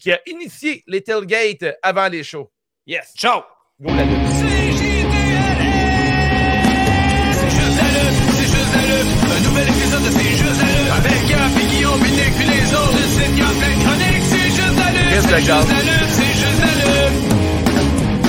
qui 0.00 0.10
a 0.12 0.20
initié 0.26 0.82
les 0.86 1.02
tailgates 1.02 1.76
avant 1.82 2.08
les 2.08 2.24
shows. 2.24 2.50
Yes! 2.86 3.12
Ciao! 3.16 3.42
Go 3.78 3.94
la 3.94 4.04
lutte! 4.04 4.16
C'est 7.34 7.50
juste 7.50 7.76
la 7.76 7.88
lutte, 7.92 8.18
c'est 8.32 8.48
juste 8.48 8.72
la 8.74 8.82
lutte. 8.86 9.08
Un 9.30 9.40
nouvel 9.48 9.68
épisode 9.68 10.04
de 10.04 10.10
C'est 10.10 10.36
juste 10.36 10.60
la 10.60 10.66
lutte. 10.66 10.92
Avec 10.96 11.28
Gab, 11.28 11.50
puis 11.54 11.66
Guillaume, 11.66 12.00
Nick, 12.00 12.32
puis 12.36 12.48
les 12.48 12.74
autres. 12.74 13.00
Chroniques. 13.84 14.24
C'est 14.24 14.50
juste 14.50 14.78
la 14.78 14.88
lutte, 14.90 15.22
c'est 15.28 15.40
juste 15.40 15.58
la 15.58 15.82
lutte. 15.82 15.89